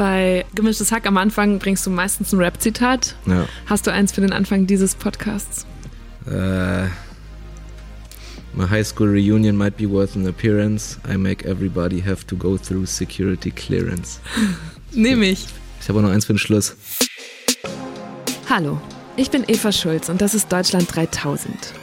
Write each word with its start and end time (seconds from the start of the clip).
Bei 0.00 0.46
Gemischtes 0.54 0.92
Hack 0.92 1.04
am 1.04 1.18
Anfang 1.18 1.58
bringst 1.58 1.84
du 1.84 1.90
meistens 1.90 2.32
ein 2.32 2.38
Rap-Zitat. 2.38 3.16
Ja. 3.26 3.46
Hast 3.66 3.86
du 3.86 3.92
eins 3.92 4.12
für 4.12 4.22
den 4.22 4.32
Anfang 4.32 4.66
dieses 4.66 4.94
Podcasts? 4.94 5.66
Äh, 6.26 6.84
my 8.54 8.66
high 8.66 8.86
school 8.86 9.10
reunion 9.10 9.58
might 9.58 9.76
be 9.76 9.86
worth 9.86 10.16
an 10.16 10.26
appearance. 10.26 10.98
I 11.06 11.18
make 11.18 11.46
everybody 11.46 12.00
have 12.00 12.26
to 12.28 12.34
go 12.34 12.56
through 12.56 12.86
security 12.86 13.50
clearance. 13.50 14.20
Nehme 14.92 15.26
ich. 15.26 15.46
Ich 15.82 15.88
habe 15.90 15.98
auch 15.98 16.04
noch 16.04 16.12
eins 16.12 16.24
für 16.24 16.32
den 16.32 16.38
Schluss. 16.38 16.76
Hallo, 18.48 18.80
ich 19.18 19.30
bin 19.30 19.44
Eva 19.48 19.70
Schulz 19.70 20.08
und 20.08 20.22
das 20.22 20.32
ist 20.32 20.50
Deutschland 20.50 20.96
3000. 20.96 21.74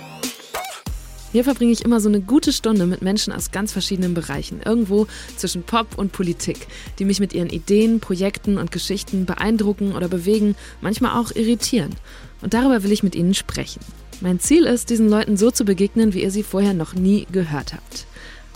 Hier 1.33 1.43
verbringe 1.43 1.73
ich 1.73 1.83
immer 1.83 1.99
so 1.99 2.07
eine 2.07 2.21
gute 2.21 2.53
Stunde 2.53 2.85
mit 2.85 3.01
Menschen 3.01 3.33
aus 3.33 3.51
ganz 3.51 3.73
verschiedenen 3.73 4.13
Bereichen, 4.13 4.61
irgendwo 4.63 5.07
zwischen 5.35 5.63
Pop 5.63 5.97
und 5.97 6.13
Politik, 6.13 6.67
die 6.99 7.05
mich 7.05 7.19
mit 7.19 7.33
ihren 7.33 7.49
Ideen, 7.49 7.99
Projekten 7.99 8.57
und 8.57 8.71
Geschichten 8.71 9.25
beeindrucken 9.25 9.93
oder 9.93 10.07
bewegen, 10.07 10.55
manchmal 10.79 11.19
auch 11.19 11.31
irritieren. 11.35 11.95
Und 12.41 12.53
darüber 12.53 12.83
will 12.83 12.91
ich 12.91 13.03
mit 13.03 13.15
ihnen 13.15 13.33
sprechen. 13.33 13.81
Mein 14.21 14.39
Ziel 14.39 14.63
ist, 14.65 14.89
diesen 14.89 15.09
Leuten 15.09 15.37
so 15.37 15.51
zu 15.51 15.65
begegnen, 15.65 16.13
wie 16.13 16.23
ihr 16.23 16.31
sie 16.31 16.43
vorher 16.43 16.73
noch 16.73 16.93
nie 16.93 17.27
gehört 17.31 17.73
habt. 17.73 18.07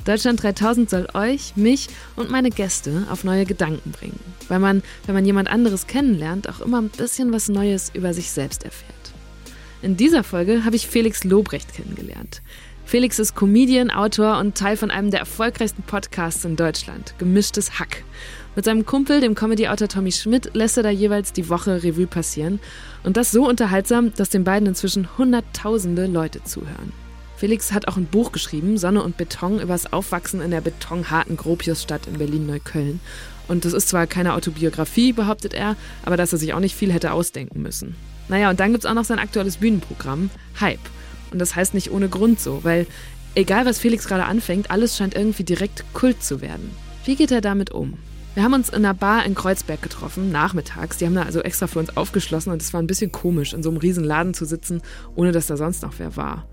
Deutschland 0.06 0.42
3000 0.42 0.90
soll 0.90 1.08
euch, 1.14 1.56
mich 1.56 1.88
und 2.16 2.32
meine 2.32 2.50
Gäste 2.50 3.06
auf 3.12 3.24
neue 3.24 3.46
Gedanken 3.46 3.92
bringen, 3.92 4.20
weil 4.48 4.60
man, 4.60 4.82
wenn 5.06 5.14
man 5.14 5.26
jemand 5.26 5.50
anderes 5.50 5.86
kennenlernt, 5.86 6.50
auch 6.50 6.62
immer 6.62 6.82
ein 6.82 6.90
bisschen 6.90 7.32
was 7.32 7.50
Neues 7.50 7.92
über 7.94 8.14
sich 8.14 8.32
selbst 8.32 8.64
erfährt. 8.64 9.01
In 9.84 9.98
dieser 9.98 10.24
Folge 10.24 10.64
habe 10.64 10.76
ich 10.76 10.86
Felix 10.86 11.24
Lobrecht 11.24 11.74
kennengelernt. 11.74 12.44
Felix 12.86 13.18
ist 13.18 13.36
Comedian, 13.36 13.90
Autor 13.90 14.38
und 14.38 14.56
Teil 14.56 14.78
von 14.78 14.92
einem 14.92 15.10
der 15.10 15.22
erfolgreichsten 15.22 15.82
Podcasts 15.82 16.46
in 16.46 16.56
Deutschland, 16.56 17.16
Gemischtes 17.18 17.80
Hack. 17.80 18.04
Mit 18.56 18.66
seinem 18.66 18.86
Kumpel, 18.86 19.22
dem 19.22 19.34
Comedy-Autor 19.34 19.88
Tommy 19.88 20.12
Schmidt, 20.12 20.52
lässt 20.54 20.78
er 20.78 20.84
da 20.84 20.92
jeweils 20.92 21.34
die 21.34 21.50
Woche 21.50 21.82
Revue 21.84 22.06
passieren. 22.06 22.60
Und 23.04 23.18
das 23.18 23.32
so 23.32 23.48
unterhaltsam, 23.48 24.14
dass 24.14 24.30
den 24.30 24.44
beiden 24.44 24.68
inzwischen 24.68 25.18
hunderttausende 25.18 26.06
Leute 26.06 26.44
zuhören. 26.44 26.94
Felix 27.38 27.72
hat 27.72 27.88
auch 27.88 27.98
ein 27.98 28.06
Buch 28.06 28.32
geschrieben, 28.32 28.78
Sonne 28.78 29.02
und 29.02 29.18
Beton, 29.18 29.60
übers 29.60 29.92
Aufwachsen 29.92 30.42
in 30.42 30.52
der 30.52 30.62
betonharten 30.62 31.38
Gropiusstadt 31.38 32.06
in 32.06 32.20
Berlin-Neukölln. 32.20 33.00
Und 33.48 33.66
das 33.66 33.74
ist 33.74 33.90
zwar 33.90 34.06
keine 34.06 34.36
Autobiografie, 34.36 35.12
behauptet 35.12 35.56
er, 35.56 35.76
aber 36.04 36.18
dass 36.18 36.34
er 36.34 36.38
sich 36.38 36.54
auch 36.54 36.60
nicht 36.60 36.76
viel 36.76 36.94
hätte 36.94 37.14
ausdenken 37.14 37.64
müssen. 37.64 37.96
Naja, 38.32 38.50
und 38.50 38.62
dann 38.62 38.72
gibt's 38.72 38.86
auch 38.86 38.94
noch 38.94 39.04
sein 39.04 39.20
aktuelles 39.20 39.58
Bühnenprogramm, 39.58 40.30
Hype. 40.62 40.80
Und 41.32 41.40
das 41.40 41.54
heißt 41.54 41.74
nicht 41.74 41.92
ohne 41.92 42.08
Grund 42.08 42.40
so, 42.40 42.64
weil 42.64 42.88
egal 43.36 43.66
was 43.66 43.78
Felix 43.78 44.08
gerade 44.08 44.24
anfängt, 44.24 44.72
alles 44.72 44.96
scheint 44.96 45.16
irgendwie 45.16 45.44
direkt 45.44 45.84
Kult 45.94 46.24
zu 46.24 46.40
werden. 46.40 46.72
Wie 47.04 47.18
geht 47.18 47.32
er 47.32 47.42
damit 47.42 47.72
um? 47.72 47.98
Wir 48.34 48.44
haben 48.44 48.54
uns 48.54 48.70
in 48.70 48.86
einer 48.86 48.94
Bar 48.94 49.26
in 49.26 49.36
Kreuzberg 49.36 49.82
getroffen, 49.82 50.32
nachmittags. 50.32 50.96
Die 50.96 51.06
haben 51.06 51.16
da 51.16 51.24
also 51.24 51.42
extra 51.42 51.68
für 51.68 51.80
uns 51.80 51.98
aufgeschlossen 51.98 52.54
und 52.54 52.62
es 52.62 52.72
war 52.72 52.82
ein 52.82 52.88
bisschen 52.88 53.12
komisch, 53.12 53.52
in 53.52 53.64
so 53.64 53.70
einem 53.70 53.80
riesen 53.80 54.06
Laden 54.06 54.34
zu 54.34 54.46
sitzen, 54.46 54.82
ohne 55.14 55.34
dass 55.34 55.48
da 55.48 55.58
sonst 55.58 55.84
noch 55.84 55.96
wer 55.98 56.16
war. 56.16 56.48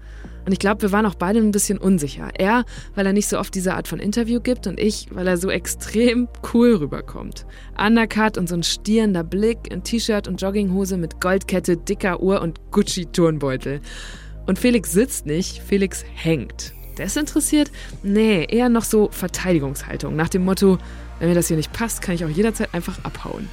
Und 0.49 0.53
ich 0.53 0.61
glaube, 0.61 0.81
wir 0.81 0.93
waren 0.93 1.05
auch 1.05 1.15
beide 1.15 1.41
ein 1.41 1.51
bisschen 1.51 1.77
unsicher. 1.77 2.31
Er, 2.33 2.65
weil 2.95 3.05
er 3.05 3.13
nicht 3.13 3.29
so 3.29 3.39
oft 3.39 3.55
diese 3.55 3.75
Art 3.75 3.87
von 3.87 3.99
Interview 3.99 4.41
gibt 4.41 4.67
und 4.67 4.81
ich, 4.81 5.09
weil 5.11 5.27
er 5.27 5.37
so 5.37 5.51
extrem 5.51 6.27
cool 6.55 6.77
rüberkommt. 6.77 7.45
Undercut 7.79 8.39
und 8.39 8.49
so 8.49 8.55
ein 8.55 8.63
stierender 8.63 9.25
Blick 9.25 9.71
in 9.71 9.85
T-Shirt 9.85 10.27
und 10.27 10.41
Jogginghose 10.41 10.97
mit 10.97 11.21
Goldkette, 11.21 11.77
dicker 11.77 12.23
Uhr 12.23 12.41
und 12.41 12.71
Gucci-Turnbeutel. 12.71 13.83
Und 14.47 14.59
Felix 14.59 14.91
sitzt 14.91 15.27
nicht, 15.27 15.61
Felix 15.63 16.03
hängt. 16.15 16.73
Desinteressiert? 16.97 17.71
Nee, 18.03 18.47
eher 18.49 18.71
noch 18.71 18.85
so 18.85 19.11
Verteidigungshaltung. 19.13 20.17
Nach 20.17 20.31
dem 20.31 20.47
Motto, 20.47 20.79
wenn 21.19 21.29
mir 21.29 21.35
das 21.35 21.49
hier 21.49 21.59
nicht 21.59 21.75
passt, 21.75 22.01
kann 22.01 22.15
ich 22.15 22.25
auch 22.25 22.31
jederzeit 22.31 22.73
einfach 22.73 23.05
abhauen. 23.05 23.51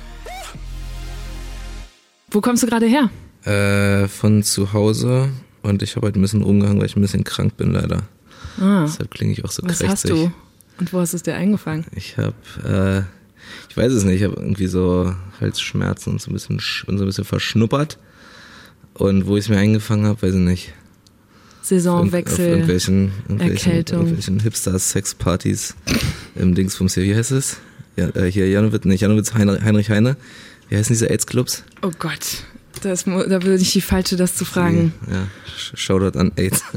Wo 2.32 2.40
kommst 2.40 2.64
du 2.64 2.68
gerade 2.68 2.86
her? 2.86 3.10
Äh, 3.44 4.08
von 4.08 4.44
zu 4.44 4.72
Hause 4.72 5.30
und 5.66 5.81
ich 5.83 5.95
habe 5.95 6.05
halt 6.08 6.16
ein 6.16 6.21
bisschen 6.21 6.44
umgehangen, 6.44 6.80
weil 6.80 6.85
ich 6.88 6.95
ein 6.95 7.02
bisschen 7.02 7.23
krank 7.23 7.58
bin 7.58 7.71
leider. 7.71 8.03
Ah, 8.59 8.83
Deshalb 8.86 9.11
klinge 9.11 9.33
ich 9.33 9.43
auch 9.43 9.52
so 9.52 9.64
was 9.64 9.80
krächzig. 9.80 9.89
hast 9.89 10.09
du? 10.09 10.31
Und 10.80 10.93
wo 10.93 10.99
hast 10.99 11.14
du 11.14 11.17
es 11.17 11.23
dir 11.23 11.36
eingefangen? 11.36 11.86
Ich 11.95 12.17
habe, 12.17 12.33
äh, 12.65 12.99
ich 13.70 13.77
weiß 13.77 13.92
es 13.92 14.04
nicht, 14.04 14.15
ich 14.21 14.23
habe 14.23 14.36
irgendwie 14.36 14.67
so 14.67 15.14
Halsschmerzen 15.42 16.11
und 16.14 16.21
so 16.21 16.30
ein 16.31 16.33
bisschen, 16.33 16.59
sch- 16.59 16.86
bin 16.86 16.98
so 16.98 17.04
ein 17.04 17.08
bisschen 17.08 17.25
verschnuppert. 17.25 17.98
Und 18.93 19.27
wo 19.27 19.36
ich 19.37 19.45
es 19.45 19.49
mir 19.49 19.58
eingefangen 19.58 20.05
habe, 20.05 20.21
weiß 20.21 20.33
ich 20.36 20.39
nicht. 20.39 20.73
Auf 21.61 21.67
Saisonwechsel. 21.70 22.48
irgendwelchen, 22.48 23.11
irgendwelchen, 23.27 23.71
Erkältung. 23.71 23.98
irgendwelchen 24.02 24.39
Hipster-Sex-Partys 24.39 25.75
im 26.36 26.55
Dingsbums 26.55 26.93
hier. 26.93 27.04
Wie 27.04 27.15
heißt 27.15 27.31
es? 27.31 27.58
Ja, 27.98 28.08
äh, 28.15 28.31
hier 28.31 28.48
Janowitz, 28.49 28.86
nicht 28.86 29.02
Janowitz, 29.02 29.33
Heinrich, 29.33 29.61
Heinrich 29.64 29.89
Heine. 29.89 30.15
Wie 30.70 30.77
heißen 30.77 30.93
diese 30.93 31.09
AIDS-Clubs? 31.09 31.64
Oh 31.81 31.92
Gott, 31.99 32.43
das, 32.80 33.03
da 33.05 33.43
würde 33.43 33.61
ich 33.61 33.71
die 33.73 33.81
Falsche, 33.81 34.15
das 34.15 34.36
zu 34.36 34.45
fragen. 34.45 34.93
Ja, 35.11 35.27
Sh- 35.58 35.75
Shoutout 35.77 36.17
an 36.19 36.31
AIDS. 36.36 36.63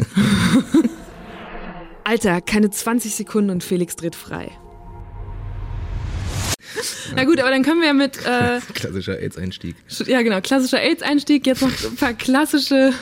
Alter, 2.05 2.41
keine 2.41 2.71
20 2.71 3.15
Sekunden 3.15 3.51
und 3.51 3.63
Felix 3.65 3.97
dreht 3.97 4.15
frei. 4.15 4.51
Na 7.15 7.25
gut, 7.25 7.41
aber 7.41 7.51
dann 7.51 7.63
können 7.63 7.81
wir 7.81 7.95
mit, 7.95 8.19
äh, 8.25 8.61
Klassischer 8.75 9.19
AIDS-Einstieg. 9.19 9.75
ja 10.07 10.23
genau, 10.23 10.41
klassischer 10.41 10.81
AIDS-Einstieg, 10.81 11.47
jetzt 11.47 11.63
noch 11.63 11.71
ein 11.71 11.97
paar 11.97 12.13
klassische 12.13 12.93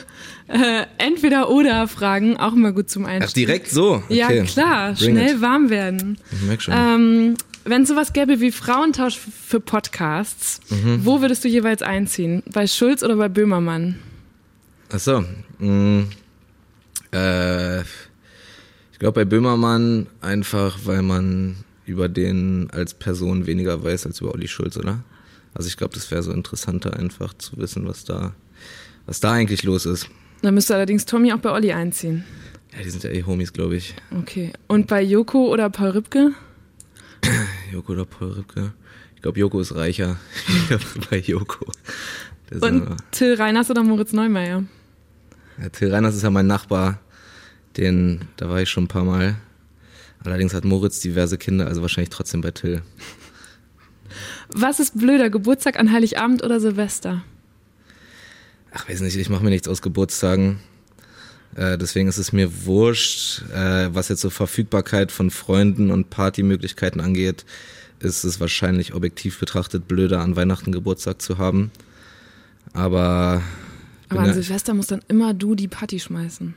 äh, 0.47 0.85
Entweder-Oder-Fragen, 0.97 2.37
auch 2.37 2.53
immer 2.53 2.71
gut 2.71 2.89
zum 2.89 3.05
Einstieg. 3.05 3.29
Ach, 3.29 3.33
direkt 3.33 3.69
so? 3.69 3.95
Okay. 4.05 4.15
Ja, 4.15 4.43
klar, 4.45 4.93
Bring 4.93 5.15
schnell 5.15 5.35
it. 5.35 5.41
warm 5.41 5.69
werden. 5.69 6.17
Ich 6.31 6.41
merk 6.47 6.61
schon. 6.61 6.73
Ähm, 6.75 7.35
Wenn 7.69 7.83
es 7.83 7.89
sowas 7.89 8.13
gäbe 8.13 8.39
wie 8.39 8.51
Frauentausch 8.51 9.17
für 9.17 9.59
Podcasts, 9.59 10.59
Mhm. 10.69 11.01
wo 11.05 11.21
würdest 11.21 11.43
du 11.43 11.47
jeweils 11.49 11.81
einziehen? 11.81 12.43
Bei 12.53 12.65
Schulz 12.67 13.03
oder 13.03 13.15
bei 13.17 13.27
Böhmermann? 13.29 13.95
Ach 14.91 14.99
so. 14.99 15.23
mh, 15.59 16.05
Äh, 17.13 17.81
ich 17.81 18.99
glaube 18.99 19.21
bei 19.21 19.25
Böhmermann 19.25 20.07
einfach, 20.21 20.79
weil 20.85 21.01
man 21.01 21.55
über 21.85 22.09
den 22.09 22.69
als 22.71 22.93
Person 22.93 23.45
weniger 23.47 23.81
weiß 23.83 24.05
als 24.05 24.19
über 24.21 24.33
Olli 24.33 24.47
Schulz, 24.47 24.75
oder? 24.77 25.03
Also 25.53 25.67
ich 25.69 25.77
glaube, 25.77 25.93
das 25.93 26.11
wäre 26.11 26.21
so 26.21 26.31
interessanter 26.31 26.97
einfach 26.97 27.33
zu 27.33 27.57
wissen, 27.57 27.87
was 27.87 28.03
da, 28.03 28.33
was 29.05 29.19
da 29.21 29.31
eigentlich 29.33 29.63
los 29.63 29.85
ist. 29.85 30.09
Dann 30.41 30.53
müsste 30.53 30.75
allerdings 30.75 31.05
Tommy 31.05 31.31
auch 31.33 31.39
bei 31.39 31.51
Olli 31.51 31.71
einziehen. 31.71 32.25
Ja, 32.77 32.83
die 32.83 32.89
sind 32.89 33.03
ja 33.03 33.09
eh 33.09 33.23
Homies, 33.23 33.53
glaube 33.53 33.77
ich. 33.77 33.95
Okay. 34.19 34.51
Und 34.67 34.87
bei 34.87 35.01
Joko 35.01 35.47
oder 35.51 35.69
Paul 35.69 35.91
Rübke? 35.91 36.31
Joko 37.71 37.93
oder 37.93 38.05
Paul 38.05 38.31
Rübke? 38.31 38.73
Ich 39.15 39.21
glaube, 39.21 39.39
Joko 39.39 39.59
ist 39.59 39.75
reicher. 39.75 40.17
Ich 40.47 40.67
glaube 40.67 40.83
bei 41.09 41.17
Joko. 41.19 41.71
Der 42.49 42.63
Und 42.63 42.97
Till 43.11 43.35
Reiners 43.35 43.69
oder 43.69 43.83
Moritz 43.83 44.13
Neumeier? 44.13 44.63
Ja, 45.61 45.69
Till 45.69 45.93
Reiners 45.93 46.15
ist 46.15 46.23
ja 46.23 46.29
mein 46.29 46.47
Nachbar. 46.47 46.99
Den, 47.75 48.21
da 48.37 48.49
war 48.49 48.61
ich 48.61 48.69
schon 48.69 48.85
ein 48.85 48.87
paar 48.87 49.03
Mal. 49.03 49.35
Allerdings 50.23 50.53
hat 50.53 50.65
Moritz 50.65 50.99
diverse 50.99 51.37
Kinder, 51.37 51.67
also 51.67 51.81
wahrscheinlich 51.81 52.09
trotzdem 52.09 52.41
bei 52.41 52.51
Till. 52.51 52.81
Was 54.49 54.79
ist 54.79 54.97
blöder, 54.97 55.29
Geburtstag 55.29 55.79
an 55.79 55.91
Heiligabend 55.91 56.43
oder 56.43 56.59
Silvester? 56.59 57.23
Ach, 58.71 58.87
weiß 58.89 59.01
nicht, 59.01 59.15
ich 59.15 59.29
mache 59.29 59.43
mir 59.43 59.49
nichts 59.49 59.67
aus 59.67 59.81
Geburtstagen. 59.81 60.59
Äh, 61.57 61.77
deswegen 61.77 62.07
ist 62.07 62.19
es 62.19 62.31
mir 62.31 62.65
wurscht, 62.65 63.41
äh, 63.51 63.89
was 63.93 64.09
jetzt 64.09 64.21
so 64.21 64.29
Verfügbarkeit 64.29 65.11
von 65.11 65.31
Freunden 65.31 65.89
und 65.89 66.11
Partymöglichkeiten 66.11 67.01
angeht, 67.01 67.45
ist 67.99 68.23
es 68.23 68.39
wahrscheinlich 68.39 68.93
objektiv 68.93 69.39
betrachtet 69.39 69.87
blöder, 69.87 70.21
an 70.21 70.35
Weihnachten 70.35 70.71
Geburtstag 70.71 71.19
zu 71.19 71.39
haben. 71.39 71.71
Aber, 72.73 73.41
Aber 74.07 74.19
an 74.19 74.27
ja, 74.27 74.33
Silvester 74.33 74.75
musst 74.75 74.91
dann 74.91 75.01
immer 75.07 75.33
du 75.33 75.55
die 75.55 75.67
Party 75.67 75.99
schmeißen. 75.99 76.53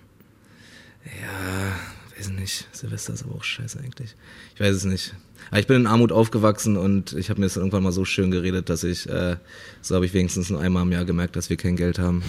ja, 1.07 2.19
weiß 2.19 2.29
nicht, 2.31 2.69
Silvester 2.73 3.15
ist 3.15 3.25
aber 3.25 3.37
auch 3.37 3.45
scheiße 3.45 3.81
eigentlich. 3.81 4.15
Ich 4.55 4.61
weiß 4.61 4.77
es 4.77 4.85
nicht. 4.85 5.15
Aber 5.51 5.61
ich 5.61 5.67
bin 5.67 5.77
in 5.77 5.87
Armut 5.87 6.13
aufgewachsen 6.13 6.77
und 6.77 7.15
ich 7.15 7.31
habe 7.31 7.41
mir 7.41 7.47
das 7.47 7.57
irgendwann 7.57 7.83
mal 7.83 7.93
so 7.93 8.05
schön 8.05 8.31
geredet, 8.31 8.69
dass 8.69 8.85
ich, 8.85 9.09
äh, 9.09 9.37
so 9.81 9.95
habe 9.95 10.05
ich 10.05 10.13
wenigstens 10.13 10.51
nur 10.51 10.61
einmal 10.61 10.83
im 10.83 10.93
Jahr 10.93 11.07
gemerkt, 11.07 11.37
dass 11.37 11.49
wir 11.49 11.57
kein 11.57 11.77
Geld 11.77 11.99
haben. 11.99 12.23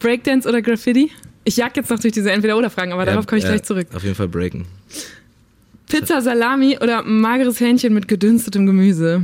Breakdance 0.00 0.48
oder 0.48 0.60
Graffiti? 0.62 1.10
Ich 1.44 1.56
jag 1.56 1.74
jetzt 1.76 1.88
noch 1.90 1.98
durch 1.98 2.12
diese 2.12 2.30
Entweder-Oder-Fragen, 2.32 2.92
aber 2.92 3.06
darauf 3.06 3.26
komme 3.26 3.38
ich 3.38 3.44
Ja, 3.44 3.50
gleich 3.50 3.62
zurück. 3.62 3.86
Auf 3.94 4.02
jeden 4.02 4.14
Fall 4.14 4.28
breaken. 4.28 4.66
Pizza, 5.88 6.20
Salami 6.20 6.78
oder 6.80 7.02
mageres 7.02 7.60
Hähnchen 7.60 7.94
mit 7.94 8.06
gedünstetem 8.08 8.66
Gemüse? 8.66 9.22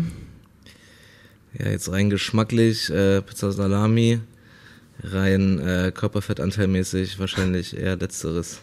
Ja, 1.59 1.71
jetzt 1.71 1.91
rein 1.91 2.11
geschmacklich, 2.11 2.91
äh, 2.91 3.23
Pizza 3.23 3.53
Salami, 3.53 4.21
rein 5.03 5.59
äh, 5.59 5.93
Körperfettanteilmäßig 5.95 7.19
wahrscheinlich 7.19 7.77
eher 7.77 7.97
letzteres. 7.97 8.61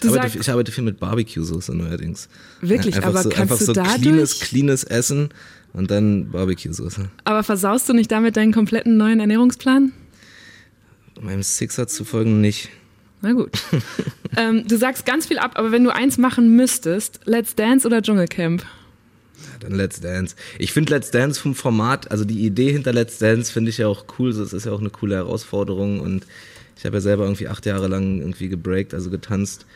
Ich, 0.00 0.08
arbeite, 0.08 0.38
ich 0.38 0.50
arbeite 0.50 0.72
viel 0.72 0.84
mit 0.84 0.98
Barbecue-Soße 0.98 1.74
neuerdings. 1.76 2.28
Wirklich, 2.60 2.96
einfach 2.96 3.10
aber 3.10 3.22
so, 3.22 3.28
kannst 3.28 3.40
einfach 3.42 3.58
du 3.58 3.64
so 3.66 3.72
dadurch- 3.72 4.00
cleanes, 4.00 4.40
cleanes 4.40 4.84
Essen 4.84 5.28
und 5.74 5.90
dann 5.90 6.30
Barbecue-Soße. 6.30 7.08
Aber 7.24 7.42
versaust 7.44 7.88
du 7.88 7.92
nicht 7.92 8.10
damit 8.10 8.36
deinen 8.36 8.52
kompletten 8.52 8.96
neuen 8.96 9.20
Ernährungsplan? 9.20 9.92
Meinem 11.22 11.42
Sixer 11.42 11.86
zu 11.86 12.04
folgen 12.04 12.40
nicht. 12.40 12.68
Na 13.20 13.32
gut. 13.32 13.50
ähm, 14.36 14.66
du 14.66 14.76
sagst 14.76 15.06
ganz 15.06 15.26
viel 15.26 15.38
ab, 15.38 15.52
aber 15.54 15.72
wenn 15.72 15.84
du 15.84 15.94
eins 15.94 16.18
machen 16.18 16.56
müsstest, 16.56 17.20
Let's 17.24 17.54
Dance 17.54 17.86
oder 17.86 18.02
Dschungelcamp? 18.02 18.64
dann 19.60 19.72
Let's 19.72 20.00
Dance. 20.00 20.36
Ich 20.58 20.72
finde 20.72 20.94
Let's 20.94 21.10
Dance 21.10 21.40
vom 21.40 21.54
Format, 21.54 22.10
also 22.10 22.24
die 22.24 22.44
Idee 22.44 22.72
hinter 22.72 22.92
Let's 22.92 23.18
Dance 23.18 23.52
finde 23.52 23.70
ich 23.70 23.78
ja 23.78 23.88
auch 23.88 24.04
cool. 24.18 24.32
Das 24.32 24.52
ist 24.52 24.66
ja 24.66 24.72
auch 24.72 24.80
eine 24.80 24.90
coole 24.90 25.14
Herausforderung 25.14 26.00
und 26.00 26.26
ich 26.76 26.84
habe 26.84 26.96
ja 26.96 27.00
selber 27.00 27.24
irgendwie 27.24 27.48
acht 27.48 27.66
Jahre 27.66 27.88
lang 27.88 28.18
irgendwie 28.18 28.48
gebreakt, 28.48 28.94
also 28.94 29.10
getanzt. 29.10 29.66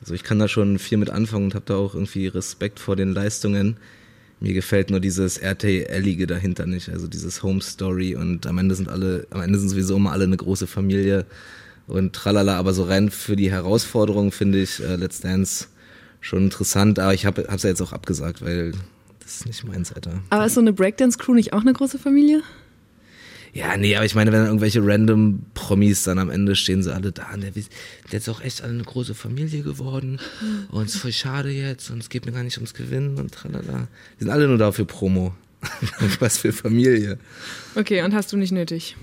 Also 0.00 0.14
ich 0.14 0.22
kann 0.22 0.38
da 0.38 0.48
schon 0.48 0.78
viel 0.78 0.98
mit 0.98 1.10
anfangen 1.10 1.46
und 1.46 1.54
habe 1.54 1.64
da 1.66 1.76
auch 1.76 1.94
irgendwie 1.94 2.26
Respekt 2.26 2.78
vor 2.78 2.96
den 2.96 3.12
Leistungen. 3.12 3.76
Mir 4.40 4.52
gefällt 4.52 4.90
nur 4.90 5.00
dieses 5.00 5.38
RTL-ige 5.38 6.26
dahinter 6.26 6.66
nicht, 6.66 6.88
also 6.90 7.06
dieses 7.06 7.42
Home 7.42 7.62
Story 7.62 8.14
und 8.14 8.46
am 8.46 8.58
Ende 8.58 8.74
sind 8.74 8.88
alle, 8.88 9.26
am 9.30 9.40
Ende 9.40 9.58
sind 9.58 9.68
sowieso 9.68 9.96
immer 9.96 10.12
alle 10.12 10.24
eine 10.24 10.36
große 10.36 10.66
Familie 10.66 11.24
und 11.86 12.12
tralala, 12.12 12.58
aber 12.58 12.74
so 12.74 12.84
rein 12.84 13.10
für 13.10 13.36
die 13.36 13.50
Herausforderung 13.50 14.32
finde 14.32 14.60
ich 14.60 14.80
äh, 14.80 14.96
Let's 14.96 15.20
Dance 15.20 15.68
schon 16.20 16.44
interessant, 16.44 16.98
aber 16.98 17.14
ich 17.14 17.26
habe 17.26 17.42
es 17.42 17.62
ja 17.62 17.70
jetzt 17.70 17.82
auch 17.82 17.92
abgesagt, 17.92 18.42
weil 18.42 18.72
das 19.20 19.36
ist 19.36 19.46
nicht 19.46 19.64
meins, 19.64 19.92
Alter. 19.92 20.20
Aber 20.30 20.44
ist 20.44 20.54
so 20.54 20.60
eine 20.60 20.72
Breakdance-Crew 20.72 21.34
nicht 21.34 21.52
auch 21.52 21.62
eine 21.62 21.72
große 21.72 21.98
Familie? 21.98 22.42
Ja, 23.54 23.76
nee, 23.76 23.94
aber 23.94 24.04
ich 24.04 24.16
meine, 24.16 24.32
wenn 24.32 24.40
dann 24.40 24.48
irgendwelche 24.48 24.84
random 24.84 25.46
Promis 25.54 26.02
dann 26.02 26.18
am 26.18 26.28
Ende 26.28 26.56
stehen 26.56 26.82
sie 26.82 26.92
alle 26.92 27.12
da 27.12 27.32
und 27.32 27.42
der, 27.42 27.52
der 27.52 28.18
ist 28.18 28.28
auch 28.28 28.40
echt 28.42 28.62
alle 28.62 28.72
eine 28.72 28.82
große 28.82 29.14
Familie 29.14 29.62
geworden 29.62 30.18
und 30.72 30.86
es 30.86 30.96
ist 30.96 31.00
voll 31.00 31.12
schade 31.12 31.50
jetzt 31.50 31.88
und 31.90 31.98
es 32.00 32.08
geht 32.08 32.26
mir 32.26 32.32
gar 32.32 32.42
nicht 32.42 32.56
ums 32.56 32.74
Gewinnen 32.74 33.16
und 33.16 33.30
tralala. 33.30 33.86
Die 34.18 34.24
sind 34.24 34.32
alle 34.32 34.48
nur 34.48 34.58
da 34.58 34.72
für 34.72 34.84
Promo. 34.84 35.34
Was 36.18 36.38
für 36.38 36.52
Familie. 36.52 37.16
Okay, 37.76 38.02
und 38.02 38.12
hast 38.12 38.32
du 38.32 38.36
nicht 38.36 38.50
nötig? 38.50 38.96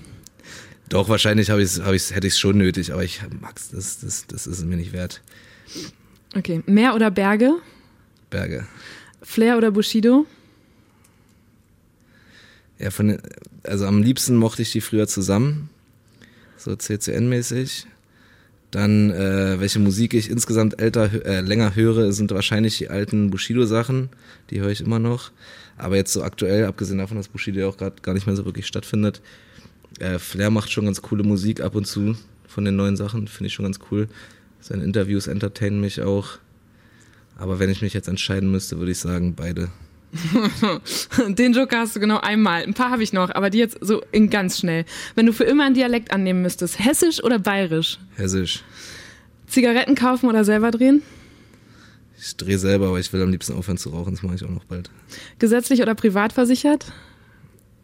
Doch, 0.90 1.08
wahrscheinlich 1.08 1.48
hab 1.48 1.58
ich's, 1.58 1.80
hab 1.80 1.94
ich's, 1.94 2.14
hätte 2.14 2.26
ich 2.26 2.34
es 2.34 2.38
schon 2.38 2.58
nötig, 2.58 2.92
aber 2.92 3.02
ich, 3.02 3.22
Max, 3.40 3.70
das, 3.70 4.00
das, 4.00 4.26
das 4.26 4.46
ist 4.46 4.58
es 4.58 4.64
mir 4.64 4.76
nicht 4.76 4.92
wert. 4.92 5.22
Okay, 6.36 6.62
Meer 6.66 6.94
oder 6.94 7.10
Berge? 7.10 7.54
Berge. 8.28 8.66
Flair 9.22 9.56
oder 9.56 9.70
Bushido? 9.70 10.26
Ja, 12.82 12.90
von, 12.90 13.18
also 13.62 13.86
am 13.86 14.02
liebsten 14.02 14.36
mochte 14.36 14.62
ich 14.62 14.72
die 14.72 14.80
früher 14.80 15.06
zusammen, 15.06 15.70
so 16.56 16.72
CCN-mäßig. 16.72 17.86
Dann, 18.72 19.10
äh, 19.10 19.60
welche 19.60 19.78
Musik 19.78 20.14
ich 20.14 20.30
insgesamt 20.30 20.80
älter, 20.80 21.24
äh, 21.26 21.42
länger 21.42 21.76
höre, 21.76 22.12
sind 22.12 22.30
wahrscheinlich 22.32 22.78
die 22.78 22.88
alten 22.88 23.30
Bushido-Sachen. 23.30 24.08
Die 24.50 24.60
höre 24.60 24.70
ich 24.70 24.80
immer 24.80 24.98
noch. 24.98 25.30
Aber 25.76 25.96
jetzt 25.96 26.12
so 26.12 26.22
aktuell, 26.22 26.64
abgesehen 26.64 26.98
davon, 26.98 27.18
dass 27.18 27.28
Bushido 27.28 27.60
ja 27.60 27.68
auch 27.68 27.76
gerade 27.76 27.96
gar 28.02 28.14
nicht 28.14 28.26
mehr 28.26 28.34
so 28.34 28.44
wirklich 28.44 28.66
stattfindet, 28.66 29.20
äh, 30.00 30.18
Flair 30.18 30.50
macht 30.50 30.72
schon 30.72 30.86
ganz 30.86 31.02
coole 31.02 31.22
Musik 31.22 31.60
ab 31.60 31.74
und 31.74 31.86
zu 31.86 32.16
von 32.48 32.64
den 32.64 32.76
neuen 32.76 32.96
Sachen, 32.96 33.28
finde 33.28 33.48
ich 33.48 33.54
schon 33.54 33.64
ganz 33.64 33.78
cool. 33.90 34.08
Seine 34.60 34.84
Interviews 34.84 35.26
entertainen 35.26 35.80
mich 35.80 36.02
auch. 36.02 36.38
Aber 37.36 37.58
wenn 37.58 37.70
ich 37.70 37.82
mich 37.82 37.94
jetzt 37.94 38.08
entscheiden 38.08 38.50
müsste, 38.50 38.78
würde 38.78 38.92
ich 38.92 38.98
sagen, 38.98 39.34
beide. 39.34 39.68
Den 41.28 41.54
Joker 41.54 41.78
hast 41.78 41.96
du 41.96 42.00
genau 42.00 42.18
einmal. 42.18 42.62
Ein 42.62 42.74
paar 42.74 42.90
habe 42.90 43.02
ich 43.02 43.12
noch, 43.12 43.30
aber 43.30 43.50
die 43.50 43.58
jetzt 43.58 43.78
so 43.80 44.02
in 44.12 44.30
ganz 44.30 44.58
schnell. 44.58 44.84
Wenn 45.14 45.26
du 45.26 45.32
für 45.32 45.44
immer 45.44 45.64
einen 45.64 45.74
Dialekt 45.74 46.12
annehmen 46.12 46.42
müsstest, 46.42 46.78
hessisch 46.78 47.22
oder 47.22 47.38
bayerisch? 47.38 47.98
Hessisch. 48.16 48.62
Zigaretten 49.46 49.94
kaufen 49.94 50.28
oder 50.28 50.44
selber 50.44 50.70
drehen? 50.70 51.02
Ich 52.18 52.36
drehe 52.36 52.58
selber, 52.58 52.88
aber 52.88 53.00
ich 53.00 53.12
will 53.12 53.22
am 53.22 53.30
liebsten 53.30 53.54
aufhören 53.54 53.78
zu 53.78 53.90
rauchen, 53.90 54.14
das 54.14 54.22
mache 54.22 54.36
ich 54.36 54.44
auch 54.44 54.50
noch 54.50 54.64
bald. 54.64 54.90
Gesetzlich 55.38 55.82
oder 55.82 55.94
privat 55.94 56.32
versichert? 56.32 56.86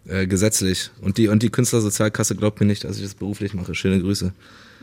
Äh, 0.07 0.27
gesetzlich. 0.27 0.91
Und 1.01 1.19
die, 1.19 1.29
und 1.29 1.43
die 1.43 1.51
Künstlersozialkasse 1.51 2.37
glaubt 2.37 2.61
mir 2.61 2.67
nicht, 2.67 2.85
dass 2.85 2.97
ich 2.97 3.03
das 3.03 3.15
beruflich 3.15 3.53
mache. 3.55 3.75
Schöne 3.75 4.01
Grüße. 4.01 4.33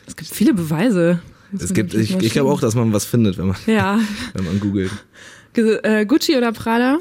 Es 0.07 0.15
gibt 0.15 0.29
viele 0.29 0.53
Beweise. 0.53 1.21
Es 1.57 1.73
gibt, 1.73 1.93
ich, 1.93 2.17
ich 2.17 2.33
glaube 2.33 2.51
auch, 2.51 2.59
dass 2.59 2.75
man 2.75 2.91
was 2.91 3.05
findet, 3.05 3.37
wenn 3.37 3.47
man, 3.47 3.55
ja. 3.65 3.99
wenn 4.33 4.45
man 4.45 4.59
googelt. 4.59 4.91
Äh, 5.55 6.05
Gucci 6.05 6.35
oder 6.35 6.51
Prada? 6.51 6.99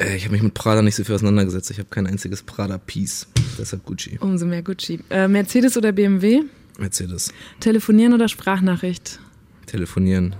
Äh, 0.00 0.16
ich 0.16 0.24
habe 0.24 0.32
mich 0.32 0.42
mit 0.42 0.54
Prada 0.54 0.82
nicht 0.82 0.96
so 0.96 1.04
viel 1.04 1.14
auseinandergesetzt. 1.14 1.70
Ich 1.70 1.78
habe 1.78 1.88
kein 1.90 2.06
einziges 2.06 2.42
Prada-Piece. 2.42 3.28
Deshalb 3.58 3.84
Gucci. 3.84 4.18
Umso 4.20 4.46
mehr 4.46 4.62
Gucci. 4.62 5.00
Äh, 5.10 5.28
Mercedes 5.28 5.76
oder 5.76 5.92
BMW? 5.92 6.42
Mercedes. 6.78 7.32
Telefonieren 7.60 8.14
oder 8.14 8.28
Sprachnachricht? 8.28 9.20
Telefonieren. 9.66 10.34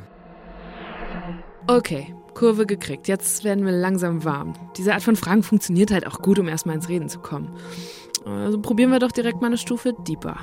Okay, 1.66 2.14
Kurve 2.34 2.64
gekriegt. 2.66 3.06
Jetzt 3.06 3.44
werden 3.44 3.64
wir 3.66 3.72
langsam 3.72 4.24
warm. 4.24 4.54
Diese 4.78 4.94
Art 4.94 5.02
von 5.02 5.16
Fragen 5.16 5.42
funktioniert 5.42 5.90
halt 5.90 6.06
auch 6.06 6.22
gut, 6.22 6.38
um 6.38 6.48
erstmal 6.48 6.76
ins 6.76 6.88
Reden 6.88 7.08
zu 7.08 7.18
kommen. 7.18 7.54
Also 8.24 8.60
probieren 8.60 8.90
wir 8.90 8.98
doch 8.98 9.12
direkt 9.12 9.40
mal 9.40 9.48
eine 9.48 9.58
Stufe 9.58 9.94
deeper. 10.06 10.38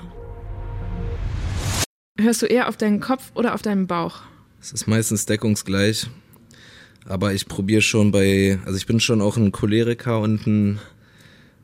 Hörst 2.19 2.41
du 2.41 2.45
eher 2.45 2.67
auf 2.67 2.77
deinen 2.77 2.99
Kopf 2.99 3.31
oder 3.35 3.53
auf 3.53 3.61
deinen 3.61 3.87
Bauch? 3.87 4.21
Es 4.59 4.71
ist 4.71 4.87
meistens 4.87 5.25
deckungsgleich. 5.25 6.07
Aber 7.07 7.33
ich 7.33 7.47
probiere 7.47 7.81
schon 7.81 8.11
bei, 8.11 8.59
also 8.65 8.77
ich 8.77 8.85
bin 8.85 8.99
schon 8.99 9.21
auch 9.21 9.37
ein 9.37 9.51
Choleriker 9.51 10.19
und 10.19 10.45
ein 10.45 10.79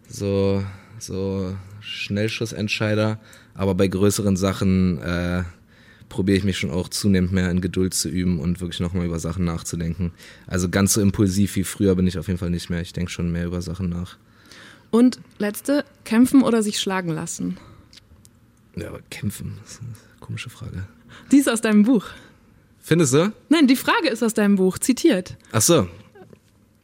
so, 0.07 0.63
so 1.00 1.56
Schnellschussentscheider. 1.81 3.19
Aber 3.54 3.75
bei 3.75 3.88
größeren 3.88 4.38
Sachen 4.38 5.00
äh, 5.00 5.44
probiere 6.07 6.38
ich 6.38 6.44
mich 6.44 6.57
schon 6.57 6.72
auch 6.72 6.88
zunehmend 6.90 7.34
mehr 7.34 7.51
in 7.51 7.60
Geduld 7.60 7.94
zu 7.94 8.07
üben 8.07 8.40
und 8.40 8.62
wirklich 8.62 8.80
nochmal 8.80 9.06
über 9.06 9.19
Sachen 9.19 9.45
nachzudenken. 9.45 10.12
Also 10.48 10.69
ganz 10.69 10.94
so 10.94 11.01
impulsiv 11.01 11.56
wie 11.56 11.63
früher 11.63 11.96
bin 11.96 12.07
ich 12.07 12.18
auf 12.18 12.28
jeden 12.28 12.39
Fall 12.39 12.50
nicht 12.50 12.69
mehr. 12.69 12.81
Ich 12.81 12.94
denke 12.94 13.12
schon 13.12 13.31
mehr 13.31 13.46
über 13.46 13.62
Sachen 13.62 13.89
nach. 13.89 14.18
Und 14.92 15.19
letzte, 15.39 15.84
kämpfen 16.06 16.44
oder 16.44 16.63
sich 16.63 16.80
schlagen 16.80 17.10
lassen? 17.10 17.57
Ja, 18.75 18.89
aber 18.89 19.00
kämpfen, 19.10 19.57
das 19.63 19.74
ist 19.74 19.81
eine 19.81 19.94
komische 20.19 20.50
Frage. 20.50 20.88
Die 21.31 21.38
ist 21.38 21.50
aus 21.50 21.62
deinem 21.62 21.84
Buch. 21.84 22.06
Findest 22.83 23.13
du? 23.13 23.31
Nein, 23.47 23.65
die 23.65 23.77
Frage 23.77 24.09
ist 24.09 24.21
aus 24.21 24.33
deinem 24.33 24.57
Buch, 24.57 24.77
zitiert. 24.77 25.38
Ach 25.53 25.62
so. 25.62 25.88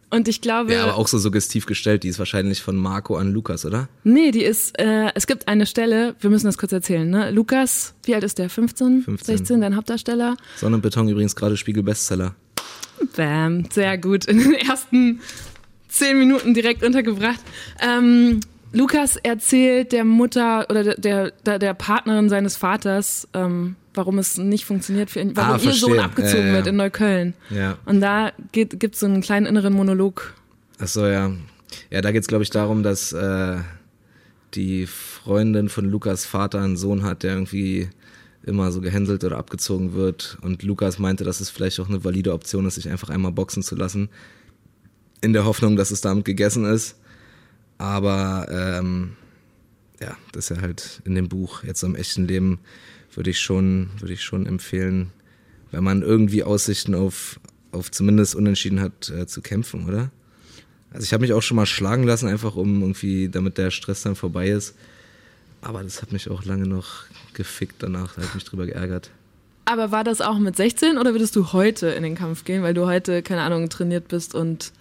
Und 0.10 0.28
ich 0.28 0.42
glaube. 0.42 0.74
Ja, 0.74 0.84
aber 0.84 0.96
auch 0.96 1.08
so 1.08 1.20
suggestiv 1.20 1.66
gestellt, 1.66 2.04
die 2.04 2.08
ist 2.08 2.18
wahrscheinlich 2.18 2.64
von 2.64 2.78
Marco 2.78 3.16
an 3.18 3.32
Lukas, 3.32 3.66
oder? 3.66 3.90
Nee, 4.04 4.32
die 4.32 4.44
ist, 4.44 4.80
äh, 4.80 5.12
es 5.14 5.28
gibt 5.28 5.48
eine 5.48 5.66
Stelle, 5.66 6.16
wir 6.20 6.30
müssen 6.30 6.48
das 6.48 6.58
kurz 6.58 6.72
erzählen, 6.72 7.08
ne? 7.08 7.30
Lukas, 7.32 7.94
wie 8.06 8.16
alt 8.16 8.24
ist 8.24 8.40
der? 8.40 8.50
15? 8.50 9.04
15. 9.04 9.38
16, 9.38 9.62
dein 9.62 9.76
Hauptdarsteller. 9.76 10.38
Sonne 10.56 10.78
und 10.78 10.82
Beton 10.82 11.08
übrigens 11.10 11.36
gerade 11.36 11.58
Spiegel-Bestseller. 11.58 12.34
Bam, 13.16 13.66
sehr 13.72 13.98
gut. 13.98 14.26
In 14.26 14.40
den 14.40 14.54
ersten 14.54 15.20
zehn 15.90 16.18
Minuten 16.18 16.54
direkt 16.54 16.84
untergebracht. 16.84 17.42
Ähm, 17.82 18.40
Lukas 18.72 19.16
erzählt 19.18 19.92
der 19.92 20.06
Mutter 20.06 20.68
oder 20.70 20.96
der, 20.96 21.32
der, 21.32 21.60
der 21.60 21.74
Partnerin 21.74 22.30
seines 22.30 22.56
Vaters, 22.56 23.28
ähm, 23.34 23.76
warum 23.94 24.20
es 24.20 24.38
nicht 24.38 24.66
funktioniert 24.66 25.10
für 25.10 25.20
ihn, 25.20 25.36
warum 25.36 25.52
Ah, 25.52 25.54
ihr 25.56 25.60
verstehe. 25.60 25.90
Sohn 25.96 26.00
abgezogen 26.00 26.42
Ja, 26.44 26.48
ja. 26.48 26.54
wird 26.54 26.68
in 26.68 26.76
Neukölln. 26.76 27.34
Ja. 27.50 27.78
Und 27.86 28.02
da 28.02 28.32
gibt 28.52 28.84
es 28.94 29.00
so 29.00 29.06
einen 29.06 29.22
kleinen 29.22 29.46
inneren 29.46 29.74
Monolog. 29.74 30.34
Ach 30.80 30.88
so, 30.88 31.06
ja. 31.08 31.32
Ja, 31.92 32.02
da 32.02 32.12
geht's 32.12 32.28
glaube 32.28 32.44
ich 32.44 32.50
darum, 32.50 32.84
dass 32.84 33.12
äh, 33.14 33.58
die 34.54 34.88
Freundin 34.88 35.70
von 35.70 35.86
Lukas 35.86 36.26
Vater 36.26 36.62
einen 36.62 36.78
Sohn 36.78 37.04
hat, 37.04 37.24
der 37.24 37.34
irgendwie 37.34 37.90
immer 38.44 38.72
so 38.72 38.82
gehänselt 38.82 39.24
oder 39.24 39.38
abgezogen 39.38 39.94
wird. 39.94 40.38
Und 40.42 40.64
Lukas 40.64 40.98
meinte, 40.98 41.24
dass 41.24 41.40
es 41.42 41.50
vielleicht 41.50 41.80
auch 41.80 41.90
eine 41.90 42.04
valide 42.04 42.34
Option 42.34 42.66
ist, 42.66 42.76
sich 42.76 42.90
einfach 42.90 43.10
einmal 43.10 43.32
boxen 43.32 43.62
zu 43.64 43.76
lassen. 43.76 44.10
In 45.22 45.34
der 45.34 45.46
Hoffnung, 45.46 45.76
dass 45.76 45.92
es 45.92 46.02
damit 46.02 46.26
gegessen 46.26 46.66
ist. 46.66 46.96
Aber 47.78 48.48
ähm, 48.50 49.12
ja, 50.02 50.16
das 50.32 50.50
ist 50.50 50.58
ja 50.58 50.62
halt 50.64 51.02
in 51.06 51.16
dem 51.16 51.28
Buch, 51.30 51.64
jetzt 51.64 51.82
so 51.82 51.88
im 51.88 51.96
echten 51.96 52.26
Leben, 52.28 52.60
würde 53.14 53.30
ich 53.30 53.40
schon, 53.40 53.90
würde 54.00 54.14
ich 54.14 54.22
schon 54.22 54.46
empfehlen, 54.46 55.12
wenn 55.72 55.84
man 55.84 56.02
irgendwie 56.02 56.44
Aussichten 56.44 56.96
auf, 56.96 57.40
auf 57.72 57.92
zumindest 57.92 58.36
Unentschieden 58.36 58.80
hat, 58.80 59.10
äh, 59.10 59.28
zu 59.28 59.42
kämpfen, 59.42 59.88
oder? 59.88 60.12
Also 60.92 61.04
ich 61.04 61.14
habe 61.14 61.22
mich 61.22 61.34
auch 61.34 61.42
schon 61.42 61.56
mal 61.56 61.66
schlagen 61.66 62.04
lassen, 62.04 62.28
einfach 62.28 62.56
um 62.56 62.82
irgendwie, 62.82 63.30
damit 63.30 63.58
der 63.58 63.70
Stress 63.72 64.02
dann 64.02 64.16
vorbei 64.16 64.50
ist. 64.50 64.76
Aber 65.62 65.84
das 65.84 66.02
hat 66.02 66.12
mich 66.12 66.30
auch 66.32 66.46
lange 66.46 66.68
noch 66.68 67.04
gefickt 67.34 67.76
danach, 67.84 68.16
da 68.16 68.18
habe 68.18 68.28
ich 68.28 68.36
mich 68.36 68.46
drüber 68.46 68.66
geärgert. 68.66 69.12
Aber 69.66 69.92
war 69.92 70.04
das 70.04 70.22
auch 70.22 70.40
mit 70.40 70.56
16 70.56 70.98
oder 70.98 71.14
würdest 71.14 71.36
du 71.36 71.54
heute 71.54 71.90
in 71.90 72.02
den 72.02 72.16
Kampf 72.16 72.44
gehen, 72.44 72.64
weil 72.64 72.74
du 72.74 72.88
heute, 72.88 73.22
keine 73.22 73.42
Ahnung, 73.42 73.70
trainiert 73.70 74.08
bist 74.08 74.34
und 74.34 74.72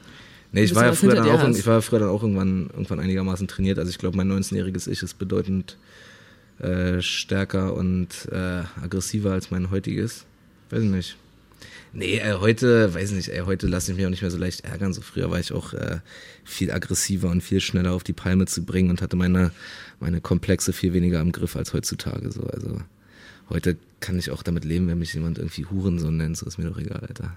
Nee, 0.50 0.62
ich 0.62 0.74
war 0.74 0.86
ja 0.86 0.94
früher 0.94 1.14
dann 1.14 1.28
auch, 1.28 1.42
hast. 1.42 1.58
ich 1.58 1.66
war 1.66 1.82
früher 1.82 1.98
dann 1.98 2.08
auch 2.08 2.22
irgendwann, 2.22 2.70
irgendwann 2.72 3.00
einigermaßen 3.00 3.46
trainiert. 3.48 3.78
Also 3.78 3.90
ich 3.90 3.98
glaube, 3.98 4.16
mein 4.16 4.32
19-jähriges 4.32 4.88
Ich 4.88 5.02
ist 5.02 5.18
bedeutend 5.18 5.76
äh, 6.60 7.00
stärker 7.02 7.74
und 7.74 8.28
äh, 8.32 8.62
aggressiver 8.82 9.32
als 9.32 9.50
mein 9.50 9.70
heutiges. 9.70 10.24
Weiß 10.70 10.82
ich 10.82 10.90
nicht. 10.90 11.16
Nee, 11.92 12.18
äh, 12.18 12.34
heute, 12.34 12.94
weiß 12.94 13.12
nicht, 13.12 13.28
ey, 13.28 13.40
heute 13.40 13.66
lasse 13.66 13.90
ich 13.90 13.96
mich 13.96 14.06
auch 14.06 14.10
nicht 14.10 14.22
mehr 14.22 14.30
so 14.30 14.38
leicht 14.38 14.64
ärgern. 14.64 14.92
So 14.92 15.00
früher 15.00 15.30
war 15.30 15.40
ich 15.40 15.52
auch 15.52 15.72
äh, 15.72 15.98
viel 16.44 16.70
aggressiver 16.70 17.30
und 17.30 17.42
viel 17.42 17.60
schneller 17.60 17.92
auf 17.92 18.04
die 18.04 18.12
Palme 18.12 18.46
zu 18.46 18.64
bringen 18.64 18.90
und 18.90 19.02
hatte 19.02 19.16
meine, 19.16 19.52
meine 20.00 20.20
Komplexe 20.20 20.72
viel 20.72 20.92
weniger 20.92 21.20
im 21.20 21.32
Griff 21.32 21.56
als 21.56 21.72
heutzutage. 21.72 22.30
So. 22.30 22.42
Also 22.42 22.80
heute 23.48 23.76
kann 24.00 24.18
ich 24.18 24.30
auch 24.30 24.42
damit 24.42 24.64
leben, 24.64 24.88
wenn 24.88 24.98
mich 24.98 25.14
jemand 25.14 25.38
irgendwie 25.38 25.64
Hurensohn 25.64 26.16
nennt. 26.16 26.36
So 26.36 26.46
ist 26.46 26.58
mir 26.58 26.68
doch 26.68 26.78
egal, 26.78 27.00
Alter. 27.00 27.36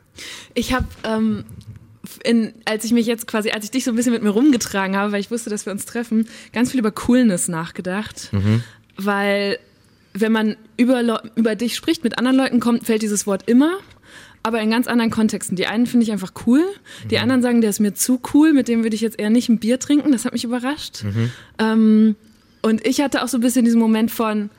Ich 0.53 0.73
habe, 0.73 0.87
ähm, 1.03 1.45
in, 2.23 2.53
als 2.65 2.83
ich 2.83 2.91
mich 2.91 3.05
jetzt 3.05 3.27
quasi, 3.27 3.51
als 3.51 3.65
ich 3.65 3.71
dich 3.71 3.83
so 3.83 3.91
ein 3.91 3.95
bisschen 3.95 4.13
mit 4.13 4.23
mir 4.23 4.29
rumgetragen 4.29 4.95
habe, 4.97 5.11
weil 5.11 5.21
ich 5.21 5.31
wusste, 5.31 5.49
dass 5.49 5.65
wir 5.65 5.73
uns 5.73 5.85
treffen, 5.85 6.27
ganz 6.51 6.71
viel 6.71 6.79
über 6.79 6.91
Coolness 6.91 7.47
nachgedacht. 7.47 8.29
Weil 9.03 9.59
wenn 10.13 10.31
man 10.31 10.57
über, 10.77 11.23
über 11.35 11.55
dich 11.55 11.75
spricht, 11.75 12.03
mit 12.03 12.17
anderen 12.17 12.37
Leuten 12.37 12.59
kommt, 12.59 12.85
fällt 12.85 13.01
dieses 13.01 13.25
Wort 13.27 13.47
immer. 13.47 13.79
aber 14.43 14.61
in 14.61 14.71
ganz 14.71 14.87
anderen 14.87 15.11
Kontexten. 15.11 15.55
Die 15.55 15.67
einen 15.67 15.85
finde 15.85 16.03
ich 16.03 16.11
einfach 16.11 16.33
cool, 16.45 16.63
die 17.09 17.15
mhm. 17.15 17.21
anderen 17.21 17.41
sagen, 17.41 17.61
der 17.61 17.69
ist 17.69 17.79
mir 17.79 17.93
zu 17.93 18.19
cool, 18.33 18.53
mit 18.53 18.67
dem 18.67 18.83
würde 18.83 18.95
ich 18.95 19.01
jetzt 19.01 19.19
eher 19.19 19.29
nicht 19.29 19.49
ein 19.49 19.59
Bier 19.59 19.79
trinken, 19.79 20.11
das 20.11 20.25
hat 20.25 20.33
mich 20.33 20.43
überrascht. 20.43 21.03
Mhm. 21.03 21.31
Ähm, 21.59 22.15
und 22.61 22.85
ich 22.85 23.01
hatte 23.01 23.23
auch 23.23 23.27
so 23.27 23.37
ein 23.37 23.41
bisschen 23.41 23.65
diesen 23.65 23.79
Moment 23.79 24.11
von, 24.11 24.49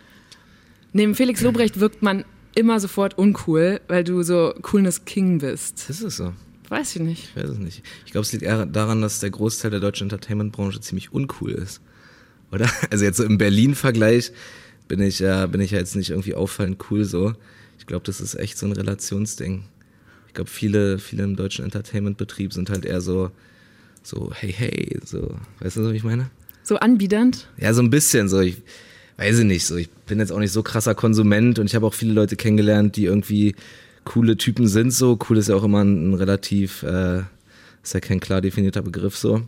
neben 0.93 1.15
Felix 1.15 1.41
Lobrecht 1.41 1.81
wirkt 1.81 2.03
man 2.03 2.25
immer 2.55 2.81
sofort 2.81 3.17
uncool, 3.19 3.81
weil 3.89 4.05
du 4.05 4.23
so 4.23 4.55
Coolness 4.63 5.05
King 5.05 5.39
bist. 5.39 5.89
Ist 5.89 6.03
es 6.03 6.17
so? 6.17 6.33
Weiß 6.69 6.97
ich 6.97 7.03
nicht. 7.03 7.31
Ich 7.35 7.43
weiß 7.43 7.51
es 7.51 7.59
nicht. 7.59 7.83
Ich 8.07 8.13
glaube, 8.13 8.25
es 8.25 8.33
liegt 8.33 8.45
eher 8.45 8.67
daran, 8.67 9.03
dass 9.03 9.21
der 9.21 9.31
Großteil 9.31 9.71
der 9.71 9.81
deutschen 9.81 10.05
Entertainment-Branche 10.05 10.81
ziemlich 10.81 11.13
uncool 11.13 11.53
ist. 11.53 11.81
Oder? 12.53 12.71
Also 12.91 13.05
jetzt 13.05 13.17
so 13.17 13.25
im 13.25 13.39
Berlin-Vergleich 13.39 14.33
bin 14.89 15.01
ich 15.01 15.19
ja, 15.19 15.47
bin 15.47 15.61
ich 15.61 15.71
ja 15.71 15.79
jetzt 15.79 15.97
nicht 15.97 16.11
irgendwie 16.11 16.35
auffallend 16.35 16.79
cool 16.91 17.05
so. 17.05 17.33
Ich 17.79 17.87
glaube, 17.87 18.05
das 18.05 18.21
ist 18.21 18.35
echt 18.35 18.59
so 18.59 18.67
ein 18.67 18.73
Relationsding. 18.73 19.65
Ich 20.29 20.35
glaube, 20.35 20.51
viele, 20.51 20.99
viele 20.99 21.25
im 21.25 21.37
deutschen 21.37 21.65
Entertainment-Betrieb 21.65 22.53
sind 22.53 22.71
halt 22.71 22.85
eher 22.85 23.01
so, 23.01 23.31
so, 24.03 24.33
hey, 24.35 24.53
hey, 24.53 24.99
so, 25.05 25.37
weißt 25.61 25.77
du, 25.77 25.85
was 25.85 25.93
ich 25.93 26.05
meine? 26.05 26.31
So 26.63 26.77
anbiedernd? 26.77 27.49
Ja, 27.57 27.75
so 27.75 27.83
ein 27.83 27.91
bisschen 27.91 28.29
so. 28.29 28.41
Ich 28.41 28.63
weiß 29.17 29.41
ich 29.41 29.45
nicht, 29.45 29.67
so. 29.67 29.77
Ich 29.77 29.91
bin 29.91 30.19
jetzt 30.19 30.33
auch 30.33 30.39
nicht 30.39 30.53
so 30.53 30.63
krasser 30.63 30.95
Konsument 30.95 31.59
und 31.59 31.67
ich 31.67 31.75
habe 31.75 31.87
auch 31.87 31.95
viele 31.95 32.13
Leute 32.13 32.37
kennengelernt, 32.37 32.97
die 32.97 33.05
irgendwie 33.05 33.55
coole 34.05 34.37
Typen 34.37 34.69
sind 34.69 34.93
so. 34.93 35.19
Cool 35.29 35.39
ist 35.39 35.49
ja 35.49 35.55
auch 35.55 35.65
immer 35.65 35.83
ein, 35.83 36.11
ein 36.11 36.15
relativ, 36.15 36.83
äh, 36.83 37.21
ist 37.83 37.95
ja 37.95 38.01
kein 38.01 38.21
klar 38.21 38.41
definierter 38.41 38.83
Begriff 38.83 39.17
so. 39.17 39.43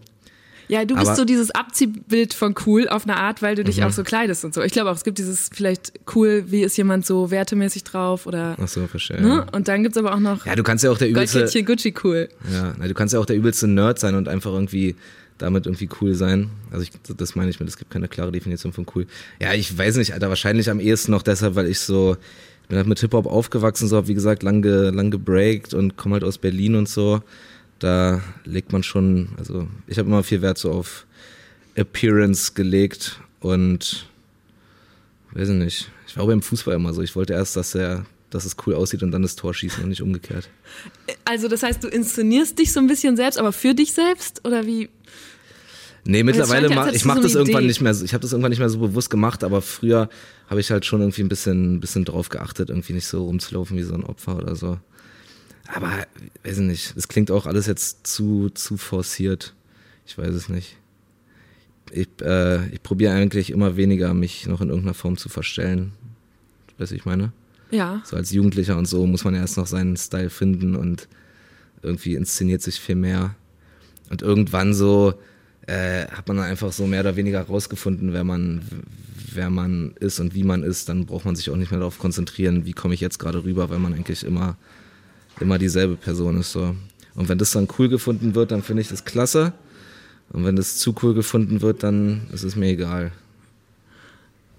Ja, 0.69 0.85
du 0.85 0.95
bist 0.95 1.07
Aber, 1.07 1.17
so 1.17 1.25
dieses 1.25 1.51
Abziehbild 1.51 2.35
von 2.35 2.55
cool 2.67 2.89
auf 2.89 3.05
eine 3.05 3.17
Art, 3.17 3.43
weil 3.43 3.55
du 3.55 3.65
dich 3.65 3.79
mhm. 3.79 3.85
auch 3.85 3.91
so 3.91 4.03
kleidest 4.03 4.45
und 4.45 4.55
so. 4.55 4.63
Ich 4.63 4.73
glaube 4.73 4.91
auch, 4.91 4.97
es 4.97 5.05
gibt 5.05 5.19
dieses 5.19 5.51
vielleicht 5.53 5.93
cool, 6.15 6.45
wie 6.49 6.63
ist 6.63 6.77
jemand 6.77 7.05
so 7.07 7.31
wertemäßig 7.31 7.85
drauf 7.85 8.27
oder. 8.27 8.57
Ach 8.61 8.69
so, 8.69 8.87
verstehe. 8.87 9.21
Ne? 9.21 9.47
Und 9.53 9.69
dann 9.69 9.83
gibt's 9.83 9.99
aber 9.99 10.15
auch 10.15 10.21
noch. 10.21 10.47
Ja, 10.47 10.55
du 10.57 10.63
kannst 10.63 10.85
ja 10.85 10.91
auch 10.91 10.99
der 10.99 11.09
übelste. 11.09 11.65
Gucci 11.65 11.95
cool. 12.05 12.29
Ja, 12.53 12.75
na, 12.79 12.89
du 12.89 12.95
kannst 12.95 13.15
ja 13.15 13.21
auch 13.21 13.27
der 13.27 13.37
übelste 13.37 13.67
Nerd 13.67 13.99
sein 13.99 14.15
und 14.15 14.29
einfach 14.29 14.53
irgendwie 14.53 14.97
damit 15.39 15.67
irgendwie 15.67 15.89
cool 16.01 16.15
sein. 16.15 16.51
Also 16.71 16.85
ich, 16.85 16.93
das 17.17 17.35
meine 17.35 17.51
ich 17.51 17.59
mit, 17.59 17.69
es 17.69 17.77
gibt 17.77 17.91
keine 17.91 18.09
klare 18.09 18.33
Definition 18.33 18.73
von 18.73 18.87
cool. 18.95 19.07
Ja, 19.41 19.53
ich 19.53 19.77
weiß 19.77 19.97
nicht, 19.97 20.15
Alter, 20.15 20.29
wahrscheinlich 20.29 20.71
am 20.71 20.81
ehesten 20.81 21.11
noch 21.11 21.23
deshalb, 21.23 21.57
weil 21.57 21.67
ich 21.67 21.81
so, 21.81 22.17
ich 22.63 22.69
bin 22.69 22.77
halt 22.77 22.87
mit 22.87 23.01
Hip-Hop 23.01 23.27
aufgewachsen, 23.27 23.89
so 23.89 23.97
hab 23.97 24.07
wie 24.09 24.15
gesagt 24.15 24.43
lang, 24.43 24.63
ge, 24.63 24.91
lang 24.91 25.11
gebreakt 25.11 25.75
und 25.75 25.97
komme 25.97 26.15
halt 26.15 26.25
aus 26.25 26.39
Berlin 26.39 26.77
und 26.77 26.89
so. 26.89 27.21
Da 27.85 28.23
legt 28.47 28.73
man 28.73 28.83
schon, 28.83 29.29
also 29.37 29.69
ich 29.87 29.99
habe 29.99 30.09
immer 30.09 30.23
viel 30.23 30.41
Wert 30.41 30.57
so 30.57 30.73
auf 30.73 31.05
Appearance 31.75 32.55
gelegt 32.55 33.21
und 33.41 34.09
weiß 35.33 35.51
ich 35.51 35.55
nicht. 35.55 35.91
Ich 36.07 36.17
war 36.17 36.25
auch 36.25 36.29
beim 36.29 36.41
Fußball 36.41 36.77
immer 36.77 36.95
so. 36.95 37.03
Ich 37.03 37.15
wollte 37.15 37.35
erst, 37.35 37.57
dass 37.57 37.75
er 37.75 38.07
dass 38.31 38.47
es 38.47 38.57
cool 38.67 38.75
aussieht 38.75 39.03
und 39.03 39.11
dann 39.11 39.21
das 39.21 39.37
Tor 39.37 39.53
schießen 39.53 39.83
und 39.83 39.91
nicht 39.91 40.01
umgekehrt. 40.01 40.49
Also 41.27 41.47
das 41.47 41.63
heißt, 41.63 41.85
du 41.85 41.89
inszenierst 41.89 42.59
dich 42.59 42.73
so 42.73 42.81
ein 42.81 42.87
bisschen 42.87 43.17
selbst, 43.17 43.39
aber 43.39 43.53
für 43.53 43.75
dich 43.75 43.93
selbst 43.93 44.41
oder 44.47 44.65
wie? 44.65 44.89
Nee, 46.07 46.23
mittlerweile 46.23 46.71
mach, 46.71 46.91
ich 46.91 47.05
mache 47.05 47.19
so 47.19 47.25
das 47.25 47.35
irgendwann 47.35 47.65
Idee. 47.65 47.69
nicht 47.69 47.83
mehr, 47.83 47.93
ich 48.03 48.15
habe 48.15 48.23
das 48.23 48.33
irgendwann 48.33 48.49
nicht 48.51 48.61
mehr 48.61 48.71
so 48.71 48.79
bewusst 48.79 49.11
gemacht, 49.11 49.45
aber 49.45 49.61
früher 49.61 50.09
habe 50.49 50.59
ich 50.59 50.71
halt 50.71 50.87
schon 50.87 51.03
irgendwie 51.03 51.23
ein 51.23 51.29
bisschen, 51.29 51.81
bisschen 51.81 52.07
drauf 52.07 52.31
geachtet, 52.31 52.71
irgendwie 52.71 52.95
nicht 52.95 53.07
so 53.07 53.27
rumzulaufen 53.27 53.77
wie 53.77 53.83
so 53.83 53.93
ein 53.93 54.05
Opfer 54.05 54.37
oder 54.37 54.57
so. 54.57 54.79
Aber, 55.69 56.07
weiß 56.45 56.59
ich 56.59 56.65
nicht, 56.65 56.97
es 56.97 57.09
klingt 57.09 57.31
auch 57.31 57.47
alles 57.47 57.67
jetzt 57.67 58.07
zu, 58.07 58.51
zu 58.51 58.77
forciert. 58.77 59.55
Ich 60.07 60.19
weiß 60.19 60.35
es 60.35 60.49
nicht. 60.49 60.77
Ich, 61.91 62.09
äh, 62.23 62.67
ich 62.69 62.83
probiere 62.83 63.15
eigentlich 63.15 63.51
immer 63.51 63.77
weniger, 63.77 64.15
mich 64.15 64.47
noch 64.47 64.61
in 64.61 64.69
irgendeiner 64.69 64.95
Form 64.95 65.17
zu 65.17 65.29
verstellen. 65.29 65.93
Weißt 66.79 66.93
du, 66.93 66.97
ich 66.97 67.05
meine? 67.05 67.33
Ja. 67.71 68.03
So 68.05 68.17
als 68.17 68.31
Jugendlicher 68.31 68.77
und 68.77 68.87
so 68.87 69.07
muss 69.07 69.25
man 69.25 69.35
erst 69.35 69.57
noch 69.57 69.67
seinen 69.67 69.97
Style 69.97 70.31
finden 70.31 70.77
und 70.77 71.09
irgendwie 71.83 72.15
inszeniert 72.15 72.63
sich 72.63 72.81
viel 72.81 72.97
mehr. 72.97 73.35
Und 74.11 74.23
irgendwann 74.23 74.75
so, 74.75 75.15
äh, 75.67 76.07
hat 76.09 76.29
man 76.29 76.39
dann 76.39 76.47
einfach 76.47 76.73
so 76.73 76.87
mehr 76.87 77.01
oder 77.01 77.17
weniger 77.17 77.43
rausgefunden, 77.43 78.13
wer 78.13 78.25
man, 78.25 78.63
wer 79.33 79.51
man 79.51 79.95
ist 79.99 80.21
und 80.21 80.35
wie 80.35 80.45
man 80.45 80.63
ist, 80.63 80.89
dann 80.89 81.07
braucht 81.07 81.25
man 81.25 81.37
sich 81.37 81.51
auch 81.51 81.57
nicht 81.57 81.71
mehr 81.71 81.81
darauf 81.81 81.99
konzentrieren, 81.99 82.67
wie 82.67 82.73
komme 82.73 82.95
ich 82.95 83.01
jetzt 83.01 83.19
gerade 83.19 83.45
rüber, 83.45 83.71
weil 83.71 83.79
man 83.79 83.95
eigentlich 83.95 84.25
immer, 84.25 84.57
immer 85.41 85.59
dieselbe 85.59 85.97
Person 85.97 86.39
ist. 86.41 86.53
So. 86.53 86.75
Und 87.15 87.29
wenn 87.29 87.39
das 87.39 87.53
dann 87.53 87.69
cool 87.79 87.89
gefunden 87.89 88.35
wird, 88.35 88.51
dann 88.51 88.63
finde 88.63 88.83
ich 88.83 88.89
das 88.89 89.05
klasse. 89.05 89.53
Und 90.31 90.45
wenn 90.45 90.57
das 90.57 90.79
zu 90.79 90.95
cool 91.03 91.15
gefunden 91.15 91.61
wird, 91.61 91.83
dann 91.83 92.27
ist 92.33 92.45
es 92.45 92.57
mir 92.57 92.69
egal. 92.69 93.13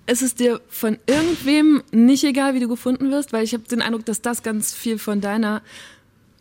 Ist 0.07 0.21
es 0.21 0.35
dir 0.35 0.61
von 0.67 0.97
irgendwem 1.07 1.81
nicht 1.91 2.23
egal, 2.23 2.53
wie 2.53 2.59
du 2.59 2.67
gefunden 2.67 3.09
wirst? 3.11 3.33
Weil 3.33 3.43
ich 3.43 3.53
habe 3.53 3.63
den 3.63 3.81
Eindruck, 3.81 4.05
dass 4.05 4.21
das 4.21 4.43
ganz 4.43 4.73
viel 4.73 4.99
von 4.99 5.19
deiner 5.19 5.63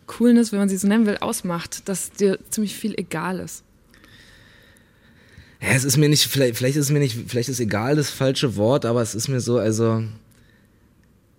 Coolness, 0.06 0.52
wenn 0.52 0.58
man 0.58 0.68
sie 0.68 0.76
so 0.76 0.86
nennen 0.86 1.06
will, 1.06 1.16
ausmacht, 1.16 1.88
dass 1.88 2.10
dir 2.12 2.38
ziemlich 2.50 2.76
viel 2.76 2.94
egal 2.98 3.40
ist. 3.40 3.64
Ja, 5.62 5.70
es 5.70 5.84
ist 5.84 5.96
mir 5.96 6.10
nicht, 6.10 6.26
vielleicht, 6.26 6.56
vielleicht 6.56 6.76
ist 6.76 6.86
es 6.86 6.92
mir 6.92 6.98
nicht, 6.98 7.16
vielleicht 7.26 7.48
ist 7.48 7.58
egal 7.58 7.96
das 7.96 8.10
falsche 8.10 8.56
Wort, 8.56 8.84
aber 8.84 9.00
es 9.00 9.14
ist 9.14 9.28
mir 9.28 9.40
so, 9.40 9.56
also 9.56 10.04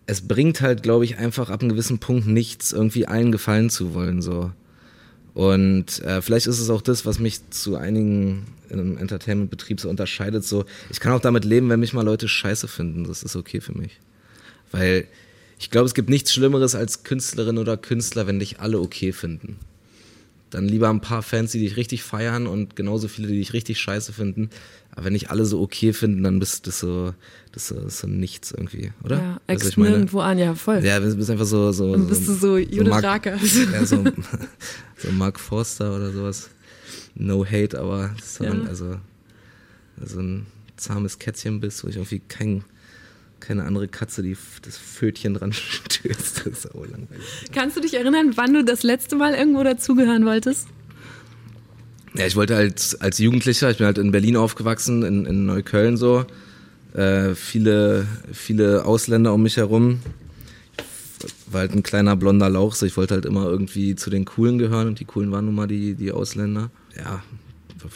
es 0.08 0.28
bringt 0.28 0.62
halt, 0.62 0.84
glaube 0.84 1.06
ich, 1.06 1.18
einfach 1.18 1.50
ab 1.50 1.62
einem 1.62 1.72
gewissen 1.72 2.00
Punkt 2.00 2.28
nichts, 2.28 2.72
irgendwie 2.72 3.08
allen 3.08 3.32
gefallen 3.32 3.70
zu 3.70 3.94
wollen, 3.94 4.22
so. 4.22 4.52
Und 5.34 6.02
äh, 6.04 6.22
vielleicht 6.22 6.48
ist 6.48 6.60
es 6.60 6.70
auch 6.70 6.82
das, 6.82 7.06
was 7.06 7.20
mich 7.20 7.50
zu 7.50 7.76
einigen 7.76 8.46
in 8.70 8.80
einem 8.80 8.98
Entertainment-Betrieb 8.98 9.82
so 9.82 9.90
unterscheidet. 9.90 10.46
So, 10.46 10.66
ich 10.90 11.00
kann 11.00 11.12
auch 11.12 11.20
damit 11.20 11.44
leben, 11.44 11.70
wenn 11.70 11.82
mich 11.82 11.94
mal 11.94 12.06
Leute 12.06 12.28
scheiße 12.28 12.68
finden. 12.70 13.04
Das 13.04 13.22
ist 13.22 13.36
okay 13.36 13.60
für 13.60 13.78
mich. 13.78 14.00
Weil 14.72 15.06
ich 15.60 15.72
glaube, 15.72 15.88
es 15.88 15.94
gibt 15.94 16.10
nichts 16.10 16.34
Schlimmeres 16.34 16.74
als 16.74 17.04
Künstlerin 17.04 17.58
oder 17.58 17.76
Künstler, 17.76 18.28
wenn 18.28 18.40
dich 18.40 18.62
alle 18.62 18.80
okay 18.80 19.12
finden 19.12 19.60
dann 20.56 20.70
lieber 20.70 20.90
ein 20.90 21.02
paar 21.02 21.22
Fans, 21.22 21.52
die 21.52 21.60
dich 21.60 21.76
richtig 21.76 22.02
feiern 22.04 22.48
und 22.48 22.76
genauso 22.78 23.10
viele, 23.10 23.28
die 23.28 23.38
dich 23.38 23.52
richtig 23.52 23.80
scheiße 23.80 24.14
finden. 24.14 24.50
Aber 24.92 25.06
wenn 25.06 25.14
nicht 25.14 25.30
alle 25.30 25.46
so 25.46 25.60
okay 25.62 25.92
finden, 25.92 26.24
dann 26.24 26.40
bist 26.40 26.66
du 26.66 26.72
so, 26.72 27.14
das 27.56 27.68
so, 27.68 27.88
so 27.88 28.08
nichts 28.08 28.52
irgendwie, 28.52 28.92
oder? 29.04 29.18
Ja, 29.18 29.42
ex 29.48 29.78
nirgendwo 29.78 30.20
an, 30.20 30.38
ja, 30.38 30.54
voll. 30.56 30.84
Ja, 30.84 31.00
du 31.00 31.16
bist 31.16 31.30
einfach 31.30 31.46
so, 31.46 31.72
so. 31.72 31.94
Dann 31.94 32.08
bist 32.08 32.26
so, 32.26 32.34
du 32.34 32.38
so 32.38 32.58
Judith 32.58 32.94
so 32.94 33.00
Raker. 33.00 33.38
Ja, 33.74 33.86
so, 33.86 34.04
so 34.98 35.12
Mark 35.12 35.40
Forster 35.40 35.96
oder 35.96 36.12
sowas. 36.12 36.50
No 37.16 37.46
hate, 37.46 37.80
aber 37.80 38.12
das 38.18 38.28
ist 38.28 38.42
dann, 38.42 38.64
ja. 38.64 38.70
also, 38.70 38.98
so 40.04 40.20
ein 40.20 40.46
zahmes 40.76 41.18
Kätzchen 41.18 41.62
bist, 41.62 41.84
wo 41.84 41.88
ich 41.88 41.96
irgendwie 41.96 42.20
kein 42.28 42.66
keine 43.40 43.64
andere 43.66 43.88
Katze, 43.88 44.24
die 44.24 44.36
das 44.64 44.78
Fötchen 44.78 45.36
dran 45.36 45.54
stößt. 45.54 46.46
Das 46.46 46.48
ist 46.48 46.74
auch 46.74 46.86
langweilig. 46.86 47.26
Kannst 47.54 47.78
du 47.78 47.82
dich 47.82 47.94
erinnern, 47.94 48.32
wann 48.36 48.54
du 48.54 48.64
das 48.64 48.84
letzte 48.84 49.16
Mal 49.16 49.34
irgendwo 49.34 49.64
dazugehören 49.64 50.26
wolltest? 50.26 50.68
Ja, 52.18 52.26
ich 52.26 52.36
wollte 52.36 52.56
halt 52.56 52.98
als 53.02 53.20
Jugendlicher, 53.20 53.70
ich 53.70 53.78
bin 53.78 53.86
halt 53.86 53.98
in 53.98 54.12
Berlin 54.12 54.38
aufgewachsen, 54.38 55.04
in, 55.04 55.26
in 55.26 55.46
Neukölln 55.46 55.98
so. 55.98 56.26
Äh, 56.96 57.36
viele, 57.36 58.08
viele 58.32 58.86
Ausländer 58.86 59.34
um 59.34 59.44
mich 59.44 59.58
herum. 59.58 60.00
Ich 61.26 61.54
war 61.54 61.62
halt 61.62 61.74
ein 61.74 61.84
kleiner 61.84 62.16
blonder 62.16 62.50
Lauch, 62.50 62.76
so 62.76 62.86
ich 62.86 62.96
wollte 62.96 63.16
halt 63.16 63.26
immer 63.26 63.46
irgendwie 63.46 63.96
zu 63.96 64.10
den 64.10 64.26
Coolen 64.26 64.58
gehören 64.58 64.88
und 64.88 65.00
die 65.00 65.06
Coolen 65.06 65.32
waren 65.32 65.46
nun 65.46 65.56
mal 65.56 65.68
die, 65.68 65.96
die 65.96 66.12
Ausländer. 66.12 66.70
Ja, 66.96 67.22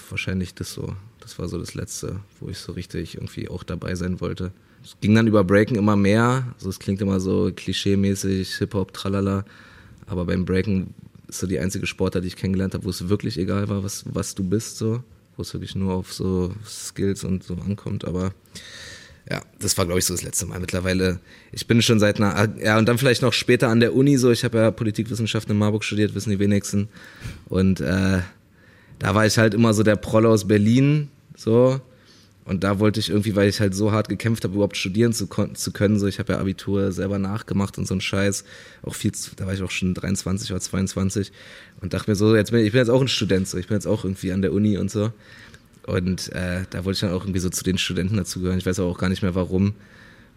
wahrscheinlich 0.10 0.54
das 0.54 0.74
so. 0.74 0.94
Das 1.22 1.40
war 1.40 1.48
so 1.48 1.58
das 1.58 1.76
Letzte, 1.76 2.20
wo 2.40 2.50
ich 2.50 2.58
so 2.58 2.74
richtig 2.74 3.16
irgendwie 3.16 3.50
auch 3.50 3.64
dabei 3.64 3.96
sein 3.96 4.20
wollte. 4.20 4.52
Es 4.84 4.98
ging 5.00 5.16
dann 5.16 5.28
über 5.28 5.44
Breaken 5.44 5.78
immer 5.78 5.96
mehr. 5.96 6.48
Also 6.56 6.70
es 6.70 6.80
klingt 6.80 7.02
immer 7.02 7.20
so 7.20 7.52
klischee-mäßig, 7.56 8.58
Hip-Hop, 8.58 8.94
tralala. 8.94 9.46
Aber 10.08 10.26
beim 10.26 10.46
Breaken 10.46 10.94
ist 11.28 11.40
so 11.40 11.48
die 11.48 11.60
einzige 11.60 11.86
Sportart, 11.86 12.24
die 12.24 12.30
ich 12.30 12.36
kennengelernt 12.36 12.74
habe, 12.74 12.86
wo 12.86 12.90
es 12.90 13.10
wirklich 13.10 13.38
egal 13.38 13.70
war, 13.70 13.84
was, 13.84 14.04
was 14.12 14.36
du 14.36 14.44
bist, 14.44 14.78
so. 14.78 15.04
Wo 15.36 15.44
es 15.44 15.54
wirklich 15.54 15.76
nur 15.76 15.94
auf 15.94 16.12
so 16.14 16.54
Skills 16.66 17.24
und 17.24 17.44
so 17.44 17.54
ankommt. 17.56 18.06
Aber 18.06 18.34
ja, 19.30 19.42
das 19.60 19.78
war, 19.78 19.86
glaube 19.86 20.00
ich, 20.00 20.06
so 20.06 20.14
das 20.14 20.24
letzte 20.24 20.48
Mal. 20.48 20.60
Mittlerweile, 20.60 21.20
ich 21.52 21.68
bin 21.68 21.82
schon 21.82 22.00
seit 22.00 22.20
einer, 22.20 22.50
ja, 22.64 22.78
und 22.80 22.88
dann 22.90 22.98
vielleicht 22.98 23.22
noch 23.22 23.34
später 23.34 23.68
an 23.68 23.80
der 23.80 23.94
Uni 23.96 24.18
so. 24.18 24.32
Ich 24.32 24.44
habe 24.44 24.58
ja 24.58 24.72
Politikwissenschaften 24.72 25.52
in 25.52 25.60
Marburg 25.60 25.84
studiert, 25.84 26.16
wissen 26.16 26.32
die 26.32 26.40
wenigsten. 26.40 26.90
Und 27.48 27.80
äh, 27.80 28.20
da 28.98 29.16
war 29.16 29.26
ich 29.28 29.38
halt 29.38 29.54
immer 29.54 29.74
so 29.74 29.84
der 29.84 29.98
Proll 29.98 30.26
aus 30.26 30.48
Berlin, 30.48 31.10
so. 31.36 31.80
Und 32.50 32.64
da 32.64 32.80
wollte 32.80 33.00
ich 33.00 33.12
irgendwie, 33.12 33.36
weil 33.36 33.48
ich 33.48 33.60
halt 33.60 33.76
so 33.76 33.92
hart 33.92 34.10
gekämpft 34.10 34.44
habe, 34.44 34.56
überhaupt 34.56 34.76
studieren 34.76 35.14
zu, 35.14 35.28
zu 35.28 35.72
können. 35.72 36.00
So, 36.00 36.08
ich 36.08 36.18
habe 36.18 36.34
ja 36.34 36.40
Abitur 36.40 36.92
selber 36.92 37.20
nachgemacht 37.20 37.78
und 37.78 37.88
so 37.88 37.94
ein 37.94 38.02
Scheiß. 38.02 38.44
Auch 38.82 38.96
viel, 38.96 39.12
zu, 39.12 39.36
da 39.36 39.46
war 39.46 39.54
ich 39.54 39.62
auch 39.62 39.70
schon 39.70 39.94
23 39.94 40.50
oder 40.50 40.60
22 40.60 41.32
und 41.82 41.94
dachte 41.94 42.10
mir 42.10 42.16
so, 42.16 42.36
jetzt 42.36 42.50
bin 42.50 42.66
ich 42.66 42.72
bin 42.72 42.80
jetzt 42.80 42.90
auch 42.90 43.02
ein 43.02 43.08
Student, 43.08 43.48
so 43.48 43.60
ich 43.60 43.68
bin 43.68 43.76
jetzt 43.76 43.86
auch 43.86 44.04
irgendwie 44.04 44.32
an 44.32 44.42
der 44.42 44.52
Uni 44.52 44.80
und 44.80 44.90
so. 44.90 45.12
Und 45.90 46.32
äh, 46.34 46.66
da 46.70 46.86
wollte 46.86 46.98
ich 46.98 47.02
dann 47.02 47.12
auch 47.12 47.24
irgendwie 47.24 47.40
so 47.40 47.50
zu 47.50 47.64
den 47.64 47.80
Studenten 47.80 48.16
dazugehören. 48.16 48.60
Ich 48.60 48.66
weiß 48.66 48.80
auch 48.80 48.98
gar 49.00 49.10
nicht 49.10 49.24
mehr 49.24 49.34
warum. 49.34 49.74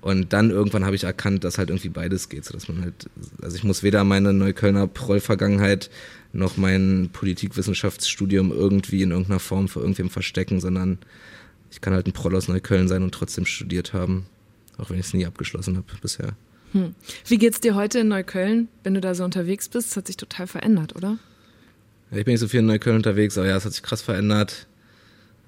Und 0.00 0.32
dann 0.32 0.50
irgendwann 0.50 0.84
habe 0.84 0.96
ich 0.96 1.04
erkannt, 1.04 1.44
dass 1.44 1.58
halt 1.58 1.68
irgendwie 1.68 1.90
beides 1.90 2.30
geht, 2.30 2.46
so 2.46 2.54
dass 2.54 2.68
man 2.68 2.80
halt, 2.80 3.10
also 3.42 3.54
ich 3.54 3.62
muss 3.62 3.82
weder 3.82 4.02
meine 4.02 4.32
Neuköllner 4.32 4.86
Proll-Vergangenheit 4.86 5.90
noch 6.32 6.56
mein 6.56 7.10
Politikwissenschaftsstudium 7.12 8.50
irgendwie 8.50 9.02
in 9.02 9.10
irgendeiner 9.10 9.38
Form 9.40 9.68
für 9.68 9.80
irgendwem 9.80 10.08
verstecken, 10.08 10.58
sondern 10.58 10.98
ich 11.70 11.82
kann 11.82 11.92
halt 11.92 12.06
ein 12.06 12.12
Proll 12.12 12.34
aus 12.34 12.48
Neukölln 12.48 12.88
sein 12.88 13.02
und 13.02 13.12
trotzdem 13.12 13.44
studiert 13.44 13.92
haben, 13.92 14.24
auch 14.78 14.88
wenn 14.88 14.98
ich 14.98 15.06
es 15.06 15.14
nie 15.14 15.26
abgeschlossen 15.26 15.76
habe 15.76 15.86
bisher. 16.00 16.32
Hm. 16.72 16.94
Wie 17.26 17.38
geht's 17.38 17.60
dir 17.60 17.74
heute 17.74 18.00
in 18.00 18.08
Neukölln, 18.08 18.68
wenn 18.84 18.94
du 18.94 19.02
da 19.02 19.14
so 19.14 19.22
unterwegs 19.22 19.68
bist? 19.68 19.90
Das 19.90 19.98
hat 19.98 20.06
sich 20.06 20.16
total 20.16 20.46
verändert, 20.46 20.96
oder? 20.96 21.18
Ja, 22.10 22.18
ich 22.18 22.24
bin 22.24 22.32
nicht 22.32 22.40
so 22.40 22.48
viel 22.48 22.60
in 22.60 22.66
Neukölln 22.66 22.96
unterwegs, 22.96 23.36
aber 23.36 23.46
ja, 23.46 23.56
es 23.56 23.66
hat 23.66 23.72
sich 23.72 23.82
krass 23.82 24.02
verändert. 24.02 24.66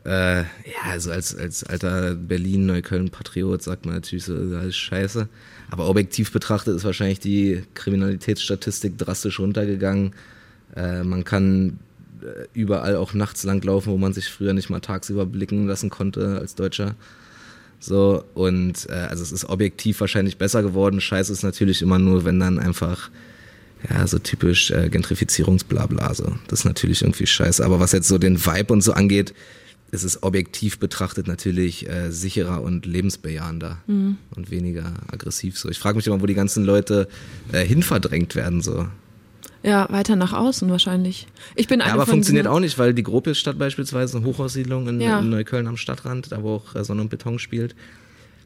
Äh, 0.04 0.40
ja, 0.40 0.44
also 0.90 1.10
als, 1.10 1.34
als 1.34 1.64
alter 1.64 2.14
Berlin-Neukölln-Patriot 2.14 3.62
sagt 3.62 3.86
man 3.86 3.94
natürlich 3.94 4.24
so, 4.24 4.34
alles 4.34 4.76
scheiße. 4.76 5.28
Aber 5.70 5.88
objektiv 5.88 6.30
betrachtet 6.30 6.76
ist 6.76 6.84
wahrscheinlich 6.84 7.20
die 7.20 7.62
Kriminalitätsstatistik 7.74 8.98
drastisch 8.98 9.40
runtergegangen. 9.40 10.12
Äh, 10.76 11.04
man 11.04 11.24
kann 11.24 11.78
äh, 12.22 12.46
überall 12.52 12.96
auch 12.96 13.14
nachts 13.14 13.44
langlaufen, 13.44 13.92
wo 13.92 13.96
man 13.96 14.12
sich 14.12 14.28
früher 14.28 14.52
nicht 14.52 14.68
mal 14.68 14.80
tagsüber 14.80 15.24
blicken 15.24 15.66
lassen 15.66 15.88
konnte 15.88 16.38
als 16.38 16.54
Deutscher. 16.54 16.94
So, 17.80 18.24
und 18.34 18.86
äh, 18.90 18.92
also 18.92 19.22
es 19.22 19.32
ist 19.32 19.46
objektiv 19.46 20.00
wahrscheinlich 20.00 20.36
besser 20.36 20.62
geworden. 20.62 21.00
Scheiße 21.00 21.32
ist 21.32 21.42
natürlich 21.42 21.80
immer 21.80 21.98
nur, 21.98 22.24
wenn 22.24 22.40
dann 22.40 22.58
einfach, 22.58 23.10
ja, 23.88 24.06
so 24.06 24.18
typisch 24.18 24.70
äh, 24.70 24.90
Gentrifizierungsblabla. 24.90 26.12
So. 26.14 26.34
Das 26.48 26.60
ist 26.60 26.64
natürlich 26.64 27.02
irgendwie 27.02 27.26
scheiße. 27.26 27.64
Aber 27.64 27.80
was 27.80 27.92
jetzt 27.92 28.08
so 28.08 28.18
den 28.18 28.44
Vibe 28.44 28.72
und 28.72 28.82
so 28.82 28.92
angeht, 28.92 29.34
ist 29.94 30.04
es 30.04 30.22
objektiv 30.22 30.78
betrachtet 30.78 31.26
natürlich 31.26 31.88
äh, 31.88 32.10
sicherer 32.10 32.62
und 32.62 32.84
lebensbejahender 32.84 33.78
mhm. 33.86 34.18
und 34.34 34.50
weniger 34.50 34.92
aggressiv. 35.10 35.58
So, 35.58 35.68
ich 35.70 35.78
frage 35.78 35.96
mich 35.96 36.06
immer, 36.06 36.20
wo 36.20 36.26
die 36.26 36.34
ganzen 36.34 36.64
Leute 36.64 37.08
äh, 37.52 37.64
hinverdrängt 37.64 38.34
werden. 38.34 38.60
So. 38.60 38.88
Ja, 39.62 39.86
weiter 39.90 40.16
nach 40.16 40.32
außen 40.32 40.68
wahrscheinlich. 40.70 41.26
Ich 41.54 41.68
bin 41.68 41.80
ja, 41.80 41.86
aber 41.86 42.06
funktioniert 42.06 42.46
auch 42.46 42.60
nicht, 42.60 42.78
weil 42.78 42.92
die 42.92 43.02
Gropiusstadt 43.02 43.58
beispielsweise 43.58 44.18
eine 44.18 44.26
Hochhaussiedlung 44.26 44.88
in, 44.88 45.00
ja. 45.00 45.20
in, 45.20 45.30
Neukölln 45.30 45.66
am 45.66 45.76
Stadtrand, 45.76 46.32
da 46.32 46.42
wo 46.42 46.56
auch 46.56 46.74
äh, 46.74 46.84
Sonne 46.84 47.00
und 47.00 47.08
Beton 47.08 47.38
spielt, 47.38 47.74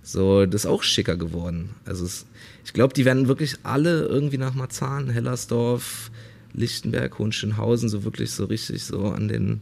so, 0.03 0.47
das 0.47 0.65
ist 0.65 0.71
auch 0.71 0.83
schicker 0.83 1.17
geworden. 1.17 1.71
Also 1.85 2.05
es, 2.05 2.27
ich 2.65 2.73
glaube, 2.73 2.95
die 2.95 3.05
werden 3.05 3.27
wirklich 3.27 3.57
alle 3.65 4.03
irgendwie 4.03 4.39
nach 4.39 4.55
Marzahn, 4.55 5.11
Hellersdorf, 5.11 6.11
Lichtenberg, 6.53 7.19
Hohenschönhausen 7.19 7.89
so 7.89 8.05
wirklich 8.05 8.31
so 8.31 8.45
richtig 8.45 8.85
so 8.85 9.07
an 9.07 9.29
den 9.29 9.61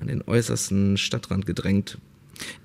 an 0.00 0.08
den 0.08 0.22
äußersten 0.26 0.96
Stadtrand 0.96 1.46
gedrängt. 1.46 1.98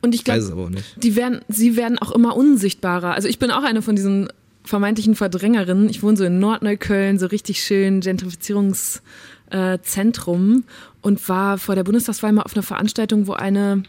Und 0.02 0.16
ich 0.16 0.24
glaube, 0.24 0.72
die 0.98 1.16
werden, 1.16 1.42
sie 1.48 1.76
werden 1.76 2.00
auch 2.00 2.12
immer 2.12 2.36
unsichtbarer. 2.38 3.14
Also 3.14 3.28
ich 3.28 3.38
bin 3.40 3.50
auch 3.52 3.64
eine 3.64 3.82
von 3.82 3.96
diesen 3.96 4.30
vermeintlichen 4.64 5.16
Verdrängerinnen. 5.16 5.90
Ich 5.90 6.04
wohne 6.04 6.18
so 6.18 6.24
in 6.24 6.40
Nordneukölln, 6.40 7.20
so 7.20 7.26
richtig 7.28 7.62
schön 7.62 8.02
Gentrifizierungszentrum 8.02 10.64
und 11.02 11.30
war 11.30 11.58
vor 11.58 11.76
der 11.76 11.84
Bundestagswahl 11.84 12.32
mal 12.32 12.44
auf 12.44 12.56
einer 12.56 12.64
Veranstaltung, 12.64 13.28
wo 13.28 13.34
eine 13.34 13.84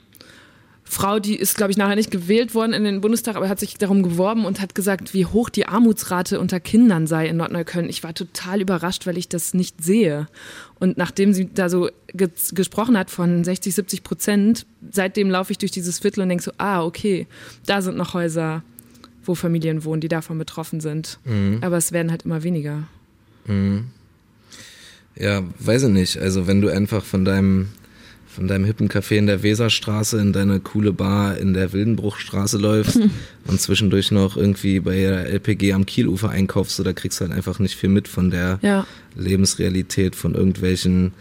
Frau, 0.89 1.19
die 1.19 1.35
ist, 1.35 1.57
glaube 1.57 1.73
ich, 1.73 1.77
nachher 1.77 1.97
nicht 1.97 2.13
gewählt 2.13 2.55
worden 2.55 2.73
in 2.73 2.85
den 2.85 3.01
Bundestag, 3.01 3.35
aber 3.35 3.49
hat 3.49 3.59
sich 3.59 3.75
darum 3.75 4.05
geworben 4.05 4.45
und 4.45 4.61
hat 4.61 4.77
gesagt, 4.77 5.15
wie 5.15 5.27
hoch 5.27 5.49
die 5.49 5.67
Armutsrate 5.67 6.39
unter 6.39 6.61
Kindern 6.61 7.09
sei 7.09 7.27
in 7.27 7.39
Nordneukölln. 7.39 7.89
Ich 7.89 8.05
war 8.05 8.15
total 8.15 8.61
überrascht, 8.61 9.05
weil 9.05 9.19
ich 9.19 9.29
das 9.29 9.53
nicht 9.53 9.83
sehe. 9.83 10.29
Und 10.79 10.99
nachdem 10.99 11.33
sie 11.33 11.49
da 11.53 11.69
so 11.69 11.89
ge 12.13 12.29
gesprochen 12.53 12.99
hat 12.99 13.11
von 13.11 13.45
60, 13.45 13.75
70 13.75 14.03
Prozent, 14.03 14.67
seitdem 14.91 15.31
laufe 15.31 15.53
ich 15.53 15.59
durch 15.59 15.73
dieses 15.73 16.01
Viertel 16.01 16.21
und 16.21 16.29
denke 16.29 16.45
so, 16.45 16.53
ah, 16.59 16.85
okay, 16.85 17.27
da 17.65 17.81
sind 17.81 17.97
noch 17.97 18.13
Häuser, 18.15 18.63
wo 19.25 19.35
Familien 19.35 19.85
wohnen, 19.85 20.01
die 20.01 20.09
davon 20.09 20.39
betroffen 20.39 20.81
sind. 20.81 21.19
Mhm. 21.25 21.59
Aber 21.63 21.79
es 21.79 21.93
werden 21.93 22.11
halt 22.11 22.25
immer 22.25 22.43
weniger. 22.43 22.85
Mhm. 23.47 23.87
Ja, 25.19 25.43
weiß 25.59 25.85
ich 25.85 25.91
nicht. 25.91 26.19
Also 26.19 26.47
wenn 26.47 26.61
du 26.61 26.69
einfach 26.69 27.05
von 27.05 27.25
deinem 27.25 27.69
von 28.27 28.49
deinem 28.49 28.67
hippen 28.67 28.91
Café 28.91 29.17
in 29.17 29.27
der 29.27 29.43
Weserstraße 29.43 30.21
in 30.21 30.35
deine 30.35 30.61
coole 30.61 30.93
Bar 30.93 31.39
in 31.39 31.55
der 31.55 31.73
Wildenbruchstraße 31.73 32.59
läufst 32.59 33.01
und 33.47 33.61
zwischendurch 33.63 34.11
noch 34.11 34.37
irgendwie 34.37 34.81
bei 34.81 34.97
der 34.97 35.27
LPG 35.31 35.73
am 35.73 35.87
Kielufer 35.87 36.29
einkaufst, 36.29 36.77
so 36.77 36.83
da 36.83 36.93
kriegst 36.93 37.19
du 37.19 37.25
halt 37.25 37.33
einfach 37.33 37.61
nicht 37.61 37.77
viel 37.77 37.89
mit 37.89 38.09
von 38.09 38.31
der 38.31 38.59
ja. 38.61 38.87
Lebensrealität 39.17 40.17
von 40.17 40.35
irgendwelchen 40.35 41.13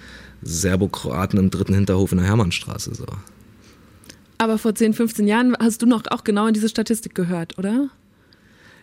Serbokroaten 0.41 1.39
im 1.39 1.49
dritten 1.49 1.73
Hinterhof 1.73 2.11
in 2.11 2.19
der 2.19 2.27
Hermannstraße. 2.27 2.93
So. 2.93 3.05
Aber 4.37 4.57
vor 4.57 4.75
10, 4.75 4.93
15 4.93 5.27
Jahren 5.27 5.55
hast 5.57 5.81
du 5.81 5.85
noch 5.85 6.03
auch 6.11 6.23
genau 6.23 6.47
in 6.47 6.53
diese 6.53 6.69
Statistik 6.69 7.15
gehört, 7.15 7.57
oder? 7.57 7.89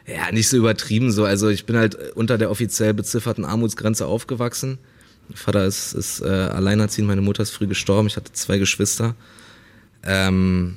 Ja, 0.06 0.32
nicht 0.32 0.48
so 0.48 0.56
übertrieben 0.56 1.12
so. 1.12 1.24
Also 1.24 1.48
ich 1.48 1.66
bin 1.66 1.76
halt 1.76 1.96
unter 2.14 2.38
der 2.38 2.50
offiziell 2.50 2.94
bezifferten 2.94 3.44
Armutsgrenze 3.44 4.06
aufgewachsen. 4.06 4.78
Mein 5.28 5.36
Vater 5.36 5.64
ist, 5.64 5.92
ist 5.92 6.20
äh, 6.20 6.26
alleinerziehend, 6.26 7.06
meine 7.06 7.20
Mutter 7.20 7.42
ist 7.42 7.50
früh 7.50 7.66
gestorben, 7.66 8.08
ich 8.08 8.16
hatte 8.16 8.32
zwei 8.32 8.58
Geschwister. 8.58 9.14
Ähm, 10.02 10.76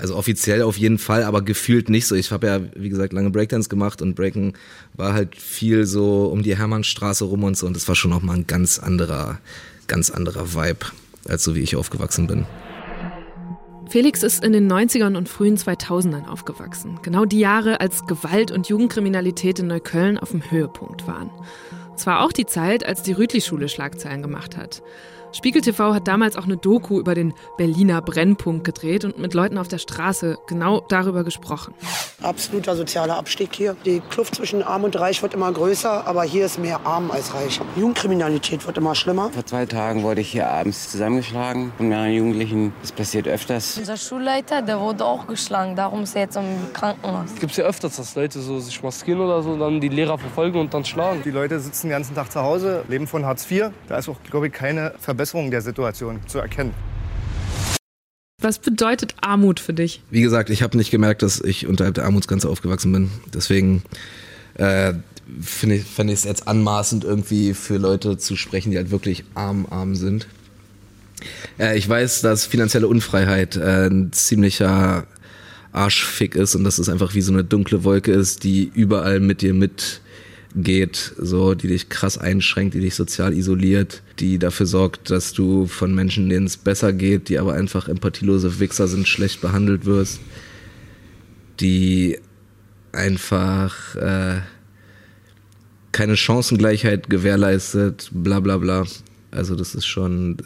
also 0.00 0.16
offiziell 0.16 0.62
auf 0.62 0.76
jeden 0.78 0.98
Fall, 0.98 1.24
aber 1.24 1.42
gefühlt 1.42 1.90
nicht 1.90 2.06
so. 2.06 2.14
Ich 2.14 2.32
habe 2.32 2.46
ja, 2.46 2.60
wie 2.74 2.88
gesagt, 2.88 3.12
lange 3.12 3.30
Breakdance 3.30 3.68
gemacht 3.68 4.00
und 4.00 4.14
Breaken 4.14 4.54
war 4.94 5.12
halt 5.12 5.36
viel 5.36 5.84
so 5.84 6.26
um 6.26 6.42
die 6.42 6.56
Hermannstraße 6.56 7.24
rum 7.24 7.44
und 7.44 7.56
so. 7.56 7.66
Und 7.66 7.76
das 7.76 7.86
war 7.86 7.94
schon 7.94 8.10
nochmal 8.10 8.36
ein 8.36 8.46
ganz 8.46 8.78
anderer, 8.78 9.38
ganz 9.86 10.10
anderer 10.10 10.54
Vibe, 10.54 10.86
als 11.28 11.44
so 11.44 11.54
wie 11.54 11.60
ich 11.60 11.76
aufgewachsen 11.76 12.26
bin. 12.26 12.46
Felix 13.90 14.22
ist 14.22 14.44
in 14.44 14.52
den 14.52 14.70
90ern 14.72 15.16
und 15.16 15.28
frühen 15.28 15.56
2000ern 15.56 16.28
aufgewachsen. 16.28 17.00
Genau 17.02 17.24
die 17.24 17.40
Jahre, 17.40 17.80
als 17.80 18.06
Gewalt 18.06 18.52
und 18.52 18.68
Jugendkriminalität 18.68 19.58
in 19.58 19.66
Neukölln 19.66 20.16
auf 20.16 20.30
dem 20.30 20.48
Höhepunkt 20.48 21.08
waren. 21.08 21.28
Es 21.96 22.06
war 22.06 22.22
auch 22.24 22.32
die 22.32 22.46
Zeit, 22.46 22.86
als 22.86 23.02
die 23.02 23.12
Rütli-Schule 23.12 23.68
Schlagzeilen 23.68 24.22
gemacht 24.22 24.56
hat. 24.56 24.82
Spiegel 25.32 25.62
TV 25.62 25.94
hat 25.94 26.08
damals 26.08 26.36
auch 26.36 26.44
eine 26.44 26.56
Doku 26.56 26.98
über 26.98 27.14
den 27.14 27.34
Berliner 27.56 28.02
Brennpunkt 28.02 28.64
gedreht 28.64 29.04
und 29.04 29.18
mit 29.18 29.32
Leuten 29.32 29.58
auf 29.58 29.68
der 29.68 29.78
Straße 29.78 30.38
genau 30.48 30.80
darüber 30.88 31.22
gesprochen. 31.22 31.72
Absoluter 32.20 32.74
sozialer 32.74 33.16
Abstieg 33.16 33.54
hier. 33.54 33.76
Die 33.84 34.00
Kluft 34.10 34.34
zwischen 34.34 34.62
Arm 34.62 34.84
und 34.84 34.98
Reich 34.98 35.22
wird 35.22 35.32
immer 35.34 35.50
größer, 35.52 36.06
aber 36.06 36.24
hier 36.24 36.46
ist 36.46 36.58
mehr 36.58 36.80
Arm 36.84 37.12
als 37.12 37.32
Reich. 37.32 37.60
Jugendkriminalität 37.76 38.66
wird 38.66 38.76
immer 38.76 38.94
schlimmer. 38.96 39.30
Vor 39.30 39.46
zwei 39.46 39.66
Tagen 39.66 40.02
wurde 40.02 40.20
ich 40.20 40.32
hier 40.32 40.50
abends 40.50 40.90
zusammengeschlagen 40.90 41.72
von 41.76 41.88
mehreren 41.88 42.12
Jugendlichen. 42.12 42.72
Das 42.82 42.90
passiert 42.90 43.28
öfters. 43.28 43.78
Unser 43.78 43.96
Schulleiter, 43.96 44.62
der 44.62 44.80
wurde 44.80 45.04
auch 45.04 45.28
geschlagen. 45.28 45.76
Darum 45.76 46.02
ist 46.02 46.16
er 46.16 46.22
jetzt 46.22 46.36
im 46.36 46.72
Krankenhaus. 46.72 47.30
Es 47.34 47.40
gibt 47.40 47.56
ja 47.56 47.64
öfters, 47.64 47.96
dass 47.96 48.16
Leute 48.16 48.40
so 48.40 48.58
sich 48.58 48.82
maskieren 48.82 49.20
oder 49.20 49.42
so, 49.42 49.56
dann 49.56 49.80
die 49.80 49.88
Lehrer 49.88 50.18
verfolgen 50.18 50.58
und 50.58 50.74
dann 50.74 50.84
schlagen. 50.84 51.22
Die 51.24 51.30
Leute 51.30 51.60
sitzen 51.60 51.86
den 51.86 51.92
ganzen 51.92 52.16
Tag 52.16 52.32
zu 52.32 52.42
Hause, 52.42 52.84
leben 52.88 53.06
von 53.06 53.24
Hartz 53.24 53.48
IV. 53.48 53.70
Da 53.88 53.96
ist 53.96 54.08
auch, 54.08 54.16
glaube 54.28 54.48
ich, 54.48 54.52
keine 54.52 54.92
Verbesserung 54.98 55.19
Verbesserung 55.20 55.50
der 55.50 55.60
Situation 55.60 56.20
zu 56.26 56.38
erkennen. 56.38 56.72
Was 58.40 58.58
bedeutet 58.58 59.14
Armut 59.20 59.60
für 59.60 59.74
dich? 59.74 60.02
Wie 60.10 60.22
gesagt, 60.22 60.48
ich 60.48 60.62
habe 60.62 60.78
nicht 60.78 60.90
gemerkt, 60.90 61.20
dass 61.20 61.42
ich 61.42 61.66
unterhalb 61.66 61.94
der 61.94 62.04
Armutsgrenze 62.04 62.48
aufgewachsen 62.48 62.90
bin. 62.90 63.10
Deswegen 63.34 63.82
äh, 64.54 64.94
finde 65.42 65.74
ich 65.76 65.84
fände 65.84 66.14
ich 66.14 66.20
es 66.20 66.24
jetzt 66.24 66.48
anmaßend, 66.48 67.04
irgendwie 67.04 67.52
für 67.52 67.76
Leute 67.76 68.16
zu 68.16 68.34
sprechen, 68.34 68.70
die 68.70 68.78
halt 68.78 68.90
wirklich 68.90 69.24
arm, 69.34 69.66
arm 69.68 69.94
sind. 69.94 70.26
Äh, 71.58 71.76
ich 71.76 71.86
weiß, 71.86 72.22
dass 72.22 72.46
finanzielle 72.46 72.88
Unfreiheit 72.88 73.56
äh, 73.56 73.88
ein 73.88 74.14
ziemlicher 74.14 75.06
Arschfick 75.72 76.34
ist 76.34 76.54
und 76.54 76.64
dass 76.64 76.78
es 76.78 76.88
einfach 76.88 77.14
wie 77.14 77.20
so 77.20 77.30
eine 77.30 77.44
dunkle 77.44 77.84
Wolke 77.84 78.10
ist, 78.10 78.42
die 78.42 78.72
überall 78.74 79.20
mit 79.20 79.42
dir 79.42 79.52
mit 79.52 80.00
geht, 80.54 81.14
so, 81.18 81.54
die 81.54 81.68
dich 81.68 81.88
krass 81.88 82.18
einschränkt, 82.18 82.74
die 82.74 82.80
dich 82.80 82.94
sozial 82.94 83.32
isoliert, 83.32 84.02
die 84.18 84.38
dafür 84.38 84.66
sorgt, 84.66 85.10
dass 85.10 85.32
du 85.32 85.66
von 85.66 85.94
Menschen, 85.94 86.28
denen 86.28 86.46
es 86.46 86.56
besser 86.56 86.92
geht, 86.92 87.28
die 87.28 87.38
aber 87.38 87.54
einfach 87.54 87.88
empathielose 87.88 88.58
Wichser 88.60 88.88
sind, 88.88 89.06
schlecht 89.06 89.40
behandelt 89.40 89.84
wirst, 89.84 90.20
die 91.60 92.18
einfach 92.92 93.94
äh, 93.96 94.40
keine 95.92 96.16
Chancengleichheit 96.16 97.10
gewährleistet, 97.10 98.10
bla 98.12 98.40
bla 98.40 98.58
bla. 98.58 98.86
Also 99.30 99.54
das 99.54 99.74
ist 99.74 99.86
schon 99.86 100.38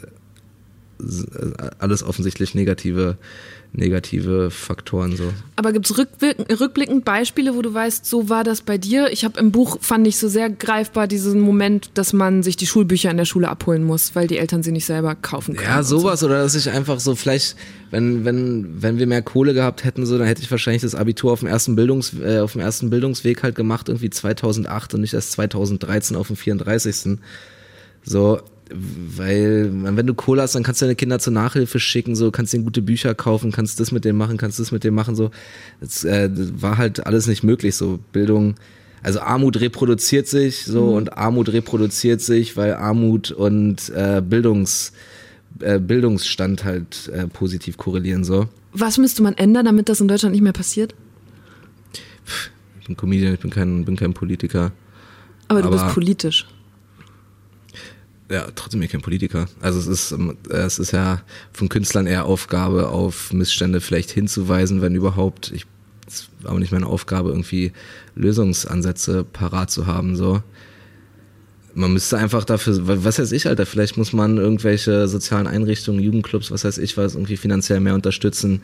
alles 1.79 2.03
offensichtlich 2.03 2.55
negative 2.55 3.17
negative 3.77 4.51
Faktoren 4.51 5.15
so. 5.15 5.33
Aber 5.55 5.71
gibt 5.71 5.89
es 5.89 5.97
rückblickend 5.97 7.05
Beispiele, 7.05 7.55
wo 7.55 7.61
du 7.61 7.73
weißt, 7.73 8.05
so 8.05 8.29
war 8.29 8.43
das 8.43 8.61
bei 8.61 8.77
dir? 8.77 9.11
Ich 9.11 9.23
habe 9.23 9.39
im 9.39 9.51
Buch, 9.51 9.77
fand 9.81 10.07
ich 10.07 10.17
so 10.17 10.27
sehr 10.27 10.49
greifbar 10.49 11.07
diesen 11.07 11.39
Moment, 11.39 11.91
dass 11.93 12.13
man 12.13 12.43
sich 12.43 12.57
die 12.57 12.67
Schulbücher 12.67 13.11
in 13.11 13.17
der 13.17 13.25
Schule 13.25 13.49
abholen 13.49 13.83
muss, 13.83 14.15
weil 14.15 14.27
die 14.27 14.37
Eltern 14.37 14.63
sie 14.63 14.71
nicht 14.71 14.85
selber 14.85 15.15
kaufen 15.15 15.55
können. 15.55 15.69
Ja, 15.69 15.83
sowas 15.83 16.21
so. 16.21 16.27
oder 16.27 16.41
dass 16.41 16.55
ich 16.55 16.69
einfach 16.69 16.99
so 16.99 17.15
vielleicht, 17.15 17.55
wenn, 17.91 18.25
wenn, 18.25 18.81
wenn 18.81 18.97
wir 18.97 19.07
mehr 19.07 19.21
Kohle 19.21 19.53
gehabt 19.53 19.83
hätten, 19.83 20.05
so, 20.05 20.17
dann 20.17 20.27
hätte 20.27 20.41
ich 20.41 20.51
wahrscheinlich 20.51 20.81
das 20.81 20.95
Abitur 20.95 21.31
auf 21.31 21.39
dem 21.39 21.47
ersten 21.47 21.75
Bildungs, 21.75 22.13
äh, 22.19 22.39
auf 22.39 22.53
dem 22.53 22.61
ersten 22.61 22.89
Bildungsweg 22.89 23.43
halt 23.43 23.55
gemacht, 23.55 23.89
irgendwie 23.89 24.09
2008 24.09 24.93
und 24.93 25.01
nicht 25.01 25.13
erst 25.13 25.31
2013 25.33 26.17
auf 26.17 26.27
dem 26.27 26.35
34. 26.35 27.17
So, 28.03 28.39
weil 28.71 29.69
wenn 29.73 30.07
du 30.07 30.13
Kohle 30.13 30.41
hast, 30.41 30.55
dann 30.55 30.63
kannst 30.63 30.81
du 30.81 30.85
deine 30.85 30.95
Kinder 30.95 31.19
zur 31.19 31.33
Nachhilfe 31.33 31.79
schicken, 31.79 32.15
so 32.15 32.31
kannst 32.31 32.53
denen 32.53 32.63
gute 32.63 32.81
Bücher 32.81 33.13
kaufen, 33.13 33.51
kannst 33.51 33.79
das 33.79 33.91
mit 33.91 34.05
dem 34.05 34.17
machen, 34.17 34.37
kannst 34.37 34.59
das 34.59 34.71
mit 34.71 34.83
dem 34.83 34.95
machen, 34.95 35.15
so. 35.15 35.31
Das, 35.79 36.03
äh, 36.03 36.29
war 36.33 36.77
halt 36.77 37.05
alles 37.05 37.27
nicht 37.27 37.43
möglich, 37.43 37.75
so 37.75 37.99
Bildung. 38.11 38.55
Also 39.03 39.19
Armut 39.19 39.59
reproduziert 39.61 40.27
sich 40.27 40.65
so 40.65 40.87
mhm. 40.87 40.93
und 40.93 41.17
Armut 41.17 41.49
reproduziert 41.49 42.21
sich, 42.21 42.57
weil 42.57 42.73
Armut 42.73 43.31
und 43.31 43.89
äh, 43.89 44.21
Bildungs 44.27 44.93
äh, 45.59 45.79
Bildungsstand 45.79 46.63
halt 46.63 47.09
äh, 47.09 47.27
positiv 47.27 47.77
korrelieren 47.77 48.23
so. 48.23 48.47
Was 48.73 48.97
müsste 48.97 49.21
man 49.21 49.35
ändern, 49.35 49.65
damit 49.65 49.89
das 49.89 50.01
in 50.01 50.07
Deutschland 50.07 50.33
nicht 50.33 50.41
mehr 50.41 50.53
passiert? 50.53 50.95
bin 52.85 52.95
Comedian, 52.95 53.33
ich 53.33 53.39
bin 53.39 53.51
kein, 53.51 53.85
bin 53.85 53.95
kein 53.95 54.13
Politiker. 54.13 54.71
Aber 55.47 55.61
du 55.61 55.69
bist 55.69 55.83
Aber- 55.83 55.93
politisch. 55.93 56.47
Ja, 58.29 58.47
trotzdem 58.55 58.81
ich 58.81 58.91
kein 58.91 59.01
Politiker. 59.01 59.47
Also 59.61 59.79
es 59.79 59.85
ist, 59.87 60.11
ähm, 60.11 60.35
es 60.49 60.79
ist 60.79 60.91
ja 60.91 61.21
von 61.53 61.69
Künstlern 61.69 62.07
eher 62.07 62.25
Aufgabe, 62.25 62.89
auf 62.89 63.31
Missstände 63.31 63.81
vielleicht 63.81 64.09
hinzuweisen, 64.09 64.81
wenn 64.81 64.95
überhaupt. 64.95 65.51
Ich, 65.53 65.65
es 66.07 66.29
war 66.41 66.51
aber 66.51 66.59
nicht 66.59 66.71
meine 66.71 66.87
Aufgabe, 66.87 67.29
irgendwie 67.29 67.71
Lösungsansätze 68.15 69.23
parat 69.23 69.69
zu 69.69 69.85
haben. 69.85 70.15
So. 70.15 70.41
Man 71.75 71.93
müsste 71.93 72.17
einfach 72.17 72.45
dafür, 72.45 72.87
wa- 72.87 72.97
was 73.01 73.19
weiß 73.19 73.31
ich, 73.31 73.47
Alter, 73.47 73.65
vielleicht 73.67 73.97
muss 73.97 74.11
man 74.11 74.37
irgendwelche 74.37 75.07
sozialen 75.07 75.45
Einrichtungen, 75.45 76.01
Jugendclubs, 76.01 76.49
was 76.49 76.63
weiß 76.63 76.79
ich 76.79 76.97
was, 76.97 77.13
irgendwie 77.15 77.37
finanziell 77.37 77.79
mehr 77.79 77.93
unterstützen, 77.93 78.61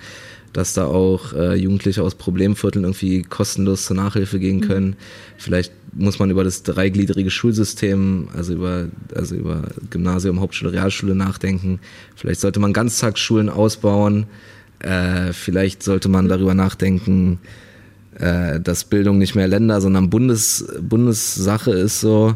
dass 0.53 0.73
da 0.73 0.85
auch 0.85 1.33
äh, 1.33 1.55
Jugendliche 1.55 2.03
aus 2.03 2.15
Problemvierteln 2.15 2.83
irgendwie 2.83 3.21
kostenlos 3.21 3.85
zur 3.85 3.95
Nachhilfe 3.95 4.39
gehen 4.39 4.61
können. 4.61 4.95
Vielleicht 5.37 5.71
muss 5.93 6.19
man 6.19 6.29
über 6.29 6.43
das 6.43 6.63
dreigliedrige 6.63 7.29
Schulsystem, 7.29 8.29
also 8.35 8.53
über, 8.53 8.85
also 9.15 9.35
über 9.35 9.63
Gymnasium, 9.89 10.39
Hauptschule, 10.39 10.73
Realschule 10.73 11.15
nachdenken. 11.15 11.79
Vielleicht 12.15 12.41
sollte 12.41 12.59
man 12.59 12.73
Ganztagsschulen 12.73 13.49
ausbauen. 13.49 14.25
Äh, 14.79 15.33
vielleicht 15.33 15.83
sollte 15.83 16.09
man 16.09 16.27
darüber 16.27 16.53
nachdenken, 16.53 17.39
äh, 18.17 18.59
dass 18.59 18.83
Bildung 18.83 19.17
nicht 19.17 19.35
mehr 19.35 19.47
Länder, 19.47 19.79
sondern 19.81 20.09
Bundes, 20.09 20.65
Bundessache 20.81 21.71
ist 21.71 22.01
so, 22.01 22.35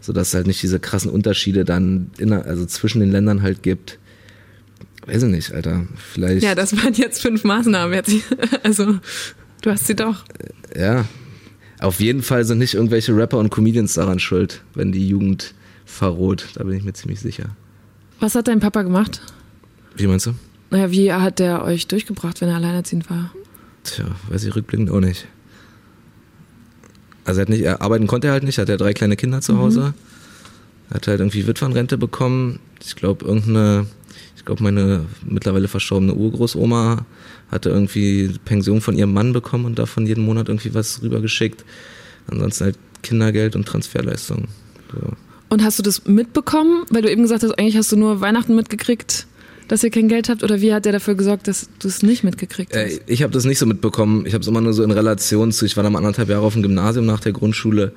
so 0.00 0.12
dass 0.12 0.28
es 0.28 0.34
halt 0.34 0.46
nicht 0.46 0.62
diese 0.62 0.78
krassen 0.78 1.10
Unterschiede 1.10 1.64
dann 1.64 2.10
inner, 2.18 2.44
also 2.46 2.66
zwischen 2.66 3.00
den 3.00 3.10
Ländern 3.10 3.42
halt 3.42 3.62
gibt. 3.62 3.98
Weiß 5.06 5.22
ich 5.22 5.30
nicht, 5.30 5.52
Alter. 5.52 5.86
Vielleicht. 6.12 6.42
Ja, 6.42 6.54
das 6.54 6.76
waren 6.76 6.94
jetzt 6.94 7.22
fünf 7.22 7.44
Maßnahmen. 7.44 7.94
Jetzt. 7.94 8.12
Also, 8.62 8.98
du 9.62 9.70
hast 9.70 9.86
sie 9.86 9.94
doch. 9.94 10.24
Ja. 10.76 11.04
Auf 11.78 12.00
jeden 12.00 12.22
Fall 12.22 12.44
sind 12.44 12.58
nicht 12.58 12.74
irgendwelche 12.74 13.16
Rapper 13.16 13.38
und 13.38 13.50
Comedians 13.50 13.94
daran 13.94 14.18
schuld, 14.18 14.62
wenn 14.74 14.92
die 14.92 15.06
Jugend 15.08 15.54
verroht. 15.84 16.48
Da 16.54 16.64
bin 16.64 16.76
ich 16.76 16.82
mir 16.82 16.94
ziemlich 16.94 17.20
sicher. 17.20 17.50
Was 18.18 18.34
hat 18.34 18.48
dein 18.48 18.60
Papa 18.60 18.82
gemacht? 18.82 19.20
Wie 19.94 20.06
meinst 20.06 20.26
du? 20.26 20.34
Naja, 20.70 20.90
wie 20.90 21.12
hat 21.12 21.38
der 21.38 21.62
euch 21.64 21.86
durchgebracht, 21.86 22.40
wenn 22.40 22.48
er 22.48 22.56
alleinerziehend 22.56 23.08
war? 23.08 23.30
Tja, 23.84 24.06
weiß 24.28 24.44
ich 24.44 24.54
rückblickend 24.56 24.90
auch 24.90 25.00
nicht. 25.00 25.28
Also 27.24 27.40
er 27.40 27.42
hat 27.42 27.48
nicht, 27.48 27.62
er 27.62 27.82
arbeiten 27.82 28.06
konnte 28.06 28.28
er 28.28 28.32
halt 28.32 28.42
nicht, 28.42 28.58
hat 28.58 28.68
er 28.68 28.76
drei 28.76 28.92
kleine 28.92 29.16
Kinder 29.16 29.40
zu 29.40 29.58
Hause. 29.58 29.94
Hat 30.92 31.06
halt 31.08 31.20
irgendwie 31.20 31.46
Witwenrente 31.46 31.98
bekommen. 31.98 32.60
Ich 32.84 32.96
glaube, 32.96 33.24
irgendeine, 33.24 33.86
glaube, 34.46 34.62
meine 34.62 35.04
mittlerweile 35.28 35.68
verstorbene 35.68 36.14
Urgroßoma 36.14 37.04
hatte 37.50 37.68
irgendwie 37.68 38.30
Pension 38.44 38.80
von 38.80 38.96
ihrem 38.96 39.12
Mann 39.12 39.32
bekommen 39.32 39.66
und 39.66 39.78
davon 39.78 40.06
jeden 40.06 40.24
Monat 40.24 40.48
irgendwie 40.48 40.72
was 40.72 41.02
rübergeschickt. 41.02 41.64
Ansonsten 42.28 42.64
halt 42.64 42.78
Kindergeld 43.02 43.54
und 43.54 43.66
Transferleistung. 43.66 44.48
So. 44.92 45.12
Und 45.48 45.62
hast 45.62 45.78
du 45.78 45.82
das 45.82 46.06
mitbekommen? 46.06 46.84
Weil 46.90 47.02
du 47.02 47.10
eben 47.10 47.22
gesagt 47.22 47.42
hast, 47.42 47.52
eigentlich 47.52 47.76
hast 47.76 47.92
du 47.92 47.96
nur 47.96 48.20
Weihnachten 48.20 48.56
mitgekriegt, 48.56 49.26
dass 49.68 49.84
ihr 49.84 49.90
kein 49.90 50.08
Geld 50.08 50.28
habt. 50.28 50.42
Oder 50.42 50.60
wie 50.60 50.72
hat 50.72 50.84
der 50.84 50.92
dafür 50.92 51.14
gesorgt, 51.14 51.46
dass 51.48 51.68
du 51.78 51.88
es 51.88 52.02
nicht 52.02 52.24
mitgekriegt 52.24 52.74
hast? 52.74 52.82
Äh, 52.82 53.00
ich 53.06 53.22
habe 53.22 53.32
das 53.32 53.44
nicht 53.44 53.58
so 53.58 53.66
mitbekommen. 53.66 54.26
Ich 54.26 54.34
habe 54.34 54.42
es 54.42 54.48
immer 54.48 54.60
nur 54.60 54.72
so 54.72 54.82
in 54.82 54.90
Relation 54.90 55.52
zu, 55.52 55.66
ich 55.66 55.76
war 55.76 55.84
dann 55.84 55.92
mal 55.92 55.98
anderthalb 55.98 56.28
Jahre 56.28 56.44
auf 56.44 56.54
dem 56.54 56.62
Gymnasium 56.62 57.06
nach 57.06 57.20
der 57.20 57.32
Grundschule. 57.32 57.92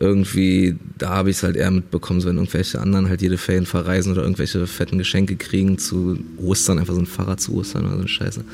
Irgendwie, 0.00 0.76
da 0.96 1.10
habe 1.10 1.30
ich 1.30 1.38
es 1.38 1.42
halt 1.42 1.56
eher 1.56 1.70
mitbekommen, 1.70 2.20
so 2.20 2.28
wenn 2.28 2.36
irgendwelche 2.36 2.80
anderen 2.80 3.08
halt 3.08 3.20
jede 3.20 3.36
Ferien 3.36 3.66
verreisen 3.66 4.12
oder 4.12 4.22
irgendwelche 4.22 4.66
fetten 4.66 4.98
Geschenke 4.98 5.36
kriegen 5.36 5.78
zu 5.78 6.18
Ostern, 6.36 6.78
einfach 6.78 6.94
so 6.94 7.00
ein 7.00 7.06
Fahrrad 7.06 7.40
zu 7.40 7.54
Ostern 7.54 7.82
oder 7.84 7.94
so 7.94 8.00
eine 8.00 8.08
Scheiße. 8.08 8.44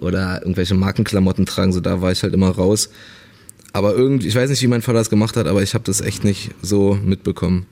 Oder 0.00 0.40
irgendwelche 0.42 0.74
Markenklamotten 0.74 1.46
tragen, 1.46 1.72
so 1.72 1.80
da 1.80 2.00
war 2.00 2.12
ich 2.12 2.22
halt 2.22 2.32
immer 2.32 2.50
raus. 2.50 2.90
Aber 3.72 3.94
irgendwie, 3.94 4.28
ich 4.28 4.34
weiß 4.34 4.50
nicht, 4.50 4.62
wie 4.62 4.68
mein 4.68 4.82
Vater 4.82 4.98
das 4.98 5.10
gemacht 5.10 5.36
hat, 5.36 5.46
aber 5.46 5.62
ich 5.62 5.74
habe 5.74 5.84
das 5.84 6.00
echt 6.00 6.24
nicht 6.24 6.50
so 6.62 6.98
mitbekommen. 7.04 7.66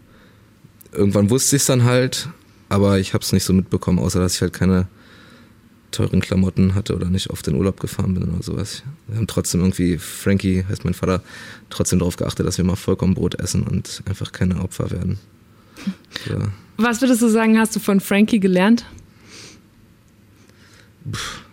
Irgendwann 0.93 1.31
wusste 1.31 1.57
ich 1.57 1.63
es 1.63 1.67
dann 1.67 1.85
halt, 1.85 2.29
aber 2.69 2.99
ich 2.99 3.15
habe 3.15 3.23
es 3.23 3.33
nicht 3.33 3.45
so 3.45 3.53
mitbekommen, 3.53 3.99
außer 3.99 4.19
dass 4.19 4.35
ich 4.35 4.41
halt 4.41 4.53
keine 4.53 4.89
teuren 5.90 6.20
Klamotten 6.20 6.75
hatte 6.75 6.94
oder 6.94 7.09
nicht 7.09 7.31
oft 7.31 7.46
in 7.49 7.55
Urlaub 7.55 7.81
gefahren 7.81 8.14
bin 8.14 8.25
oder 8.25 8.42
sowas. 8.42 8.83
Wir 9.07 9.16
haben 9.16 9.27
trotzdem 9.27 9.61
irgendwie, 9.61 9.99
Frankie 9.99 10.64
heißt 10.68 10.85
mein 10.85 10.94
Vater, 10.94 11.22
trotzdem 11.70 11.99
darauf 11.99 12.16
geachtet, 12.16 12.46
dass 12.46 12.59
wir 12.59 12.64
mal 12.64 12.77
Vollkornbrot 12.77 13.37
essen 13.37 13.62
und 13.62 14.03
einfach 14.07 14.33
keine 14.33 14.61
Opfer 14.61 14.90
werden. 14.90 15.18
Ja. 16.31 16.49
Was 16.79 17.01
würdest 17.01 17.22
du 17.22 17.29
sagen, 17.29 17.59
hast 17.59 17.77
du 17.77 17.81
von 17.81 18.01
Frankie 18.01 18.40
gelernt? 18.40 18.87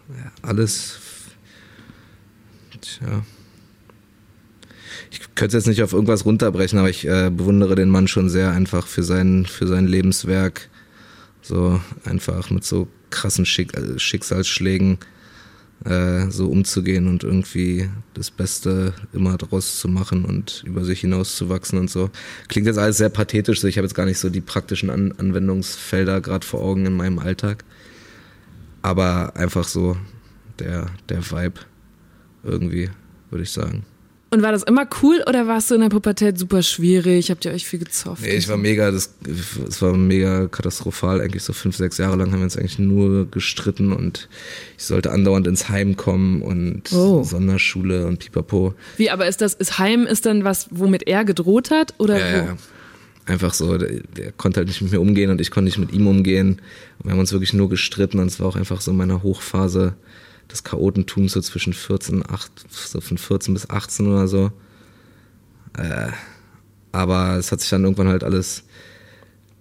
Ja, 0.09 0.31
alles. 0.41 0.99
Tja. 2.81 3.23
Ich 5.11 5.19
könnte 5.35 5.57
es 5.57 5.63
jetzt 5.63 5.67
nicht 5.67 5.83
auf 5.83 5.93
irgendwas 5.93 6.25
runterbrechen, 6.25 6.79
aber 6.79 6.89
ich 6.89 7.07
äh, 7.07 7.29
bewundere 7.29 7.75
den 7.75 7.89
Mann 7.89 8.07
schon 8.07 8.29
sehr 8.29 8.51
einfach 8.51 8.87
für 8.87 9.03
sein, 9.03 9.45
für 9.45 9.67
sein 9.67 9.87
Lebenswerk. 9.87 10.69
So 11.41 11.79
einfach 12.03 12.49
mit 12.49 12.63
so 12.63 12.87
krassen 13.13 13.45
Schick 13.45 13.77
äh, 13.77 13.97
Schicksalsschlägen 13.97 14.97
äh, 15.85 16.29
so 16.29 16.49
umzugehen 16.49 17.07
und 17.07 17.23
irgendwie 17.23 17.89
das 18.13 18.31
Beste 18.31 18.93
immer 19.13 19.37
draus 19.37 19.79
zu 19.79 19.87
machen 19.87 20.25
und 20.25 20.63
über 20.65 20.83
sich 20.83 21.01
hinaus 21.01 21.35
zu 21.35 21.49
wachsen 21.49 21.77
und 21.77 21.89
so. 21.89 22.09
Klingt 22.47 22.67
jetzt 22.67 22.79
alles 22.79 22.97
sehr 22.97 23.09
pathetisch, 23.09 23.61
so 23.61 23.67
ich 23.67 23.77
habe 23.77 23.85
jetzt 23.85 23.95
gar 23.95 24.05
nicht 24.05 24.19
so 24.19 24.29
die 24.29 24.41
praktischen 24.41 24.89
An 24.89 25.13
Anwendungsfelder 25.17 26.21
gerade 26.21 26.45
vor 26.45 26.61
Augen 26.61 26.85
in 26.85 26.95
meinem 26.95 27.19
Alltag. 27.19 27.63
Aber 28.81 29.35
einfach 29.35 29.67
so 29.67 29.97
der, 30.59 30.87
der 31.09 31.29
Vibe 31.29 31.61
irgendwie, 32.43 32.89
würde 33.29 33.43
ich 33.43 33.51
sagen. 33.51 33.85
Und 34.33 34.41
war 34.41 34.51
das 34.51 34.63
immer 34.63 34.87
cool 35.03 35.23
oder 35.29 35.45
warst 35.45 35.69
du 35.69 35.75
in 35.75 35.81
der 35.81 35.89
Pubertät 35.89 36.39
super 36.39 36.63
schwierig? 36.63 37.29
Habt 37.29 37.45
ihr 37.45 37.51
euch 37.51 37.67
viel 37.67 37.77
gezofft? 37.77 38.23
Nee, 38.23 38.35
ich 38.35 38.49
war 38.49 38.57
mega, 38.57 38.89
das, 38.89 39.13
es 39.67 39.79
war 39.79 39.95
mega 39.95 40.47
katastrophal. 40.47 41.21
Eigentlich 41.21 41.43
so 41.43 41.53
fünf, 41.53 41.75
sechs 41.77 41.99
Jahre 41.99 42.15
lang 42.15 42.31
haben 42.31 42.39
wir 42.39 42.45
uns 42.45 42.57
eigentlich 42.57 42.79
nur 42.79 43.29
gestritten 43.29 43.91
und 43.91 44.27
ich 44.75 44.85
sollte 44.85 45.11
andauernd 45.11 45.45
ins 45.45 45.69
Heim 45.69 45.97
kommen 45.97 46.41
und 46.41 46.91
Oh. 46.93 47.23
Sonderschule 47.23 48.07
und 48.07 48.17
pipapo. 48.21 48.73
Wie, 48.97 49.11
aber 49.11 49.27
ist 49.27 49.39
das, 49.41 49.53
ist 49.53 49.77
Heim 49.77 50.07
ist 50.07 50.25
dann 50.25 50.43
was, 50.43 50.65
womit 50.71 51.03
er 51.07 51.25
gedroht 51.25 51.69
hat? 51.69 51.93
Oder 51.99 52.17
Ja, 52.17 52.41
wo? 52.41 52.45
ja. 52.47 52.57
Einfach 53.27 53.53
so, 53.53 53.77
der, 53.77 54.01
der 54.17 54.31
konnte 54.31 54.61
halt 54.61 54.67
nicht 54.67 54.81
mit 54.81 54.91
mir 54.93 54.99
umgehen 54.99 55.29
und 55.29 55.41
ich 55.41 55.51
konnte 55.51 55.65
nicht 55.65 55.77
mit 55.77 55.93
ihm 55.93 56.07
umgehen. 56.07 56.59
Und 56.97 57.05
wir 57.05 57.11
haben 57.11 57.19
uns 57.19 57.31
wirklich 57.33 57.53
nur 57.53 57.69
gestritten 57.69 58.17
und 58.17 58.27
es 58.27 58.39
war 58.39 58.47
auch 58.47 58.55
einfach 58.55 58.81
so 58.81 58.89
in 58.89 58.97
meiner 58.97 59.21
Hochphase 59.21 59.93
des 60.51 60.63
Chaotentums, 60.63 61.33
so 61.33 61.41
zwischen 61.41 61.73
14, 61.73 62.23
8, 62.27 62.51
so 62.69 63.01
von 63.01 63.17
14 63.17 63.53
bis 63.53 63.69
18 63.69 64.07
oder 64.07 64.27
so. 64.27 64.51
Äh, 65.77 66.09
aber 66.91 67.37
es 67.37 67.51
hat 67.51 67.61
sich 67.61 67.69
dann 67.69 67.83
irgendwann 67.83 68.07
halt 68.07 68.23
alles 68.23 68.63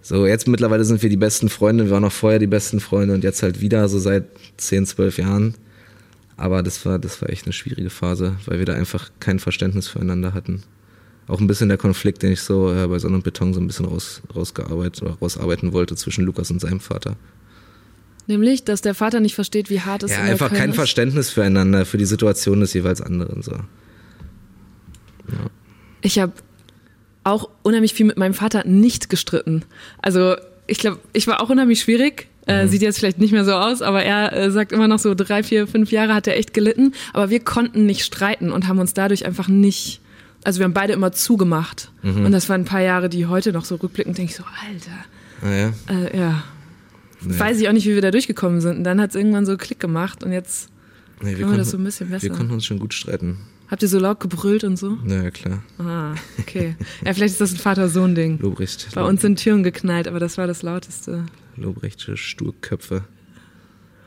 so, 0.05 0.27
jetzt 0.27 0.49
mittlerweile 0.49 0.85
sind 0.85 1.01
wir 1.01 1.09
die 1.09 1.17
besten 1.17 1.49
Freunde, 1.49 1.85
wir 1.85 1.93
waren 1.93 2.05
auch 2.05 2.13
vorher 2.13 2.41
die 2.41 2.49
besten 2.49 2.81
Freunde 2.81 3.15
und 3.15 3.23
jetzt 3.23 3.45
halt 3.45 3.61
wieder 3.61 3.89
so 3.89 4.01
seit 4.01 4.25
10, 4.57 4.87
12 4.87 5.19
Jahren. 5.19 5.55
Aber 6.37 6.65
das 6.65 6.85
war, 6.85 6.99
das 6.99 7.23
war 7.23 7.31
echt 7.31 7.47
eine 7.47 7.53
schwierige 7.53 7.89
Phase, 7.89 8.37
weil 8.47 8.59
wir 8.59 8.67
da 8.67 8.73
einfach 8.73 9.11
kein 9.21 9.39
Verständnis 9.39 9.87
füreinander 9.87 10.35
hatten. 10.35 10.65
Auch 11.29 11.39
ein 11.39 11.47
bisschen 11.47 11.69
der 11.69 11.79
Konflikt, 11.79 12.25
den 12.25 12.33
ich 12.33 12.41
so 12.41 12.75
äh, 12.75 12.89
bei 12.89 12.99
Sonne 12.99 13.15
und 13.15 13.23
Beton 13.23 13.55
so 13.55 13.61
ein 13.61 13.69
bisschen 13.69 13.87
raus, 13.87 14.23
rausgearbeitet 14.35 15.03
oder 15.03 15.13
rausarbeiten 15.13 15.73
wollte 15.73 15.95
zwischen 15.95 16.25
Lukas 16.25 16.51
und 16.51 16.61
seinem 16.61 16.81
Vater. 16.81 17.17
Nämlich, 18.27 18.65
dass 18.65 18.81
der 18.83 18.95
Vater 18.95 19.21
nicht 19.21 19.35
versteht, 19.35 19.69
wie 19.69 19.81
hart 19.81 20.03
es 20.05 20.11
Ja, 20.13 20.19
in 20.19 20.23
der 20.25 20.33
einfach 20.33 20.49
Köln 20.49 20.61
kein 20.61 20.71
ist. 20.71 20.77
Verständnis 20.77 21.31
füreinander, 21.31 21.85
für 21.85 21.99
die 21.99 22.05
Situation 22.05 22.61
des 22.61 22.73
jeweils 22.73 23.01
anderen. 23.01 23.43
So. 23.43 23.57
Ich 26.03 26.19
habe 26.19 26.33
auch 27.25 27.49
unheimlich 27.63 27.95
viel 27.95 28.07
mit 28.07 28.17
meinem 28.19 28.35
Vater 28.35 28.67
nicht 28.67 29.09
gestritten. 29.09 29.65
Also 30.01 30.37
ich 30.67 30.79
glaube, 30.79 30.99
ich 31.13 31.27
war 31.27 31.41
auch 31.41 31.51
unheimlich 31.51 31.81
schwierig. 31.81 32.29
Äh, 32.47 32.67
sieht 32.67 32.83
jetzt 32.83 32.99
vielleicht 32.99 33.19
nicht 33.21 33.31
mehr 33.31 33.45
so 33.45 33.53
aus, 33.53 33.83
aber 33.83 34.03
er 34.03 34.33
äh, 34.33 34.51
sagt 34.51 34.73
immer 34.73 34.89
noch 34.89 34.99
so 34.99 35.15
drei, 35.15 35.45
vier, 35.45 35.69
fünf 35.69 35.93
Jahre 35.93 36.13
hat 36.13 36.27
er 36.27 36.37
echt 36.37 36.53
gelitten. 36.53 36.93
Aber 37.13 37.31
wir 37.31 37.39
konnten 37.39 37.87
nicht 37.87 38.05
streiten 38.05 38.51
und 38.51 38.67
haben 38.67 38.81
uns 38.81 38.95
dadurch 38.95 39.25
einfach 39.27 39.47
nicht. 39.47 40.01
Also 40.43 40.59
wir 40.59 40.65
haben 40.65 40.73
beide 40.75 40.93
immer 40.93 41.13
zugemacht. 41.13 41.93
Und 42.03 42.33
das 42.33 42.49
waren 42.49 42.63
ein 42.63 42.65
paar 42.65 42.81
Jahre, 42.81 43.09
die 43.09 43.27
heute 43.27 43.53
noch 43.53 43.65
so 43.65 43.77
rückblickend 43.77 44.19
denke 44.19 44.33
ich 44.33 44.37
so, 44.37 44.43
Alter, 44.43 45.05
Ah, 45.41 45.55
ja. 45.55 45.73
äh, 45.97 46.19
ja. 46.19 46.43
Weiß 47.25 47.61
ich 47.61 47.69
auch 47.69 47.73
nicht, 47.73 47.87
wie 47.87 47.95
wir 47.95 48.03
da 48.03 48.11
durchgekommen 48.11 48.61
sind. 48.61 48.79
Und 48.79 48.85
dann 48.85 49.01
hat 49.01 49.11
es 49.11 49.17
irgendwann 49.17 49.47
so 49.47 49.57
Klick 49.57 49.81
gemacht 49.81 50.23
und 50.25 50.33
jetzt 50.33 50.69
Nee, 51.23 51.37
machen 51.37 51.53
wir 51.53 51.59
das 51.59 51.71
so 51.71 51.77
ein 51.79 51.85
bisschen 51.85 52.11
besser. 52.11 52.25
wir 52.25 52.31
konnten 52.31 52.53
uns 52.53 52.65
schon 52.67 52.79
gut 52.81 52.95
streiten. 52.95 53.39
Habt 53.69 53.83
ihr 53.83 53.89
so 53.89 53.99
laut 53.99 54.21
gebrüllt 54.21 54.65
und 54.65 54.77
so? 54.77 54.99
Na 55.05 55.23
ja, 55.23 55.31
klar. 55.31 55.63
Ah, 55.79 56.15
okay. 56.39 56.77
Ja, 57.07 57.15
vielleicht 57.15 57.33
ist 57.35 57.41
das 57.41 57.53
ein 57.53 57.59
Vater-Sohn-Ding. 57.59 58.39
Lobrecht. 58.41 58.89
Bei 58.95 59.03
uns 59.03 59.23
sind 59.23 59.39
Türen 59.39 59.63
geknallt, 59.63 60.09
aber 60.09 60.19
das 60.21 60.37
war 60.37 60.47
das 60.47 60.63
lauteste. 60.63 61.25
Lobrechtsche 61.57 62.17
Sturköpfe. 62.17 63.05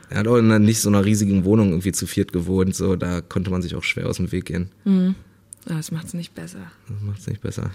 Er 0.08 0.18
hat 0.18 0.28
auch 0.28 0.36
in 0.36 0.44
einer 0.44 0.60
nicht 0.60 0.80
so 0.80 0.88
einer 0.88 1.04
riesigen 1.04 1.44
Wohnung 1.44 1.70
irgendwie 1.70 1.90
zu 1.90 2.06
viert 2.06 2.32
gewohnt, 2.32 2.76
so 2.76 2.94
da 2.94 3.20
konnte 3.22 3.50
man 3.50 3.60
sich 3.62 3.74
auch 3.74 3.82
schwer 3.82 4.08
aus 4.08 4.18
dem 4.18 4.30
Weg 4.30 4.44
gehen. 4.44 4.70
Ah, 4.86 5.14
das 5.64 5.90
macht's 5.90 6.14
nicht 6.14 6.34
besser. 6.34 6.60
Das 6.88 7.00
macht 7.02 7.18
es 7.20 7.26
nicht 7.26 7.40
besser. 7.40 7.70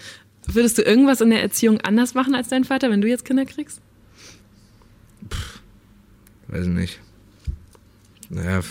Würdest 0.47 0.77
du 0.77 0.83
irgendwas 0.83 1.19
in 1.19 1.29
der 1.29 1.41
Erziehung 1.41 1.81
anders 1.81 2.13
machen 2.13 2.35
als 2.35 2.47
dein 2.47 2.63
Vater, 2.63 2.89
wenn 2.89 3.01
du 3.01 3.07
jetzt 3.09 3.25
Kinder 3.25 3.43
kriegst? 3.45 3.81
Weiß 6.47 6.63
ich 6.63 6.73
nicht. 6.73 6.99
Naja, 8.29 8.61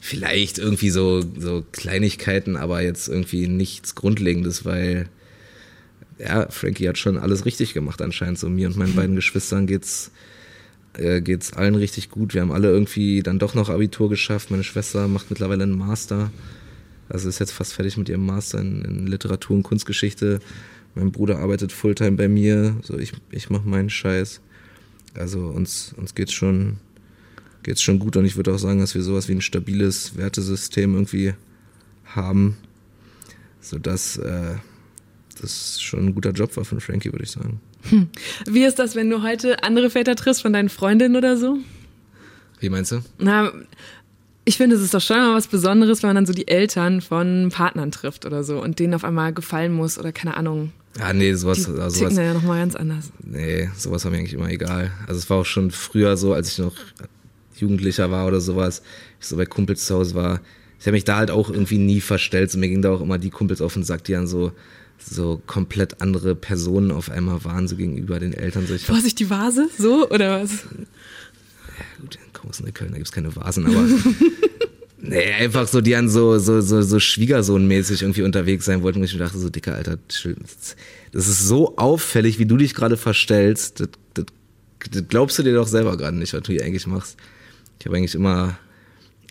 vielleicht 0.00 0.58
irgendwie 0.58 0.90
so, 0.90 1.22
so 1.38 1.64
Kleinigkeiten, 1.72 2.56
aber 2.56 2.82
jetzt 2.82 3.08
irgendwie 3.08 3.48
nichts 3.48 3.94
Grundlegendes, 3.94 4.64
weil 4.64 5.08
ja, 6.18 6.48
Frankie 6.50 6.88
hat 6.88 6.98
schon 6.98 7.18
alles 7.18 7.44
richtig 7.44 7.74
gemacht 7.74 8.00
anscheinend. 8.00 8.38
So 8.38 8.48
mir 8.48 8.68
und 8.68 8.76
meinen 8.76 8.94
beiden 8.94 9.16
Geschwistern 9.16 9.66
geht's 9.66 10.10
äh, 10.94 11.20
geht's 11.20 11.52
allen 11.52 11.74
richtig 11.74 12.10
gut. 12.10 12.34
Wir 12.34 12.40
haben 12.40 12.52
alle 12.52 12.70
irgendwie 12.70 13.22
dann 13.22 13.38
doch 13.38 13.54
noch 13.54 13.68
Abitur 13.68 14.08
geschafft. 14.08 14.50
Meine 14.50 14.64
Schwester 14.64 15.08
macht 15.08 15.30
mittlerweile 15.30 15.64
einen 15.64 15.76
Master. 15.76 16.30
Also 17.08 17.28
ist 17.28 17.38
jetzt 17.38 17.52
fast 17.52 17.74
fertig 17.74 17.96
mit 17.96 18.08
ihrem 18.08 18.24
Master 18.24 18.58
in, 18.60 18.82
in 18.82 19.06
Literatur 19.06 19.56
und 19.56 19.62
Kunstgeschichte. 19.62 20.40
Mein 20.94 21.12
Bruder 21.12 21.38
arbeitet 21.38 21.72
Fulltime 21.72 22.12
bei 22.12 22.28
mir. 22.28 22.76
So 22.82 22.98
ich 22.98 23.12
ich 23.30 23.50
mache 23.50 23.68
meinen 23.68 23.90
Scheiß. 23.90 24.40
Also 25.18 25.46
uns 25.48 25.94
uns 25.96 26.14
geht's 26.14 26.32
schon 26.32 26.78
geht's 27.62 27.82
schon 27.82 27.98
gut 27.98 28.16
und 28.16 28.24
ich 28.24 28.36
würde 28.36 28.54
auch 28.54 28.58
sagen, 28.58 28.78
dass 28.78 28.94
wir 28.94 29.02
sowas 29.02 29.28
wie 29.28 29.32
ein 29.32 29.40
stabiles 29.40 30.16
Wertesystem 30.16 30.94
irgendwie 30.94 31.34
haben, 32.04 32.56
sodass 33.60 34.16
äh, 34.18 34.54
das 35.40 35.80
schon 35.80 36.06
ein 36.06 36.14
guter 36.14 36.30
Job 36.30 36.56
war 36.56 36.64
von 36.64 36.80
Frankie, 36.80 37.12
würde 37.12 37.24
ich 37.24 37.32
sagen. 37.32 37.60
Wie 38.46 38.64
ist 38.64 38.78
das, 38.78 38.94
wenn 38.94 39.10
du 39.10 39.22
heute 39.22 39.62
andere 39.62 39.90
Väter 39.90 40.16
triffst 40.16 40.42
von 40.42 40.52
deinen 40.52 40.68
Freundinnen 40.68 41.16
oder 41.16 41.36
so? 41.36 41.58
Wie 42.60 42.70
meinst 42.70 42.92
du? 42.92 43.00
Na, 43.18 43.52
ich 44.44 44.56
finde, 44.56 44.76
es 44.76 44.82
ist 44.82 44.94
doch 44.94 45.00
schon 45.00 45.16
mal 45.16 45.34
was 45.34 45.48
Besonderes, 45.48 46.02
wenn 46.02 46.08
man 46.08 46.16
dann 46.16 46.26
so 46.26 46.32
die 46.32 46.48
Eltern 46.48 47.00
von 47.00 47.50
Partnern 47.52 47.90
trifft 47.90 48.24
oder 48.24 48.44
so 48.44 48.62
und 48.62 48.78
denen 48.78 48.94
auf 48.94 49.04
einmal 49.04 49.32
gefallen 49.32 49.72
muss 49.72 49.98
oder 49.98 50.12
keine 50.12 50.36
Ahnung. 50.36 50.72
Ja, 50.98 51.12
nee, 51.12 51.32
sowas, 51.34 51.64
Die 51.64 51.80
also 51.80 51.98
sowas, 52.00 52.16
ja 52.16 52.32
nochmal 52.34 52.60
ganz 52.60 52.74
anders. 52.74 53.10
nee, 53.22 53.68
sowas 53.76 54.04
war 54.04 54.10
mir 54.10 54.18
eigentlich 54.18 54.34
immer 54.34 54.48
egal. 54.48 54.90
Also 55.06 55.18
es 55.18 55.28
war 55.30 55.38
auch 55.38 55.46
schon 55.46 55.70
früher 55.70 56.16
so, 56.16 56.32
als 56.32 56.52
ich 56.52 56.58
noch 56.58 56.74
Jugendlicher 57.56 58.10
war 58.10 58.26
oder 58.26 58.40
sowas, 58.40 58.82
ich 59.20 59.26
so 59.26 59.36
bei 59.36 59.46
Kumpels 59.46 59.86
zu 59.86 59.94
Hause 59.94 60.14
war. 60.14 60.40
Ich 60.78 60.86
habe 60.86 60.92
mich 60.92 61.04
da 61.04 61.16
halt 61.16 61.30
auch 61.30 61.50
irgendwie 61.50 61.78
nie 61.78 62.00
verstellt. 62.00 62.50
So, 62.50 62.58
mir 62.58 62.68
ging 62.68 62.82
da 62.82 62.90
auch 62.90 63.00
immer 63.00 63.18
die 63.18 63.30
Kumpels 63.30 63.60
auf 63.60 63.74
den 63.74 63.82
Sack, 63.82 64.04
die 64.04 64.12
dann 64.12 64.26
so 64.26 64.52
so 64.98 65.40
komplett 65.46 66.00
andere 66.00 66.34
Personen 66.34 66.90
auf 66.90 67.10
einmal 67.10 67.44
waren, 67.44 67.68
so 67.68 67.76
gegenüber 67.76 68.18
den 68.18 68.32
Eltern. 68.32 68.66
So, 68.66 68.74
ich 68.74 68.86
Vorsicht, 68.86 69.18
die 69.18 69.28
Vase? 69.28 69.68
So? 69.78 70.08
Oder 70.10 70.42
was? 70.42 70.64
gut, 72.00 72.16
in 72.16 72.32
Großen 72.32 72.72
Köln, 72.74 72.92
da 72.92 72.96
gibt's 72.96 73.12
keine 73.12 73.34
Vasen, 73.36 73.66
aber 73.66 73.74
nee, 75.08 75.32
einfach 75.32 75.68
so, 75.68 75.80
die 75.80 75.92
dann 75.92 76.08
so, 76.08 76.38
so, 76.38 76.60
so, 76.60 76.82
so 76.82 77.00
Schwiegersohnmäßig 77.00 78.02
irgendwie 78.02 78.22
unterwegs 78.22 78.64
sein 78.64 78.82
wollten, 78.82 79.00
wo 79.00 79.04
ich 79.04 79.12
mir 79.12 79.20
dachte, 79.20 79.38
so 79.38 79.50
dicker 79.50 79.74
Alter, 79.74 79.98
das 80.06 81.28
ist 81.28 81.46
so 81.46 81.76
auffällig, 81.76 82.38
wie 82.38 82.46
du 82.46 82.56
dich 82.56 82.74
gerade 82.74 82.96
verstellst, 82.96 83.80
das, 83.80 83.88
das, 84.14 84.26
das 84.90 85.04
glaubst 85.08 85.38
du 85.38 85.42
dir 85.42 85.54
doch 85.54 85.68
selber 85.68 85.96
gerade 85.96 86.16
nicht, 86.16 86.32
was 86.32 86.42
du 86.42 86.52
hier 86.52 86.64
eigentlich 86.64 86.86
machst. 86.86 87.16
Ich 87.78 87.86
habe 87.86 87.96
eigentlich 87.96 88.14
immer 88.14 88.58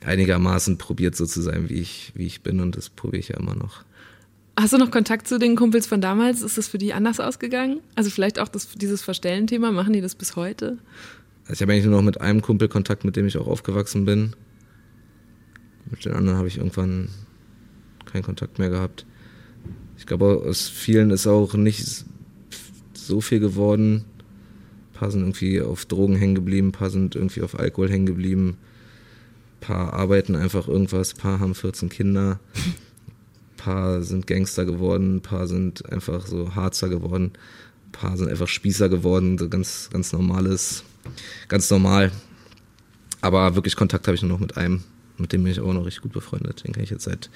einigermaßen 0.04 0.78
probiert, 0.78 1.16
so 1.16 1.26
zu 1.26 1.42
sein, 1.42 1.70
wie 1.70 1.76
ich, 1.76 2.12
wie 2.16 2.26
ich 2.26 2.42
bin 2.42 2.60
und 2.60 2.78
das 2.78 2.90
probiere 2.90 3.20
ich 3.20 3.30
ja 3.30 3.38
immer 3.38 3.56
noch. 3.56 3.84
Hast 4.58 4.72
du 4.72 4.78
noch 4.78 4.90
Kontakt 4.90 5.28
zu 5.28 5.38
den 5.38 5.58
Kumpels 5.58 5.86
von 5.86 6.00
damals? 6.00 6.42
Ist 6.42 6.58
das 6.58 6.70
für 6.70 6.78
die 6.78 6.94
anders 6.94 7.20
ausgegangen? 7.20 7.82
Also 7.96 8.10
vielleicht 8.10 8.40
auch 8.40 8.48
das, 8.48 8.70
dieses 8.70 9.02
Verstellen-Thema, 9.02 9.72
machen 9.72 9.92
die 9.92 10.02
das 10.02 10.16
bis 10.16 10.38
heute? 10.38 10.78
Also 11.44 11.54
ich 11.54 11.62
habe 11.62 11.74
eigentlich 11.74 11.86
nur 11.86 11.98
noch 11.98 12.04
mit 12.04 12.22
einem 12.22 12.42
Kumpel 12.42 12.70
Kontakt, 12.70 13.04
mit 13.04 13.18
dem 13.18 13.28
ich 13.28 13.38
auch 13.38 13.48
aufgewachsen 13.48 14.06
bin. 14.06 14.34
Mit 15.90 16.06
den 16.06 16.14
anderen 16.14 16.38
habe 16.38 16.48
ich 16.48 16.58
irgendwann 16.58 17.10
keinen 18.06 18.24
Kontakt 18.24 18.60
mehr 18.60 18.70
gehabt. 18.70 19.06
Ich 19.98 20.06
glaube, 20.06 20.44
aus 20.46 20.68
vielen 20.68 21.12
ist 21.12 21.28
auch 21.28 21.54
nicht 21.54 22.06
so 22.94 23.22
viel 23.22 23.40
geworden. 23.40 24.06
Ein 24.94 25.00
paar 25.00 25.12
sind 25.12 25.22
irgendwie 25.22 25.62
auf 25.62 25.86
Drogen 25.86 26.16
hängen 26.16 26.36
geblieben, 26.36 26.70
ein 26.70 26.72
paar 26.72 26.90
sind 26.90 27.16
irgendwie 27.16 27.42
auf 27.42 27.58
Alkohol 27.60 27.90
hängen 27.90 28.06
geblieben. 28.06 28.58
Ein 29.56 29.68
paar 29.68 29.94
arbeiten 29.94 30.36
einfach 30.36 30.68
irgendwas, 30.68 31.14
ein 31.14 31.18
paar 31.18 31.40
haben 31.40 31.56
14 31.56 31.90
Kinder. 31.90 32.40
Ein 32.56 33.58
paar 33.58 34.02
sind 34.02 34.28
Gangster 34.28 34.66
geworden, 34.66 35.18
ein 35.18 35.22
paar 35.22 35.48
sind 35.48 35.92
einfach 35.92 36.26
so 36.28 36.56
Harzer 36.56 36.90
geworden, 36.90 37.32
ein 37.88 37.92
paar 37.92 38.18
sind 38.18 38.30
einfach 38.30 38.48
Spießer 38.48 38.90
geworden, 38.90 39.38
so 39.38 39.50
ganz, 39.50 39.90
ganz 39.92 40.14
normales, 40.14 40.84
ganz 41.48 41.70
normal. 41.70 42.12
Aber 43.22 43.56
wirklich 43.56 43.76
Kontakt 43.76 44.08
habe 44.08 44.16
ich 44.16 44.22
nur 44.22 44.34
noch 44.34 44.40
mit 44.40 44.56
einem, 44.56 44.84
mit 45.18 45.34
dem 45.34 45.44
bin 45.44 45.52
ich 45.52 45.60
auch 45.60 45.74
noch 45.74 45.86
richtig 45.86 46.04
gut 46.04 46.14
befreundet. 46.14 46.64
Den 46.64 46.74
kenne 46.74 46.84
ich 46.84 46.90
jetzt 46.90 47.04
seit 47.04 47.30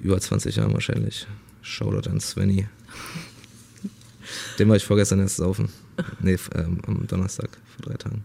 über 0.00 0.20
20 0.20 0.56
Jahren 0.56 0.72
wahrscheinlich. 0.72 1.26
Shoutout 1.62 2.08
an 2.08 2.20
Svenny. 2.20 2.66
Den 4.58 4.68
war 4.68 4.76
ich 4.76 4.84
vorgestern 4.84 5.20
erst 5.20 5.36
saufen. 5.36 5.68
Nee, 6.20 6.36
ähm, 6.54 6.78
am 6.86 7.06
Donnerstag, 7.06 7.50
vor 7.76 7.86
drei 7.86 7.96
Tagen. 7.96 8.24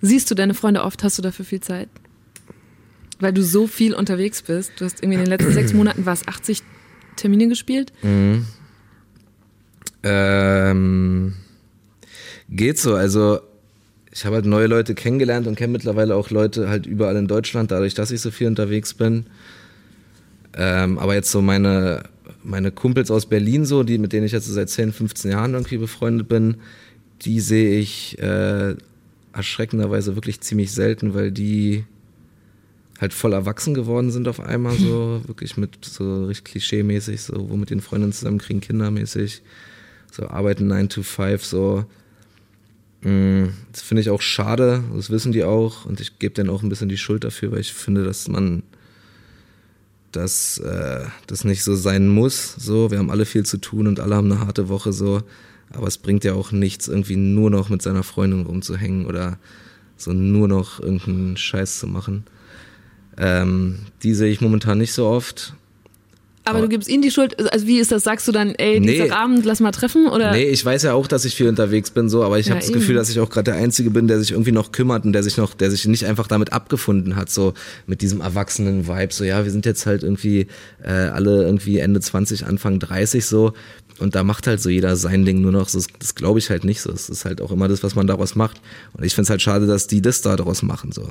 Siehst 0.00 0.30
du 0.30 0.34
deine 0.34 0.54
Freunde 0.54 0.82
oft? 0.84 1.02
Hast 1.02 1.18
du 1.18 1.22
dafür 1.22 1.44
viel 1.44 1.60
Zeit? 1.60 1.88
Weil 3.20 3.32
du 3.32 3.42
so 3.42 3.66
viel 3.66 3.94
unterwegs 3.94 4.42
bist. 4.42 4.72
Du 4.78 4.84
hast 4.84 5.02
irgendwie 5.02 5.18
in 5.18 5.24
den 5.24 5.30
letzten 5.30 5.52
sechs 5.52 5.72
Monaten 5.72 6.06
was 6.06 6.26
80 6.28 6.62
Termine 7.16 7.48
gespielt. 7.48 7.92
Ähm, 10.02 11.34
geht 12.48 12.78
so. 12.78 12.94
Also 12.94 13.40
ich 14.18 14.24
habe 14.24 14.34
halt 14.34 14.46
neue 14.46 14.66
Leute 14.66 14.96
kennengelernt 14.96 15.46
und 15.46 15.54
kenne 15.54 15.72
mittlerweile 15.72 16.16
auch 16.16 16.30
Leute 16.30 16.68
halt 16.68 16.86
überall 16.86 17.14
in 17.14 17.28
Deutschland, 17.28 17.70
dadurch, 17.70 17.94
dass 17.94 18.10
ich 18.10 18.20
so 18.20 18.32
viel 18.32 18.48
unterwegs 18.48 18.92
bin. 18.92 19.26
Ähm, 20.54 20.98
aber 20.98 21.14
jetzt 21.14 21.30
so 21.30 21.40
meine, 21.40 22.02
meine 22.42 22.72
Kumpels 22.72 23.12
aus 23.12 23.26
Berlin, 23.26 23.64
so, 23.64 23.84
die, 23.84 23.96
mit 23.96 24.12
denen 24.12 24.26
ich 24.26 24.32
jetzt 24.32 24.46
so 24.46 24.52
seit 24.52 24.70
10, 24.70 24.92
15 24.92 25.30
Jahren 25.30 25.52
irgendwie 25.54 25.76
befreundet 25.76 26.26
bin, 26.26 26.56
die 27.22 27.38
sehe 27.38 27.78
ich 27.78 28.18
äh, 28.18 28.74
erschreckenderweise 29.32 30.16
wirklich 30.16 30.40
ziemlich 30.40 30.72
selten, 30.72 31.14
weil 31.14 31.30
die 31.30 31.84
halt 33.00 33.14
voll 33.14 33.34
erwachsen 33.34 33.72
geworden 33.72 34.10
sind 34.10 34.26
auf 34.26 34.40
einmal, 34.40 34.76
so 34.76 35.22
wirklich 35.28 35.56
mit 35.56 35.84
so 35.84 36.24
richtig 36.24 36.54
klischee-mäßig, 36.54 37.20
so 37.20 37.50
wo 37.50 37.56
mit 37.56 37.70
den 37.70 37.80
Freundinnen 37.80 38.12
zusammen 38.12 38.38
kriegen, 38.38 38.60
kindermäßig, 38.60 39.42
so 40.10 40.26
arbeiten 40.26 40.66
9 40.66 40.88
to 40.88 41.04
5, 41.04 41.44
so. 41.44 41.84
Mm, 43.02 43.46
Das 43.72 43.82
finde 43.82 44.00
ich 44.00 44.10
auch 44.10 44.22
schade, 44.22 44.82
das 44.94 45.10
wissen 45.10 45.32
die 45.32 45.44
auch 45.44 45.84
und 45.84 46.00
ich 46.00 46.18
gebe 46.18 46.34
denen 46.34 46.50
auch 46.50 46.62
ein 46.62 46.68
bisschen 46.68 46.88
die 46.88 46.98
Schuld 46.98 47.24
dafür, 47.24 47.52
weil 47.52 47.60
ich 47.60 47.72
finde, 47.72 48.04
dass 48.04 48.28
man 48.28 48.62
dass 50.12 50.58
äh, 50.58 51.04
das 51.26 51.44
nicht 51.44 51.62
so 51.64 51.74
sein 51.74 52.08
muss. 52.08 52.54
So, 52.58 52.90
wir 52.90 52.98
haben 52.98 53.10
alle 53.10 53.26
viel 53.26 53.44
zu 53.44 53.58
tun 53.58 53.86
und 53.86 54.00
alle 54.00 54.16
haben 54.16 54.32
eine 54.32 54.40
harte 54.40 54.68
Woche 54.68 54.92
so. 54.92 55.22
Aber 55.70 55.86
es 55.86 55.98
bringt 55.98 56.24
ja 56.24 56.32
auch 56.32 56.50
nichts, 56.50 56.88
irgendwie 56.88 57.16
nur 57.16 57.50
noch 57.50 57.68
mit 57.68 57.82
seiner 57.82 58.02
Freundin 58.02 58.46
rumzuhängen 58.46 59.06
oder 59.06 59.38
so 59.96 60.12
nur 60.12 60.48
noch 60.48 60.80
irgendeinen 60.80 61.36
Scheiß 61.36 61.78
zu 61.78 61.86
machen. 61.86 62.24
Ähm, 63.18 63.80
die 64.02 64.14
sehe 64.14 64.30
ich 64.30 64.40
momentan 64.40 64.78
nicht 64.78 64.92
so 64.92 65.06
oft. 65.06 65.54
Aber 66.50 66.60
du 66.62 66.68
gibst 66.68 66.88
ihnen 66.88 67.02
die 67.02 67.10
Schuld. 67.10 67.38
Also 67.52 67.66
wie 67.66 67.78
ist 67.78 67.92
das? 67.92 68.04
Sagst 68.04 68.26
du 68.28 68.32
dann, 68.32 68.54
ey, 68.54 68.80
Nee. 68.80 69.00
dieser 69.02 69.16
Abend, 69.16 69.44
lass 69.44 69.60
mal 69.60 69.70
treffen? 69.72 70.08
Oder? 70.08 70.32
Nee, 70.32 70.44
ich 70.48 70.64
weiß 70.64 70.82
ja 70.82 70.94
auch, 70.94 71.06
dass 71.06 71.24
ich 71.24 71.34
viel 71.34 71.48
unterwegs 71.48 71.90
bin, 71.90 72.08
so, 72.08 72.22
aber 72.24 72.38
ich 72.38 72.46
Ja, 72.46 72.54
habe 72.54 72.60
das 72.64 72.72
Gefühl, 72.72 72.94
dass 72.94 73.10
ich 73.10 73.20
auch 73.20 73.30
gerade 73.30 73.50
der 73.52 73.60
Einzige 73.60 73.90
bin, 73.90 74.08
der 74.08 74.18
sich 74.20 74.32
irgendwie 74.32 74.52
noch 74.52 74.72
kümmert 74.72 75.04
und 75.04 75.12
der 75.12 75.22
sich 75.22 75.36
noch, 75.36 75.54
der 75.54 75.70
sich 75.70 75.86
nicht 75.86 76.04
einfach 76.06 76.26
damit 76.26 76.52
abgefunden 76.52 77.16
hat, 77.16 77.30
so 77.30 77.54
mit 77.86 78.02
diesem 78.02 78.20
erwachsenen 78.20 78.86
Vibe, 78.88 79.12
so 79.12 79.24
ja, 79.24 79.44
wir 79.44 79.50
sind 79.50 79.66
jetzt 79.66 79.86
halt 79.86 80.02
irgendwie 80.02 80.46
äh, 80.82 80.90
alle 80.90 81.42
irgendwie 81.44 81.78
Ende 81.78 82.00
20, 82.00 82.46
Anfang 82.46 82.78
30 82.78 83.24
so 83.26 83.52
und 83.98 84.14
da 84.14 84.22
macht 84.22 84.46
halt 84.46 84.60
so 84.62 84.68
jeder 84.68 84.94
sein 84.96 85.24
Ding 85.24 85.40
nur 85.40 85.52
noch, 85.52 85.68
so, 85.68 85.78
das, 85.78 85.88
das 85.98 86.14
glaube 86.14 86.38
ich 86.38 86.50
halt 86.50 86.64
nicht 86.64 86.80
so. 86.80 86.90
Es 86.92 87.08
ist 87.08 87.24
halt 87.24 87.40
auch 87.40 87.50
immer 87.50 87.66
das, 87.68 87.82
was 87.82 87.94
man 87.94 88.06
daraus 88.06 88.34
macht 88.36 88.60
und 88.94 89.04
ich 89.04 89.14
finde 89.14 89.24
es 89.24 89.30
halt 89.30 89.42
schade, 89.42 89.66
dass 89.66 89.86
die 89.86 90.00
das 90.02 90.22
da 90.22 90.36
daraus 90.36 90.62
machen, 90.62 90.92
so. 90.92 91.08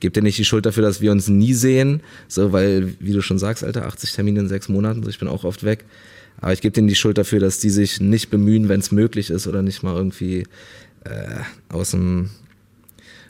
Gebe 0.00 0.12
dir 0.12 0.22
nicht 0.22 0.38
die 0.38 0.44
Schuld 0.44 0.66
dafür, 0.66 0.82
dass 0.82 1.00
wir 1.00 1.10
uns 1.10 1.28
nie 1.28 1.54
sehen, 1.54 2.02
so, 2.28 2.52
weil, 2.52 2.94
wie 3.00 3.12
du 3.12 3.20
schon 3.20 3.38
sagst, 3.38 3.64
Alter, 3.64 3.86
80 3.86 4.12
Termine 4.12 4.40
in 4.40 4.48
sechs 4.48 4.68
Monaten, 4.68 5.02
so, 5.02 5.10
ich 5.10 5.18
bin 5.18 5.28
auch 5.28 5.44
oft 5.44 5.64
weg. 5.64 5.84
Aber 6.40 6.52
ich 6.52 6.60
gebe 6.60 6.72
denen 6.72 6.88
die 6.88 6.94
Schuld 6.94 7.18
dafür, 7.18 7.40
dass 7.40 7.58
die 7.58 7.70
sich 7.70 8.00
nicht 8.00 8.30
bemühen, 8.30 8.68
wenn 8.68 8.80
es 8.80 8.92
möglich 8.92 9.30
ist 9.30 9.48
oder 9.48 9.62
nicht 9.62 9.82
mal 9.82 9.96
irgendwie 9.96 10.44
äh, 11.04 11.40
aus 11.68 11.90
dem 11.90 12.30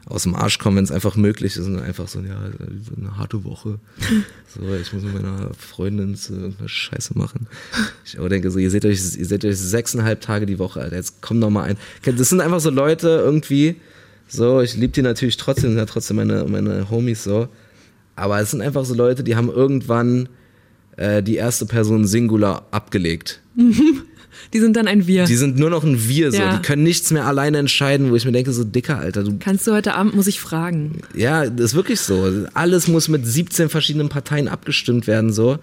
aus 0.08 0.22
dem 0.22 0.34
Arsch 0.34 0.58
kommen, 0.58 0.78
wenn 0.78 0.84
es 0.84 0.90
einfach 0.90 1.16
möglich 1.16 1.56
ist 1.56 1.66
und 1.66 1.78
einfach 1.80 2.08
so, 2.08 2.20
ja, 2.20 2.40
so 2.82 2.96
eine 2.96 3.18
harte 3.18 3.44
Woche. 3.44 3.78
So, 4.50 4.62
ich 4.74 4.94
muss 4.94 5.02
mit 5.02 5.12
meiner 5.12 5.52
Freundin 5.52 6.14
so 6.14 6.32
irgendeine 6.32 6.70
Scheiße 6.70 7.18
machen. 7.18 7.48
Ich 8.06 8.18
aber 8.18 8.30
denke 8.30 8.50
so, 8.50 8.58
ihr 8.58 8.70
seht 8.70 8.86
euch, 8.86 8.98
ihr 9.14 9.26
seht 9.26 9.44
euch 9.44 9.58
sechseinhalb 9.58 10.22
Tage 10.22 10.46
die 10.46 10.58
Woche, 10.58 10.80
Alter, 10.80 10.96
jetzt 10.96 11.20
komm 11.20 11.38
doch 11.38 11.50
mal 11.50 11.64
ein. 11.64 11.76
Das 12.02 12.30
sind 12.30 12.40
einfach 12.40 12.58
so 12.58 12.70
Leute 12.70 13.08
irgendwie, 13.08 13.76
so, 14.28 14.60
ich 14.60 14.76
liebe 14.76 14.92
die 14.92 15.02
natürlich 15.02 15.36
trotzdem, 15.36 15.70
sind 15.70 15.78
ja 15.78 15.86
trotzdem 15.86 16.16
meine, 16.16 16.44
meine 16.44 16.90
Homies 16.90 17.24
so. 17.24 17.48
Aber 18.14 18.40
es 18.40 18.50
sind 18.50 18.60
einfach 18.60 18.84
so 18.84 18.94
Leute, 18.94 19.24
die 19.24 19.36
haben 19.36 19.48
irgendwann 19.48 20.28
äh, 20.96 21.22
die 21.22 21.36
erste 21.36 21.66
Person 21.66 22.06
Singular 22.06 22.66
abgelegt. 22.70 23.40
Die 24.52 24.60
sind 24.60 24.76
dann 24.76 24.86
ein 24.86 25.06
Wir. 25.06 25.24
Die 25.24 25.36
sind 25.36 25.58
nur 25.58 25.68
noch 25.68 25.84
ein 25.84 26.08
Wir, 26.08 26.30
so. 26.30 26.38
Ja. 26.38 26.56
Die 26.56 26.62
können 26.62 26.82
nichts 26.82 27.10
mehr 27.10 27.26
alleine 27.26 27.58
entscheiden, 27.58 28.10
wo 28.10 28.16
ich 28.16 28.24
mir 28.24 28.32
denke, 28.32 28.52
so 28.52 28.64
dicker, 28.64 28.98
Alter, 28.98 29.24
du 29.24 29.36
Kannst 29.38 29.66
du 29.66 29.72
heute 29.72 29.94
Abend, 29.94 30.14
muss 30.14 30.26
ich 30.26 30.40
fragen. 30.40 31.00
Ja, 31.14 31.48
das 31.50 31.72
ist 31.72 31.74
wirklich 31.74 32.00
so. 32.00 32.46
Alles 32.54 32.88
muss 32.88 33.08
mit 33.08 33.26
17 33.26 33.68
verschiedenen 33.68 34.08
Parteien 34.08 34.48
abgestimmt 34.48 35.06
werden, 35.06 35.32
so. 35.32 35.58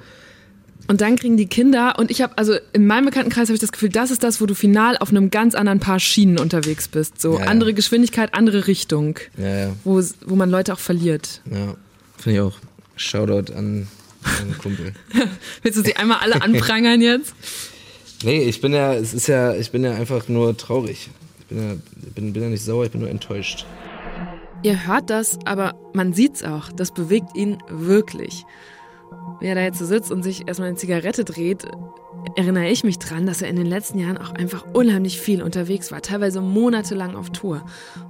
Und 0.87 1.01
dann 1.01 1.15
kriegen 1.15 1.35
die 1.37 1.47
Kinder, 1.47 1.95
und 1.97 2.11
ich 2.11 2.21
habe, 2.21 2.37
also 2.37 2.55
in 2.73 2.85
meinem 2.85 3.05
Bekanntenkreis 3.05 3.47
habe 3.49 3.55
ich 3.55 3.59
das 3.59 3.71
Gefühl, 3.71 3.89
das 3.89 4.11
ist 4.11 4.23
das, 4.23 4.39
wo 4.39 4.45
du 4.45 4.53
final 4.53 4.97
auf 4.97 5.09
einem 5.09 5.31
ganz 5.31 5.55
anderen 5.55 5.79
Paar 5.79 5.99
Schienen 5.99 6.37
unterwegs 6.37 6.87
bist. 6.87 7.19
So 7.19 7.33
Ja, 7.35 7.45
ja. 7.45 7.45
andere 7.47 7.73
Geschwindigkeit, 7.73 8.33
andere 8.33 8.67
Richtung, 8.67 9.17
Ja, 9.37 9.57
ja, 9.67 9.73
wo, 9.83 10.01
wo 10.25 10.35
man 10.35 10.49
Leute 10.49 10.73
auch 10.73 10.79
verliert. 10.79 11.41
ja. 11.51 11.75
Finde 12.17 12.37
ich 12.37 12.41
auch. 12.41 12.57
Shoutout 12.95 13.51
an 13.53 13.87
meinen 14.23 14.57
Kumpel. 14.57 14.93
Willst 15.63 15.77
du 15.77 15.83
sie 15.83 15.95
einmal 15.97 16.19
alle 16.21 16.41
anprangern 16.41 17.01
jetzt? 17.01 17.33
Nee, 18.23 18.43
ich 18.43 18.61
bin 18.61 18.73
ja, 18.73 18.93
es 18.93 19.13
ist 19.13 19.27
ja, 19.27 19.53
ich 19.53 19.71
bin 19.71 19.83
ja 19.83 19.93
einfach 19.93 20.27
nur 20.29 20.55
traurig. 20.55 21.09
Ich 21.39 21.45
bin 21.47 21.57
ja, 21.57 21.75
bin, 22.15 22.31
bin 22.33 22.43
ja 22.43 22.49
nicht 22.49 22.63
sauer, 22.63 22.85
ich 22.85 22.91
bin 22.91 23.01
nur 23.01 23.09
enttäuscht. 23.09 23.65
Ihr 24.63 24.87
hört 24.87 25.09
das, 25.09 25.37
aber 25.45 25.75
man 25.93 26.13
sieht's 26.13 26.41
auch. 26.43 26.71
Das 26.71 26.91
bewegt 26.93 27.35
ihn 27.35 27.57
wirklich. 27.69 28.45
Wie 29.39 29.47
er 29.47 29.55
da 29.55 29.61
jetzt 29.61 29.79
so 29.79 29.85
sitzt 29.85 30.11
und 30.11 30.23
sich 30.23 30.47
erstmal 30.47 30.69
eine 30.69 30.77
Zigarette 30.77 31.25
dreht, 31.25 31.65
erinnere 32.35 32.67
ich 32.67 32.83
mich 32.83 32.99
dran, 32.99 33.25
dass 33.25 33.41
er 33.41 33.49
in 33.49 33.55
den 33.55 33.65
letzten 33.65 33.99
Jahren 33.99 34.17
auch 34.17 34.31
einfach 34.31 34.65
unheimlich 34.73 35.19
viel 35.19 35.41
unterwegs 35.41 35.91
war, 35.91 36.01
teilweise 36.01 36.41
monatelang 36.41 37.15
auf 37.15 37.29
Tour. 37.29 37.63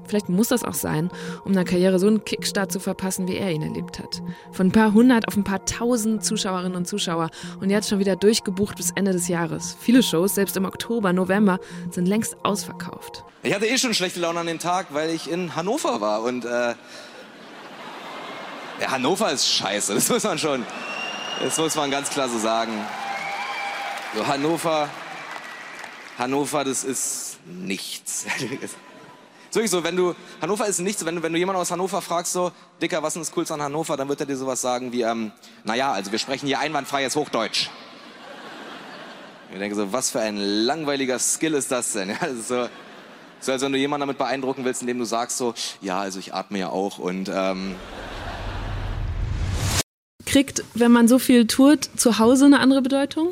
Vielleicht 0.06 0.30
muss 0.30 0.48
das 0.48 0.63
auch 0.63 0.74
sein, 0.74 1.10
um 1.44 1.52
einer 1.52 1.65
Karriere 1.65 2.00
so 2.00 2.08
einen 2.08 2.24
Kickstart 2.24 2.72
zu 2.72 2.80
verpassen, 2.80 3.28
wie 3.28 3.36
er 3.36 3.52
ihn 3.52 3.62
erlebt 3.62 4.00
hat. 4.00 4.22
Von 4.52 4.68
ein 4.68 4.72
paar 4.72 4.94
hundert 4.94 5.28
auf 5.28 5.36
ein 5.36 5.44
paar 5.44 5.65
tausend 5.65 6.24
Zuschauerinnen 6.24 6.76
und 6.76 6.88
Zuschauer 6.88 7.30
und 7.60 7.70
jetzt 7.70 7.89
schon 7.89 8.00
wieder 8.00 8.15
durchgebucht 8.15 8.78
bis 8.78 8.91
Ende 8.91 9.12
des 9.12 9.28
Jahres. 9.28 9.76
Viele 9.80 10.02
Shows, 10.04 10.36
selbst 10.36 10.56
im 10.58 10.65
Oktober, 10.65 11.13
November, 11.13 11.60
sind 11.89 12.08
längst 12.08 12.38
ausverkauft. 12.44 13.24
Ich 13.44 13.54
hatte 13.54 13.68
eh 13.68 13.78
schon 13.78 13.94
schlechte 13.94 14.20
Laune 14.20 14.39
an 14.39 14.48
dem 14.48 14.60
Tag, 14.60 14.88
weil 14.91 15.10
ich 15.10 15.30
in 15.30 15.56
Hannover 15.56 16.02
war 16.02 16.24
und 16.24 16.46
äh, 16.46 16.74
ja, 18.82 18.91
Hannover 18.91 19.32
ist 19.32 19.48
scheiße, 19.48 19.94
das 19.94 20.10
muss 20.10 20.24
man 20.24 20.38
schon, 20.38 20.65
das 21.41 21.58
muss 21.58 21.76
man 21.76 21.91
ganz 21.91 22.10
klar 22.10 22.30
so 22.30 22.38
sagen. 22.38 22.74
So, 24.15 24.26
Hannover, 24.26 24.89
Hannover, 26.17 26.63
das 26.63 26.84
ist 26.84 27.38
nichts. 27.45 28.26
wirklich 29.56 29.71
so, 29.71 29.84
wenn 29.84 29.95
du, 29.95 30.15
Hannover 30.41 30.67
ist 30.67 30.80
nichts, 30.80 31.04
wenn 31.06 31.15
du, 31.15 31.24
wenn 31.24 31.34
du 31.34 31.39
jemanden 31.39 31.62
aus 31.62 31.71
Hannover 31.71 32.02
fragst, 32.02 32.34
so, 32.34 32.52
Dicker, 32.82 33.02
was 33.02 33.15
ist 33.15 33.30
das 33.30 33.32
Coolste 33.32 33.54
an 33.54 33.62
Hannover, 33.62 33.98
dann 33.98 34.10
wird 34.10 34.19
er 34.19 34.26
dir 34.26 34.38
sowas 34.38 34.62
sagen 34.62 34.91
wie, 34.91 35.02
ähm, 35.02 35.32
naja, 35.63 35.91
also 35.91 36.12
wir 36.12 36.19
sprechen 36.19 36.48
hier 36.48 36.60
einwandfreies 36.60 37.15
Hochdeutsch. 37.15 37.69
Ich 39.52 39.60
denke 39.60 39.76
so, 39.76 39.93
was 39.93 40.12
für 40.12 40.19
ein 40.19 40.38
langweiliger 40.38 41.17
Skill 41.17 41.54
ist 41.54 41.71
das 41.71 41.93
denn? 41.93 42.10
Ja, 42.15 42.17
das 42.19 42.34
ist 42.34 42.48
so, 42.50 42.69
so, 43.39 43.52
als 43.52 43.62
wenn 43.62 43.71
du 43.71 43.78
jemanden 43.78 44.02
damit 44.02 44.17
beeindrucken 44.17 44.65
willst, 44.65 44.82
indem 44.82 45.00
du 45.00 45.06
sagst 45.06 45.38
so, 45.38 45.54
ja, 45.82 46.00
also 46.00 46.19
ich 46.19 46.34
atme 46.34 46.60
ja 46.60 46.69
auch 46.69 46.98
und 46.98 47.30
ähm, 47.34 47.76
Kriegt, 50.36 50.65
wenn 50.74 50.91
man 50.91 51.08
so 51.08 51.17
viel 51.17 51.48
tourt, 51.48 51.89
zu 51.95 52.19
Hause 52.19 52.43
eine 52.43 52.60
andere 52.60 52.82
Bedeutung? 52.82 53.30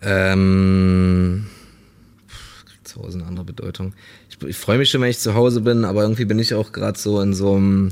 Ähm, 0.00 1.46
kriegt 2.64 2.86
zu 2.86 3.02
Hause 3.02 3.18
eine 3.18 3.26
andere 3.26 3.44
Bedeutung. 3.44 3.92
Ich, 4.30 4.40
ich 4.40 4.56
freue 4.56 4.78
mich 4.78 4.88
schon, 4.88 5.00
wenn 5.00 5.10
ich 5.10 5.18
zu 5.18 5.34
Hause 5.34 5.62
bin, 5.62 5.84
aber 5.84 6.02
irgendwie 6.02 6.26
bin 6.26 6.38
ich 6.38 6.54
auch 6.54 6.70
gerade 6.70 6.96
so 6.96 7.20
in 7.20 7.34
so 7.34 7.56
einem 7.56 7.90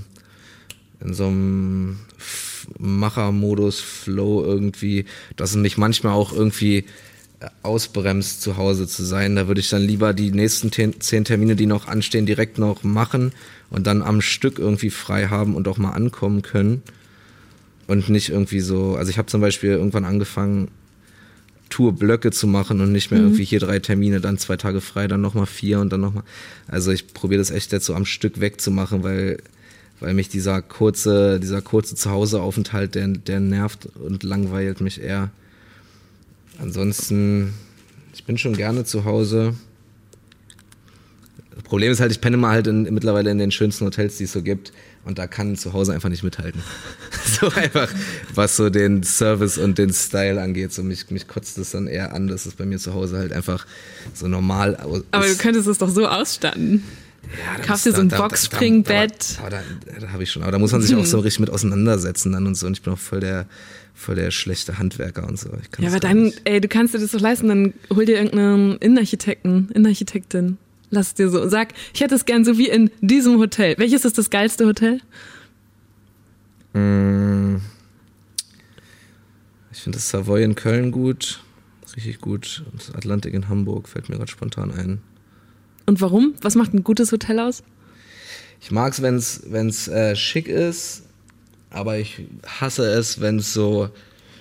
in 1.00 1.12
so 1.12 1.26
einem 1.26 1.98
Machermodus, 2.78 3.80
Flow 3.80 4.44
irgendwie, 4.44 5.06
dass 5.34 5.50
es 5.50 5.56
mich 5.56 5.76
manchmal 5.76 6.12
auch 6.12 6.32
irgendwie 6.32 6.84
ausbremst, 7.62 8.42
zu 8.42 8.56
Hause 8.56 8.86
zu 8.86 9.04
sein. 9.04 9.36
Da 9.36 9.46
würde 9.48 9.60
ich 9.60 9.68
dann 9.68 9.82
lieber 9.82 10.12
die 10.12 10.30
nächsten 10.30 10.70
zehn 10.72 11.24
Termine, 11.24 11.56
die 11.56 11.66
noch 11.66 11.88
anstehen, 11.88 12.26
direkt 12.26 12.58
noch 12.58 12.82
machen 12.82 13.32
und 13.70 13.86
dann 13.86 14.02
am 14.02 14.20
Stück 14.20 14.58
irgendwie 14.58 14.90
frei 14.90 15.26
haben 15.28 15.54
und 15.54 15.68
auch 15.68 15.78
mal 15.78 15.92
ankommen 15.92 16.42
können. 16.42 16.82
Und 17.86 18.08
nicht 18.08 18.30
irgendwie 18.30 18.60
so, 18.60 18.96
also 18.96 19.10
ich 19.10 19.18
habe 19.18 19.26
zum 19.26 19.40
Beispiel 19.40 19.70
irgendwann 19.70 20.04
angefangen, 20.04 20.68
Tourblöcke 21.68 22.30
zu 22.30 22.46
machen 22.46 22.80
und 22.80 22.92
nicht 22.92 23.10
mehr 23.10 23.20
mhm. 23.20 23.26
irgendwie 23.26 23.44
hier 23.44 23.60
drei 23.60 23.78
Termine, 23.78 24.20
dann 24.20 24.38
zwei 24.38 24.56
Tage 24.56 24.80
frei, 24.80 25.08
dann 25.08 25.20
nochmal 25.20 25.46
vier 25.46 25.80
und 25.80 25.92
dann 25.92 26.00
nochmal. 26.00 26.22
Also 26.68 26.92
ich 26.92 27.12
probiere 27.12 27.40
das 27.40 27.50
echt 27.50 27.72
jetzt 27.72 27.86
so 27.86 27.94
am 27.94 28.06
Stück 28.06 28.40
wegzumachen, 28.40 29.02
weil, 29.02 29.38
weil 30.00 30.14
mich 30.14 30.28
dieser 30.28 30.62
kurze, 30.62 31.40
dieser 31.40 31.62
kurze 31.62 31.96
Zuhauseaufenthalt, 31.96 32.94
der, 32.94 33.08
der 33.08 33.40
nervt 33.40 33.86
und 33.96 34.22
langweilt 34.22 34.80
mich 34.80 35.02
eher. 35.02 35.30
Ansonsten, 36.58 37.54
ich 38.14 38.24
bin 38.24 38.38
schon 38.38 38.56
gerne 38.56 38.84
zu 38.84 39.04
Hause. 39.04 39.54
Das 41.54 41.62
Problem 41.62 41.92
ist 41.92 42.00
halt, 42.00 42.12
ich 42.12 42.20
penne 42.20 42.36
mal 42.36 42.50
halt 42.50 42.66
in, 42.66 42.82
mittlerweile 42.94 43.30
in 43.30 43.38
den 43.38 43.50
schönsten 43.50 43.84
Hotels, 43.86 44.16
die 44.16 44.24
es 44.24 44.32
so 44.32 44.42
gibt. 44.42 44.72
Und 45.04 45.18
da 45.18 45.26
kann 45.26 45.56
zu 45.56 45.72
Hause 45.72 45.92
einfach 45.92 46.08
nicht 46.08 46.22
mithalten. 46.22 46.62
so 47.40 47.50
einfach, 47.50 47.88
was 48.34 48.56
so 48.56 48.70
den 48.70 49.02
Service 49.02 49.58
und 49.58 49.76
den 49.76 49.92
Style 49.92 50.40
angeht. 50.40 50.72
So 50.72 50.82
mich, 50.82 51.10
mich 51.10 51.28
kotzt 51.28 51.58
es 51.58 51.72
dann 51.72 51.86
eher 51.86 52.14
an, 52.14 52.26
dass 52.26 52.46
es 52.46 52.54
bei 52.54 52.64
mir 52.64 52.78
zu 52.78 52.94
Hause 52.94 53.18
halt 53.18 53.32
einfach 53.32 53.66
so 54.14 54.28
normal 54.28 54.72
ist. 54.72 55.04
Aber 55.10 55.26
du 55.26 55.36
könntest 55.36 55.68
es 55.68 55.78
doch 55.78 55.90
so 55.90 56.06
ausstatten. 56.06 56.82
Ja, 57.38 57.64
Kaufst 57.64 57.86
dir 57.86 57.92
so 57.92 58.00
ein 58.00 58.08
Boxspringbett. 58.08 59.38
Da, 59.42 59.50
da, 59.50 59.62
da, 59.86 60.00
da 60.00 60.08
habe 60.10 60.22
ich 60.22 60.30
schon. 60.30 60.42
Aber 60.42 60.52
da 60.52 60.58
muss 60.58 60.72
man 60.72 60.82
sich 60.82 60.94
auch 60.94 61.06
so 61.06 61.18
richtig 61.18 61.40
mit 61.40 61.50
auseinandersetzen 61.50 62.32
dann 62.32 62.46
und 62.46 62.54
so. 62.54 62.66
Und 62.66 62.74
ich 62.74 62.82
bin 62.82 62.92
auch 62.92 62.98
voll 62.98 63.20
der, 63.20 63.46
voll 63.94 64.16
der 64.16 64.30
schlechte 64.30 64.78
Handwerker 64.78 65.26
und 65.26 65.38
so. 65.38 65.50
ja, 65.78 65.88
aber 65.88 66.00
dann, 66.00 66.32
ey, 66.44 66.60
du 66.60 66.68
kannst 66.68 66.94
dir 66.94 66.98
das 66.98 67.12
doch 67.12 67.20
leisten, 67.20 67.48
dann 67.48 67.74
hol 67.94 68.04
dir 68.04 68.16
irgendeinen 68.16 68.76
Innenarchitekten, 68.78 69.70
Innenarchitektin. 69.70 70.58
Lass 70.90 71.08
es 71.08 71.14
dir 71.14 71.30
so. 71.30 71.48
Sag, 71.48 71.72
ich 71.92 72.00
hätte 72.00 72.14
es 72.14 72.24
gern 72.24 72.44
so 72.44 72.58
wie 72.58 72.68
in 72.68 72.90
diesem 73.00 73.38
Hotel. 73.38 73.74
Welches 73.78 74.04
ist 74.04 74.18
das 74.18 74.30
geilste 74.30 74.66
Hotel? 74.66 75.00
Mm. 76.72 77.56
Ich 79.72 79.82
finde 79.82 79.98
das 79.98 80.08
Savoy 80.08 80.44
in 80.44 80.54
Köln 80.54 80.92
gut. 80.92 81.42
Richtig 81.96 82.20
gut. 82.20 82.64
Und 82.70 82.80
das 82.80 82.94
Atlantik 82.94 83.34
in 83.34 83.48
Hamburg 83.48 83.88
fällt 83.88 84.08
mir 84.08 84.16
gerade 84.16 84.30
spontan 84.30 84.72
ein. 84.72 85.00
Und 85.86 86.00
warum? 86.00 86.34
Was 86.40 86.54
macht 86.54 86.74
ein 86.74 86.84
gutes 86.84 87.12
Hotel 87.12 87.40
aus? 87.40 87.62
Ich 88.60 88.70
mag 88.70 88.92
es, 88.92 89.02
wenn 89.02 89.68
es 89.68 89.88
äh, 89.88 90.16
schick 90.16 90.48
ist, 90.48 91.02
aber 91.74 91.98
ich 91.98 92.22
hasse 92.46 92.84
es, 92.84 93.20
wenn 93.20 93.38
es 93.38 93.52
so 93.52 93.90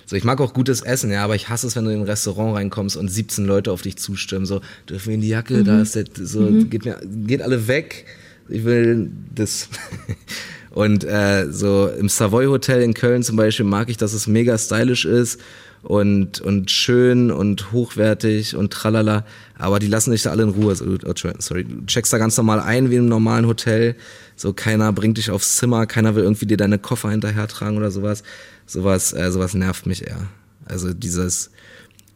so, 0.06 0.16
ich 0.16 0.24
mag 0.24 0.40
auch 0.40 0.52
gutes 0.52 0.82
Essen, 0.82 1.10
ja, 1.10 1.24
aber 1.24 1.34
ich 1.34 1.48
hasse 1.48 1.66
es, 1.66 1.76
wenn 1.76 1.84
du 1.86 1.90
in 1.90 2.00
ein 2.00 2.06
Restaurant 2.06 2.56
reinkommst 2.56 2.96
und 2.96 3.08
17 3.08 3.46
Leute 3.46 3.72
auf 3.72 3.82
dich 3.82 3.96
zustimmen. 3.96 4.44
So, 4.44 4.60
dürfen 4.88 5.08
wir 5.08 5.14
in 5.14 5.20
die 5.22 5.28
Jacke, 5.28 5.54
mhm. 5.54 5.64
da 5.64 5.80
ist 5.80 5.94
der, 5.94 6.04
so, 6.14 6.40
mhm. 6.40 6.68
geht 6.68 6.84
mir, 6.84 7.00
geht 7.02 7.40
alle 7.40 7.68
weg. 7.68 8.04
Ich 8.48 8.64
will 8.64 9.10
das. 9.34 9.70
Und 10.70 11.04
äh, 11.04 11.46
so 11.52 11.88
im 11.88 12.08
Savoy 12.08 12.46
Hotel 12.46 12.82
in 12.82 12.94
Köln 12.94 13.22
zum 13.22 13.36
Beispiel 13.36 13.64
mag 13.64 13.88
ich, 13.88 13.96
dass 13.96 14.12
es 14.12 14.26
mega 14.26 14.58
stylisch 14.58 15.04
ist 15.04 15.40
und, 15.84 16.40
und 16.40 16.68
schön 16.68 17.30
und 17.30 17.70
hochwertig 17.70 18.56
und 18.56 18.72
tralala. 18.72 19.24
Aber 19.56 19.78
die 19.78 19.86
lassen 19.86 20.10
dich 20.10 20.22
da 20.22 20.30
alle 20.30 20.42
in 20.42 20.48
Ruhe. 20.48 20.74
Oh, 20.74 21.32
sorry, 21.38 21.64
du 21.64 21.86
checkst 21.86 22.12
da 22.12 22.18
ganz 22.18 22.36
normal 22.36 22.58
ein 22.58 22.90
wie 22.90 22.96
im 22.96 23.06
normalen 23.06 23.46
Hotel. 23.46 23.94
So 24.36 24.52
keiner 24.52 24.92
bringt 24.92 25.18
dich 25.18 25.30
aufs 25.30 25.56
Zimmer, 25.56 25.86
keiner 25.86 26.14
will 26.14 26.24
irgendwie 26.24 26.46
dir 26.46 26.56
deine 26.56 26.78
Koffer 26.78 27.10
hinterher 27.10 27.46
tragen 27.48 27.76
oder 27.76 27.90
sowas 27.90 28.22
sowas, 28.66 29.12
äh, 29.12 29.30
sowas 29.30 29.54
nervt 29.54 29.86
mich 29.86 30.06
eher. 30.06 30.28
Also 30.66 30.94
dieses 30.94 31.50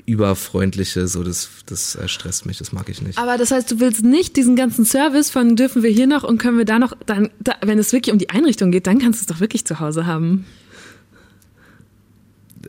überfreundliche, 0.07 1.07
so 1.07 1.23
das, 1.23 1.51
das 1.67 1.95
äh, 1.97 2.09
stresst 2.09 2.47
mich, 2.47 2.59
das 2.59 2.73
mag 2.73 2.89
ich 2.89 3.03
nicht. 3.03 3.19
Aber 3.19 3.37
das 3.37 3.51
heißt, 3.51 3.71
du 3.71 3.81
willst 3.81 4.03
nicht 4.03 4.37
diesen 4.37 4.57
ganzen 4.57 4.87
Service 4.87 5.31
von 5.31 5.55
dürfen 5.55 5.83
wir 5.83 5.91
hier 5.91 6.07
noch 6.07 6.25
und 6.25 6.39
können 6.39 6.57
wir 6.57 6.65
da 6.65 6.79
noch, 6.79 6.95
dann, 7.05 7.31
da, 7.41 7.57
wenn 7.63 7.79
es 7.79 7.93
wirklich 7.93 8.13
um 8.13 8.19
die 8.19 8.31
Einrichtung 8.31 8.71
geht, 8.71 8.87
dann 8.87 8.99
kannst 8.99 9.21
du 9.21 9.23
es 9.25 9.27
doch 9.27 9.41
wirklich 9.41 9.67
zu 9.67 9.81
Hause 9.81 10.07
haben. 10.07 10.47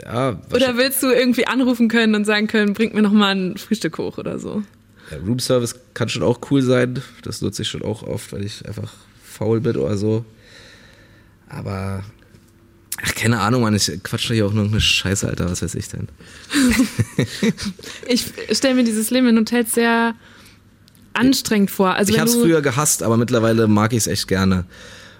Ja, 0.03 0.41
oder 0.53 0.77
willst 0.77 1.01
du 1.01 1.07
irgendwie 1.07 1.47
anrufen 1.47 1.87
können 1.87 2.15
und 2.15 2.25
sagen 2.25 2.47
können, 2.47 2.73
bringt 2.73 2.93
mir 2.93 3.01
noch 3.01 3.11
mal 3.11 3.35
ein 3.35 3.57
Frühstück 3.57 3.97
hoch 3.97 4.17
oder 4.17 4.37
so? 4.37 4.61
Ja, 5.09 5.17
Room 5.17 5.39
Service 5.39 5.75
kann 5.93 6.09
schon 6.09 6.23
auch 6.23 6.39
cool 6.51 6.61
sein. 6.61 7.01
Das 7.23 7.41
nutze 7.41 7.63
ich 7.63 7.69
schon 7.69 7.81
auch 7.81 8.03
oft, 8.03 8.31
weil 8.31 8.45
ich 8.45 8.67
einfach 8.67 8.93
faul 9.39 9.61
bin 9.61 9.77
oder 9.77 9.97
so. 9.97 10.25
Aber 11.47 12.03
Ach, 13.01 13.15
keine 13.15 13.39
Ahnung, 13.39 13.61
Mann, 13.61 13.73
ich 13.75 13.91
quatsch 14.03 14.27
hier 14.27 14.45
auch 14.45 14.53
nur 14.53 14.65
eine 14.65 14.81
Scheiße, 14.81 15.27
Alter, 15.27 15.49
was 15.49 15.61
weiß 15.61 15.75
ich 15.75 15.87
denn? 15.87 16.09
ich 18.07 18.25
stelle 18.51 18.75
mir 18.75 18.83
dieses 18.83 19.09
Leben 19.09 19.27
in 19.27 19.37
Hotels 19.37 19.73
sehr 19.73 20.15
anstrengend 21.13 21.71
vor. 21.71 21.95
Also 21.95 22.11
ich 22.11 22.19
habe 22.19 22.29
es 22.29 22.35
früher 22.35 22.61
gehasst, 22.61 23.01
aber 23.03 23.15
mittlerweile 23.15 23.67
mag 23.67 23.93
ich 23.93 23.99
es 23.99 24.07
echt 24.07 24.27
gerne. 24.27 24.65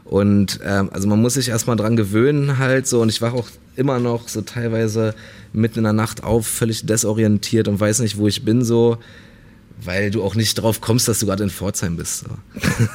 Und 0.03 0.59
ähm, 0.63 0.89
also 0.91 1.07
man 1.07 1.21
muss 1.21 1.35
sich 1.35 1.49
erstmal 1.49 1.75
dran 1.77 1.95
gewöhnen 1.95 2.57
halt 2.57 2.87
so 2.87 3.01
und 3.01 3.09
ich 3.09 3.21
wache 3.21 3.35
auch 3.35 3.47
immer 3.75 3.99
noch 3.99 4.27
so 4.27 4.41
teilweise 4.41 5.13
mitten 5.53 5.79
in 5.79 5.83
der 5.83 5.93
Nacht 5.93 6.23
auf, 6.23 6.47
völlig 6.47 6.85
desorientiert 6.85 7.67
und 7.67 7.79
weiß 7.79 7.99
nicht, 7.99 8.17
wo 8.17 8.27
ich 8.27 8.43
bin 8.43 8.63
so 8.63 8.97
weil 9.83 10.11
du 10.11 10.23
auch 10.23 10.35
nicht 10.35 10.55
drauf 10.55 10.81
kommst, 10.81 11.07
dass 11.07 11.19
du 11.19 11.25
gerade 11.25 11.43
in 11.43 11.49
Pforzheim 11.49 11.95
bist. 11.95 12.25
So. 12.25 12.27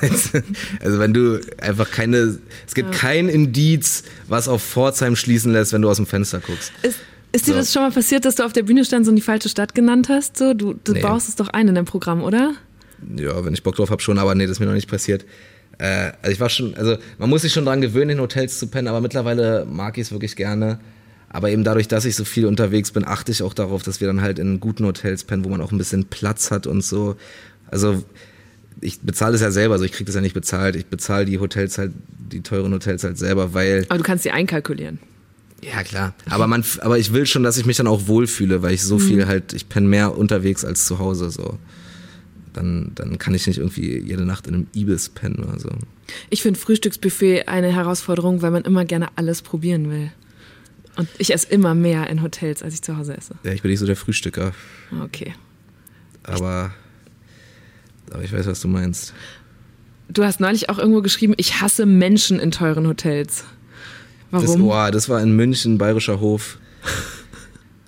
also 0.80 0.99
wenn 0.99 1.14
du 1.14 1.41
einfach 1.61 1.91
keine, 1.91 2.39
es 2.66 2.74
gibt 2.74 2.95
ja. 2.95 3.01
kein 3.01 3.28
Indiz, 3.28 4.05
was 4.28 4.49
auf 4.49 4.62
Pforzheim 4.62 5.16
schließen 5.16 5.53
lässt, 5.53 5.72
wenn 5.72 5.82
du 5.82 5.89
aus 5.89 5.97
dem 5.97 6.07
Fenster 6.07 6.41
guckst. 6.41 6.72
Ist, 6.82 6.99
ist 7.32 7.47
so. 7.47 7.53
dir 7.53 7.59
das 7.59 7.72
schon 7.72 7.82
mal 7.82 7.91
passiert, 7.91 8.24
dass 8.24 8.37
du 8.37 8.45
auf 8.45 8.53
der 8.53 8.62
Bühne 8.62 8.85
standst 8.85 9.09
und 9.09 9.16
die 9.16 9.22
falsche 9.22 9.49
Stadt 9.49 9.74
genannt 9.74 10.09
hast? 10.09 10.37
So, 10.37 10.53
du, 10.55 10.74
du 10.85 10.93
nee. 10.93 11.01
baust 11.01 11.28
es 11.28 11.37
doch 11.37 11.49
ein 11.49 11.68
in 11.68 11.74
deinem 11.74 11.87
Programm, 11.87 12.22
oder? 12.22 12.55
Ja, 13.16 13.45
wenn 13.45 13.55
ich 13.55 13.62
Bock 13.62 13.76
drauf 13.76 13.91
habe 13.91 14.03
schon, 14.03 14.18
aber 14.18 14.35
nee, 14.35 14.45
das 14.45 14.53
ist 14.53 14.61
mir 14.61 14.66
noch 14.66 14.74
nicht 14.74 14.89
passiert. 14.89 15.24
Äh, 15.78 16.12
also 16.22 16.32
ich 16.32 16.41
war 16.41 16.51
schon, 16.51 16.74
also 16.74 16.97
man 17.18 17.30
muss 17.30 17.43
sich 17.43 17.53
schon 17.53 17.64
dran 17.64 17.80
gewöhnen, 17.80 18.11
in 18.11 18.20
Hotels 18.20 18.59
zu 18.59 18.66
pennen, 18.66 18.89
aber 18.89 19.01
mittlerweile 19.01 19.66
mag 19.68 19.99
ich 19.99 20.03
es 20.03 20.12
wirklich 20.12 20.37
gerne. 20.37 20.78
Aber 21.35 21.51
eben 21.51 21.64
dadurch, 21.64 21.89
dass 21.89 22.05
ich 22.05 22.14
so 22.14 22.24
viel 22.24 22.47
unterwegs 22.47 22.93
bin, 22.93 23.05
achte 23.05 23.32
ich 23.32 23.43
auch 23.43 23.55
darauf, 23.55 23.82
dass 23.82 24.01
wir 24.01 24.07
dann 24.07 24.20
halt 24.20 24.39
in 24.39 24.61
guten 24.61 24.87
Hotels 24.87 25.24
pennen, 25.24 25.45
wo 25.45 25.49
man 25.49 25.61
auch 25.61 25.72
ein 25.72 25.78
bisschen 25.78 26.05
Platz 26.05 26.53
hat 26.53 26.68
und 26.68 26.85
so. 26.85 27.16
Also 27.66 28.05
ich 28.80 29.01
bezahle 29.01 29.35
es 29.35 29.41
ja 29.41 29.51
selber, 29.51 29.74
also 29.74 29.85
ich 29.85 29.91
kriege 29.91 30.05
das 30.05 30.14
ja 30.14 30.20
nicht 30.20 30.35
bezahlt. 30.35 30.76
Ich 30.76 30.87
bezahle 30.87 31.24
die 31.24 31.41
Hotels 31.41 31.76
halt 31.76 31.91
die 32.30 32.43
teuren 32.43 32.72
Hotels 32.72 33.03
halt 33.03 33.18
selber, 33.18 33.53
weil 33.53 33.85
Aber 33.89 33.99
du 33.99 34.05
kannst 34.05 34.22
sie 34.22 34.30
einkalkulieren. 34.30 35.01
ja 35.61 35.82
klar, 35.82 36.14
aber 36.30 36.47
man, 36.47 36.64
aber 36.82 36.99
ich 36.99 37.12
will 37.12 37.26
schon, 37.26 37.43
dass 37.43 37.57
ich 37.57 37.66
mich 37.66 37.78
dann 37.78 37.89
auch 37.89 38.07
wohlfühle, 38.07 38.62
weil 38.62 38.72
ich 38.72 38.85
so 38.85 39.01
viel 39.01 39.26
halt, 39.26 39.55
ich 39.55 39.68
penne 39.68 39.89
mehr 39.89 40.16
unterwegs 40.16 40.64
als 40.64 40.87
zu 40.87 41.01
Hause 41.01 41.32
so. 41.32 41.59
Dann, 42.53 42.93
dann 42.95 43.18
kann 43.18 43.35
ich 43.35 43.49
nicht 43.49 43.59
irgendwie 43.59 43.99
jede 43.99 44.24
Nacht 44.24 44.47
in 44.47 44.55
einem 44.55 44.66
Ibis 44.72 45.09
pennen 45.09 45.43
oder 45.43 45.59
so. 45.59 45.70
Ich 46.30 46.43
finde 46.43 46.61
Frühstücksbuffet 46.61 47.49
eine 47.49 47.72
Herausforderung, 47.74 48.41
weil 48.41 48.53
man 48.53 48.62
immer 48.62 48.85
gerne 48.85 49.09
alles 49.16 49.43
probieren 49.43 49.91
will. 49.91 50.12
Und 50.97 51.09
ich 51.19 51.33
esse 51.35 51.49
immer 51.49 51.75
mehr 51.75 52.09
in 52.09 52.23
Hotels, 52.23 52.63
als 52.63 52.75
ich 52.75 52.83
zu 52.83 52.97
Hause 52.97 53.17
esse. 53.17 53.35
Ja, 53.43 53.53
ich 53.53 53.63
bin 53.63 53.71
nicht 53.71 53.81
so 53.81 53.87
der 53.87 53.97
Frühstücker, 53.97 54.53
Okay. 55.03 55.35
aber, 56.23 56.73
aber 58.11 58.23
ich 58.23 58.33
weiß, 58.33 58.47
was 58.47 58.61
du 58.61 58.69
meinst. 58.69 59.13
Du 60.09 60.23
hast 60.23 60.39
neulich 60.41 60.69
auch 60.71 60.79
irgendwo 60.79 61.03
geschrieben, 61.03 61.35
ich 61.37 61.61
hasse 61.61 61.87
Menschen 61.87 62.39
in 62.39 62.51
teuren 62.51 62.87
Hotels. 62.87 63.45
Das, 64.31 64.43
Warum? 64.47 64.63
boah, 64.63 64.91
das 64.91 65.09
war 65.09 65.21
in 65.23 65.35
München, 65.35 65.79
Bayerischer 65.79 66.21
Hof. 66.21 66.59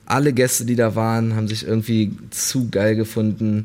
Alle 0.07 0.33
Gäste, 0.33 0.65
die 0.65 0.77
da 0.77 0.95
waren, 0.95 1.35
haben 1.35 1.49
sich 1.49 1.67
irgendwie 1.67 2.17
zu 2.31 2.69
geil 2.71 2.95
gefunden. 2.97 3.65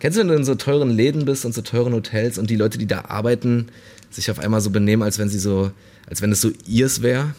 Kennst 0.00 0.16
du, 0.16 0.20
wenn 0.20 0.28
du 0.28 0.34
in 0.34 0.44
so 0.44 0.54
teuren 0.54 0.90
Läden 0.90 1.24
bist 1.26 1.44
und 1.44 1.54
so 1.54 1.60
teuren 1.62 1.92
Hotels 1.92 2.38
und 2.38 2.48
die 2.50 2.56
Leute, 2.56 2.78
die 2.78 2.86
da 2.86 3.04
arbeiten, 3.08 3.66
sich 4.10 4.30
auf 4.30 4.38
einmal 4.38 4.60
so 4.60 4.70
benehmen, 4.70 5.02
als 5.02 5.18
wenn 5.18 5.28
sie 5.28 5.38
so, 5.38 5.70
als 6.08 6.22
wenn 6.22 6.32
es 6.32 6.40
so 6.40 6.50
ihrs 6.66 7.02
wäre? 7.02 7.34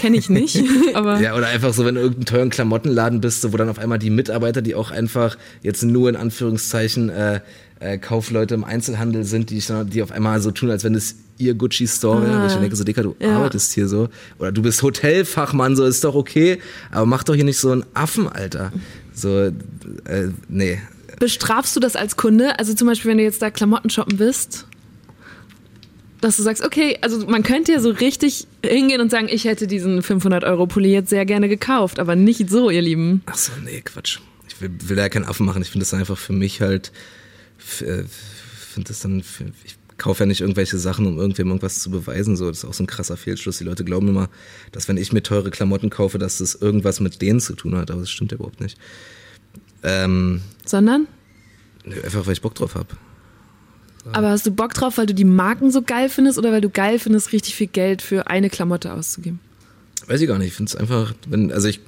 Kenne 0.00 0.16
ich 0.16 0.28
nicht, 0.30 0.62
aber 0.94 1.20
Ja, 1.20 1.36
oder 1.36 1.48
einfach 1.48 1.74
so, 1.74 1.84
wenn 1.84 1.94
du 1.94 2.00
in 2.00 2.06
irgendeinem 2.06 2.24
teuren 2.26 2.50
Klamottenladen 2.50 3.20
bist, 3.20 3.42
so, 3.42 3.52
wo 3.52 3.56
dann 3.56 3.68
auf 3.68 3.78
einmal 3.78 3.98
die 3.98 4.10
Mitarbeiter, 4.10 4.62
die 4.62 4.74
auch 4.74 4.90
einfach 4.90 5.36
jetzt 5.62 5.82
nur 5.82 6.08
in 6.08 6.16
Anführungszeichen 6.16 7.08
äh, 7.10 7.40
äh, 7.80 7.98
Kaufleute 7.98 8.54
im 8.54 8.64
Einzelhandel 8.64 9.24
sind, 9.24 9.50
die, 9.50 9.62
die 9.86 10.02
auf 10.02 10.12
einmal 10.12 10.40
so 10.40 10.50
tun, 10.50 10.70
als 10.70 10.84
wenn 10.84 10.94
es 10.94 11.16
ihr 11.38 11.54
Gucci 11.54 11.86
Store 11.88 12.22
wäre. 12.22 12.42
Wo 12.42 12.46
ich 12.46 12.52
denke, 12.52 12.76
so 12.76 12.84
Dicker, 12.84 13.02
du 13.02 13.16
Ja. 13.20 13.36
arbeitest 13.36 13.72
hier 13.72 13.88
so. 13.88 14.08
Oder 14.38 14.52
du 14.52 14.60
bist 14.62 14.82
Hotelfachmann, 14.82 15.76
so 15.76 15.84
ist 15.84 16.04
doch 16.04 16.14
okay, 16.14 16.58
aber 16.90 17.06
mach 17.06 17.24
doch 17.24 17.34
hier 17.34 17.44
nicht 17.44 17.58
so 17.58 17.70
einen 17.70 17.84
Affen, 17.94 18.28
Alter. 18.28 18.72
So, 19.14 19.38
äh, 19.38 19.52
nee. 20.48 20.78
bestrafst 21.18 21.74
du 21.76 21.80
das 21.80 21.96
als 21.96 22.16
Kunde? 22.16 22.58
Also 22.58 22.74
zum 22.74 22.86
Beispiel, 22.86 23.10
wenn 23.10 23.18
du 23.18 23.24
jetzt 23.24 23.40
da 23.42 23.50
Klamotten 23.50 23.88
shoppen 23.90 24.18
bist, 24.18 24.66
dass 26.20 26.36
du 26.36 26.42
sagst, 26.42 26.64
okay, 26.64 26.98
also 27.00 27.26
man 27.26 27.42
könnte 27.42 27.72
ja 27.72 27.80
so 27.80 27.90
richtig 27.90 28.46
hingehen 28.64 29.00
und 29.00 29.10
sagen, 29.10 29.28
ich 29.30 29.44
hätte 29.44 29.66
diesen 29.66 30.02
500 30.02 30.44
Euro 30.44 30.66
Pulli 30.66 30.92
jetzt 30.92 31.10
sehr 31.10 31.24
gerne 31.24 31.48
gekauft, 31.48 31.98
aber 31.98 32.16
nicht 32.16 32.50
so, 32.50 32.70
ihr 32.70 32.82
Lieben. 32.82 33.22
Ach 33.26 33.36
so, 33.36 33.52
nee, 33.64 33.80
Quatsch. 33.80 34.18
Ich 34.48 34.60
will, 34.60 34.70
will 34.84 34.96
da 34.96 35.08
keinen 35.08 35.24
Affen 35.24 35.46
machen. 35.46 35.62
Ich 35.62 35.70
finde 35.70 35.84
das 35.84 35.94
einfach 35.94 36.18
für 36.18 36.32
mich 36.32 36.60
halt, 36.60 36.92
äh, 37.80 38.04
finde 38.04 38.88
das 38.88 39.00
dann, 39.00 39.22
ich 39.64 39.76
kaufe 39.96 40.20
ja 40.22 40.26
nicht 40.26 40.40
irgendwelche 40.40 40.78
Sachen, 40.78 41.06
um 41.06 41.18
irgendwem 41.18 41.48
irgendwas 41.48 41.80
zu 41.80 41.90
beweisen. 41.90 42.36
So, 42.36 42.48
das 42.48 42.58
ist 42.58 42.64
auch 42.64 42.74
so 42.74 42.82
ein 42.82 42.86
krasser 42.86 43.16
Fehlschluss. 43.16 43.58
Die 43.58 43.64
Leute 43.64 43.84
glauben 43.84 44.08
immer, 44.08 44.28
dass 44.72 44.88
wenn 44.88 44.96
ich 44.96 45.12
mir 45.12 45.22
teure 45.22 45.50
Klamotten 45.50 45.90
kaufe, 45.90 46.18
dass 46.18 46.38
das 46.38 46.54
irgendwas 46.54 47.00
mit 47.00 47.22
denen 47.22 47.40
zu 47.40 47.54
tun 47.54 47.76
hat, 47.76 47.90
aber 47.90 48.00
das 48.00 48.10
stimmt 48.10 48.32
ja 48.32 48.36
überhaupt 48.36 48.60
nicht. 48.60 48.78
Ähm, 49.82 50.42
Sondern? 50.64 51.06
einfach 52.04 52.26
weil 52.26 52.34
ich 52.34 52.42
Bock 52.42 52.54
drauf 52.54 52.74
habe. 52.74 52.88
Aber 54.12 54.30
hast 54.30 54.46
du 54.46 54.50
Bock 54.50 54.74
drauf, 54.74 54.98
weil 54.98 55.06
du 55.06 55.14
die 55.14 55.24
Marken 55.24 55.70
so 55.70 55.82
geil 55.82 56.08
findest 56.08 56.38
oder 56.38 56.52
weil 56.52 56.60
du 56.60 56.70
geil 56.70 56.98
findest, 56.98 57.32
richtig 57.32 57.54
viel 57.54 57.66
Geld 57.66 58.02
für 58.02 58.26
eine 58.28 58.50
Klamotte 58.50 58.92
auszugeben? 58.92 59.40
Weiß 60.06 60.20
ich 60.20 60.28
gar 60.28 60.38
nicht. 60.38 60.48
Ich 60.48 60.54
finde 60.54 60.70
es 60.70 60.76
einfach, 60.76 61.14
wenn, 61.28 61.52
also 61.52 61.68
ich, 61.68 61.80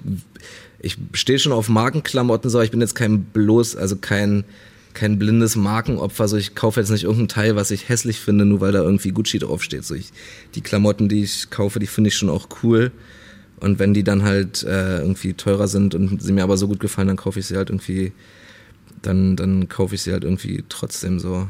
ich 0.81 0.97
stehe 1.15 1.39
schon 1.39 1.53
auf 1.53 1.69
Markenklamotten, 1.69 2.51
so, 2.51 2.61
ich 2.61 2.71
bin 2.71 2.81
jetzt 2.81 2.95
kein 2.95 3.25
bloß, 3.25 3.77
also 3.77 3.97
kein, 3.97 4.45
kein 4.95 5.19
blindes 5.19 5.57
Markenopfer. 5.57 6.29
So, 6.29 6.37
ich 6.37 6.55
kaufe 6.55 6.81
jetzt 6.81 6.91
nicht 6.91 7.05
irgendein 7.05 7.29
Teil, 7.29 7.57
was 7.57 7.71
ich 7.71 7.89
hässlich 7.89 8.21
finde, 8.21 8.45
nur 8.45 8.61
weil 8.61 8.73
da 8.73 8.83
irgendwie 8.83 9.11
Gucci 9.11 9.39
draufsteht. 9.39 9.85
So, 9.85 9.95
ich, 9.95 10.13
die 10.55 10.61
Klamotten, 10.61 11.09
die 11.09 11.23
ich 11.23 11.51
kaufe, 11.51 11.79
die 11.79 11.87
finde 11.87 12.09
ich 12.09 12.17
schon 12.17 12.29
auch 12.29 12.49
cool. 12.63 12.93
Und 13.61 13.79
wenn 13.79 13.95
die 13.95 14.03
dann 14.03 14.25
halt 14.25 14.65
äh, 14.65 14.99
irgendwie 14.99 15.35
teurer 15.35 15.69
sind 15.69 15.95
und 15.95 16.21
sie 16.21 16.33
mir 16.33 16.43
aber 16.43 16.57
so 16.57 16.67
gut 16.67 16.81
gefallen, 16.81 17.09
dann 17.09 17.17
kaufe 17.17 17.39
ich 17.39 17.47
sie 17.47 17.57
halt 17.57 17.71
irgendwie, 17.71 18.13
dann, 19.03 19.37
dann 19.37 19.69
kaufe 19.69 19.95
ich 19.95 20.03
sie 20.03 20.13
halt 20.13 20.25
irgendwie 20.25 20.65
trotzdem 20.69 21.19
so. 21.21 21.49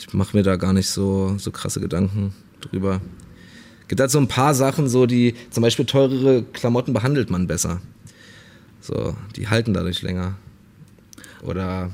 Ich 0.00 0.14
mache 0.14 0.34
mir 0.34 0.42
da 0.42 0.56
gar 0.56 0.72
nicht 0.72 0.88
so, 0.88 1.36
so 1.36 1.50
krasse 1.50 1.78
Gedanken 1.78 2.32
drüber. 2.62 3.02
Gibt 3.86 4.00
halt 4.00 4.10
so 4.10 4.18
ein 4.18 4.28
paar 4.28 4.54
Sachen, 4.54 4.88
so 4.88 5.04
die, 5.04 5.34
zum 5.50 5.62
Beispiel 5.62 5.84
teurere 5.84 6.42
Klamotten 6.54 6.94
behandelt 6.94 7.28
man 7.28 7.46
besser. 7.46 7.82
So, 8.80 9.14
die 9.36 9.48
halten 9.48 9.74
dadurch 9.74 10.00
länger. 10.00 10.36
Oder 11.42 11.90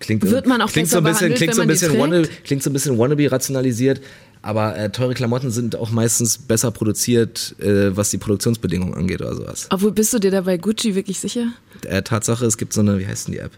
klingt, 0.00 0.22
Wird 0.22 0.46
man 0.46 0.62
auch 0.62 0.70
klingt 0.70 0.88
so 0.88 0.98
ein 0.98 1.04
bisschen, 1.04 1.32
klingt 1.34 1.54
so 1.54 1.62
ein 1.62 1.68
bisschen 1.68 1.96
wannabe, 1.96 2.28
klingt 2.42 2.62
so 2.64 2.70
ein 2.70 2.72
bisschen 2.72 2.98
wannabe 2.98 3.30
rationalisiert, 3.30 4.00
aber 4.42 4.76
äh, 4.76 4.90
teure 4.90 5.14
Klamotten 5.14 5.52
sind 5.52 5.76
auch 5.76 5.92
meistens 5.92 6.38
besser 6.38 6.72
produziert, 6.72 7.54
äh, 7.60 7.96
was 7.96 8.10
die 8.10 8.18
Produktionsbedingungen 8.18 8.94
angeht 8.94 9.20
oder 9.20 9.36
sowas. 9.36 9.68
Obwohl, 9.70 9.92
bist 9.92 10.12
du 10.12 10.18
dir 10.18 10.32
da 10.32 10.40
bei 10.40 10.56
Gucci 10.56 10.96
wirklich 10.96 11.20
sicher? 11.20 11.52
Äh, 11.84 12.02
Tatsache, 12.02 12.44
es 12.46 12.58
gibt 12.58 12.72
so 12.72 12.80
eine, 12.80 12.98
wie 12.98 13.06
heißt 13.06 13.28
denn 13.28 13.34
die 13.34 13.38
App? 13.38 13.52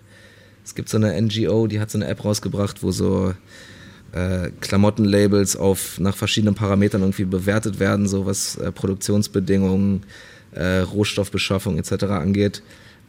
Es 0.66 0.74
gibt 0.74 0.88
so 0.88 0.96
eine 0.96 1.18
NGO, 1.22 1.68
die 1.68 1.78
hat 1.78 1.92
so 1.92 1.96
eine 1.96 2.08
App 2.08 2.24
rausgebracht, 2.24 2.82
wo 2.82 2.90
so 2.90 3.32
äh, 4.10 4.50
Klamottenlabels 4.60 5.54
auf 5.54 6.00
nach 6.00 6.16
verschiedenen 6.16 6.56
Parametern 6.56 7.02
irgendwie 7.02 7.24
bewertet 7.24 7.78
werden, 7.78 8.08
so 8.08 8.26
was 8.26 8.56
äh, 8.56 8.72
Produktionsbedingungen, 8.72 10.02
äh, 10.50 10.78
Rohstoffbeschaffung 10.78 11.78
etc. 11.78 12.06
angeht. 12.06 12.64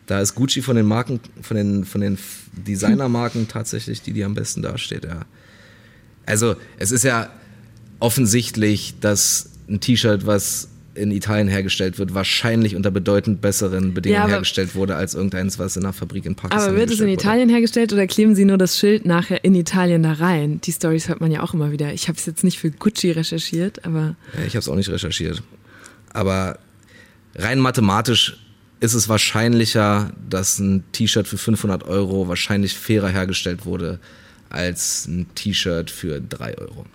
Da 0.06 0.22
ist 0.22 0.36
Gucci 0.36 0.62
von 0.62 0.76
den 0.76 0.86
Marken, 0.86 1.20
von 1.42 1.58
den 1.58 1.84
von 1.84 2.02
den 2.02 2.20
Designermarken 2.54 3.48
tatsächlich 3.48 4.04
die, 4.04 4.14
die 4.14 4.24
am 4.24 4.36
besten 4.36 4.62
dasteht. 4.62 5.06
Ja. 5.06 5.22
Also 6.28 6.58
es 6.78 6.92
ist 6.92 7.04
ja 7.04 7.32
offensichtlich, 8.00 9.00
dass 9.02 9.50
ein 9.68 9.80
T-Shirt, 9.80 10.28
was 10.28 10.70
in 10.98 11.12
Italien 11.12 11.48
hergestellt 11.48 12.00
wird, 12.00 12.14
wahrscheinlich 12.14 12.76
unter 12.76 12.92
bedeutend 12.92 13.40
besseren 13.42 13.94
Bedingungen 13.94 14.24
Ja, 14.24 14.28
hergestellt 14.28 14.76
wurde 14.76 14.96
als 14.96 15.14
irgendeins, 15.14 15.60
was 15.60 15.78
in 15.78 15.84
einer 15.84 15.94
Fabrik 15.94 16.26
in 16.26 16.36
Pakistan 16.36 16.70
Aber 16.70 16.78
wird 16.78 16.90
es 16.90 17.00
in 17.00 17.08
hergestellt 17.08 17.20
wurde. 17.20 17.22
Italien 17.28 17.50
hergestellt 17.50 17.94
oder 17.94 18.08
kleben 18.08 18.36
sie 18.36 18.46
nur 18.46 18.58
das 18.58 18.78
Schild 18.78 19.06
nachher 19.06 19.44
in 19.44 19.56
Italien 19.56 20.04
da 20.04 20.14
rein? 20.14 20.60
Die 20.62 20.72
Stories 20.72 21.08
hört 21.08 21.22
man 21.22 21.32
ja 21.32 21.44
auch 21.44 21.54
immer 21.54 21.72
wieder. 21.72 21.94
Ich 21.94 22.08
habe 22.08 22.18
es 22.18 22.26
jetzt 22.26 22.44
nicht 22.44 22.60
für 22.60 22.72
Gucci 22.72 23.12
recherchiert, 23.12 23.86
aber 23.86 24.16
Ja, 24.38 24.44
ich 24.46 24.54
habe 24.56 24.60
es 24.60 24.68
auch 24.70 24.76
nicht 24.76 24.90
recherchiert. 24.90 25.44
Aber 26.14 26.58
rein 27.36 27.60
mathematisch 27.60 28.38
ist 28.80 28.94
es 28.94 29.10
wahrscheinlicher, 29.10 30.12
dass 30.30 30.60
ein 30.60 30.84
T-Shirt 30.92 31.28
für 31.28 31.38
500 31.38 31.84
Euro 31.84 32.28
wahrscheinlich 32.28 32.74
fairer 32.76 33.10
hergestellt 33.10 33.66
wurde 33.66 34.00
als 34.50 35.08
ein 35.08 35.28
T-Shirt 35.36 35.90
für 35.92 36.22
3 36.22 36.58
Euro. 36.60 36.86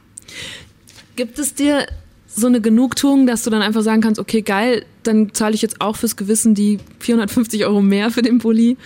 gibt 1.17 1.39
es 1.39 1.55
dir 1.55 1.87
so 2.35 2.47
eine 2.47 2.61
Genugtuung, 2.61 3.27
dass 3.27 3.43
du 3.43 3.51
dann 3.51 3.63
einfach 3.63 3.83
sagen 3.83 4.01
kannst, 4.01 4.21
okay, 4.21 4.43
geil, 4.43 4.85
dann 5.03 5.33
zahle 5.35 5.55
ich 5.55 5.63
jetzt 5.63 5.81
auch 5.81 5.97
fürs 5.97 6.17
Gewissen 6.17 6.55
die 6.55 6.79
450 7.01 7.65
Euro 7.67 7.83
mehr 7.83 8.11
für 8.11 8.23
den 8.23 8.39
Pulli? 8.39 8.77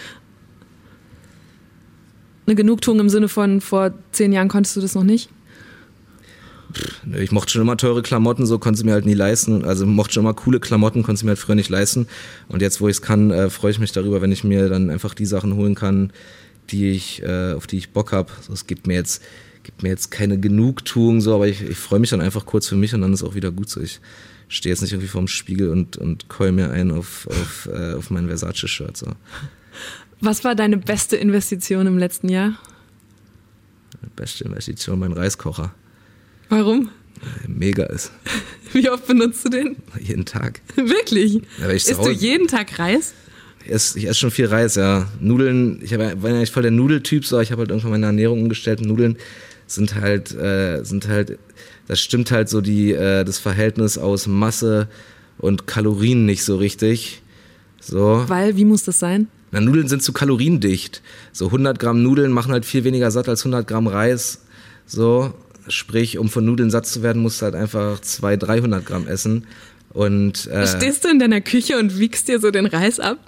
Eine 2.46 2.56
Genugtuung 2.56 3.00
im 3.00 3.08
Sinne 3.08 3.28
von, 3.28 3.60
vor 3.60 3.92
zehn 4.12 4.32
Jahren 4.32 4.48
konntest 4.48 4.76
du 4.76 4.80
das 4.80 4.94
noch 4.94 5.04
nicht? 5.04 5.30
Nö, 7.04 7.18
Ich 7.18 7.32
mochte 7.32 7.52
schon 7.52 7.62
immer 7.62 7.76
teure 7.76 8.02
Klamotten, 8.02 8.46
so 8.46 8.58
konnte 8.58 8.78
sie 8.78 8.84
mir 8.84 8.92
halt 8.92 9.06
nie 9.06 9.14
leisten. 9.14 9.64
Also 9.64 9.86
mochte 9.86 10.14
schon 10.14 10.24
immer 10.24 10.34
coole 10.34 10.60
Klamotten, 10.60 11.02
konnte 11.02 11.20
sie 11.20 11.24
mir 11.24 11.30
halt 11.30 11.38
früher 11.38 11.54
nicht 11.54 11.70
leisten. 11.70 12.06
Und 12.48 12.62
jetzt, 12.62 12.80
wo 12.80 12.88
ich 12.88 12.96
es 12.96 13.02
kann, 13.02 13.30
äh, 13.30 13.50
freue 13.50 13.70
ich 13.70 13.78
mich 13.78 13.92
darüber, 13.92 14.22
wenn 14.22 14.32
ich 14.32 14.44
mir 14.44 14.68
dann 14.68 14.90
einfach 14.90 15.14
die 15.14 15.26
Sachen 15.26 15.54
holen 15.56 15.74
kann, 15.74 16.12
die 16.70 16.90
ich, 16.90 17.22
äh, 17.22 17.52
auf 17.52 17.66
die 17.66 17.78
ich 17.78 17.90
Bock 17.90 18.12
habe. 18.12 18.30
So, 18.46 18.52
es 18.52 18.66
gibt 18.66 18.86
mir 18.86 18.94
jetzt, 18.94 19.22
gibt 19.66 19.82
mir 19.82 19.88
jetzt 19.88 20.10
keine 20.12 20.38
Genugtuung, 20.38 21.20
so, 21.20 21.34
aber 21.34 21.48
ich, 21.48 21.60
ich 21.60 21.76
freue 21.76 21.98
mich 21.98 22.10
dann 22.10 22.20
einfach 22.20 22.46
kurz 22.46 22.68
für 22.68 22.76
mich 22.76 22.94
und 22.94 23.00
dann 23.00 23.12
ist 23.12 23.24
auch 23.24 23.34
wieder 23.34 23.50
gut 23.50 23.68
so. 23.68 23.80
Ich 23.80 24.00
stehe 24.48 24.72
jetzt 24.72 24.80
nicht 24.80 24.92
irgendwie 24.92 25.08
vorm 25.08 25.26
Spiegel 25.26 25.70
und, 25.70 25.96
und 25.96 26.28
keul 26.28 26.52
mir 26.52 26.70
ein 26.70 26.92
auf, 26.92 27.26
auf, 27.26 27.68
äh, 27.72 27.94
auf 27.94 28.10
mein 28.10 28.28
Versace-Shirt. 28.28 28.96
So. 28.96 29.08
Was 30.20 30.44
war 30.44 30.54
deine 30.54 30.78
beste 30.78 31.16
Investition 31.16 31.88
im 31.88 31.98
letzten 31.98 32.28
Jahr? 32.28 32.56
Beste 34.14 34.44
Investition, 34.44 35.00
mein 35.00 35.12
Reiskocher. 35.12 35.74
Warum? 36.48 36.90
Mega 37.48 37.84
ist. 37.86 38.12
Wie 38.72 38.88
oft 38.88 39.06
benutzt 39.08 39.44
du 39.44 39.48
den? 39.48 39.76
Jeden 40.00 40.26
Tag. 40.26 40.60
Wirklich? 40.76 41.42
Ja, 41.58 41.66
Isst 41.66 41.90
du 41.90 42.10
jeden 42.10 42.46
Tag 42.46 42.78
Reis? 42.78 43.14
Ich 43.64 43.72
esse, 43.72 43.98
ich 43.98 44.04
esse 44.06 44.20
schon 44.20 44.30
viel 44.30 44.46
Reis, 44.46 44.76
ja. 44.76 45.08
Nudeln, 45.18 45.80
ich 45.82 45.92
hab, 45.92 46.22
war 46.22 46.30
ja 46.30 46.38
nicht 46.38 46.52
voll 46.52 46.62
der 46.62 46.70
Nudeltyp, 46.70 47.26
so, 47.26 47.40
ich 47.40 47.50
habe 47.50 47.62
halt 47.62 47.70
irgendwann 47.70 47.90
meine 47.90 48.06
Ernährung 48.06 48.42
umgestellt. 48.42 48.80
Nudeln 48.80 49.16
sind 49.66 49.94
halt, 49.94 50.34
äh, 50.34 50.82
sind 50.84 51.08
halt, 51.08 51.38
das 51.88 52.00
stimmt 52.00 52.30
halt 52.30 52.48
so 52.48 52.60
die, 52.60 52.92
äh, 52.92 53.24
das 53.24 53.38
Verhältnis 53.38 53.98
aus 53.98 54.26
Masse 54.26 54.88
und 55.38 55.66
Kalorien 55.66 56.24
nicht 56.26 56.44
so 56.44 56.56
richtig. 56.56 57.22
So. 57.80 58.24
Weil, 58.26 58.56
wie 58.56 58.64
muss 58.64 58.84
das 58.84 58.98
sein? 58.98 59.28
Na, 59.52 59.60
Nudeln 59.60 59.88
sind 59.88 60.02
zu 60.02 60.12
kaloriendicht. 60.12 61.02
So 61.32 61.46
100 61.46 61.78
Gramm 61.78 62.02
Nudeln 62.02 62.32
machen 62.32 62.52
halt 62.52 62.64
viel 62.64 62.84
weniger 62.84 63.10
satt 63.10 63.28
als 63.28 63.42
100 63.42 63.66
Gramm 63.66 63.86
Reis. 63.86 64.42
So, 64.86 65.34
sprich, 65.68 66.18
um 66.18 66.28
von 66.28 66.44
Nudeln 66.44 66.70
satt 66.70 66.86
zu 66.86 67.02
werden, 67.02 67.22
musst 67.22 67.40
du 67.40 67.44
halt 67.44 67.54
einfach 67.54 68.00
200, 68.00 68.48
300 68.48 68.86
Gramm 68.86 69.06
essen. 69.06 69.46
Und 69.90 70.46
äh, 70.48 70.66
Stehst 70.66 71.04
du 71.04 71.08
in 71.08 71.18
deiner 71.18 71.40
Küche 71.40 71.78
und 71.78 71.98
wiegst 71.98 72.28
dir 72.28 72.38
so 72.40 72.50
den 72.50 72.66
Reis 72.66 73.00
ab? 73.00 73.18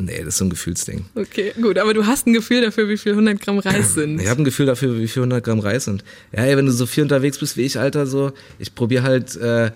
Nee, 0.00 0.18
das 0.18 0.28
ist 0.28 0.38
so 0.38 0.44
ein 0.44 0.50
Gefühlsding. 0.50 1.06
Okay, 1.16 1.52
gut, 1.60 1.76
aber 1.76 1.92
du 1.92 2.06
hast 2.06 2.26
ein 2.28 2.32
Gefühl 2.32 2.62
dafür, 2.62 2.88
wie 2.88 2.96
viel 2.96 3.12
100 3.12 3.40
Gramm 3.40 3.58
Reis 3.58 3.94
sind. 3.94 4.20
Ich 4.20 4.28
habe 4.28 4.40
ein 4.40 4.44
Gefühl 4.44 4.66
dafür, 4.66 4.96
wie 4.96 5.08
viel 5.08 5.22
100 5.22 5.42
Gramm 5.42 5.58
Reis 5.58 5.86
sind. 5.86 6.04
Ja, 6.32 6.44
ey, 6.44 6.56
wenn 6.56 6.66
du 6.66 6.72
so 6.72 6.86
viel 6.86 7.02
unterwegs 7.02 7.38
bist 7.38 7.56
wie 7.56 7.62
ich, 7.62 7.80
Alter, 7.80 8.06
so, 8.06 8.32
ich 8.60 8.76
probiere 8.76 9.02
halt 9.02 9.34
äh, 9.36 9.72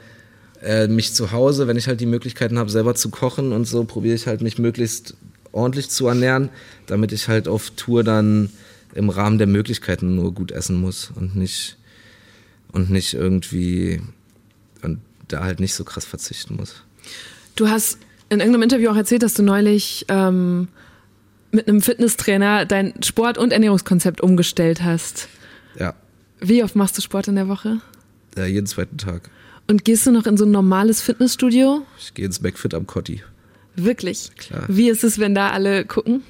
äh, 0.62 0.86
mich 0.86 1.12
zu 1.12 1.32
Hause, 1.32 1.66
wenn 1.66 1.76
ich 1.76 1.88
halt 1.88 2.00
die 2.00 2.06
Möglichkeiten 2.06 2.56
habe, 2.56 2.70
selber 2.70 2.94
zu 2.94 3.10
kochen 3.10 3.52
und 3.52 3.66
so, 3.66 3.82
probiere 3.82 4.14
ich 4.14 4.28
halt 4.28 4.42
mich 4.42 4.58
möglichst 4.58 5.16
ordentlich 5.50 5.90
zu 5.90 6.06
ernähren, 6.06 6.50
damit 6.86 7.10
ich 7.10 7.26
halt 7.26 7.48
auf 7.48 7.70
Tour 7.70 8.04
dann 8.04 8.50
im 8.94 9.10
Rahmen 9.10 9.38
der 9.38 9.48
Möglichkeiten 9.48 10.14
nur 10.14 10.32
gut 10.32 10.52
essen 10.52 10.80
muss 10.80 11.10
und 11.14 11.34
nicht 11.34 11.78
und 12.70 12.90
nicht 12.90 13.14
irgendwie 13.14 14.00
und 14.82 15.00
da 15.28 15.42
halt 15.42 15.60
nicht 15.60 15.74
so 15.74 15.84
krass 15.84 16.04
verzichten 16.04 16.56
muss. 16.56 16.82
Du 17.56 17.68
hast 17.68 17.98
in 18.32 18.40
irgendeinem 18.40 18.62
Interview 18.62 18.90
auch 18.90 18.96
erzählt, 18.96 19.22
dass 19.22 19.34
du 19.34 19.42
neulich 19.42 20.06
ähm, 20.08 20.68
mit 21.50 21.68
einem 21.68 21.82
Fitnesstrainer 21.82 22.64
dein 22.66 22.94
Sport- 23.02 23.38
und 23.38 23.52
Ernährungskonzept 23.52 24.20
umgestellt 24.20 24.82
hast. 24.82 25.28
Ja, 25.78 25.94
Wie 26.40 26.62
oft 26.64 26.74
machst 26.76 26.96
du 26.96 27.02
Sport 27.02 27.28
in 27.28 27.36
der 27.36 27.48
Woche? 27.48 27.80
äh, 28.36 28.46
jeden 28.46 28.66
zweiten 28.66 28.96
Tag. 28.98 29.30
Und 29.68 29.84
gehst 29.84 30.06
du 30.06 30.10
noch 30.10 30.26
in 30.26 30.36
so 30.36 30.44
ein 30.44 30.50
normales 30.50 31.02
Fitnessstudio? 31.02 31.82
Ich 31.98 32.14
gehe 32.14 32.24
ins 32.26 32.40
McFit 32.40 32.74
am 32.74 32.86
Cotti. 32.86 33.22
Wirklich? 33.76 34.30
Klar. 34.36 34.64
Wie 34.68 34.88
ist 34.88 35.04
es, 35.04 35.18
wenn 35.18 35.34
da 35.34 35.50
alle 35.50 35.84
gucken? 35.84 36.22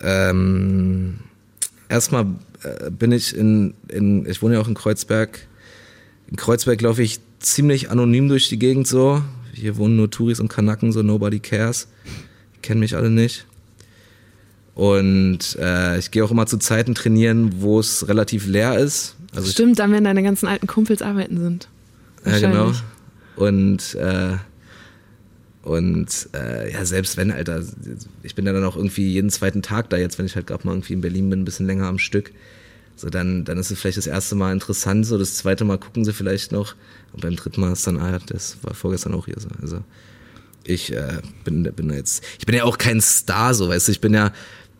Ähm, 0.00 1.18
erstmal 1.88 2.26
äh, 2.62 2.90
bin 2.90 3.12
ich 3.12 3.36
in, 3.36 3.74
in, 3.88 4.26
ich 4.26 4.42
wohne 4.42 4.54
ja 4.54 4.60
auch 4.60 4.68
in 4.68 4.74
Kreuzberg. 4.74 5.40
In 6.30 6.36
Kreuzberg 6.36 6.80
laufe 6.82 7.02
ich 7.02 7.20
ziemlich 7.40 7.90
anonym 7.90 8.28
durch 8.28 8.48
die 8.48 8.58
Gegend 8.58 8.86
so. 8.86 9.22
Hier 9.58 9.76
wohnen 9.76 9.96
nur 9.96 10.10
Touris 10.10 10.40
und 10.40 10.48
Kanaken, 10.48 10.92
so 10.92 11.02
nobody 11.02 11.40
cares. 11.40 11.88
Kennen 12.62 12.80
mich 12.80 12.96
alle 12.96 13.10
nicht. 13.10 13.46
Und 14.74 15.56
äh, 15.60 15.98
ich 15.98 16.10
gehe 16.10 16.24
auch 16.24 16.30
immer 16.30 16.46
zu 16.46 16.56
Zeiten 16.58 16.94
trainieren, 16.94 17.60
wo 17.60 17.80
es 17.80 18.06
relativ 18.06 18.46
leer 18.46 18.78
ist. 18.78 19.16
Also 19.34 19.48
ich, 19.48 19.54
Stimmt, 19.54 19.80
dann, 19.80 19.92
wenn 19.92 20.04
deine 20.04 20.22
ganzen 20.22 20.46
alten 20.46 20.66
Kumpels 20.66 21.02
arbeiten 21.02 21.38
sind. 21.38 21.68
ja, 22.24 22.38
genau. 22.38 22.72
Und 23.36 23.94
äh, 23.96 24.36
und 25.62 26.30
äh, 26.34 26.72
ja, 26.72 26.84
selbst 26.84 27.16
wenn, 27.16 27.30
Alter, 27.30 27.62
ich 28.22 28.34
bin 28.34 28.46
ja 28.46 28.52
dann 28.52 28.64
auch 28.64 28.76
irgendwie 28.76 29.06
jeden 29.06 29.28
zweiten 29.28 29.60
Tag 29.60 29.90
da 29.90 29.96
jetzt, 29.96 30.18
wenn 30.18 30.24
ich 30.24 30.34
halt 30.34 30.46
gerade 30.46 30.66
mal 30.66 30.72
irgendwie 30.72 30.94
in 30.94 31.00
Berlin 31.02 31.28
bin, 31.28 31.42
ein 31.42 31.44
bisschen 31.44 31.66
länger 31.66 31.86
am 31.86 31.98
Stück. 31.98 32.32
So, 32.98 33.10
dann, 33.10 33.44
dann 33.44 33.58
ist 33.58 33.70
es 33.70 33.78
vielleicht 33.78 33.96
das 33.96 34.08
erste 34.08 34.34
Mal 34.34 34.52
interessant, 34.52 35.06
so 35.06 35.18
das 35.18 35.36
zweite 35.36 35.64
Mal 35.64 35.78
gucken 35.78 36.04
sie 36.04 36.12
vielleicht 36.12 36.50
noch. 36.50 36.74
Und 37.12 37.22
beim 37.22 37.36
dritten 37.36 37.60
Mal 37.60 37.72
ist 37.72 37.86
dann, 37.86 37.98
ah, 37.98 38.18
das 38.26 38.56
war 38.62 38.74
vorgestern 38.74 39.14
auch 39.14 39.26
hier 39.26 39.36
so. 39.38 39.48
Also 39.62 39.84
ich 40.64 40.92
äh, 40.92 41.20
bin, 41.44 41.62
bin 41.62 41.90
jetzt, 41.90 42.24
ich 42.40 42.46
bin 42.46 42.56
ja 42.56 42.64
auch 42.64 42.76
kein 42.76 43.00
Star, 43.00 43.54
so, 43.54 43.68
weißt 43.68 43.86
du, 43.86 43.92
ich 43.92 44.00
bin 44.00 44.14
ja, 44.14 44.32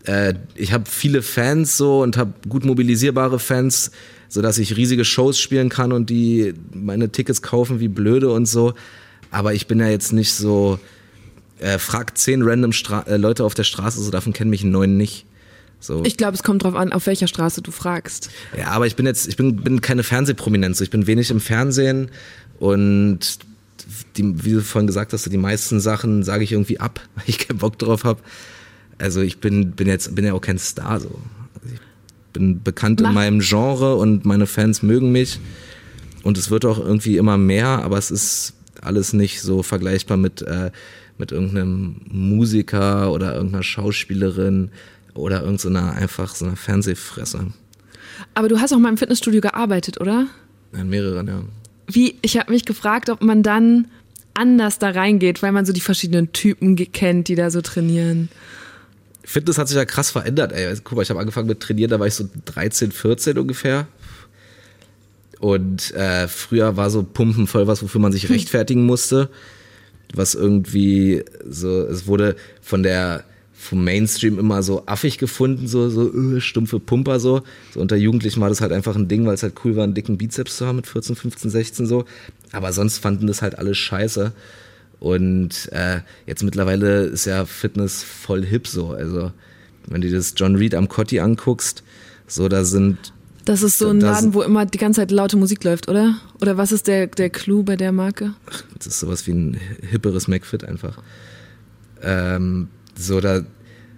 äh, 0.05 0.35
ich 0.57 0.73
habe 0.73 0.85
viele 0.91 1.23
Fans 1.23 1.77
so 1.77 2.03
und 2.03 2.17
habe 2.17 2.35
gut 2.49 2.65
mobilisierbare 2.65 3.39
Fans, 3.39 3.93
so 4.29 4.43
dass 4.43 4.59
ich 4.59 4.77
riesige 4.77 5.05
Shows 5.05 5.39
spielen 5.39 5.69
kann 5.69 5.93
und 5.93 6.11
die 6.11 6.55
meine 6.75 7.11
Tickets 7.11 7.41
kaufen 7.41 7.79
wie 7.79 7.89
blöde 7.89 8.33
und 8.33 8.47
so. 8.47 8.75
Aber 9.31 9.55
ich 9.55 9.69
bin 9.69 9.79
ja 9.79 9.89
jetzt 9.89 10.13
nicht 10.13 10.33
so, 10.33 10.81
äh, 11.61 11.79
frag 11.79 12.19
zehn 12.19 12.43
random 12.43 12.73
Stra 12.73 13.03
äh, 13.03 13.17
Leute 13.17 13.45
auf 13.45 13.55
der 13.55 13.65
Straße, 13.65 14.03
so 14.03 14.11
davon 14.11 14.33
kennen 14.33 14.51
mich 14.51 14.65
neun 14.65 14.97
nicht. 14.97 15.25
So. 15.81 16.03
Ich 16.05 16.17
glaube, 16.17 16.35
es 16.35 16.43
kommt 16.43 16.65
drauf 16.65 16.75
an, 16.75 16.93
auf 16.93 17.07
welcher 17.07 17.29
Straße 17.29 17.63
du 17.63 17.71
fragst. 17.71 18.31
Ja, 18.57 18.69
aber 18.69 18.87
ich 18.87 18.97
bin 18.97 19.07
jetzt, 19.07 19.29
ich 19.29 19.37
bin, 19.37 19.57
bin 19.57 19.81
keine 19.81 20.03
Fernsehprominenz. 20.03 20.81
Ich 20.81 20.91
bin 20.91 21.07
wenig 21.07 21.31
im 21.31 21.41
Fernsehen 21.41 22.11
und 22.59 23.39
die, 24.17 24.45
wie 24.45 24.53
du 24.53 24.61
vorhin 24.61 24.87
gesagt 24.89 25.13
hast, 25.13 25.31
die 25.31 25.39
meisten 25.39 25.79
Sachen 25.81 26.23
sage 26.25 26.43
ich 26.45 26.53
irgendwie 26.53 26.81
ab, 26.81 27.01
weil 27.15 27.25
ich 27.27 27.39
keinen 27.39 27.59
Bock 27.59 27.79
drauf 27.79 28.05
habe. 28.05 28.21
Also 28.99 29.21
ich 29.21 29.39
bin, 29.39 29.73
bin 29.73 29.87
jetzt, 29.87 30.15
bin 30.15 30.25
ja 30.25 30.33
auch 30.33 30.41
kein 30.41 30.59
Star 30.59 30.99
so. 30.99 31.09
Also 31.55 31.75
ich 31.75 31.81
bin 32.33 32.63
bekannt 32.63 33.01
Mach- 33.01 33.11
in 33.11 33.15
meinem 33.15 33.39
Genre 33.41 33.95
und 33.97 34.25
meine 34.25 34.47
Fans 34.47 34.83
mögen 34.83 35.13
mich. 35.13 35.39
Und 36.25 36.37
es 36.37 36.51
wird 36.51 36.65
auch 36.65 36.79
irgendwie 36.79 37.17
immer 37.17 37.39
mehr, 37.39 37.69
aber 37.69 37.97
es 37.97 38.11
ist 38.11 38.55
alles 38.83 39.13
nicht 39.13 39.41
so 39.41 39.63
vergleichbar 39.63 40.17
mit, 40.17 40.43
äh, 40.43 40.73
mit 41.17 41.31
irgendeinem 41.33 42.01
Musiker 42.11 43.13
oder 43.13 43.35
irgendeiner 43.35 43.63
Schauspielerin 43.63 44.71
oder 45.19 45.43
irgendeiner 45.43 45.93
einfach 45.93 46.35
so 46.35 46.47
einer 46.47 46.57
Fernsehfresse. 46.57 47.53
Aber 48.35 48.49
du 48.49 48.61
hast 48.61 48.73
auch 48.73 48.79
mal 48.79 48.89
im 48.89 48.97
Fitnessstudio 48.97 49.41
gearbeitet, 49.41 50.01
oder? 50.01 50.27
In 50.73 50.89
mehreren, 50.89 51.27
ja. 51.27 51.43
Wie, 51.87 52.17
ich 52.23 52.37
habe 52.37 52.53
mich 52.53 52.65
gefragt, 52.65 53.11
ob 53.11 53.23
man 53.23 53.43
dann 53.43 53.89
anders 54.35 54.79
da 54.79 54.91
reingeht, 54.91 55.43
weil 55.43 55.53
man 55.53 55.67
so 55.67 55.73
die 55.73 55.81
verschiedenen 55.81 56.33
Typen 56.33 56.77
kennt, 56.93 57.29
die 57.29 57.35
da 57.35 57.51
so 57.51 57.61
trainieren. 57.61 58.29
Fitness 59.25 59.59
hat 59.59 59.69
sich 59.69 59.77
ja 59.77 59.85
krass 59.85 60.11
verändert, 60.11 60.53
ey. 60.53 60.75
Guck 60.83 60.97
mal, 60.97 61.03
ich 61.03 61.11
habe 61.11 61.21
angefangen 61.21 61.49
mit 61.49 61.61
Trainieren, 61.61 61.91
da 61.91 62.01
war 62.01 62.07
ich 62.07 62.15
so 62.15 62.29
13, 62.47 62.93
14 62.93 63.39
ungefähr. 63.39 63.87
Und 65.41 65.93
äh, 65.93 66.29
früher 66.29 66.77
war 66.77 66.91
so 66.91 67.03
Pumpen 67.03 67.47
voll 67.47 67.67
was, 67.67 67.83
wofür 67.83 68.01
man 68.01 68.13
sich 68.13 68.29
rechtfertigen 68.31 68.87
musste. 68.87 69.29
Was 70.15 70.35
irgendwie 70.35 71.25
so, 71.47 71.83
es 71.83 72.07
wurde 72.07 72.37
von 72.63 72.83
der 72.83 73.25
vom 73.61 73.83
Mainstream 73.83 74.39
immer 74.39 74.63
so 74.63 74.85
affig 74.87 75.19
gefunden, 75.19 75.67
so, 75.67 75.91
so 75.91 76.13
äh, 76.15 76.41
stumpfe 76.41 76.79
Pumper 76.79 77.19
so. 77.19 77.43
so. 77.75 77.81
Unter 77.81 77.97
Jugendlichen 77.97 78.41
war 78.41 78.49
das 78.49 78.61
halt 78.61 78.71
einfach 78.73 78.95
ein 78.95 79.09
Ding, 79.09 79.27
weil 79.27 79.35
es 79.35 79.43
halt 79.43 79.55
cool 79.65 79.75
war, 79.75 79.83
einen 79.85 79.95
dicken 79.95 80.17
Bizeps 80.17 80.57
zu 80.59 80.67
haben 80.67 80.77
mit 80.77 80.87
14, 80.87 81.17
15, 81.17 81.51
16 81.51 81.87
so. 81.87 82.05
Aber 82.53 82.73
sonst 82.73 82.99
fanden 82.99 83.27
das 83.27 83.43
halt 83.43 83.59
alle 83.59 83.75
scheiße. 83.75 84.33
Und 85.01 85.71
äh, 85.73 86.01
jetzt 86.27 86.43
mittlerweile 86.45 87.05
ist 87.07 87.25
ja 87.25 87.45
Fitness 87.47 88.03
voll 88.05 88.45
hip 88.45 88.67
so. 88.69 88.91
Also 88.91 89.33
wenn 89.89 90.01
du 90.03 90.11
das 90.11 90.35
John 90.37 90.55
Reed 90.57 90.75
am 90.75 90.89
Cotti 90.89 91.19
anguckst, 91.21 91.83
so 92.27 92.49
da 92.49 92.65
sind 92.65 93.13
Das 93.45 93.63
ist 93.63 93.79
so 93.79 93.89
ein 93.89 93.99
Das- 94.01 94.23
Laden, 94.23 94.35
wo 94.35 94.43
immer 94.43 94.67
die 94.67 94.79
ganze 94.79 95.01
Zeit 95.01 95.11
laute 95.11 95.37
Musik 95.37 95.65
läuft, 95.65 95.89
oder? 95.89 96.15
Oder 96.41 96.57
was 96.57 96.71
ist 96.73 96.87
der, 96.87 97.09
der 97.09 97.31
Clou 97.31 97.63
bei 97.65 97.75
der 97.77 97.91
Marke? 97.93 98.35
das 98.77 98.87
ist 98.87 99.01
sowas 99.01 99.27
wie 99.27 99.33
ein 99.33 99.61
hipperes 99.89 100.29
McFit 100.29 100.65
einfach. 100.65 100.99
Ähm, 102.03 102.69
so 102.99 103.21
da 103.21 103.43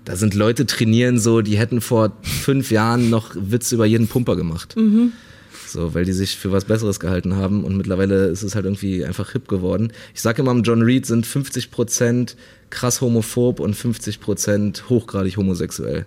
da 0.04 0.16
sind 0.16 0.34
Leute 0.34 0.66
trainieren 0.66 1.18
so, 1.18 1.40
die 1.42 1.58
hätten 1.58 1.80
vor 1.80 2.16
fünf 2.22 2.70
Jahren 2.70 3.10
noch 3.10 3.34
Witze 3.34 3.74
über 3.74 3.86
jeden 3.86 4.08
Pumper 4.08 4.34
gemacht. 4.34 4.74
So, 5.66 5.94
weil 5.94 6.04
die 6.04 6.12
sich 6.12 6.36
für 6.36 6.50
was 6.50 6.64
Besseres 6.64 6.98
gehalten 6.98 7.36
haben 7.36 7.64
und 7.64 7.76
mittlerweile 7.76 8.26
ist 8.26 8.42
es 8.42 8.54
halt 8.54 8.64
irgendwie 8.64 9.04
einfach 9.04 9.32
hip 9.32 9.46
geworden. 9.46 9.92
Ich 10.14 10.20
sage 10.20 10.42
immer, 10.42 10.54
John 10.62 10.82
Reed 10.82 11.06
sind 11.06 11.26
50% 11.26 12.34
krass 12.70 13.00
homophob 13.00 13.60
und 13.60 13.76
50% 13.76 14.88
hochgradig 14.88 15.36
homosexuell. 15.36 16.06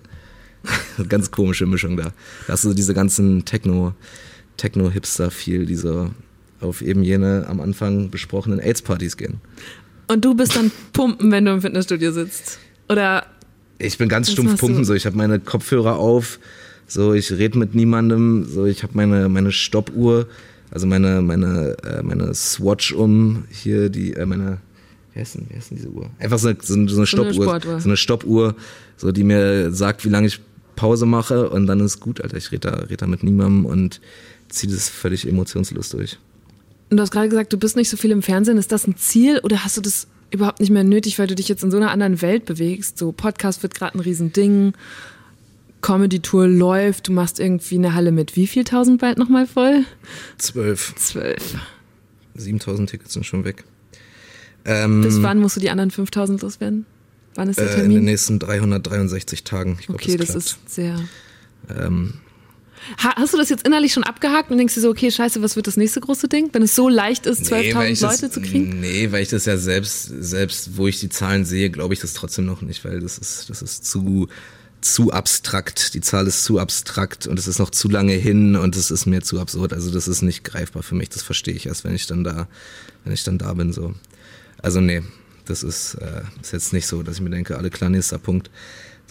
Ganz 1.10 1.32
komische 1.32 1.66
Mischung 1.66 1.96
da. 1.96 2.12
Da 2.48 2.54
hast 2.54 2.66
du 2.66 2.74
diese 2.74 2.94
ganzen 2.94 3.46
Techno, 3.46 3.94
Techno-Hipster 4.58 5.32
viel, 5.32 5.66
die 5.66 5.76
so 5.76 6.10
auf 6.60 6.82
eben 6.82 7.04
jene 7.04 7.46
am 7.48 7.62
Anfang 7.62 8.10
besprochenen 8.10 8.60
AIDS-Partys 8.60 9.18
gehen. 9.18 9.40
Und 10.08 10.26
du 10.26 10.36
bist 10.36 10.56
dann 10.56 10.72
pumpen, 10.92 11.32
wenn 11.32 11.46
du 11.46 11.52
im 11.52 11.62
Fitnessstudio 11.62 12.12
sitzt. 12.12 12.60
Oder 12.94 13.26
Ich 13.80 13.98
bin 13.98 14.08
ganz 14.08 14.32
stumpf 14.32 14.60
pumpen, 14.60 14.86
so 14.86 14.94
ich 14.94 15.06
habe 15.06 15.18
meine 15.18 15.40
Kopfhörer 15.40 15.98
auf, 15.98 16.40
so 16.88 17.14
ich 17.14 17.32
rede 17.32 17.58
mit 17.58 17.76
niemandem, 17.76 18.46
so 18.46 18.66
ich 18.66 18.84
habe 18.84 18.94
meine 18.96 19.30
meine 19.30 19.52
Stoppuhr, 19.52 20.28
also 20.72 20.88
meine 20.88 21.22
meine 21.22 21.76
äh, 21.84 22.04
meine 22.04 22.34
Swatch 22.34 22.94
um 22.94 23.46
hier 23.50 23.90
die 23.90 24.14
äh, 24.14 24.26
meine 24.26 24.60
wie 25.14 25.20
heißt 25.20 25.36
denn, 25.36 25.46
wie 25.50 25.56
heißt 25.56 25.72
denn 25.72 25.78
diese 25.78 25.90
Uhr? 25.90 26.10
Einfach 26.20 26.40
so 26.40 26.48
eine, 26.48 26.58
so 26.62 26.74
eine, 26.74 26.84
eine 26.84 26.90
So 26.90 26.98
eine 26.98 27.08
Stoppuhr, 27.08 27.60
so 27.80 27.90
eine 27.90 27.98
Stoppuhr, 27.98 28.56
so 28.98 29.12
die 29.12 29.24
mir 29.24 29.72
sagt, 29.72 30.06
wie 30.06 30.10
lange 30.10 30.28
ich 30.28 30.40
Pause 30.76 31.06
mache 31.06 31.50
und 31.50 31.68
dann 31.68 31.80
ist 31.80 32.00
gut, 32.00 32.22
Alter. 32.22 32.38
Ich 32.38 32.52
rede 32.52 32.72
da, 32.72 32.76
red 32.86 33.02
da 33.02 33.08
mit 33.08 33.24
niemandem 33.24 33.66
und 33.66 34.02
ziehe 34.50 34.72
das 34.72 34.90
völlig 34.90 35.28
emotionslos 35.28 35.90
durch. 35.90 36.18
Und 36.94 36.98
du 36.98 37.02
hast 37.02 37.10
gerade 37.10 37.28
gesagt, 37.28 37.52
du 37.52 37.58
bist 37.58 37.76
nicht 37.76 37.90
so 37.90 37.98
viel 37.98 38.12
im 38.12 38.22
Fernsehen. 38.22 38.60
Ist 38.60 38.72
das 38.72 38.86
ein 38.86 38.96
Ziel 38.98 39.40
oder 39.40 39.64
hast 39.64 39.78
du 39.78 39.82
das 39.82 40.06
überhaupt 40.30 40.60
nicht 40.60 40.70
mehr 40.70 40.84
nötig, 40.84 41.18
weil 41.18 41.26
du 41.26 41.34
dich 41.34 41.48
jetzt 41.48 41.64
in 41.64 41.72
so 41.72 41.78
einer 41.78 41.90
anderen 41.90 42.22
Welt 42.22 42.46
bewegst? 42.46 43.00
So 43.00 43.12
Podcast 43.12 43.64
wird 43.64 43.74
gerade 43.74 43.98
ein 43.98 44.00
Riesending, 44.00 44.74
Comedy-Tour 45.82 46.48
läuft, 46.48 47.08
du 47.08 47.12
machst 47.12 47.40
irgendwie 47.40 47.80
eine 47.80 47.96
Halle 47.96 48.12
mit 48.12 48.36
wie 48.36 48.46
viel 48.46 48.64
tausend 48.64 49.02
bald 49.02 49.18
nochmal 49.18 49.48
voll? 49.48 49.86
Zwölf, 50.38 50.94
Zwölf. 50.98 51.56
7000 52.36 52.92
Tickets 52.92 53.14
sind 53.14 53.26
schon 53.26 53.44
weg. 53.44 53.64
Ähm, 54.64 55.02
Bis 55.02 55.20
wann 55.24 55.40
musst 55.40 55.56
du 55.56 55.62
die 55.62 55.72
anderen 55.72 55.90
5000 55.90 56.44
loswerden? 56.44 56.86
Wann 57.34 57.50
ist 57.50 57.58
der 57.58 57.66
äh, 57.66 57.70
in 57.70 57.76
den 57.76 57.90
Termin? 57.90 58.06
nächsten 58.06 58.38
363 58.38 59.44
Tagen. 59.44 59.78
Ich 59.80 59.88
glaub, 59.88 60.00
okay, 60.00 60.16
das, 60.16 60.28
klappt. 60.28 60.46
ist 60.46 60.60
sehr. 60.70 61.00
Ähm, 61.76 62.14
hast 62.98 63.34
du 63.34 63.38
das 63.38 63.50
jetzt 63.50 63.66
innerlich 63.66 63.94
schon 63.94 64.04
abgehakt 64.04 64.52
und 64.52 64.58
denkst 64.58 64.74
dir 64.74 64.82
so, 64.82 64.90
okay, 64.90 65.12
scheiße, 65.12 65.42
was 65.42 65.56
wird 65.56 65.68
das 65.68 65.78
nächste 65.78 66.00
große 66.02 66.28
Ding? 66.28 66.50
Wenn 66.52 66.64
es 66.64 66.76
so 66.76 66.90
leicht 66.90 67.26
ist, 67.26 67.42
Nee, 67.42 67.52
weil 67.52 67.88
12.000 67.88 67.92
ich 67.92 68.02
Leute 68.02 68.22
das, 68.22 68.32
zu 68.32 68.42
kriegen? 68.42 68.80
Nee, 68.80 69.12
weil 69.12 69.24
ich 69.24 69.30
das 69.30 69.46
ja 69.46 69.58
selbst, 69.58 70.12
selbst 70.20 70.78
wo 70.78 70.88
ich 70.88 71.00
die 71.00 71.10
Zahlen 71.10 71.46
sehe, 71.46 71.70
glaube 71.70 71.94
ich 71.94 72.00
das 72.00 72.14
trotzdem 72.14 72.46
noch 72.46 72.62
nicht, 72.62 72.84
weil 72.86 73.00
das 73.00 73.18
ist, 73.18 73.50
das 73.50 73.62
ist 73.62 73.86
zu, 73.86 74.28
zu 74.82 75.12
abstrakt. 75.12 75.94
Die 75.94 76.02
Zahl 76.02 76.28
ist 76.28 76.44
zu 76.44 76.60
abstrakt 76.60 77.28
und 77.28 77.40
es 77.40 77.48
ist 77.48 77.60
noch 77.60 77.70
zu 77.70 77.90
lange 77.90 78.14
hin 78.14 78.56
und 78.56 78.76
es 78.76 78.92
ist 78.92 79.06
mir 79.06 79.22
zu 79.22 79.40
absurd. 79.40 79.74
Also 79.74 79.92
das 79.92 80.08
ist 80.08 80.22
nicht 80.22 80.44
greifbar 80.44 80.84
für 80.84 80.96
mich. 80.96 81.10
Das 81.10 81.24
verstehe 81.24 81.54
ich 81.54 81.66
erst, 81.68 81.84
wenn 81.86 81.96
ich 81.96 82.08
dann 82.08 82.24
da, 82.24 82.48
wenn 83.06 83.14
ich 83.14 83.24
dann 83.24 83.38
da 83.38 83.54
bin, 83.54 83.72
so. 83.74 83.94
Also 84.62 84.82
nee, 84.82 85.02
Das 85.46 85.62
ist, 85.64 85.96
äh, 85.96 86.22
ist 86.42 86.54
jetzt 86.54 86.74
nicht 86.74 86.88
so, 86.88 87.04
dass 87.04 87.16
ich 87.16 87.22
mir 87.22 87.30
denke, 87.30 87.58
alle 87.58 87.70
klar, 87.70 87.90
nächster 87.90 88.18
Punkt. 88.18 88.50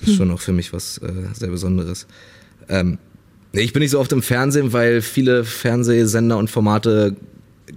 Das 0.00 0.08
ist 0.08 0.16
schon 0.16 0.30
auch 0.30 0.40
für 0.40 0.52
mich 0.52 0.72
was 0.72 0.98
äh, 0.98 1.12
sehr 1.38 1.50
Besonderes. 1.50 2.06
Ähm, 2.68 2.98
nee, 3.52 3.62
ich 3.62 3.72
bin 3.72 3.80
nicht 3.80 3.90
so 3.90 4.00
oft 4.00 4.12
im 4.12 4.22
Fernsehen, 4.22 4.72
weil 4.72 5.02
viele 5.02 5.44
Fernsehsender 5.44 6.38
und 6.38 6.50
Formate 6.50 7.16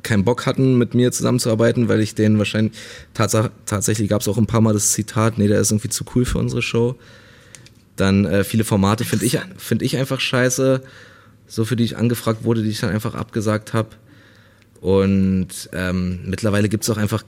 keinen 0.03 0.23
Bock 0.23 0.45
hatten, 0.45 0.77
mit 0.77 0.93
mir 0.93 1.11
zusammenzuarbeiten, 1.11 1.87
weil 1.87 2.01
ich 2.01 2.15
denen 2.15 2.37
wahrscheinlich, 2.37 2.73
tats 3.13 3.37
tatsächlich 3.65 4.09
gab 4.09 4.21
es 4.21 4.27
auch 4.27 4.37
ein 4.37 4.47
paar 4.47 4.61
Mal 4.61 4.73
das 4.73 4.91
Zitat, 4.91 5.37
nee, 5.37 5.47
der 5.47 5.59
ist 5.59 5.71
irgendwie 5.71 5.89
zu 5.89 6.03
cool 6.15 6.25
für 6.25 6.39
unsere 6.39 6.61
Show. 6.61 6.95
Dann 7.95 8.25
äh, 8.25 8.43
viele 8.43 8.63
Formate 8.63 9.05
finde 9.05 9.25
ich, 9.25 9.39
find 9.57 9.81
ich 9.81 9.97
einfach 9.97 10.19
scheiße, 10.19 10.81
so 11.47 11.65
für 11.65 11.75
die 11.75 11.85
ich 11.85 11.97
angefragt 11.97 12.43
wurde, 12.43 12.63
die 12.63 12.69
ich 12.69 12.79
dann 12.79 12.89
einfach 12.89 13.15
abgesagt 13.15 13.73
habe. 13.73 13.89
Und 14.81 15.69
ähm, 15.73 16.19
mittlerweile 16.25 16.69
gibt's 16.69 16.89
auch 16.89 16.97
einfach, 16.97 17.23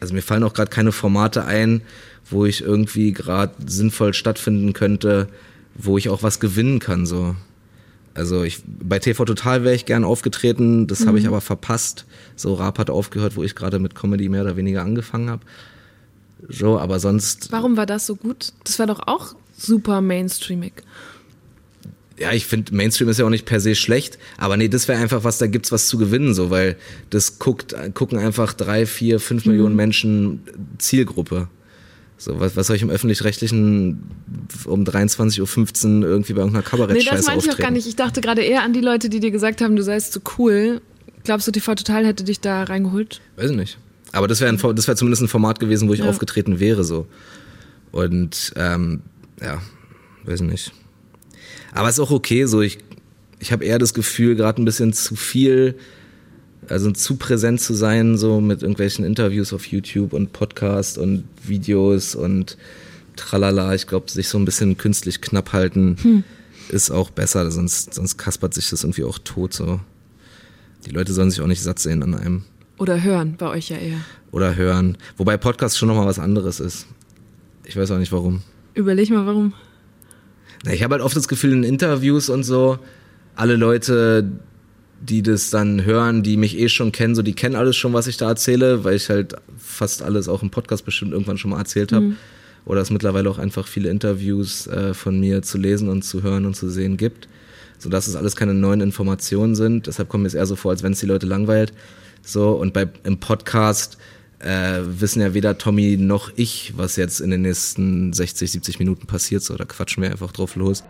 also 0.00 0.14
mir 0.14 0.22
fallen 0.22 0.42
auch 0.42 0.54
gerade 0.54 0.70
keine 0.70 0.92
Formate 0.92 1.44
ein, 1.44 1.82
wo 2.30 2.44
ich 2.44 2.62
irgendwie 2.62 3.12
gerade 3.12 3.54
sinnvoll 3.66 4.14
stattfinden 4.14 4.72
könnte, 4.72 5.28
wo 5.74 5.96
ich 5.96 6.08
auch 6.08 6.22
was 6.22 6.40
gewinnen 6.40 6.78
kann. 6.78 7.06
So. 7.06 7.36
Also 8.18 8.42
ich 8.42 8.60
bei 8.66 8.98
TV 8.98 9.24
Total 9.24 9.62
wäre 9.62 9.76
ich 9.76 9.86
gern 9.86 10.02
aufgetreten, 10.02 10.88
das 10.88 11.06
habe 11.06 11.20
ich 11.20 11.28
aber 11.28 11.40
verpasst. 11.40 12.04
So 12.34 12.54
Rap 12.54 12.78
hat 12.78 12.90
aufgehört, 12.90 13.36
wo 13.36 13.44
ich 13.44 13.54
gerade 13.54 13.78
mit 13.78 13.94
Comedy 13.94 14.28
mehr 14.28 14.42
oder 14.42 14.56
weniger 14.56 14.82
angefangen 14.82 15.30
habe. 15.30 15.42
So, 16.48 16.80
aber 16.80 16.98
sonst. 16.98 17.52
Warum 17.52 17.76
war 17.76 17.86
das 17.86 18.06
so 18.06 18.16
gut? 18.16 18.52
Das 18.64 18.80
war 18.80 18.88
doch 18.88 19.06
auch 19.06 19.36
super 19.56 20.00
mainstreamig. 20.00 20.72
Ja, 22.18 22.32
ich 22.32 22.46
finde, 22.46 22.74
Mainstream 22.74 23.08
ist 23.08 23.18
ja 23.18 23.24
auch 23.24 23.30
nicht 23.30 23.46
per 23.46 23.60
se 23.60 23.76
schlecht, 23.76 24.18
aber 24.36 24.56
nee, 24.56 24.66
das 24.66 24.88
wäre 24.88 25.00
einfach 25.00 25.22
was, 25.22 25.38
da 25.38 25.46
gibt's 25.46 25.70
was 25.70 25.86
zu 25.86 25.98
gewinnen, 25.98 26.34
so, 26.34 26.50
weil 26.50 26.76
das 27.10 27.38
guckt, 27.38 27.76
gucken 27.94 28.18
einfach 28.18 28.52
drei, 28.52 28.86
vier, 28.86 29.20
fünf 29.20 29.46
Millionen 29.46 29.76
Menschen 29.76 30.42
Zielgruppe. 30.78 31.46
So, 32.20 32.40
was, 32.40 32.56
was 32.56 32.66
soll 32.66 32.74
ich 32.76 32.82
im 32.82 32.90
Öffentlich-Rechtlichen 32.90 34.02
um 34.64 34.82
23.15 34.84 36.00
Uhr 36.02 36.08
irgendwie 36.08 36.32
bei 36.32 36.40
irgendeiner 36.40 36.64
Nee, 36.64 36.68
Kabarettscheiße 36.68 37.16
das 37.16 37.26
meinte 37.26 37.46
ich 37.46 37.52
auch 37.52 37.58
gar 37.58 37.70
nicht. 37.70 37.86
Ich 37.86 37.94
dachte 37.96 38.20
gerade 38.20 38.42
eher 38.42 38.62
an 38.62 38.72
die 38.72 38.80
Leute, 38.80 39.08
die 39.08 39.20
dir 39.20 39.30
gesagt 39.30 39.60
haben, 39.60 39.76
du 39.76 39.82
seist 39.84 40.12
zu 40.12 40.20
cool. 40.36 40.80
Glaubst 41.22 41.46
du, 41.46 41.52
TV 41.52 41.74
Total 41.76 42.04
hätte 42.04 42.24
dich 42.24 42.40
da 42.40 42.64
reingeholt? 42.64 43.20
Weiß 43.36 43.50
ich 43.50 43.56
nicht. 43.56 43.78
Aber 44.12 44.26
das 44.26 44.40
wäre 44.40 44.50
wäre 44.88 44.96
zumindest 44.96 45.22
ein 45.22 45.28
Format 45.28 45.60
gewesen, 45.60 45.88
wo 45.88 45.92
ich 45.94 46.00
Ja. 46.00 46.08
aufgetreten 46.08 46.58
wäre, 46.58 46.82
so. 46.82 47.06
Und, 47.92 48.52
ähm, 48.56 49.02
ja, 49.40 49.62
weiß 50.24 50.40
ich 50.40 50.46
nicht. 50.46 50.72
Aber 51.72 51.88
ist 51.88 52.00
auch 52.00 52.10
okay, 52.10 52.46
so, 52.46 52.62
ich, 52.62 52.78
ich 53.38 53.52
habe 53.52 53.64
eher 53.64 53.78
das 53.78 53.94
Gefühl, 53.94 54.34
gerade 54.34 54.60
ein 54.60 54.64
bisschen 54.64 54.92
zu 54.92 55.14
viel, 55.14 55.76
also 56.70 56.90
zu 56.90 57.16
präsent 57.16 57.60
zu 57.60 57.74
sein, 57.74 58.16
so 58.16 58.40
mit 58.40 58.62
irgendwelchen 58.62 59.04
Interviews 59.04 59.52
auf 59.52 59.66
YouTube 59.66 60.12
und 60.12 60.32
Podcast 60.32 60.98
und 60.98 61.24
Videos 61.44 62.14
und 62.14 62.56
tralala. 63.16 63.74
Ich 63.74 63.86
glaube, 63.86 64.10
sich 64.10 64.28
so 64.28 64.38
ein 64.38 64.44
bisschen 64.44 64.76
künstlich 64.76 65.20
knapp 65.20 65.52
halten 65.52 66.24
ist 66.68 66.90
auch 66.90 67.10
besser, 67.10 67.50
sonst, 67.50 67.94
sonst 67.94 68.18
kaspert 68.18 68.54
sich 68.54 68.68
das 68.70 68.84
irgendwie 68.84 69.04
auch 69.04 69.18
tot, 69.18 69.54
so. 69.54 69.80
Die 70.84 70.90
Leute 70.90 71.12
sollen 71.12 71.30
sich 71.30 71.40
auch 71.40 71.46
nicht 71.46 71.62
satt 71.62 71.78
sehen 71.78 72.02
an 72.02 72.14
einem 72.14 72.44
Oder 72.78 73.02
hören, 73.02 73.34
bei 73.36 73.48
euch 73.48 73.68
ja 73.70 73.76
eher. 73.78 73.98
oder 74.30 74.54
hören. 74.54 74.96
Wobei 75.16 75.36
Podcast 75.36 75.76
schon 75.78 75.88
nochmal 75.88 76.06
was 76.06 76.18
anderes 76.18 76.60
ist. 76.60 76.86
Ich 77.64 77.76
weiß 77.76 77.90
auch 77.90 77.98
nicht 77.98 78.12
warum. 78.12 78.42
Überleg 78.74 79.10
mal, 79.10 79.26
warum. 79.26 79.52
Na, 80.64 80.72
Ich 80.72 80.82
habe 80.82 80.94
halt 80.94 81.02
oft 81.02 81.16
das 81.16 81.26
Gefühl 81.28 81.52
in 81.52 81.64
Interviews 81.64 82.28
und 82.28 82.44
so, 82.44 82.78
alle 83.34 83.56
Leute, 83.56 84.30
die 85.00 85.22
das 85.22 85.50
dann 85.50 85.84
hören, 85.84 86.22
die 86.22 86.36
mich 86.36 86.58
eh 86.58 86.68
schon 86.68 86.92
kennen, 86.92 87.14
so 87.14 87.22
die 87.22 87.34
kennen 87.34 87.54
alles 87.54 87.76
schon, 87.76 87.92
was 87.92 88.06
ich 88.06 88.16
da 88.16 88.28
erzähle, 88.28 88.84
weil 88.84 88.96
ich 88.96 89.08
halt 89.08 89.34
fast 89.56 90.02
alles 90.02 90.28
auch 90.28 90.42
im 90.42 90.50
Podcast 90.50 90.84
bestimmt 90.84 91.12
irgendwann 91.12 91.38
schon 91.38 91.50
mal 91.52 91.58
erzählt 91.58 91.92
habe. 91.92 92.12
Oder 92.64 92.82
es 92.82 92.90
mittlerweile 92.90 93.30
auch 93.30 93.38
einfach 93.38 93.66
viele 93.66 93.88
Interviews 93.88 94.66
äh, 94.66 94.92
von 94.92 95.18
mir 95.18 95.42
zu 95.42 95.56
lesen 95.56 95.88
und 95.88 96.02
zu 96.02 96.22
hören 96.22 96.44
und 96.44 96.54
zu 96.54 96.68
sehen 96.68 96.96
gibt. 96.96 97.28
Sodass 97.78 98.08
es 98.08 98.16
alles 98.16 98.36
keine 98.36 98.54
neuen 98.54 98.80
Informationen 98.80 99.54
sind. 99.54 99.86
Deshalb 99.86 100.08
kommt 100.08 100.22
mir 100.22 100.28
es 100.28 100.34
eher 100.34 100.44
so 100.46 100.56
vor, 100.56 100.72
als 100.72 100.82
wenn 100.82 100.92
es 100.92 101.00
die 101.00 101.06
Leute 101.06 101.26
langweilt. 101.26 101.72
So, 102.22 102.50
und 102.50 102.74
bei 102.74 102.88
im 103.04 103.20
Podcast 103.20 103.96
äh, 104.40 104.80
wissen 104.82 105.22
ja 105.22 105.32
weder 105.32 105.56
Tommy 105.56 105.96
noch 105.96 106.30
ich, 106.36 106.74
was 106.76 106.96
jetzt 106.96 107.20
in 107.20 107.30
den 107.30 107.42
nächsten 107.42 108.12
60, 108.12 108.50
70 108.50 108.78
Minuten 108.80 109.06
passiert. 109.06 109.42
So, 109.42 109.56
da 109.56 109.64
quatschen 109.64 110.02
wir 110.02 110.10
einfach 110.10 110.32
drauf 110.32 110.56
los. 110.56 110.84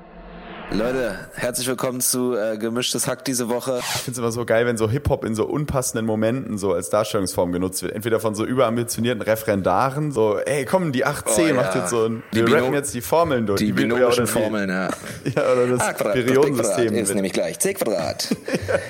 Leute, 0.70 1.14
herzlich 1.34 1.66
willkommen 1.66 2.02
zu 2.02 2.36
äh, 2.36 2.58
Gemischtes 2.58 3.06
Hack 3.08 3.24
diese 3.24 3.48
Woche. 3.48 3.78
Ich 3.78 3.84
finde 4.02 4.10
es 4.12 4.18
immer 4.18 4.30
so 4.30 4.44
geil, 4.44 4.66
wenn 4.66 4.76
so 4.76 4.88
Hip-Hop 4.90 5.24
in 5.24 5.34
so 5.34 5.46
unpassenden 5.46 6.04
Momenten 6.04 6.58
so 6.58 6.74
als 6.74 6.90
Darstellungsform 6.90 7.52
genutzt 7.52 7.82
wird. 7.82 7.94
Entweder 7.94 8.20
von 8.20 8.34
so 8.34 8.44
überambitionierten 8.44 9.22
Referendaren, 9.22 10.12
so, 10.12 10.38
ey, 10.38 10.66
komm, 10.66 10.92
die 10.92 11.06
8C 11.06 11.38
Oh, 11.38 11.46
ja. 11.46 11.54
macht 11.54 11.74
jetzt 11.74 11.88
so 11.88 12.04
ein, 12.04 12.22
Die 12.34 12.46
wir 12.46 12.54
rappen 12.54 12.74
jetzt 12.74 12.92
die 12.92 13.00
Formeln 13.00 13.46
durch. 13.46 13.58
Die 13.60 13.68
ja, 13.68 13.74
binomischen 13.74 14.24
oder 14.24 14.32
die- 14.32 14.40
Formeln, 14.40 14.68
ja. 14.68 14.88
Ja, 15.34 15.52
oder 15.52 15.66
das 15.68 15.80
A 15.80 15.92
Quadrat 15.94 16.12
plus 16.12 16.24
B 16.26 16.32
Quadrat 16.32 16.44
Periodensystem. 16.76 16.94
ist 16.94 17.14
nämlich 17.14 17.32
gleich 17.32 17.58
C 17.58 17.72
Quadrat. 17.72 18.28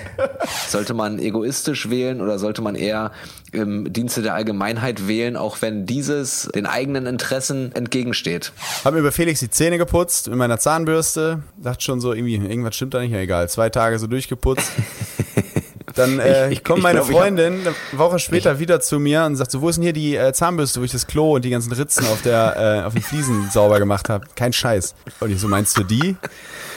sollte 0.69 0.95
man 0.95 1.21
egoistisch 1.21 1.89
wählen 1.91 2.21
oder 2.21 2.41
sollte 2.41 2.61
man 2.61 2.75
eher 2.75 3.13
im 3.53 3.93
Dienste 3.93 4.23
der 4.23 4.35
Allgemeinheit 4.35 5.09
wählen, 5.09 5.37
auch 5.37 5.63
wenn 5.63 5.87
dieses 5.87 6.49
den 6.55 6.67
eigenen 6.67 7.07
Interessen 7.07 7.73
entgegensteht? 7.73 8.53
Hab 8.85 8.93
mir 8.95 9.01
über 9.01 9.13
Felix 9.13 9.41
die 9.41 9.51
Zähne 9.51 9.79
geputzt 9.79 10.29
mit 10.29 10.37
meiner 10.37 10.59
Zahnbürste. 10.59 11.43
Dachte 11.57 11.83
schon 11.83 12.01
so, 12.01 12.13
irgendwie, 12.13 12.37
irgendwas 12.37 12.77
stimmt 12.77 12.95
da 12.95 13.01
nicht, 13.01 13.13
ja 13.13 13.19
egal. 13.21 13.49
Zwei 13.49 13.71
Tage 13.71 13.99
so 13.99 14.07
durchgeputzt. 14.07 14.71
Dann 15.95 16.19
äh, 16.21 16.47
Ich- 16.49 16.59
ich- 16.59 16.65
kommt 16.65 16.83
meine 16.83 16.99
glaub, 16.99 17.11
ich 17.11 17.17
hab- 17.17 17.23
Freundin 17.23 17.55
eine 17.67 17.75
Woche 17.99 18.19
später 18.19 18.59
wieder 18.61 18.81
zu 18.81 19.01
mir 19.01 19.25
und 19.25 19.37
sagt 19.37 19.51
so, 19.51 19.61
wo 19.63 19.69
ist 19.69 19.77
denn 19.77 19.83
hier 19.85 19.93
die 19.93 20.15
äh, 20.17 20.33
Zahnbürste, 20.33 20.81
wo 20.81 20.85
ich 20.85 20.93
das 20.93 21.07
Klo 21.07 21.35
und 21.37 21.45
die 21.45 21.51
ganzen 21.51 21.73
Ritzen 21.73 22.07
auf, 22.07 22.23
der, 22.23 22.81
äh, 22.83 22.87
auf 22.87 22.93
den 22.93 23.03
Fliesen 23.03 23.49
sauber 23.51 23.79
gemacht 23.79 24.09
habe? 24.09 24.27
Kein 24.37 24.53
Scheiß. 24.53 24.95
Und 25.21 25.31
ich 25.33 25.41
so, 25.41 25.49
meinst 25.49 25.77
du 25.77 25.83
die? 25.83 26.17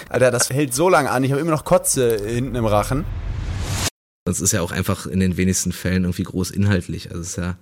Alter, 0.10 0.32
das 0.32 0.50
hält 0.50 0.74
so 0.74 0.90
lange 0.90 1.12
an, 1.12 1.24
ich 1.24 1.32
habe 1.32 1.42
immer 1.42 1.52
noch 1.52 1.66
Kotze 1.66 2.18
hinten 2.26 2.56
im 2.56 2.66
Rachen. 2.66 3.06
Das 4.26 4.40
ist 4.40 4.52
ja 4.52 4.62
auch 4.62 4.72
einfach 4.72 5.08
in 5.08 5.20
den 5.20 5.36
wenigsten 5.38 5.72
Fällen 5.72 6.04
irgendwie 6.04 6.24
groß 6.24 6.52
inhaltlich. 6.52 7.10
Also 7.10 7.22
es 7.22 7.30
ist 7.30 7.36
ja 7.38 7.58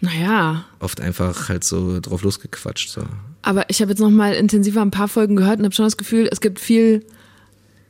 Naja, 0.00 0.64
oft 0.80 1.00
einfach 1.00 1.48
halt 1.48 1.62
so 1.62 2.00
drauf 2.00 2.22
losgequatscht. 2.22 2.88
So. 2.90 3.02
aber 3.42 3.70
ich 3.70 3.80
habe 3.80 3.92
jetzt 3.92 4.00
noch 4.00 4.10
mal 4.10 4.32
intensiver 4.34 4.82
ein 4.82 4.90
paar 4.90 5.06
Folgen 5.08 5.36
gehört 5.36 5.58
und 5.60 5.64
habe 5.66 5.74
schon 5.74 5.84
das 5.86 5.96
Gefühl, 5.96 6.28
es 6.32 6.40
gibt 6.40 6.58
viel 6.58 7.04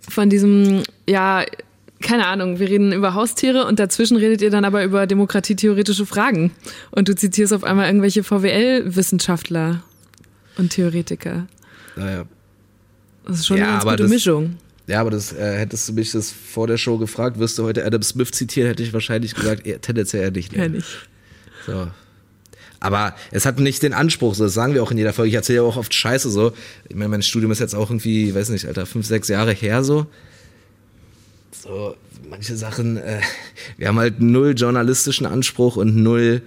von 0.06 0.28
diesem, 0.28 0.82
ja, 1.08 1.44
keine 2.02 2.26
Ahnung, 2.26 2.58
wir 2.58 2.68
reden 2.68 2.92
über 2.92 3.14
Haustiere 3.14 3.64
und 3.66 3.78
dazwischen 3.78 4.16
redet 4.16 4.42
ihr 4.42 4.50
dann 4.50 4.64
aber 4.64 4.84
über 4.84 5.06
demokratietheoretische 5.06 6.04
Fragen. 6.06 6.50
Und 6.90 7.08
du 7.08 7.14
zitierst 7.14 7.52
auf 7.54 7.64
einmal 7.64 7.86
irgendwelche 7.86 8.22
VWL-Wissenschaftler 8.22 9.82
und 10.58 10.70
Theoretiker. 10.72 11.46
Naja. 11.96 12.24
Das 13.26 13.38
ist 13.40 13.46
schon 13.46 13.58
Ja, 13.58 13.64
eine 13.64 13.72
ganz 13.74 13.84
gute 13.84 13.96
das- 13.96 14.10
Mischung. 14.10 14.56
Ja, 14.90 15.00
aber 15.00 15.10
das 15.10 15.32
äh, 15.32 15.56
hättest 15.56 15.88
du 15.88 15.92
mich 15.92 16.10
das 16.10 16.32
vor 16.32 16.66
der 16.66 16.76
Show 16.76 16.98
gefragt, 16.98 17.38
wirst 17.38 17.56
du 17.56 17.62
heute 17.62 17.84
Adam 17.84 18.02
Smith 18.02 18.32
zitieren, 18.32 18.66
hätte 18.66 18.82
ich 18.82 18.92
wahrscheinlich 18.92 19.36
gesagt, 19.36 19.64
eher, 19.64 19.80
tendenziell 19.80 20.24
eher 20.24 20.32
nicht. 20.32 20.50
ne? 20.50 20.58
Kenn 20.58 20.74
ich. 20.74 20.84
So. 21.64 21.86
Aber 22.80 23.14
es 23.30 23.46
hat 23.46 23.60
nicht 23.60 23.84
den 23.84 23.92
Anspruch, 23.92 24.34
so 24.34 24.42
das 24.42 24.52
sagen 24.52 24.74
wir 24.74 24.82
auch 24.82 24.90
in 24.90 24.98
jeder 24.98 25.12
Folge. 25.12 25.28
Ich 25.28 25.36
erzähle 25.36 25.58
ja 25.58 25.62
auch 25.62 25.76
oft 25.76 25.94
Scheiße 25.94 26.28
so. 26.28 26.52
Ich 26.88 26.96
meine, 26.96 27.10
mein 27.10 27.22
Studium 27.22 27.52
ist 27.52 27.60
jetzt 27.60 27.76
auch 27.76 27.88
irgendwie, 27.88 28.34
weiß 28.34 28.48
nicht, 28.48 28.66
Alter, 28.66 28.84
fünf, 28.84 29.06
sechs 29.06 29.28
Jahre 29.28 29.52
her 29.52 29.84
so. 29.84 30.06
So, 31.52 31.94
manche 32.28 32.56
Sachen, 32.56 32.96
äh, 32.96 33.20
wir 33.76 33.86
haben 33.86 33.98
halt 34.00 34.20
null 34.20 34.54
journalistischen 34.56 35.26
Anspruch 35.26 35.76
und 35.76 35.94
null 35.94 36.42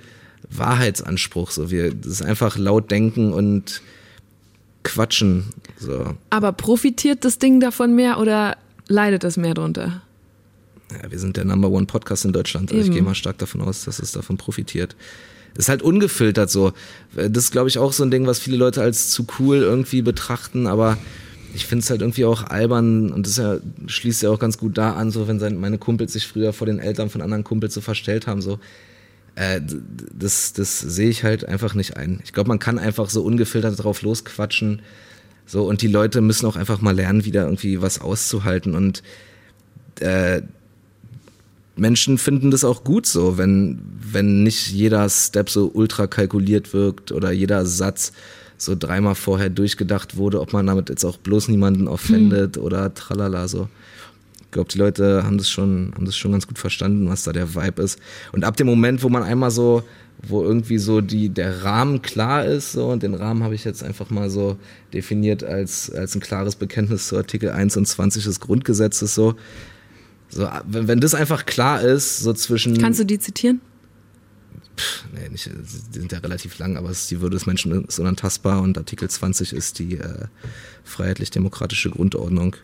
Wahrheitsanspruch. 0.50 1.50
So, 1.52 1.72
wir, 1.72 1.94
das 1.94 2.12
ist 2.12 2.24
einfach 2.24 2.58
laut 2.58 2.92
denken 2.92 3.32
und 3.32 3.82
quatschen. 4.84 5.46
So. 5.80 6.16
Aber 6.30 6.52
profitiert 6.52 7.26
das 7.26 7.40
Ding 7.40 7.60
davon 7.60 7.96
mehr 7.96 8.20
oder 8.20 8.58
leidet 8.88 9.24
es 9.24 9.38
mehr 9.38 9.54
drunter? 9.54 10.02
Ja, 10.92 11.10
wir 11.10 11.20
sind 11.20 11.38
der 11.38 11.46
Number 11.46 11.70
One 11.70 11.86
Podcast 11.86 12.26
in 12.26 12.34
Deutschland. 12.34 12.72
Also 12.72 12.84
ich 12.84 12.92
gehe 12.92 13.02
mal 13.02 13.16
stark 13.16 13.38
davon 13.38 13.62
aus, 13.62 13.86
dass 13.86 14.00
es 14.00 14.12
davon 14.12 14.38
profitiert. 14.38 14.96
Ist 15.56 15.70
halt 15.70 15.82
ungefiltert 15.82 16.50
so. 16.50 16.74
Das 17.16 17.46
ist, 17.46 17.52
glaube 17.52 17.70
ich, 17.70 17.78
auch 17.78 17.94
so 17.94 18.04
ein 18.04 18.12
Ding, 18.12 18.26
was 18.26 18.40
viele 18.40 18.58
Leute 18.58 18.82
als 18.82 19.10
zu 19.12 19.26
cool 19.40 19.58
irgendwie 19.58 20.02
betrachten, 20.02 20.68
aber 20.68 20.98
ich 21.54 21.68
finde 21.68 21.84
es 21.84 21.90
halt 21.90 22.02
irgendwie 22.02 22.26
auch 22.26 22.44
albern 22.44 23.12
und 23.12 23.28
das 23.28 23.38
ja, 23.38 23.58
schließt 23.86 24.24
ja 24.24 24.32
auch 24.32 24.40
ganz 24.40 24.58
gut 24.58 24.78
da 24.78 24.94
an, 24.94 25.12
so 25.12 25.28
wenn 25.28 25.40
sein, 25.40 25.60
meine 25.60 25.78
Kumpels 25.78 26.14
sich 26.14 26.28
früher 26.28 26.54
vor 26.54 26.66
den 26.66 26.80
Eltern 26.80 27.12
von 27.12 27.22
anderen 27.22 27.44
Kumpels 27.44 27.76
so 27.76 27.82
verstellt 27.82 28.26
haben, 28.26 28.42
so. 28.42 28.60
Äh, 29.36 29.62
das, 30.14 30.54
das 30.54 30.80
sehe 30.80 31.10
ich 31.10 31.24
halt 31.24 31.48
einfach 31.48 31.74
nicht 31.74 31.98
ein. 31.98 32.22
Ich 32.24 32.34
glaube, 32.34 32.50
man 32.50 32.60
kann 32.60 32.80
einfach 32.80 33.10
so 33.10 33.24
ungefiltert 33.24 33.84
drauf 33.84 34.02
losquatschen. 34.02 34.82
So, 35.46 35.64
und 35.68 35.82
die 35.82 35.88
Leute 35.88 36.22
müssen 36.22 36.46
auch 36.46 36.56
einfach 36.56 36.82
mal 36.82 36.96
lernen, 36.96 37.26
wieder 37.26 37.44
irgendwie 37.46 37.82
was 37.82 38.00
auszuhalten. 38.00 38.76
Und 38.76 39.04
äh, 40.00 40.42
Menschen 41.76 42.18
finden 42.18 42.52
das 42.52 42.64
auch 42.64 42.84
gut 42.84 43.06
so, 43.06 43.38
wenn, 43.38 43.82
wenn 44.00 44.44
nicht 44.44 44.70
jeder 44.70 45.10
Step 45.10 45.50
so 45.50 45.72
ultra 45.74 46.08
kalkuliert 46.08 46.74
wirkt 46.74 47.12
oder 47.12 47.32
jeder 47.32 47.66
Satz 47.66 48.14
so 48.58 48.76
dreimal 48.78 49.16
vorher 49.16 49.50
durchgedacht 49.50 50.16
wurde, 50.16 50.40
ob 50.40 50.54
man 50.54 50.68
damit 50.68 50.90
jetzt 50.90 51.04
auch 51.04 51.18
bloß 51.18 51.50
niemanden 51.50 51.88
offendet 51.88 52.58
oder 52.58 52.94
tralala 52.94 53.48
so. 53.48 53.68
Ich 54.54 54.56
glaube, 54.56 54.70
die 54.70 54.78
Leute 54.78 55.24
haben 55.24 55.40
das 55.40 55.50
schon, 55.50 55.94
haben 55.96 56.06
das 56.06 56.16
schon 56.16 56.32
ganz 56.32 56.46
gut 56.46 56.60
verstanden, 56.60 57.10
was 57.10 57.24
da 57.24 57.34
der 57.34 57.56
Vibe 57.56 57.82
ist. 57.82 57.98
Und 58.34 58.44
ab 58.44 58.56
dem 58.56 58.68
Moment, 58.68 59.02
wo 59.02 59.10
man 59.10 59.24
einmal 59.24 59.50
so, 59.50 59.82
wo 60.22 60.44
irgendwie 60.44 60.78
so 60.78 61.02
die, 61.02 61.30
der 61.30 61.64
Rahmen 61.64 62.04
klar 62.04 62.46
ist, 62.46 62.74
so, 62.74 62.90
und 62.90 63.02
den 63.02 63.16
Rahmen 63.16 63.42
habe 63.42 63.56
ich 63.56 63.64
jetzt 63.64 63.84
einfach 63.84 64.12
mal 64.12 64.30
so 64.30 64.58
definiert 64.94 65.44
als, 65.44 65.90
als 65.90 66.14
ein 66.14 66.22
klares 66.22 66.56
Bekenntnis 66.56 67.08
zu 67.08 67.18
Artikel 67.18 67.50
1 67.50 67.78
und 67.78 67.88
20 67.88 68.26
des 68.26 68.40
Grundgesetzes, 68.42 69.16
so. 69.16 69.34
So, 70.30 70.48
wenn, 70.68 70.88
wenn 70.88 71.00
das 71.00 71.16
einfach 71.16 71.48
klar 71.48 71.82
ist, 71.82 72.20
so 72.20 72.32
zwischen. 72.34 72.78
Kannst 72.78 73.00
du 73.00 73.06
die 73.06 73.18
zitieren? 73.18 73.60
Pff, 74.78 75.06
nee, 75.16 75.30
nicht, 75.30 75.50
die 75.50 76.00
sind 76.00 76.12
ja 76.12 76.20
relativ 76.20 76.60
lang, 76.60 76.78
aber 76.78 76.92
es 76.92 77.02
ist 77.02 77.12
die 77.12 77.22
Würde 77.22 77.38
des 77.38 77.48
Menschen 77.48 77.86
ist 77.86 77.98
unantastbar 77.98 78.62
und 78.62 78.78
Artikel 78.78 79.10
20 79.10 79.52
ist 79.52 79.80
die 79.80 79.96
äh, 79.96 80.26
freiheitlich-demokratische 80.84 81.90
Grundordnung. 81.90 82.56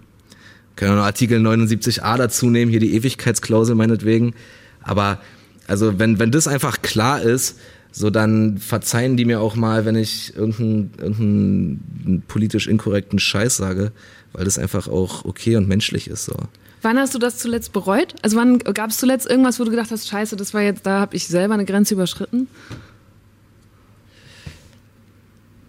Können 0.79 0.93
wir 0.93 0.95
noch 0.99 1.03
Artikel 1.03 1.45
79a 1.45 2.15
dazu 2.15 2.49
nehmen, 2.49 2.71
hier 2.71 2.79
die 2.79 2.95
Ewigkeitsklausel 2.95 3.75
meinetwegen. 3.75 4.33
Aber 4.81 5.19
also 5.67 5.99
wenn, 5.99 6.19
wenn 6.19 6.31
das 6.31 6.47
einfach 6.47 6.81
klar 6.81 7.21
ist, 7.21 7.59
so 7.91 8.09
dann 8.09 8.59
verzeihen 8.59 9.17
die 9.17 9.25
mir 9.25 9.41
auch 9.41 9.57
mal, 9.57 9.83
wenn 9.83 9.97
ich 9.97 10.33
irgendeinen, 10.37 10.91
irgendeinen 10.97 12.23
politisch 12.29 12.67
inkorrekten 12.67 13.19
Scheiß 13.19 13.57
sage, 13.57 13.91
weil 14.31 14.45
das 14.45 14.57
einfach 14.57 14.87
auch 14.87 15.25
okay 15.25 15.57
und 15.57 15.67
menschlich 15.67 16.07
ist 16.07 16.23
so. 16.23 16.35
Wann 16.81 16.97
hast 16.97 17.13
du 17.13 17.19
das 17.19 17.39
zuletzt 17.39 17.73
bereut? 17.73 18.15
Also 18.21 18.37
wann 18.37 18.59
gab 18.59 18.91
es 18.91 18.99
zuletzt 18.99 19.29
irgendwas, 19.29 19.59
wo 19.59 19.65
du 19.65 19.71
gedacht 19.71 19.91
hast, 19.91 20.07
scheiße, 20.07 20.37
das 20.37 20.53
war 20.53 20.61
jetzt, 20.61 20.85
da 20.85 21.01
habe 21.01 21.13
ich 21.13 21.27
selber 21.27 21.55
eine 21.55 21.65
Grenze 21.65 21.93
überschritten? 21.93 22.47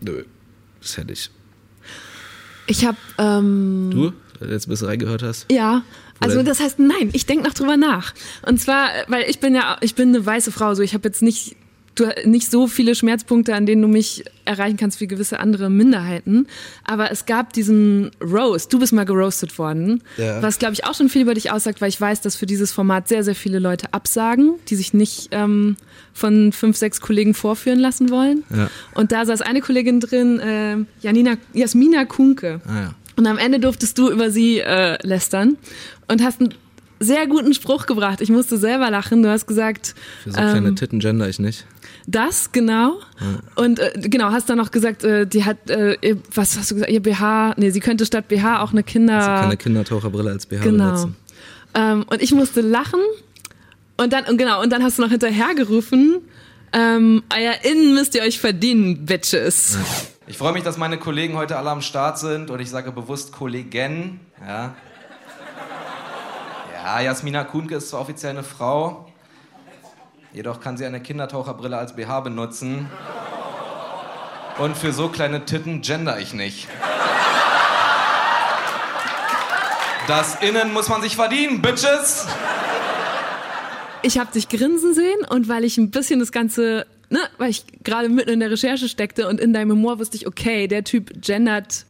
Nö, 0.03 0.23
das 0.81 0.97
hätte 0.97 1.13
ich. 1.15 1.31
Ich 2.69 2.87
habe 2.87 2.97
ähm, 3.19 3.91
Du, 3.91 4.13
ein 4.41 4.49
bisschen 4.49 4.87
reingehört 4.87 5.23
hast? 5.23 5.47
Ja, 5.51 5.83
also 6.21 6.43
das 6.43 6.61
heißt, 6.61 6.79
nein, 6.79 7.11
ich 7.13 7.27
denke 7.27 7.47
noch 7.47 7.55
drüber 7.55 7.77
nach. 7.77 8.13
Und 8.47 8.61
zwar, 8.61 8.89
weil 9.09 9.25
ich 9.29 9.41
bin 9.41 9.55
ja, 9.55 9.77
ich 9.81 9.95
bin 9.95 10.11
eine 10.11 10.25
weiße 10.25 10.53
Frau, 10.53 10.75
so 10.75 10.83
ich 10.83 10.93
habe 10.95 11.09
jetzt 11.09 11.23
nicht, 11.23 11.57
du, 11.95 12.07
nicht 12.25 12.51
so 12.51 12.67
viele 12.67 12.95
Schmerzpunkte, 12.95 13.55
an 13.55 13.65
denen 13.67 13.81
du 13.83 13.89
mich 13.89 14.25
erreichen 14.45 14.77
kannst 14.77 15.01
wie 15.01 15.07
gewisse 15.07 15.41
andere 15.41 15.71
Minderheiten. 15.71 16.47
Aber 16.85 17.11
es 17.11 17.25
gab 17.27 17.53
diesen 17.53 18.11
Roast, 18.23 18.73
du 18.73 18.79
bist 18.79 18.93
mal 18.93 19.05
geroastet 19.05 19.59
worden, 19.59 20.03
Ja. 20.19 20.43
was 20.43 20.59
glaube 20.59 20.75
ich 20.75 20.85
auch 20.85 20.95
schon 20.95 21.09
viel 21.09 21.23
über 21.23 21.35
dich 21.35 21.51
aussagt, 21.53 21.81
weil 21.81 21.89
ich 21.89 22.01
weiß, 22.01 22.21
dass 22.21 22.37
für 22.37 22.47
dieses 22.47 22.71
Format 22.73 23.09
sehr, 23.09 23.25
sehr 23.25 23.35
viele 23.35 23.59
Leute 23.59 23.93
absagen, 23.95 24.55
die 24.69 24.77
sich 24.77 24.93
nicht 24.93 25.29
ähm, 25.33 25.77
von 26.13 26.53
fünf, 26.53 26.77
sechs 26.77 27.01
Kollegen 27.01 27.33
vorführen 27.35 27.79
lassen 27.79 28.11
wollen. 28.11 28.45
Ja. 28.55 28.69
Und 28.95 29.13
da 29.13 29.25
saß 29.25 29.41
eine 29.43 29.61
Kollegin 29.61 30.01
drin, 30.01 30.39
äh, 30.41 30.77
Janina, 31.01 31.37
Jasmina 31.55 32.05
Kunke. 32.05 32.61
Ah 32.67 32.75
ja. 32.81 32.95
Und 33.21 33.27
am 33.27 33.37
Ende 33.37 33.61
durftest 33.61 33.99
du 33.99 34.11
über 34.11 34.31
sie 34.31 34.61
äh, 34.61 34.97
lästern 35.07 35.59
und 36.09 36.25
hast 36.25 36.41
einen 36.41 36.55
sehr 37.01 37.27
guten 37.27 37.53
Spruch 37.53 37.85
gebracht. 37.85 38.23
Ich 38.23 38.31
musste 38.31 38.57
selber 38.57 38.91
lachen. 38.91 39.23
Du 39.23 39.29
hast 39.29 39.47
gesagt, 39.47 39.95
Für 40.25 40.31
so 40.31 40.37
kleine 40.39 40.69
ähm, 40.69 40.77
Titten 40.77 41.01
gender 41.01 41.29
ich 41.29 41.39
nicht. 41.39 41.67
das 42.07 42.51
genau. 42.51 42.99
Und 43.57 43.79
äh, 43.79 43.93
genau, 43.97 44.31
hast 44.31 44.49
dann 44.49 44.57
noch 44.57 44.71
gesagt, 44.71 45.05
äh, 45.05 45.27
die 45.27 45.45
hat, 45.45 45.69
äh, 45.69 45.99
ihr, 46.01 46.17
was 46.35 46.57
hast 46.57 46.71
du 46.71 46.77
gesagt, 46.77 46.91
ihr 46.91 47.03
BH, 47.03 47.57
nee, 47.59 47.69
sie 47.69 47.81
könnte 47.81 48.07
statt 48.07 48.27
BH 48.29 48.63
auch 48.63 48.73
eine 48.73 48.83
Kinder... 48.83 49.21
Sie 49.21 49.27
kann 49.27 49.45
eine 49.45 49.59
Kindertaucherbrille 49.59 50.31
als 50.31 50.47
BH 50.47 50.63
genau. 50.63 50.85
benutzen. 50.85 51.17
Ähm, 51.75 52.07
und 52.11 52.23
ich 52.23 52.33
musste 52.33 52.63
lachen 52.63 53.01
und 53.99 54.15
dann, 54.15 54.25
und 54.25 54.39
genau, 54.39 54.63
und 54.63 54.73
dann 54.73 54.83
hast 54.83 54.97
du 54.97 55.03
noch 55.03 55.11
hinterhergerufen, 55.11 56.23
ähm, 56.73 57.23
EierInnen 57.29 57.93
müsst 57.93 58.15
ihr 58.15 58.23
euch 58.23 58.41
verdienen, 58.41 59.05
Bitches. 59.05 59.77
Ich 60.31 60.39
freue 60.39 60.53
mich, 60.53 60.63
dass 60.63 60.77
meine 60.77 60.97
Kollegen 60.97 61.37
heute 61.37 61.59
alle 61.59 61.71
am 61.71 61.83
Start 61.83 62.17
sind 62.17 62.51
und 62.53 62.61
ich 62.61 62.71
sage 62.71 62.93
bewusst 62.93 63.33
Kollegen. 63.33 64.21
Ja, 64.41 64.77
ja 66.73 67.01
Jasmina 67.01 67.43
Kuhnke 67.43 67.75
ist 67.75 67.89
zwar 67.89 68.01
offiziell 68.03 68.31
eine 68.31 68.45
Frau, 68.45 69.13
jedoch 70.33 70.61
kann 70.61 70.77
sie 70.77 70.87
eine 70.87 71.01
Kindertaucherbrille 71.03 71.77
als 71.77 71.97
BH 71.97 72.21
benutzen. 72.21 72.89
Und 74.59 74.77
für 74.77 74.93
so 74.93 75.09
kleine 75.09 75.47
Titten 75.47 75.83
gender 75.83 76.21
ich 76.21 76.33
nicht. 76.33 76.69
Das 80.07 80.41
Innen 80.43 80.73
muss 80.73 80.89
man 80.89 81.03
sich 81.03 81.17
verdienen, 81.17 81.61
Bitches! 81.61 82.29
ich 84.03 84.19
habe 84.19 84.31
dich 84.33 84.49
grinsen 84.49 84.95
sehen 84.95 85.25
und 85.29 85.49
weil 85.49 85.65
ich 85.65 85.79
ein 85.79 85.91
bisschen 85.91 86.21
das 86.21 86.33
Ganze, 86.33 86.87
ne, 87.11 87.19
weil 87.39 87.51
ich 87.51 87.65
gerade 87.85 88.09
mitten 88.09 88.31
in 88.31 88.41
der 88.41 88.51
Recherche 88.51 88.89
steckte 88.89 89.29
und 89.29 89.41
in 89.41 89.53
deinem 89.53 89.73
Humor 89.73 89.99
wusste 89.99 90.17
ich, 90.17 90.27
okay, 90.27 90.67
der 90.67 90.85
Typ 90.85 91.11
gendert, 91.21 91.87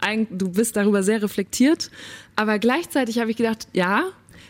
eigentlich, 0.00 0.38
du 0.38 0.50
bist 0.50 0.76
darüber 0.76 1.02
sehr 1.02 1.22
reflektiert, 1.22 1.90
aber 2.36 2.58
gleichzeitig 2.58 3.18
habe 3.18 3.30
ich 3.30 3.36
gedacht, 3.36 3.68
ja, 3.72 4.04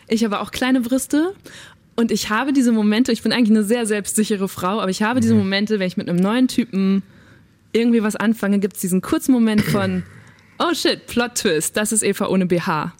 ich 0.07 0.23
habe 0.23 0.39
auch 0.39 0.51
kleine 0.51 0.81
Brüste 0.81 1.33
und 1.95 2.11
ich 2.11 2.29
habe 2.29 2.53
diese 2.53 2.71
Momente, 2.71 3.11
ich 3.11 3.21
bin 3.21 3.33
eigentlich 3.33 3.49
eine 3.57 3.63
sehr 3.63 3.85
selbstsichere 3.85 4.47
Frau, 4.47 4.79
aber 4.79 4.89
ich 4.89 5.03
habe 5.03 5.19
diese 5.19 5.35
Momente, 5.35 5.79
wenn 5.79 5.87
ich 5.87 5.97
mit 5.97 6.09
einem 6.09 6.19
neuen 6.19 6.47
Typen 6.47 7.03
irgendwie 7.73 8.03
was 8.03 8.15
anfange, 8.15 8.59
gibt 8.59 8.75
es 8.75 8.81
diesen 8.81 9.01
kurzen 9.01 9.31
Moment 9.31 9.61
von, 9.61 10.03
oh 10.59 10.73
shit, 10.73 11.05
Plot 11.07 11.35
Twist, 11.35 11.75
das 11.75 11.91
ist 11.91 12.03
Eva 12.03 12.27
ohne 12.27 12.45
BH. 12.45 12.93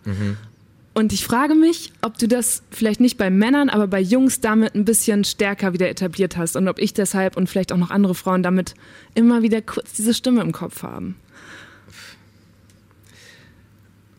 Und 0.93 1.13
ich 1.13 1.23
frage 1.23 1.55
mich, 1.55 1.93
ob 2.01 2.17
du 2.17 2.27
das 2.27 2.63
vielleicht 2.69 2.99
nicht 2.99 3.17
bei 3.17 3.29
Männern, 3.29 3.69
aber 3.69 3.87
bei 3.87 4.01
Jungs 4.01 4.41
damit 4.41 4.75
ein 4.75 4.83
bisschen 4.83 5.23
stärker 5.23 5.71
wieder 5.71 5.89
etabliert 5.89 6.35
hast 6.35 6.57
und 6.57 6.67
ob 6.67 6.79
ich 6.79 6.93
deshalb 6.93 7.37
und 7.37 7.47
vielleicht 7.47 7.71
auch 7.71 7.77
noch 7.77 7.91
andere 7.91 8.13
Frauen 8.13 8.43
damit 8.43 8.73
immer 9.15 9.41
wieder 9.41 9.61
kurz 9.61 9.93
diese 9.93 10.13
Stimme 10.13 10.41
im 10.41 10.51
Kopf 10.51 10.83
haben. 10.83 11.15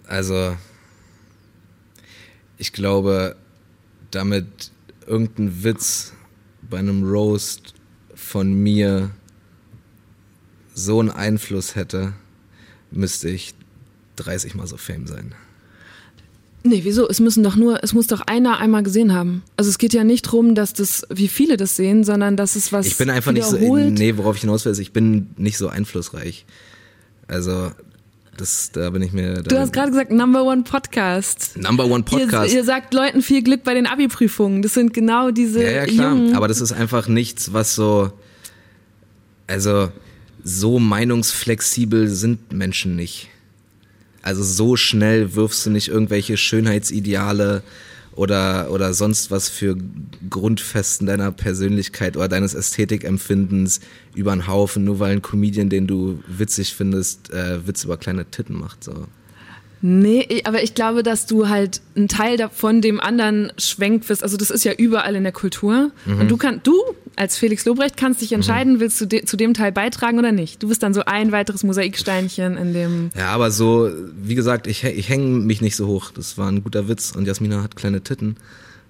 Also, 0.07 0.57
ich 2.57 2.73
glaube, 2.73 3.37
damit 4.11 4.71
irgendein 5.07 5.65
Witz 5.65 6.15
bei 6.63 6.79
einem 6.79 7.05
Roast 7.05 7.75
von 8.15 8.53
mir 8.53 9.11
so 10.75 11.01
einen 11.01 11.11
Einfluss 11.11 11.75
hätte, 11.75 12.15
müsste 12.91 13.29
ich 13.29 13.55
30 14.17 14.55
mal 14.55 14.67
so 14.67 14.79
fame 14.79 15.07
sein. 15.07 15.35
Nee, 16.65 16.81
wieso? 16.85 17.09
Es 17.09 17.19
müssen 17.19 17.43
doch 17.43 17.57
nur, 17.57 17.83
es 17.83 17.93
muss 17.93 18.07
doch 18.07 18.21
einer 18.21 18.59
einmal 18.59 18.83
gesehen 18.83 19.13
haben. 19.13 19.43
Also 19.57 19.69
es 19.69 19.79
geht 19.79 19.93
ja 19.93 20.05
nicht 20.05 20.23
drum, 20.23 20.55
dass 20.55 20.73
das, 20.73 21.05
wie 21.11 21.29
viele 21.29 21.57
das 21.57 21.77
sehen, 21.77 22.05
sondern 22.05 22.37
dass 22.37 22.55
es 22.55 22.73
was 22.73 22.87
Ich 22.87 22.97
bin 22.97 23.11
einfach 23.11 23.33
nicht 23.33 23.47
so, 23.47 23.57
nee, 23.57 24.17
worauf 24.17 24.37
ich 24.37 24.43
hinaus 24.43 24.65
will, 24.65 24.73
ist, 24.73 24.79
ich 24.79 24.93
bin 24.93 25.31
nicht 25.37 25.59
so 25.59 25.69
einflussreich. 25.69 26.47
Also, 27.27 27.73
das, 28.37 28.71
da 28.73 28.91
bin 28.91 29.03
ich 29.03 29.13
mir. 29.13 29.43
Du 29.43 29.59
hast 29.59 29.73
gerade 29.73 29.91
gesagt, 29.91 30.11
Number 30.11 30.45
One 30.45 30.63
Podcast. 30.63 31.59
Number 31.59 31.87
One 31.87 32.05
Podcast. 32.05 32.53
Ihr, 32.53 32.61
ihr 32.61 32.65
sagt 32.65 32.95
Leuten 32.95 33.23
viel 33.23 33.43
Glück 33.43 33.65
bei 33.65 33.75
den 33.75 33.87
Abi-Prüfungen. 33.87 34.63
Das 34.63 34.75
sind 34.75 34.95
genau 34.95 35.31
diese 35.31 35.63
Ja, 35.63 35.71
ja, 35.71 35.85
klar. 35.87 36.15
jungen. 36.15 36.35
Aber 36.35 36.49
das 36.49 36.61
ist 36.61 36.73
einfach 36.73 37.09
nichts, 37.09 37.53
was 37.53 37.75
so. 37.75 38.13
Also, 39.47 39.91
so 40.45 40.79
meinungsflexibel 40.79 42.09
sind 42.09 42.53
Menschen 42.53 42.97
nicht. 42.97 43.29
Also, 44.23 44.43
so 44.43 44.77
schnell 44.77 45.35
wirfst 45.35 45.67
du 45.67 45.71
nicht 45.71 45.89
irgendwelche 45.89 46.37
Schönheitsideale 46.37 47.63
oder, 48.15 48.71
oder 48.71 48.93
sonst 48.95 49.31
was 49.31 49.49
für 49.49 49.77
Grundfesten 50.29 51.07
deiner 51.07 51.33
Persönlichkeit 51.33 52.17
oder 52.17 52.29
deines 52.29 52.55
Ästhetikempfindens 52.55 53.81
über 54.15 54.33
einen 54.33 54.47
Haufen, 54.47 54.85
nur 54.85 54.99
weil 54.99 55.13
ein 55.13 55.23
Comedian, 55.23 55.69
den 55.69 55.87
du 55.87 56.23
witzig 56.27 56.75
findest, 56.75 57.33
äh, 57.33 57.67
Witz 57.67 57.85
über 57.85 57.97
kleine 57.97 58.27
Titten 58.27 58.59
macht. 58.59 58.85
So. 58.85 59.07
Nee, 59.81 60.43
aber 60.45 60.63
ich 60.63 60.75
glaube, 60.75 61.03
dass 61.03 61.27
du 61.27 61.49
halt 61.49 61.81
ein 61.97 62.07
Teil 62.07 62.37
davon 62.37 62.81
dem 62.83 63.01
anderen 63.01 63.53
schwenkt 63.59 64.09
wirst. 64.09 64.23
Also 64.23 64.37
das 64.37 64.51
ist 64.51 64.65
ja 64.65 64.73
überall 64.73 65.17
in 65.17 65.25
der 65.25 65.33
Kultur. 65.33 65.91
Mhm. 66.07 66.21
Und 66.21 66.31
du 66.31 66.37
kannst, 66.37 66.67
du 66.67 66.75
als 67.17 67.37
Felix 67.37 67.65
Lobrecht 67.65 67.97
kannst 67.97 68.21
dich 68.21 68.33
entscheiden, 68.33 68.81
willst 68.81 69.01
du 69.01 69.07
de 69.07 69.25
zu 69.25 69.37
dem 69.37 69.55
Teil 69.55 69.73
beitragen 69.73 70.19
oder 70.19 70.33
nicht. 70.33 70.63
Du 70.63 70.69
bist 70.69 70.83
dann 70.83 70.95
so 70.95 71.05
ein 71.05 71.33
weiteres 71.33 71.63
Mosaiksteinchen 71.63 72.57
in 72.57 72.73
dem. 72.73 73.11
Ja, 73.17 73.29
aber 73.29 73.51
so, 73.51 73.91
wie 74.17 74.35
gesagt, 74.35 74.67
ich, 74.67 74.85
ich 74.85 75.09
hänge 75.09 75.27
mich 75.27 75.61
nicht 75.61 75.77
so 75.77 75.87
hoch. 75.87 76.11
Das 76.11 76.39
war 76.39 76.51
ein 76.51 76.63
guter 76.63 76.89
Witz 76.89 77.13
und 77.15 77.27
Jasmina 77.27 77.63
hat 77.63 77.77
kleine 77.77 78.03
Titten. 78.03 78.37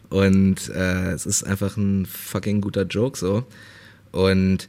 Und 0.09 0.68
äh, 0.68 1.12
es 1.12 1.27
ist 1.27 1.43
einfach 1.43 1.77
ein 1.77 2.07
fucking 2.07 2.61
guter 2.61 2.83
Joke 2.83 3.18
so. 3.18 3.45
Und 4.12 4.68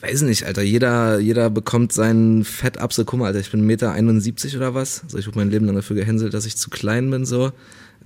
weiß 0.00 0.22
nicht, 0.22 0.44
Alter, 0.44 0.62
jeder, 0.62 1.18
jeder 1.18 1.50
bekommt 1.50 1.92
seinen 1.92 2.44
Fett 2.44 2.78
ab. 2.78 2.92
So, 2.92 3.04
guck 3.04 3.18
mal, 3.18 3.26
Alter, 3.26 3.40
ich 3.40 3.50
bin 3.50 3.68
1,71 3.68 4.44
Meter 4.44 4.56
oder 4.56 4.74
was. 4.74 5.02
So, 5.08 5.18
ich 5.18 5.26
habe 5.26 5.38
mein 5.38 5.50
Leben 5.50 5.66
lang 5.66 5.74
dafür 5.74 5.96
gehänselt, 5.96 6.34
dass 6.34 6.46
ich 6.46 6.56
zu 6.56 6.70
klein 6.70 7.10
bin, 7.10 7.24
so. 7.24 7.52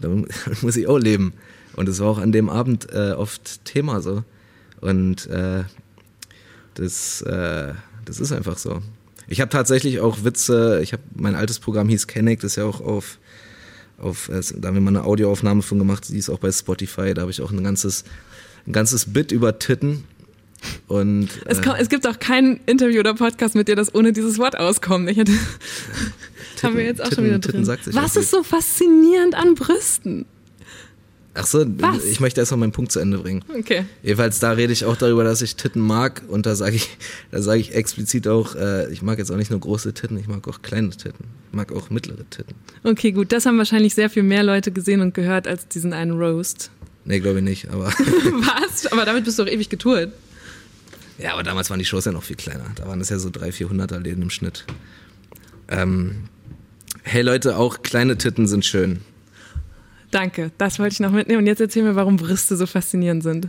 Dann 0.00 0.26
muss 0.62 0.76
ich 0.76 0.86
auch 0.86 0.98
leben. 0.98 1.34
Und 1.74 1.88
es 1.88 2.00
war 2.00 2.08
auch 2.08 2.18
an 2.18 2.32
dem 2.32 2.48
Abend 2.48 2.92
äh, 2.92 3.12
oft 3.12 3.64
Thema 3.64 4.00
so. 4.00 4.24
Und 4.82 5.26
äh, 5.28 5.64
das, 6.74 7.22
äh, 7.22 7.72
das 8.04 8.20
ist 8.20 8.32
einfach 8.32 8.58
so. 8.58 8.82
Ich 9.28 9.40
habe 9.40 9.48
tatsächlich 9.48 10.00
auch 10.00 10.24
Witze, 10.24 10.80
ich 10.82 10.92
habe 10.92 11.02
mein 11.14 11.34
altes 11.34 11.58
Programm 11.58 11.88
hieß 11.88 12.06
das 12.06 12.44
ist 12.44 12.56
ja 12.56 12.64
auch 12.64 12.80
auf, 12.80 13.18
auf 13.98 14.28
äh, 14.28 14.40
da 14.58 14.68
haben 14.68 14.74
wir 14.74 14.80
mal 14.80 14.90
eine 14.90 15.04
Audioaufnahme 15.04 15.62
von 15.62 15.78
gemacht, 15.78 16.08
die 16.10 16.18
ist 16.18 16.28
auch 16.28 16.38
bei 16.40 16.52
Spotify, 16.52 17.14
da 17.14 17.22
habe 17.22 17.30
ich 17.30 17.40
auch 17.40 17.50
ein 17.50 17.62
ganzes, 17.64 18.04
ein 18.66 18.72
ganzes 18.72 19.12
Bit 19.12 19.32
über 19.32 19.58
Titten. 19.58 20.04
Und 20.86 21.28
Es, 21.46 21.60
äh, 21.60 21.70
es 21.78 21.88
gibt 21.88 22.06
auch 22.06 22.18
kein 22.18 22.60
Interview 22.66 23.00
oder 23.00 23.14
Podcast 23.14 23.54
mit 23.54 23.68
dir, 23.68 23.76
das 23.76 23.94
ohne 23.94 24.12
dieses 24.12 24.38
Wort 24.38 24.58
auskommt. 24.58 25.08
Ich 25.10 25.18
hatte, 25.18 25.32
haben 26.62 26.76
wir 26.76 26.84
jetzt 26.84 27.00
auch 27.00 27.06
schon 27.06 27.14
Titten- 27.14 27.24
wieder 27.24 27.40
Titten 27.40 27.64
drin. 27.64 27.94
Was 27.94 28.16
ist 28.16 28.30
so 28.30 28.42
faszinierend 28.42 29.34
an 29.34 29.54
Brüsten? 29.54 30.26
Ach 31.34 31.46
so, 31.46 31.64
Was? 31.78 32.04
ich 32.04 32.20
möchte 32.20 32.40
erst 32.40 32.50
mal 32.52 32.58
meinen 32.58 32.72
Punkt 32.72 32.92
zu 32.92 33.00
Ende 33.00 33.16
bringen. 33.18 33.42
Okay. 33.58 33.86
Jedenfalls 34.02 34.38
da 34.38 34.52
rede 34.52 34.72
ich 34.72 34.84
auch 34.84 34.96
darüber, 34.96 35.24
dass 35.24 35.40
ich 35.40 35.56
Titten 35.56 35.80
mag 35.80 36.22
und 36.28 36.44
da 36.44 36.54
sage 36.54 36.76
ich, 36.76 36.90
da 37.30 37.40
sage 37.40 37.58
ich 37.60 37.74
explizit 37.74 38.28
auch, 38.28 38.54
äh, 38.54 38.92
ich 38.92 39.00
mag 39.00 39.18
jetzt 39.18 39.30
auch 39.30 39.36
nicht 39.36 39.50
nur 39.50 39.58
große 39.58 39.94
Titten, 39.94 40.18
ich 40.18 40.28
mag 40.28 40.46
auch 40.46 40.60
kleine 40.60 40.90
Titten, 40.90 41.24
ich 41.50 41.56
mag 41.56 41.72
auch 41.72 41.88
mittlere 41.88 42.28
Titten. 42.28 42.54
Okay, 42.84 43.12
gut. 43.12 43.32
Das 43.32 43.46
haben 43.46 43.56
wahrscheinlich 43.56 43.94
sehr 43.94 44.10
viel 44.10 44.22
mehr 44.24 44.42
Leute 44.42 44.72
gesehen 44.72 45.00
und 45.00 45.14
gehört 45.14 45.48
als 45.48 45.66
diesen 45.68 45.94
einen 45.94 46.12
Roast. 46.12 46.70
Nee, 47.06 47.20
glaube 47.20 47.38
ich 47.38 47.44
nicht, 47.44 47.68
aber 47.70 47.86
Was? 47.86 48.86
Aber 48.92 49.04
damit 49.06 49.24
bist 49.24 49.38
du 49.38 49.44
doch 49.44 49.50
ewig 49.50 49.70
getourt. 49.70 50.10
ja, 51.18 51.32
aber 51.32 51.42
damals 51.42 51.70
waren 51.70 51.78
die 51.78 51.84
Shows 51.86 52.04
ja 52.04 52.12
noch 52.12 52.22
viel 52.24 52.36
kleiner. 52.36 52.66
Da 52.74 52.86
waren 52.86 53.00
es 53.00 53.08
ja 53.08 53.18
so 53.18 53.30
300, 53.30 53.54
400er 53.70 53.98
Läden 54.00 54.22
im 54.22 54.30
Schnitt. 54.30 54.66
Ähm, 55.68 56.24
hey 57.04 57.22
Leute, 57.22 57.56
auch 57.56 57.82
kleine 57.82 58.18
Titten 58.18 58.46
sind 58.46 58.66
schön. 58.66 59.00
Danke, 60.12 60.52
das 60.58 60.78
wollte 60.78 60.92
ich 60.92 61.00
noch 61.00 61.10
mitnehmen. 61.10 61.40
Und 61.40 61.46
jetzt 61.46 61.60
erzähl 61.60 61.82
mir, 61.82 61.96
warum 61.96 62.18
Brüste 62.18 62.56
so 62.56 62.66
faszinierend 62.66 63.22
sind. 63.24 63.48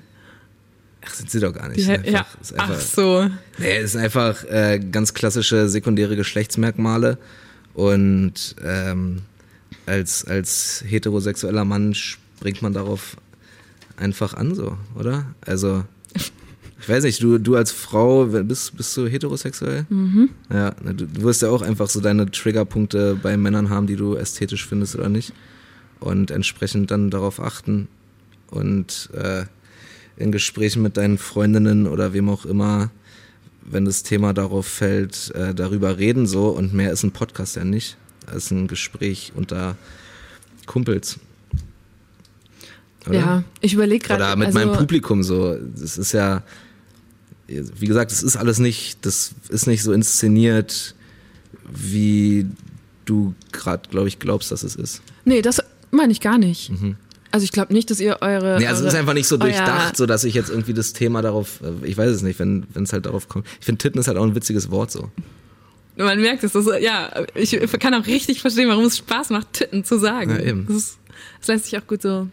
Ach, 1.06 1.14
sind 1.14 1.30
sie 1.30 1.42
doch 1.42 1.54
gar 1.54 1.68
nicht. 1.68 1.78
Die, 1.78 1.82
Ist 1.82 1.88
ja, 1.90 1.96
einfach, 1.96 2.42
ist 2.42 2.54
einfach, 2.54 2.76
ach 2.76 2.80
so. 2.80 3.30
Nee, 3.58 3.78
es 3.78 3.92
sind 3.92 4.02
einfach 4.02 4.44
äh, 4.46 4.80
ganz 4.80 5.14
klassische 5.14 5.68
sekundäre 5.68 6.16
Geschlechtsmerkmale 6.16 7.18
und 7.74 8.56
ähm, 8.64 9.22
als, 9.86 10.24
als 10.26 10.84
heterosexueller 10.88 11.66
Mann 11.66 11.94
springt 11.94 12.62
man 12.62 12.72
darauf 12.72 13.18
einfach 13.98 14.34
an, 14.34 14.56
so, 14.56 14.78
oder? 14.96 15.26
Also, 15.42 15.84
ich 16.80 16.88
weiß 16.88 17.04
nicht, 17.04 17.22
du, 17.22 17.38
du 17.38 17.58
als 17.58 17.74
Frau, 17.74 18.26
bist, 18.26 18.78
bist 18.78 18.96
du 18.96 19.08
heterosexuell? 19.08 19.86
Mhm. 19.90 20.30
Ja, 20.50 20.72
du, 20.72 21.06
du 21.06 21.24
wirst 21.24 21.42
ja 21.42 21.50
auch 21.50 21.62
einfach 21.62 21.90
so 21.90 22.00
deine 22.00 22.32
Triggerpunkte 22.32 23.20
bei 23.22 23.36
Männern 23.36 23.70
haben, 23.70 23.88
die 23.88 23.98
du 23.98 24.16
ästhetisch 24.16 24.66
findest 24.66 24.96
oder 24.96 25.10
nicht. 25.10 25.34
Und 26.04 26.32
entsprechend 26.32 26.92
dann 26.92 27.10
darauf 27.10 27.40
achten 27.40 27.88
und 28.50 29.10
äh, 29.14 29.46
in 30.18 30.34
Gesprächen 30.34 30.82
mit 30.82 30.98
deinen 30.98 31.18
Freundinnen 31.18 31.88
oder 31.88 32.12
wem 32.12 32.28
auch 32.28 32.46
immer, 32.46 32.92
wenn 33.62 33.86
das 33.86 34.04
Thema 34.04 34.34
darauf 34.34 34.68
fällt, 34.68 35.32
äh, 35.34 35.56
darüber 35.56 35.98
reden 35.98 36.28
so 36.28 36.50
und 36.50 36.74
mehr 36.74 36.92
ist 36.92 37.04
ein 37.04 37.12
Podcast 37.12 37.56
ja 37.56 37.64
nicht 37.64 37.96
als 38.26 38.52
ein 38.52 38.68
Gespräch 38.68 39.32
unter 39.34 39.78
Kumpels. 40.66 41.20
Oder? 43.08 43.20
Ja, 43.20 43.44
ich 43.62 43.74
überlege 43.74 44.06
gerade. 44.06 44.24
Oder 44.26 44.36
mit 44.36 44.48
also, 44.48 44.60
meinem 44.60 44.74
Publikum 44.74 45.24
so. 45.24 45.58
Das 45.58 45.98
ist 45.98 46.12
ja, 46.12 46.44
wie 47.48 47.88
gesagt, 47.88 48.12
das 48.12 48.24
ist 48.24 48.36
alles 48.36 48.60
nicht, 48.60 49.06
das 49.06 49.36
ist 49.48 49.68
nicht 49.68 49.84
so 49.84 49.94
inszeniert, 49.94 50.96
wie 51.74 52.46
du 53.06 53.34
gerade, 53.54 53.90
glaube 53.90 54.10
ich, 54.10 54.20
glaubst, 54.20 54.52
dass 54.52 54.64
es 54.64 54.76
ist. 54.76 55.02
Nee, 55.24 55.42
das 55.42 55.62
meine 55.94 56.12
ich 56.12 56.22
gar 56.22 56.38
nicht. 56.38 56.72
Also 57.32 57.46
ich 57.46 57.52
glaube 57.52 57.74
nicht, 57.74 57.90
dass 57.90 58.00
ihr 58.00 58.18
eure. 58.22 58.56
Mhm. 58.56 58.60
Nee, 58.60 58.68
also 58.68 58.80
es 58.80 58.82
eure, 58.82 58.88
ist 58.90 58.96
einfach 58.96 59.14
nicht 59.14 59.28
so 59.28 59.38
durchdacht, 59.38 59.98
so 59.98 60.06
dass 60.06 60.24
ich 60.24 60.36
jetzt 60.36 60.50
irgendwie 60.50 60.74
das 60.74 60.94
Thema 60.94 61.22
darauf, 61.22 61.62
äh, 61.62 61.88
ich 61.88 61.98
weiß 61.98 62.12
es 62.12 62.22
nicht, 62.22 62.38
wenn 62.40 62.66
es 62.76 62.94
halt 62.94 63.08
darauf 63.08 63.28
kommt. 63.28 63.48
Ich 63.60 63.66
finde 63.66 63.80
Titten 63.80 64.00
ist 64.00 64.08
halt 64.08 64.18
auch 64.18 64.24
ein 64.24 64.36
witziges 64.36 64.70
Wort 64.70 64.92
so. 64.92 65.10
Man 65.96 66.22
merkt 66.22 66.44
es, 66.44 66.54
das, 66.54 66.66
ja, 66.80 67.12
ich 67.36 67.60
kann 67.80 67.94
auch 67.94 68.08
richtig 68.08 68.42
verstehen, 68.42 68.68
warum 68.68 68.86
es 68.86 68.98
Spaß 68.98 69.30
macht, 69.30 69.54
Titten 69.54 69.84
zu 69.84 70.00
sagen. 70.00 70.32
Ja, 70.32 70.40
eben. 70.40 70.66
Das, 70.68 70.76
ist, 70.76 70.98
das 71.40 71.48
lässt 71.48 71.66
sich 71.66 71.78
auch 71.78 71.86
gut 71.86 72.02
so 72.02 72.28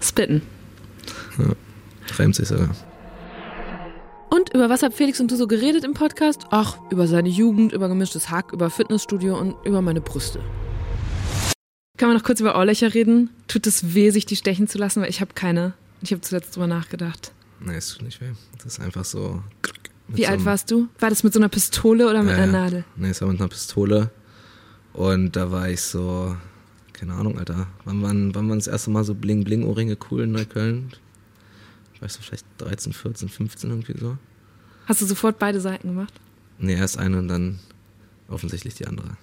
spitten. 0.00 0.42
Reimt 2.16 2.34
sich 2.34 2.48
sogar. 2.48 2.70
Und 4.30 4.54
über 4.54 4.68
was 4.68 4.82
habt 4.82 4.94
Felix 4.94 5.20
und 5.20 5.30
du 5.30 5.36
so 5.36 5.46
geredet 5.46 5.84
im 5.84 5.94
Podcast? 5.94 6.42
Ach, 6.50 6.78
über 6.90 7.06
seine 7.06 7.28
Jugend, 7.28 7.72
über 7.72 7.88
gemischtes 7.88 8.30
Hack, 8.30 8.52
über 8.52 8.70
Fitnessstudio 8.70 9.38
und 9.38 9.54
über 9.64 9.82
meine 9.82 10.00
Brüste. 10.00 10.40
Kann 11.98 12.08
man 12.08 12.16
noch 12.16 12.24
kurz 12.24 12.40
über 12.40 12.56
Ohrlöcher 12.56 12.94
reden? 12.94 13.28
Tut 13.48 13.66
es 13.66 13.94
weh, 13.94 14.10
sich 14.10 14.24
die 14.24 14.36
stechen 14.36 14.68
zu 14.68 14.78
lassen? 14.78 15.02
Weil 15.02 15.10
ich 15.10 15.20
habe 15.20 15.34
keine. 15.34 15.74
Ich 16.00 16.12
habe 16.12 16.20
zuletzt 16.22 16.54
drüber 16.54 16.66
nachgedacht. 16.68 17.32
Nee, 17.60 17.74
es 17.76 17.88
tut 17.88 18.02
nicht 18.02 18.20
weh. 18.20 18.30
Das 18.56 18.66
ist 18.66 18.80
einfach 18.80 19.04
so. 19.04 19.42
Wie 20.06 20.22
so 20.24 20.28
alt 20.30 20.44
warst 20.44 20.70
du? 20.70 20.88
War 21.00 21.10
das 21.10 21.22
mit 21.24 21.32
so 21.34 21.40
einer 21.40 21.48
Pistole 21.48 22.08
oder 22.08 22.22
mit 22.22 22.36
Ja, 22.36 22.44
einer. 22.44 22.52
Nadel? 22.52 22.84
Nee, 22.96 23.10
es 23.10 23.20
war 23.20 23.28
mit 23.28 23.40
einer 23.40 23.48
Pistole. 23.48 24.10
Und 24.92 25.36
da 25.36 25.50
war 25.50 25.68
ich 25.68 25.80
so, 25.82 26.36
keine 26.92 27.14
Ahnung, 27.14 27.38
Alter. 27.38 27.66
Wann 27.84 28.02
waren, 28.02 28.34
wann 28.34 28.48
waren 28.48 28.58
das 28.58 28.68
erste 28.68 28.90
Mal 28.90 29.04
so 29.04 29.14
Bling-Bling-Ohrringe 29.14 29.96
cool 30.10 30.22
in 30.22 30.32
Neukölln? 30.32 30.92
Weißt 32.00 32.16
du, 32.18 32.22
vielleicht 32.22 32.46
13, 32.58 32.92
14, 32.92 33.28
15 33.28 33.70
irgendwie 33.70 33.98
so? 33.98 34.16
Hast 34.86 35.00
du 35.02 35.06
sofort 35.06 35.38
beide 35.38 35.60
Seiten 35.60 35.88
gemacht? 35.88 36.14
Nee, 36.58 36.74
erst 36.74 36.96
eine 36.96 37.18
und 37.18 37.28
dann 37.28 37.58
offensichtlich 38.28 38.74
die 38.74 38.86
andere. 38.86 39.16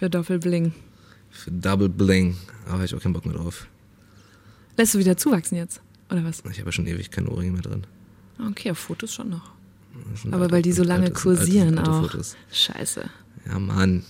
Für 0.00 0.08
Doppelbling. 0.08 0.72
Für 1.30 1.50
Double 1.52 1.90
Bling. 1.90 2.36
Aber 2.66 2.78
hab 2.78 2.84
ich 2.86 2.94
auch 2.94 3.00
keinen 3.02 3.12
Bock 3.12 3.26
mehr 3.26 3.34
drauf. 3.36 3.66
Lässt 4.78 4.94
du 4.94 4.98
wieder 4.98 5.16
zuwachsen 5.18 5.58
jetzt? 5.58 5.82
Oder 6.10 6.24
was? 6.24 6.38
Ich 6.50 6.58
habe 6.58 6.68
ja 6.68 6.72
schon 6.72 6.86
ewig 6.86 7.10
keine 7.10 7.28
Ohrringe 7.28 7.52
mehr 7.52 7.60
drin. 7.60 7.84
Okay, 8.48 8.70
auf 8.70 8.78
Fotos 8.78 9.12
schon 9.12 9.28
noch. 9.28 9.52
Sind 10.14 10.32
Aber 10.32 10.44
alte- 10.44 10.54
weil 10.54 10.62
die 10.62 10.72
so 10.72 10.82
lange 10.84 11.04
alte- 11.04 11.16
alte- 11.16 11.22
kursieren 11.22 11.76
alte 11.78 11.90
auch. 11.90 12.00
Fotos. 12.10 12.34
Scheiße. 12.50 13.10
Ja, 13.46 13.58
Mann. 13.58 14.02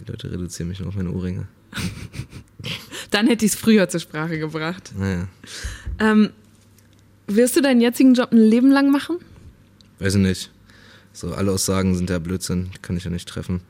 Die 0.00 0.10
Leute 0.10 0.32
reduzieren 0.32 0.68
mich 0.68 0.80
nur 0.80 0.88
auf 0.88 0.96
meine 0.96 1.12
Ohrringe. 1.12 1.46
Dann 3.12 3.28
hätte 3.28 3.44
ich 3.44 3.52
es 3.52 3.56
früher 3.58 3.88
zur 3.88 4.00
Sprache 4.00 4.36
gebracht. 4.38 4.92
Naja, 4.98 5.28
Ähm, 6.00 6.30
wirst 7.28 7.54
du 7.56 7.60
deinen 7.62 7.80
jetzigen 7.80 8.14
Job 8.14 8.32
ein 8.32 8.38
Leben 8.38 8.72
lang 8.72 8.90
machen? 8.90 9.18
weiß 10.00 10.16
ich 10.16 10.20
nicht. 10.20 10.50
So, 11.12 11.32
alle 11.32 11.52
Aussagen 11.52 11.94
sind 11.94 12.10
ja 12.10 12.18
Blödsinn. 12.18 12.70
Die 12.74 12.78
kann 12.78 12.96
ich 12.96 13.04
ja 13.04 13.10
nicht 13.10 13.28
treffen. 13.28 13.60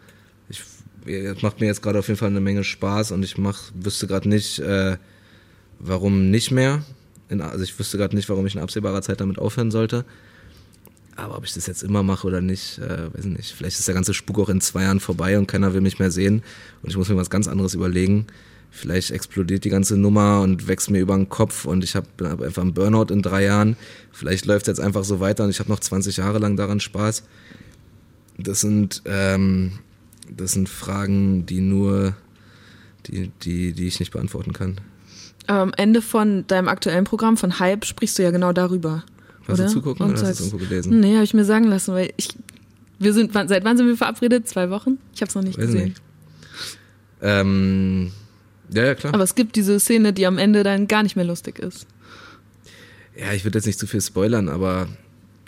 Macht 1.43 1.61
mir 1.61 1.67
jetzt 1.67 1.83
gerade 1.83 1.99
auf 1.99 2.09
jeden 2.09 2.19
Fall 2.19 2.31
eine 2.31 2.41
Menge 2.41 2.65
Spaß 2.65 3.13
und 3.13 3.23
ich 3.23 3.37
mach, 3.37 3.71
wüsste 3.75 4.07
gerade 4.07 4.29
nicht, 4.29 4.59
äh, 4.61 4.97
warum 5.79 6.31
nicht 6.31 6.51
mehr. 6.51 6.83
In, 7.29 7.41
also 7.41 7.63
ich 7.63 7.79
wüsste 7.79 7.99
gerade 7.99 8.17
nicht, 8.17 8.29
warum 8.29 8.47
ich 8.47 8.55
in 8.55 8.61
absehbarer 8.61 9.03
Zeit 9.03 9.21
damit 9.21 9.39
aufhören 9.39 9.71
sollte. 9.71 10.05
Aber 11.17 11.37
ob 11.37 11.45
ich 11.45 11.53
das 11.53 11.67
jetzt 11.67 11.83
immer 11.83 12.03
mache 12.03 12.27
oder 12.27 12.41
nicht, 12.41 12.79
äh, 12.79 13.15
weiß 13.15 13.25
ich 13.25 13.37
nicht. 13.37 13.53
Vielleicht 13.53 13.79
ist 13.79 13.87
der 13.87 13.95
ganze 13.95 14.15
Spuk 14.15 14.39
auch 14.39 14.49
in 14.49 14.61
zwei 14.61 14.83
Jahren 14.83 15.01
vorbei 15.01 15.39
und 15.39 15.47
keiner 15.47 15.73
will 15.75 15.81
mich 15.81 15.99
mehr 15.99 16.11
sehen 16.11 16.43
und 16.83 16.91
ich 16.91 16.97
muss 16.97 17.09
mir 17.09 17.17
was 17.17 17.31
ganz 17.31 17.49
anderes 17.49 17.75
überlegen. 17.75 18.27
Vielleicht 18.71 19.13
explodiert 19.13 19.65
die 19.65 19.69
ganze 19.69 19.97
Nummer 19.97 20.41
und 20.41 20.67
wächst 20.67 20.91
mir 20.91 20.99
über 20.99 21.15
den 21.15 21.29
Kopf 21.29 21.65
und 21.65 21.85
ich 21.85 21.95
habe 21.95 22.09
hab 22.23 22.43
einfach 22.43 22.63
einen 22.63 22.75
Burnout 22.75 23.13
in 23.13 23.23
drei 23.23 23.45
Jahren. 23.45 23.77
Vielleicht 24.11 24.47
läuft 24.47 24.63
es 24.63 24.79
jetzt 24.79 24.85
einfach 24.85 25.05
so 25.05 25.21
weiter 25.21 25.45
und 25.45 25.51
ich 25.51 25.61
habe 25.61 25.71
noch 25.71 25.79
20 25.79 26.17
Jahre 26.17 26.41
lang 26.41 26.57
daran 26.57 26.81
Spaß. 26.81 27.23
Das 28.37 28.61
sind, 28.61 29.03
ähm, 29.05 29.79
das 30.31 30.53
sind 30.53 30.69
Fragen, 30.69 31.47
die 31.47 31.61
nur, 31.61 32.15
die, 33.07 33.31
die, 33.43 33.73
die 33.73 33.87
ich 33.87 34.01
nicht 34.01 34.13
beantworten 34.13 34.53
kann. 34.53 34.79
Aber 35.47 35.61
am 35.61 35.73
Ende 35.77 36.01
von 36.03 36.47
deinem 36.47 36.69
aktuellen 36.69 37.05
Programm 37.05 37.37
von 37.37 37.59
Hype 37.59 37.85
sprichst 37.85 38.19
du 38.19 38.23
ja 38.23 38.31
genau 38.31 38.53
darüber. 38.53 39.05
Hast 39.47 39.59
oder? 39.61 39.67
du 39.67 39.73
zugucken 39.73 40.07
Und 40.07 40.13
oder 40.13 40.21
hast 40.23 40.41
du 40.41 40.45
es 40.45 40.53
irgendwo 40.53 40.57
gelesen? 40.59 41.01
Nee, 41.01 41.15
habe 41.15 41.25
ich 41.25 41.35
mir 41.35 41.45
sagen 41.45 41.65
lassen, 41.67 41.95
weil 41.95 42.13
ich. 42.17 42.29
Wir 42.99 43.13
sind, 43.13 43.33
seit 43.33 43.65
wann 43.65 43.77
sind 43.77 43.87
wir 43.87 43.97
verabredet? 43.97 44.49
Zwei 44.49 44.71
Wochen? 44.71 44.99
Ich 45.15 45.21
habe 45.21 45.29
es 45.29 45.35
noch 45.35 45.43
nicht 45.43 45.59
Weiß 45.59 45.67
gesehen. 45.67 45.85
nicht. 45.89 46.03
Ähm, 47.21 48.13
ja, 48.73 48.85
ja, 48.85 48.95
klar. 48.95 49.13
Aber 49.13 49.25
es 49.25 49.35
gibt 49.35 49.57
diese 49.57 49.79
Szene, 49.81 50.13
die 50.13 50.27
am 50.27 50.39
Ende 50.39 50.63
dann 50.63 50.89
gar 50.89 51.03
nicht 51.03 51.17
mehr 51.17 51.25
lustig 51.25 51.59
ist. 51.59 51.87
ja, 53.19 53.33
ich 53.33 53.45
würde 53.45 53.59
jetzt 53.59 53.67
nicht 53.67 53.79
zu 53.79 53.87
viel 53.87 54.01
spoilern, 54.01 54.49
aber 54.49 54.89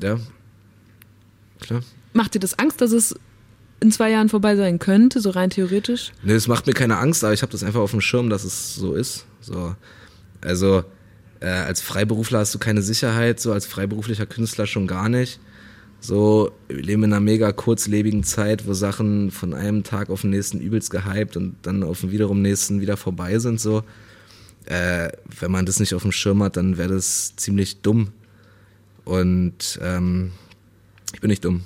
ja, 0.03 0.19
klar. 1.61 1.81
Macht 2.13 2.35
dir 2.35 2.41
das 2.41 2.59
Angst, 2.59 2.81
dass 2.81 2.93
es 2.93 3.15
in 3.81 3.93
zwei 3.93 4.11
Jahren 4.11 4.29
vorbei 4.29 4.57
sein 4.57 4.79
könnte, 4.79 5.21
so 5.21 5.31
rein 5.31 5.51
theoretisch? 5.51 6.13
Nee, 6.23 6.33
es 6.33 6.49
macht 6.49 6.67
mir 6.67 6.73
keine 6.73 6.99
Angst, 6.99 7.23
aber 7.25 7.35
ich 7.35 7.43
habe 7.43 7.53
das 7.53 7.63
einfach 7.63 7.81
auf 7.81 7.91
dem 7.91 8.01
Schirm, 8.01 8.31
dass 8.31 8.45
es 8.45 8.75
so 8.75 8.95
ist. 8.95 9.27
So, 9.41 9.75
also 10.41 10.85
äh, 11.41 11.47
als 11.47 11.81
Freiberufler 11.81 12.41
hast 12.41 12.55
du 12.55 12.59
keine 12.59 12.83
Sicherheit, 12.83 13.41
so 13.41 13.53
als 13.53 13.67
freiberuflicher 13.67 14.27
Künstler 14.27 14.67
schon 14.67 14.87
gar 14.87 15.09
nicht. 15.09 15.41
So, 16.01 16.53
wir 16.69 16.83
leben 16.83 17.05
in 17.05 17.13
einer 17.13 17.21
mega 17.21 17.53
kurzlebigen 17.53 18.23
Zeit, 18.23 18.67
wo 18.67 18.75
Sachen 18.75 19.31
von 19.31 19.55
einem 19.55 19.83
Tag 19.83 20.11
auf 20.11 20.21
den 20.21 20.31
nächsten 20.31 20.61
übelst 20.61 20.91
gehypt 20.91 21.37
und 21.37 21.57
dann 21.63 21.83
auf 21.83 22.01
den 22.01 22.11
wiederum 22.11 22.43
nächsten 22.43 22.81
wieder 22.81 22.97
vorbei 22.97 23.39
sind. 23.39 23.61
So, 23.61 23.83
äh, 24.67 25.09
wenn 25.41 25.51
man 25.51 25.67
das 25.67 25.81
nicht 25.81 25.95
auf 25.95 26.03
dem 26.03 26.13
Schirm 26.13 26.43
hat, 26.43 26.57
dann 26.57 26.79
wäre 26.79 26.95
das 26.95 27.35
ziemlich 27.37 27.81
dumm. 27.81 28.13
Und 29.05 29.79
ähm, 29.83 30.33
ich 31.15 31.21
bin 31.21 31.29
nicht 31.29 31.45
dumm. 31.45 31.63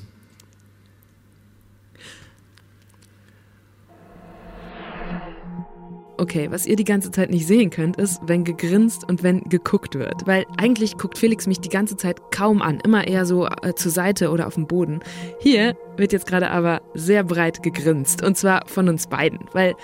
Okay, 6.20 6.50
was 6.50 6.66
ihr 6.66 6.76
die 6.76 6.84
ganze 6.84 7.10
Zeit 7.10 7.30
nicht 7.30 7.46
sehen 7.46 7.70
könnt, 7.70 7.96
ist, 7.96 8.20
wenn 8.26 8.44
gegrinst 8.44 9.08
und 9.08 9.22
wenn 9.22 9.40
geguckt 9.44 9.94
wird. 9.94 10.26
Weil 10.26 10.44
eigentlich 10.58 10.98
guckt 10.98 11.16
Felix 11.16 11.46
mich 11.46 11.60
die 11.60 11.70
ganze 11.70 11.96
Zeit 11.96 12.30
kaum 12.30 12.60
an, 12.60 12.78
immer 12.84 13.08
eher 13.08 13.24
so 13.24 13.46
äh, 13.46 13.74
zur 13.74 13.90
Seite 13.90 14.30
oder 14.30 14.46
auf 14.46 14.52
dem 14.52 14.66
Boden. 14.66 15.00
Hier 15.38 15.78
wird 15.96 16.12
jetzt 16.12 16.26
gerade 16.26 16.50
aber 16.50 16.82
sehr 16.92 17.24
breit 17.24 17.62
gegrinst. 17.62 18.22
Und 18.22 18.36
zwar 18.36 18.66
von 18.66 18.90
uns 18.90 19.06
beiden. 19.06 19.38
Weil 19.54 19.74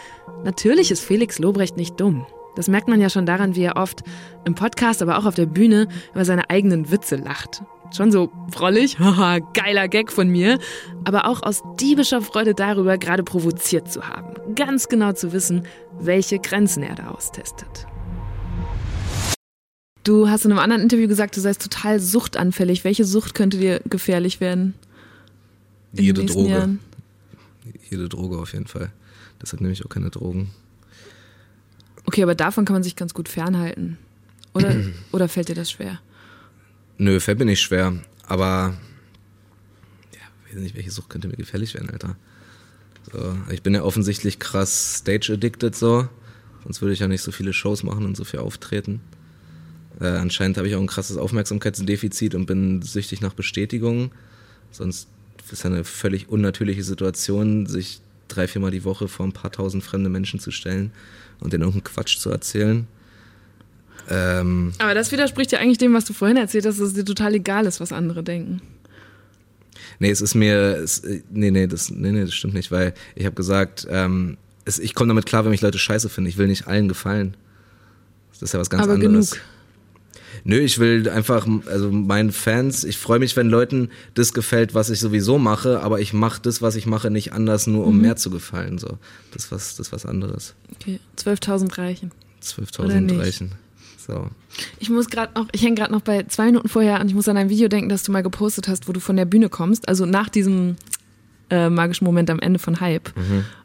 natürlich 0.44 0.90
ist 0.90 1.02
Felix 1.02 1.38
Lobrecht 1.38 1.78
nicht 1.78 1.98
dumm. 1.98 2.26
Das 2.54 2.68
merkt 2.68 2.88
man 2.88 3.00
ja 3.00 3.08
schon 3.08 3.24
daran, 3.24 3.56
wie 3.56 3.62
er 3.62 3.78
oft 3.78 4.02
im 4.44 4.54
Podcast, 4.54 5.00
aber 5.00 5.16
auch 5.16 5.24
auf 5.24 5.36
der 5.36 5.46
Bühne 5.46 5.88
über 6.12 6.26
seine 6.26 6.50
eigenen 6.50 6.90
Witze 6.90 7.16
lacht. 7.16 7.62
Schon 7.94 8.12
so 8.12 8.32
frollig, 8.50 8.98
haha, 8.98 9.38
geiler 9.38 9.88
Gag 9.88 10.12
von 10.12 10.28
mir, 10.28 10.58
aber 11.04 11.26
auch 11.26 11.42
aus 11.42 11.62
diebischer 11.80 12.22
Freude 12.22 12.54
darüber, 12.54 12.98
gerade 12.98 13.22
provoziert 13.22 13.90
zu 13.90 14.08
haben. 14.08 14.54
Ganz 14.54 14.88
genau 14.88 15.12
zu 15.12 15.32
wissen, 15.32 15.66
welche 15.98 16.38
Grenzen 16.38 16.82
er 16.82 16.94
da 16.94 17.10
austestet. 17.10 17.86
Du 20.04 20.28
hast 20.28 20.44
in 20.44 20.52
einem 20.52 20.60
anderen 20.60 20.82
Interview 20.82 21.08
gesagt, 21.08 21.36
du 21.36 21.40
seist 21.40 21.60
total 21.60 21.98
suchtanfällig. 21.98 22.84
Welche 22.84 23.04
Sucht 23.04 23.34
könnte 23.34 23.58
dir 23.58 23.80
gefährlich 23.86 24.40
werden? 24.40 24.74
Jede 25.92 26.24
Droge. 26.24 26.48
Jahren? 26.48 26.78
Jede 27.90 28.08
Droge 28.08 28.38
auf 28.38 28.52
jeden 28.52 28.68
Fall. 28.68 28.92
Deshalb 29.42 29.60
nehme 29.60 29.72
ich 29.72 29.84
auch 29.84 29.88
keine 29.88 30.10
Drogen. 30.10 30.50
Okay, 32.04 32.22
aber 32.22 32.36
davon 32.36 32.64
kann 32.64 32.74
man 32.74 32.84
sich 32.84 32.94
ganz 32.94 33.14
gut 33.14 33.28
fernhalten. 33.28 33.98
Oder, 34.54 34.76
oder 35.12 35.28
fällt 35.28 35.48
dir 35.48 35.56
das 35.56 35.72
schwer? 35.72 35.98
Nö, 36.98 37.20
fällt 37.20 37.38
mir 37.38 37.44
nicht 37.44 37.60
schwer. 37.60 37.94
Aber 38.26 38.74
ja, 40.12 40.20
weiß 40.48 40.60
nicht, 40.60 40.74
welche 40.74 40.90
Sucht 40.90 41.10
könnte 41.10 41.28
mir 41.28 41.36
gefährlich 41.36 41.74
werden, 41.74 41.90
Alter. 41.90 42.16
So, 43.12 43.36
ich 43.50 43.62
bin 43.62 43.74
ja 43.74 43.82
offensichtlich 43.82 44.38
krass 44.38 44.98
stage-addicted 44.98 45.74
so. 45.74 46.08
Sonst 46.64 46.80
würde 46.80 46.92
ich 46.92 47.00
ja 47.00 47.08
nicht 47.08 47.22
so 47.22 47.30
viele 47.30 47.52
Shows 47.52 47.82
machen 47.82 48.04
und 48.04 48.16
so 48.16 48.24
viel 48.24 48.40
auftreten. 48.40 49.00
Äh, 50.00 50.06
anscheinend 50.06 50.56
habe 50.56 50.68
ich 50.68 50.74
auch 50.74 50.80
ein 50.80 50.88
krasses 50.88 51.16
Aufmerksamkeitsdefizit 51.16 52.34
und 52.34 52.46
bin 52.46 52.82
süchtig 52.82 53.20
nach 53.20 53.34
Bestätigung. 53.34 54.10
Sonst 54.72 55.08
ist 55.50 55.62
ja 55.62 55.70
eine 55.70 55.84
völlig 55.84 56.28
unnatürliche 56.28 56.82
Situation, 56.82 57.66
sich 57.66 58.00
drei, 58.28 58.48
viermal 58.48 58.72
die 58.72 58.84
Woche 58.84 59.06
vor 59.06 59.24
ein 59.24 59.32
paar 59.32 59.52
tausend 59.52 59.84
fremde 59.84 60.10
Menschen 60.10 60.40
zu 60.40 60.50
stellen 60.50 60.90
und 61.38 61.52
denen 61.52 61.62
irgendeinen 61.62 61.84
Quatsch 61.84 62.18
zu 62.18 62.30
erzählen. 62.30 62.88
Ähm, 64.08 64.72
Aber 64.78 64.94
das 64.94 65.10
widerspricht 65.12 65.52
ja 65.52 65.58
eigentlich 65.58 65.78
dem, 65.78 65.92
was 65.94 66.04
du 66.04 66.12
vorhin 66.12 66.36
erzählt 66.36 66.64
hast, 66.66 66.78
dass 66.80 66.88
es 66.88 66.94
dir 66.94 67.04
total 67.04 67.34
egal 67.34 67.66
ist, 67.66 67.80
was 67.80 67.92
andere 67.92 68.22
denken. 68.22 68.60
Nee, 69.98 70.10
es 70.10 70.20
ist 70.20 70.34
mir, 70.34 70.76
es, 70.76 71.00
äh, 71.00 71.22
nee, 71.30 71.50
nee, 71.50 71.66
das, 71.66 71.90
nee, 71.90 72.12
nee, 72.12 72.20
das 72.22 72.34
stimmt 72.34 72.54
nicht, 72.54 72.70
weil 72.70 72.94
ich 73.14 73.24
habe 73.24 73.34
gesagt, 73.34 73.86
ähm, 73.90 74.36
es, 74.64 74.78
ich 74.78 74.94
komme 74.94 75.08
damit 75.08 75.26
klar, 75.26 75.44
wenn 75.44 75.50
mich 75.50 75.60
Leute 75.62 75.78
scheiße 75.78 76.08
finden. 76.08 76.28
Ich 76.28 76.36
will 76.38 76.46
nicht 76.48 76.66
allen 76.66 76.88
gefallen. 76.88 77.36
Das 78.32 78.42
ist 78.42 78.52
ja 78.52 78.60
was 78.60 78.68
ganz 78.70 78.82
Aber 78.84 78.94
anderes. 78.94 79.30
genug. 79.32 79.44
Nö, 80.44 80.58
ich 80.58 80.78
will 80.78 81.08
einfach, 81.08 81.46
also 81.66 81.90
meinen 81.90 82.30
Fans, 82.30 82.84
ich 82.84 82.98
freue 82.98 83.18
mich, 83.18 83.36
wenn 83.36 83.48
Leuten 83.48 83.88
das 84.14 84.32
gefällt, 84.34 84.74
was 84.74 84.90
ich 84.90 85.00
sowieso 85.00 85.38
mache, 85.38 85.80
aber 85.80 86.00
ich 86.00 86.12
mache 86.12 86.42
das, 86.42 86.60
was 86.60 86.76
ich 86.76 86.86
mache, 86.86 87.10
nicht 87.10 87.32
anders, 87.32 87.66
nur 87.66 87.86
um 87.86 87.96
Mhm. 87.96 88.02
mehr 88.02 88.16
zu 88.16 88.30
gefallen. 88.30 88.76
So, 88.78 88.98
das 89.32 89.44
ist 89.46 89.52
was, 89.52 89.76
das 89.76 89.92
was 89.92 90.04
anderes. 90.04 90.54
Okay, 90.74 91.00
12.000 91.16 91.78
reichen. 91.78 92.10
Oder 92.78 92.94
12.000 92.94 93.00
nicht? 93.00 93.18
reichen. 93.20 93.52
So. 94.06 94.28
Ich 94.78 94.88
muss 94.88 95.08
gerade 95.08 95.38
noch, 95.38 95.48
ich 95.52 95.62
hänge 95.62 95.74
gerade 95.74 95.92
noch 95.92 96.00
bei 96.00 96.22
zwei 96.24 96.46
Minuten 96.46 96.68
vorher 96.68 97.00
und 97.00 97.08
ich 97.08 97.14
muss 97.14 97.28
an 97.28 97.36
ein 97.36 97.50
Video 97.50 97.68
denken, 97.68 97.88
das 97.88 98.02
du 98.04 98.12
mal 98.12 98.22
gepostet 98.22 98.68
hast, 98.68 98.88
wo 98.88 98.92
du 98.92 99.00
von 99.00 99.16
der 99.16 99.24
Bühne 99.24 99.48
kommst, 99.48 99.88
also 99.88 100.06
nach 100.06 100.28
diesem 100.28 100.76
äh, 101.50 101.68
magischen 101.68 102.04
Moment 102.04 102.30
am 102.30 102.38
Ende 102.38 102.58
von 102.58 102.80
Hype. 102.80 103.12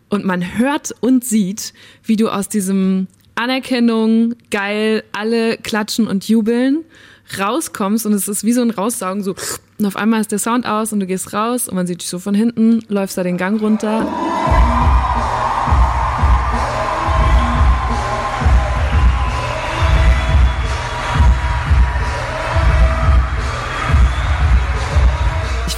Und 0.09 0.25
man 0.25 0.57
hört 0.57 0.93
und 0.99 1.23
sieht, 1.23 1.73
wie 2.03 2.15
du 2.15 2.29
aus 2.29 2.49
diesem 2.49 3.07
Anerkennung, 3.35 4.35
geil, 4.49 5.03
alle 5.13 5.57
klatschen 5.57 6.07
und 6.07 6.27
jubeln, 6.27 6.83
rauskommst 7.39 8.05
und 8.05 8.13
es 8.13 8.27
ist 8.27 8.43
wie 8.43 8.53
so 8.53 8.61
ein 8.61 8.71
Raussaugen, 8.71 9.23
so 9.23 9.35
und 9.77 9.85
auf 9.85 9.95
einmal 9.95 10.21
ist 10.21 10.31
der 10.31 10.37
Sound 10.37 10.67
aus 10.67 10.93
und 10.93 10.99
du 10.99 11.07
gehst 11.07 11.33
raus 11.33 11.67
und 11.67 11.75
man 11.75 11.87
sieht 11.87 12.01
dich 12.01 12.09
so 12.09 12.19
von 12.19 12.35
hinten, 12.35 12.83
läufst 12.87 13.17
da 13.17 13.23
den 13.23 13.37
Gang 13.37 13.59
runter. 13.59 14.07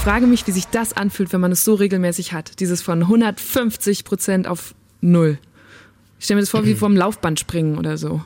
Frage 0.03 0.27
mich, 0.27 0.45
wie 0.47 0.51
sich 0.51 0.67
das 0.67 0.91
anfühlt, 0.91 1.31
wenn 1.31 1.39
man 1.39 1.53
es 1.53 1.63
so 1.63 1.75
regelmäßig 1.75 2.33
hat. 2.33 2.59
Dieses 2.59 2.81
von 2.81 3.03
150 3.03 4.03
Prozent 4.03 4.47
auf 4.47 4.75
null. 4.99 5.37
Ich 6.19 6.25
stelle 6.25 6.35
mir 6.37 6.41
das 6.41 6.49
vor, 6.49 6.65
wie 6.65 6.75
vom 6.75 6.97
Laufband 6.97 7.39
springen 7.39 7.77
oder 7.77 7.97
so. 7.97 8.21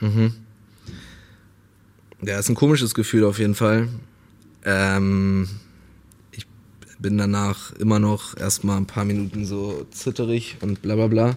Mhm. 0.00 0.34
Ja, 2.22 2.38
ist 2.38 2.48
ein 2.48 2.54
komisches 2.54 2.94
Gefühl 2.94 3.24
auf 3.24 3.40
jeden 3.40 3.56
Fall. 3.56 3.88
Ähm, 4.64 5.48
ich 6.30 6.46
bin 7.00 7.18
danach 7.18 7.72
immer 7.72 7.98
noch 7.98 8.36
erstmal 8.36 8.76
ein 8.76 8.86
paar 8.86 9.04
Minuten 9.04 9.46
so 9.46 9.84
zitterig 9.90 10.58
und 10.60 10.80
bla 10.80 10.94
bla 10.94 11.08
bla. 11.08 11.34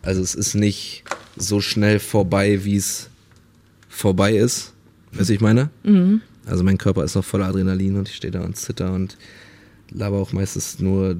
Also 0.00 0.22
es 0.22 0.34
ist 0.34 0.54
nicht 0.54 1.04
so 1.36 1.60
schnell 1.60 2.00
vorbei, 2.00 2.64
wie 2.64 2.76
es 2.76 3.10
vorbei 3.90 4.36
ist. 4.36 4.72
Weißt 5.12 5.28
du, 5.28 5.34
ich 5.34 5.40
meine? 5.42 5.68
Mhm. 5.82 6.22
Also 6.48 6.64
mein 6.64 6.78
Körper 6.78 7.04
ist 7.04 7.14
noch 7.14 7.24
voller 7.24 7.46
Adrenalin 7.46 7.96
und 7.96 8.08
ich 8.08 8.16
stehe 8.16 8.30
da 8.30 8.40
und 8.40 8.56
zitter 8.56 8.92
und 8.92 9.16
laber 9.90 10.18
auch 10.18 10.32
meistens 10.32 10.78
nur 10.78 11.16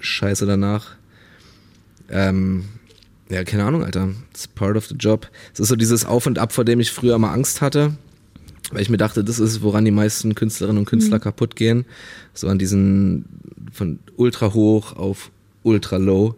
Scheiße 0.00 0.46
danach. 0.46 0.96
Ähm, 2.10 2.64
ja, 3.30 3.44
keine 3.44 3.64
Ahnung, 3.64 3.84
Alter. 3.84 4.10
It's 4.30 4.46
part 4.46 4.76
of 4.76 4.86
the 4.86 4.94
job. 4.96 5.28
Es 5.54 5.60
ist 5.60 5.68
so 5.68 5.76
dieses 5.76 6.04
Auf 6.04 6.26
und 6.26 6.38
Ab, 6.38 6.52
vor 6.52 6.64
dem 6.64 6.80
ich 6.80 6.90
früher 6.92 7.18
mal 7.18 7.32
Angst 7.32 7.60
hatte. 7.60 7.96
Weil 8.70 8.82
ich 8.82 8.90
mir 8.90 8.96
dachte, 8.96 9.24
das 9.24 9.38
ist, 9.38 9.62
woran 9.62 9.84
die 9.84 9.90
meisten 9.90 10.34
Künstlerinnen 10.34 10.78
und 10.78 10.84
Künstler 10.86 11.18
Mhm. 11.18 11.22
kaputt 11.22 11.56
gehen. 11.56 11.84
So 12.34 12.48
an 12.48 12.58
diesen 12.58 13.24
von 13.72 13.98
ultra 14.16 14.52
hoch 14.54 14.96
auf 14.96 15.30
ultra 15.62 15.96
low. 15.96 16.34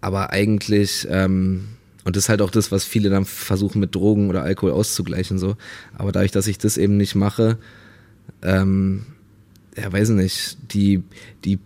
Aber 0.00 0.30
eigentlich, 0.30 1.06
ähm, 1.10 1.64
und 2.06 2.16
das 2.16 2.24
ist 2.24 2.28
halt 2.30 2.40
auch 2.40 2.50
das, 2.50 2.72
was 2.72 2.84
viele 2.84 3.10
dann 3.10 3.24
versuchen 3.26 3.80
mit 3.80 3.94
Drogen 3.94 4.30
oder 4.30 4.42
Alkohol 4.42 4.72
auszugleichen, 4.72 5.38
so. 5.38 5.56
Aber 5.98 6.12
dadurch, 6.12 6.30
dass 6.32 6.46
ich 6.46 6.56
das 6.56 6.78
eben 6.78 6.96
nicht 6.96 7.14
mache, 7.16 7.58
ähm, 8.42 9.04
ja, 9.76 9.92
weiß 9.92 10.10
ich 10.10 10.14
nicht, 10.14 10.56
die, 10.72 11.02
die, 11.44 11.58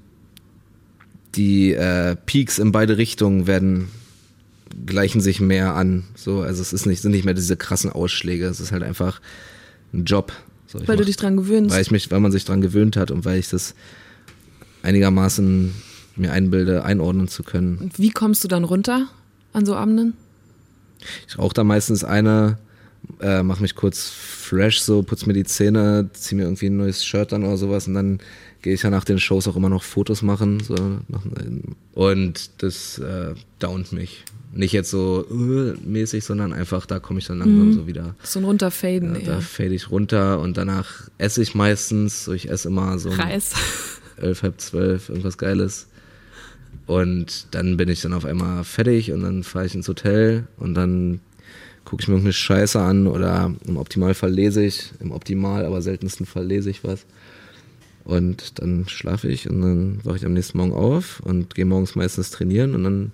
die 1.36 1.72
äh, 1.74 2.16
Peaks 2.26 2.58
in 2.58 2.72
beide 2.72 2.96
Richtungen 2.96 3.46
werden 3.46 3.88
gleichen 4.86 5.20
sich 5.20 5.40
mehr 5.40 5.74
an. 5.74 6.04
So, 6.14 6.40
also 6.40 6.62
es 6.62 6.72
ist 6.72 6.86
nicht, 6.86 7.02
sind 7.02 7.12
nicht 7.12 7.24
mehr 7.24 7.34
diese 7.34 7.56
krassen 7.56 7.90
Ausschläge. 7.90 8.46
Es 8.46 8.60
ist 8.60 8.72
halt 8.72 8.82
einfach 8.82 9.20
ein 9.92 10.04
Job. 10.04 10.32
So, 10.66 10.78
Weil 10.86 10.96
du 10.96 11.02
mach- 11.02 11.06
dich 11.06 11.16
dran 11.16 11.36
gewöhnst. 11.36 11.74
Weil 11.74 11.82
ich 11.82 11.90
mich, 11.90 12.10
weil 12.10 12.20
man 12.20 12.32
sich 12.32 12.44
dran 12.44 12.60
gewöhnt 12.60 12.96
hat 12.96 13.10
und 13.10 13.24
weil 13.24 13.38
ich 13.38 13.48
das 13.50 13.74
einigermaßen 14.82 15.74
mir 16.16 16.32
einbilde, 16.32 16.84
einordnen 16.84 17.28
zu 17.28 17.42
können. 17.42 17.78
Und 17.78 17.98
wie 17.98 18.10
kommst 18.10 18.42
du 18.44 18.48
dann 18.48 18.64
runter 18.64 19.06
an 19.52 19.66
so 19.66 19.74
Abenden? 19.74 20.14
Ich 21.28 21.38
rauche 21.38 21.54
da 21.54 21.64
meistens 21.64 22.04
eine, 22.04 22.58
äh, 23.20 23.42
mach 23.42 23.60
mich 23.60 23.74
kurz 23.74 24.08
fresh, 24.08 24.80
so 24.80 25.02
putz 25.02 25.26
mir 25.26 25.32
die 25.32 25.44
Zähne, 25.44 26.10
zieh 26.12 26.34
mir 26.34 26.42
irgendwie 26.42 26.66
ein 26.66 26.76
neues 26.76 27.04
Shirt 27.04 27.32
an 27.32 27.44
oder 27.44 27.56
sowas 27.56 27.86
und 27.88 27.94
dann 27.94 28.18
gehe 28.62 28.74
ich 28.74 28.82
ja 28.82 28.90
nach 28.90 29.04
den 29.04 29.18
Shows 29.18 29.48
auch 29.48 29.56
immer 29.56 29.70
noch 29.70 29.82
Fotos 29.82 30.20
machen. 30.22 30.60
So, 30.60 30.74
nach, 31.08 31.22
und 31.94 32.62
das 32.62 32.98
äh, 32.98 33.34
downt 33.58 33.92
mich. 33.92 34.24
Nicht 34.52 34.72
jetzt 34.72 34.90
so 34.90 35.24
äh, 35.30 35.74
mäßig, 35.86 36.24
sondern 36.24 36.52
einfach, 36.52 36.84
da 36.84 36.98
komme 36.98 37.20
ich 37.20 37.26
dann 37.26 37.38
langsam 37.38 37.68
Mhm. 37.68 37.72
so 37.72 37.86
wieder. 37.86 38.16
So 38.22 38.40
ein 38.40 38.44
Runterfaden, 38.44 39.14
Ja, 39.14 39.34
da 39.36 39.40
fade 39.40 39.74
ich 39.74 39.90
runter 39.90 40.40
und 40.40 40.56
danach 40.56 41.08
esse 41.18 41.40
ich 41.40 41.54
meistens. 41.54 42.24
So, 42.24 42.32
ich 42.32 42.50
esse 42.50 42.68
immer 42.68 42.98
so 42.98 43.10
Reis. 43.10 43.52
elf, 44.16 44.42
halb 44.42 44.60
zwölf, 44.60 45.08
irgendwas 45.08 45.38
Geiles. 45.38 45.86
Und 46.90 47.46
dann 47.52 47.76
bin 47.76 47.88
ich 47.88 48.00
dann 48.00 48.12
auf 48.12 48.24
einmal 48.24 48.64
fertig 48.64 49.12
und 49.12 49.22
dann 49.22 49.44
fahre 49.44 49.64
ich 49.64 49.76
ins 49.76 49.86
Hotel 49.86 50.48
und 50.56 50.74
dann 50.74 51.20
gucke 51.84 52.02
ich 52.02 52.08
mir 52.08 52.14
irgendeine 52.14 52.32
Scheiße 52.32 52.80
an 52.80 53.06
oder 53.06 53.54
im 53.64 53.76
Optimalfall 53.76 54.32
lese 54.32 54.64
ich, 54.64 54.90
im 54.98 55.12
Optimal, 55.12 55.64
aber 55.64 55.82
seltensten 55.82 56.26
Fall 56.26 56.44
lese 56.44 56.68
ich 56.68 56.82
was. 56.82 57.06
Und 58.02 58.58
dann 58.58 58.88
schlafe 58.88 59.28
ich 59.28 59.48
und 59.48 59.60
dann 59.60 60.04
wache 60.04 60.16
ich 60.16 60.26
am 60.26 60.32
nächsten 60.32 60.58
Morgen 60.58 60.72
auf 60.72 61.20
und 61.20 61.54
gehe 61.54 61.64
morgens 61.64 61.94
meistens 61.94 62.32
trainieren 62.32 62.74
und 62.74 62.82
dann 62.82 63.12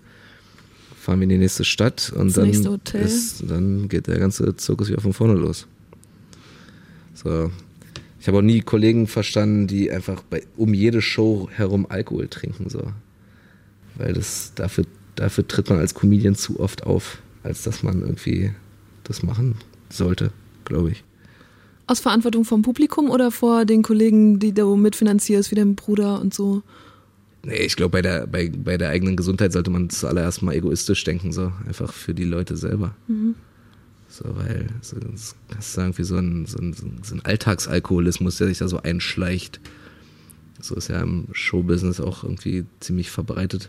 fahren 0.99 1.21
wir 1.21 1.25
in 1.25 1.29
die 1.29 1.37
nächste 1.37 1.65
Stadt 1.65 2.15
und 2.17 2.29
Das 2.29 2.33
dann, 2.37 2.47
nächste 2.47 2.71
Hotel. 2.71 3.03
Ist, 3.03 3.45
dann 3.47 3.91
geht 3.91 4.07
der 4.07 4.19
ganze 4.19 4.57
Zirkus 4.57 4.89
wieder 4.89 5.03
von 5.03 5.13
vorne 5.13 5.35
los. 5.35 5.67
So. 7.13 7.51
Ich 8.23 8.27
habe 8.27 8.39
auch 8.39 8.43
nie 8.43 8.63
Kollegen 8.63 9.07
verstanden, 9.07 9.67
die 9.67 9.91
einfach 9.91 10.23
bei, 10.23 10.45
um 10.57 10.73
jede 10.73 11.03
Show 11.03 11.51
herum 11.53 11.85
Alkohol 11.91 12.29
trinken, 12.29 12.71
so. 12.71 12.81
Weil 13.97 14.13
das, 14.13 14.53
dafür, 14.55 14.85
dafür 15.15 15.47
tritt 15.47 15.71
man 15.71 15.79
als 15.79 15.95
Comedian 15.95 16.35
zu 16.35 16.61
oft 16.61 16.85
auf, 16.85 17.19
als 17.43 17.63
dass 17.63 17.83
man 17.83 18.03
irgendwie 18.03 18.53
das 19.05 19.23
machen 19.23 19.57
sollte, 19.89 20.33
glaube 20.65 20.91
ich. 20.91 21.05
Aus 21.87 22.01
Verantwortung 22.01 22.45
vom 22.45 22.63
Publikum 22.63 23.11
oder 23.11 23.31
vor 23.31 23.65
den 23.65 23.83
Kollegen, 23.83 24.41
die 24.41 24.53
du 24.53 24.77
mitfinanzierst, 24.77 25.51
wie 25.53 25.55
dein 25.55 25.77
Bruder 25.77 26.21
und 26.21 26.35
so? 26.35 26.63
Nee, 27.45 27.59
ich 27.59 27.77
glaube, 27.77 27.93
bei 27.93 28.03
der, 28.03 28.27
bei, 28.27 28.51
bei 28.51 28.77
der 28.77 28.89
eigenen 28.89 29.15
Gesundheit 29.17 29.53
sollte 29.53 29.71
man 29.71 29.89
zuallererst 29.89 30.43
mal 30.43 30.55
egoistisch 30.55 31.05
denken, 31.05 31.31
so. 31.31 31.53
Einfach 31.67 31.93
für 31.93 32.13
die 32.13 32.25
Leute 32.25 32.57
selber. 32.57 32.97
Mhm. 33.07 33.37
So, 34.09 34.25
weil 34.37 34.69
so, 34.83 34.97
das 34.99 35.37
ist 35.59 35.79
irgendwie 35.79 36.03
so 36.03 36.17
ein, 36.17 36.47
so, 36.47 36.59
ein, 36.59 36.75
so 36.75 37.15
ein 37.15 37.25
Alltagsalkoholismus, 37.25 38.39
der 38.39 38.49
sich 38.49 38.59
da 38.59 38.67
so 38.67 38.83
einschleicht. 38.83 39.61
So 40.61 40.75
ist 40.75 40.89
ja 40.89 41.01
im 41.01 41.29
Showbusiness 41.31 42.01
auch 42.01 42.25
irgendwie 42.25 42.65
ziemlich 42.81 43.11
verbreitet. 43.11 43.69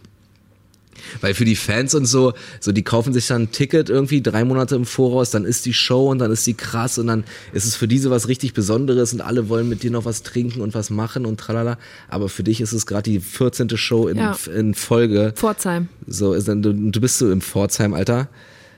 Weil 1.21 1.33
für 1.33 1.45
die 1.45 1.55
Fans 1.55 1.95
und 1.95 2.05
so, 2.05 2.33
so 2.59 2.71
die 2.71 2.83
kaufen 2.83 3.13
sich 3.13 3.27
dann 3.27 3.43
ein 3.43 3.51
Ticket 3.51 3.89
irgendwie 3.89 4.21
drei 4.21 4.43
Monate 4.43 4.75
im 4.75 4.85
Voraus, 4.85 5.31
dann 5.31 5.45
ist 5.45 5.65
die 5.65 5.73
Show 5.73 6.09
und 6.09 6.19
dann 6.19 6.31
ist 6.31 6.45
die 6.47 6.53
krass 6.53 6.97
und 6.97 7.07
dann 7.07 7.23
ist 7.53 7.65
es 7.65 7.75
für 7.75 7.87
diese 7.87 8.09
was 8.09 8.27
richtig 8.27 8.53
Besonderes 8.53 9.13
und 9.13 9.21
alle 9.21 9.49
wollen 9.49 9.69
mit 9.69 9.83
dir 9.83 9.91
noch 9.91 10.05
was 10.05 10.23
trinken 10.23 10.61
und 10.61 10.73
was 10.73 10.89
machen 10.89 11.25
und 11.25 11.39
tralala. 11.39 11.77
Aber 12.09 12.29
für 12.29 12.43
dich 12.43 12.61
ist 12.61 12.73
es 12.73 12.85
gerade 12.85 13.09
die 13.09 13.19
14. 13.19 13.69
Show 13.77 14.07
in, 14.07 14.17
Ja. 14.17 14.37
in 14.53 14.73
Folge. 14.73 15.33
Pforzheim. 15.35 15.87
So 16.07 16.33
ist 16.33 16.47
dann, 16.47 16.61
du, 16.61 16.73
du 16.73 17.01
bist 17.01 17.17
so 17.19 17.31
im 17.31 17.41
Pforzheim, 17.41 17.93
Alter. 17.93 18.29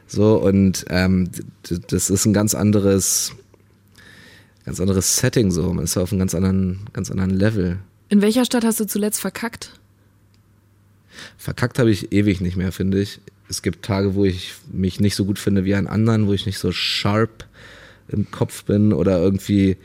So, 0.08 0.38
und 0.38 0.86
ähm, 0.90 1.30
das 1.90 2.10
ist 2.10 2.26
ein 2.26 2.34
ganz 2.34 2.56
anderes, 2.56 3.34
ganz 4.66 4.80
anderes 4.80 5.18
Setting 5.18 5.52
so. 5.52 5.72
Man 5.74 5.84
ist 5.84 5.98
auf 5.98 6.12
einem 6.12 6.20
ganz 6.20 6.34
anderen, 6.34 6.80
ganz 6.94 7.12
anderen 7.12 7.32
Level. 7.32 7.78
In 8.10 8.22
welcher 8.22 8.44
Stadt 8.46 8.64
hast 8.66 8.80
du 8.80 8.88
zuletzt 8.88 9.20
verkackt? 9.22 9.79
Verkackt 11.38 11.80
habe 11.80 11.92
ich 11.92 12.12
ewig 12.12 12.42
nicht 12.42 12.58
mehr, 12.58 12.72
finde 12.72 13.02
ich. 13.02 13.20
Es 13.50 13.62
gibt 13.62 13.84
Tage, 13.84 14.16
wo 14.16 14.26
ich 14.26 14.54
mich 14.72 15.00
nicht 15.00 15.16
so 15.16 15.26
gut 15.26 15.40
finde 15.40 15.66
wie 15.66 15.76
an 15.76 15.88
anderen, 15.88 16.28
wo 16.28 16.34
ich 16.34 16.46
nicht 16.46 16.60
so 16.60 16.72
sharp 16.72 17.46
im 18.08 18.30
Kopf 18.32 18.64
bin 18.64 18.94
oder 18.94 19.20
irgendwie, 19.20 19.78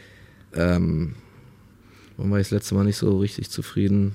ähm, 0.54 1.14
wann 2.16 2.30
war 2.30 2.38
ich 2.40 2.48
das 2.48 2.52
letzte 2.58 2.74
Mal 2.74 2.84
nicht 2.84 2.96
so 2.96 3.18
richtig 3.18 3.50
zufrieden? 3.50 4.14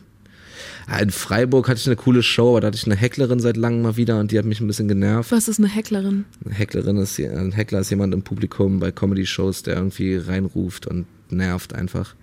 Ah, 0.87 0.99
In 0.99 1.09
Freiburg 1.11 1.69
hatte 1.69 1.79
ich 1.79 1.87
eine 1.87 1.95
coole 1.95 2.21
Show, 2.21 2.49
aber 2.49 2.61
da 2.61 2.67
hatte 2.67 2.77
ich 2.77 2.85
eine 2.85 2.95
Hecklerin 2.95 3.39
seit 3.39 3.55
langem 3.57 3.81
mal 3.81 3.95
wieder 3.97 4.19
und 4.19 4.31
die 4.31 4.37
hat 4.37 4.45
mich 4.45 4.59
ein 4.59 4.67
bisschen 4.67 4.87
genervt. 4.87 5.31
Was 5.31 5.47
ist 5.47 5.59
eine 5.59 5.69
Hecklerin? 5.69 6.25
Eine 6.43 6.53
Hecklerin 6.53 6.97
ist, 6.97 7.19
ein 7.19 7.51
Heckler 7.53 7.79
ist 7.79 7.89
jemand 7.89 8.13
im 8.13 8.23
Publikum 8.23 8.79
bei 8.79 8.91
Comedy-Shows, 8.91 9.63
der 9.63 9.75
irgendwie 9.75 10.17
reinruft 10.17 10.85
und 10.87 11.05
nervt 11.29 11.73
einfach. 11.73 12.15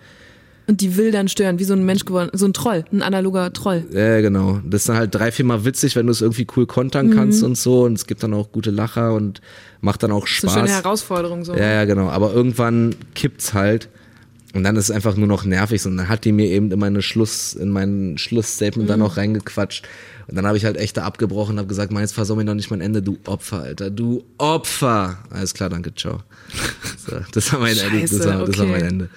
Und 0.68 0.80
die 0.80 0.96
will 0.96 1.12
dann 1.12 1.28
stören, 1.28 1.58
wie 1.60 1.64
so 1.64 1.74
ein 1.74 1.84
Mensch 1.86 2.04
geworden, 2.04 2.30
so 2.32 2.44
ein 2.44 2.52
Troll, 2.52 2.84
ein 2.92 3.02
analoger 3.02 3.52
Troll. 3.52 3.84
Ja, 3.92 4.20
genau. 4.20 4.60
Das 4.64 4.82
ist 4.82 4.88
dann 4.88 4.96
halt 4.96 5.14
drei, 5.14 5.30
viermal 5.30 5.64
witzig, 5.64 5.94
wenn 5.94 6.06
du 6.06 6.12
es 6.12 6.20
irgendwie 6.22 6.46
cool 6.56 6.66
kontern 6.66 7.14
kannst 7.14 7.44
und 7.44 7.56
so. 7.56 7.84
Und 7.84 7.92
es 7.92 8.06
gibt 8.06 8.22
dann 8.22 8.34
auch 8.34 8.50
gute 8.50 8.70
Lacher 8.72 9.14
und 9.14 9.40
macht 9.80 10.02
dann 10.02 10.10
auch 10.10 10.26
So 10.26 10.48
eine 10.48 10.50
Spaß. 10.50 10.52
schöne 10.54 10.68
Herausforderung 10.82 11.44
so. 11.44 11.54
ja, 11.54 11.72
ja, 11.72 11.84
genau. 11.84 12.08
Aber 12.08 12.32
irgendwann 12.32 12.96
kippt's 13.14 13.54
halt. 13.54 13.88
Und 14.54 14.64
dann 14.64 14.74
ist 14.76 14.84
es 14.84 14.90
einfach 14.90 15.16
nur 15.16 15.28
noch 15.28 15.44
nervig. 15.44 15.84
Und 15.86 15.98
dann 15.98 16.08
hat 16.08 16.24
die 16.24 16.32
mir 16.32 16.46
eben 16.46 16.72
in 16.72 16.78
meine 16.78 17.02
Schluss, 17.02 17.52
in 17.54 17.68
mein 17.70 18.16
Schlussstatement 18.18 18.88
dann 18.90 19.00
noch 19.00 19.18
reingequatscht. 19.18 19.86
Und 20.28 20.34
dann 20.34 20.46
habe 20.46 20.56
ich 20.56 20.64
halt 20.64 20.76
echt 20.78 20.96
da 20.96 21.04
abgebrochen 21.04 21.52
und 21.52 21.58
habe 21.58 21.68
gesagt, 21.68 21.92
meins 21.92 22.10
versau 22.10 22.34
mir 22.34 22.44
doch 22.44 22.54
nicht 22.54 22.70
mein 22.70 22.80
Ende, 22.80 23.02
du 23.02 23.18
Opfer, 23.26 23.60
Alter. 23.62 23.90
Du 23.90 24.24
Opfer. 24.38 25.18
Alles 25.30 25.54
klar, 25.54 25.68
danke, 25.68 25.94
ciao. 25.94 26.20
So, 27.08 27.18
das 27.32 27.52
war 27.52 27.60
mein 27.60 27.76
Ende. 27.76 28.00
Das 28.00 28.10
Scheiße, 28.10 28.24
war, 28.24 28.46
das 28.46 28.58
war 28.58 28.64
okay. 28.64 28.72
mein 28.72 28.82
Ende. 28.84 29.08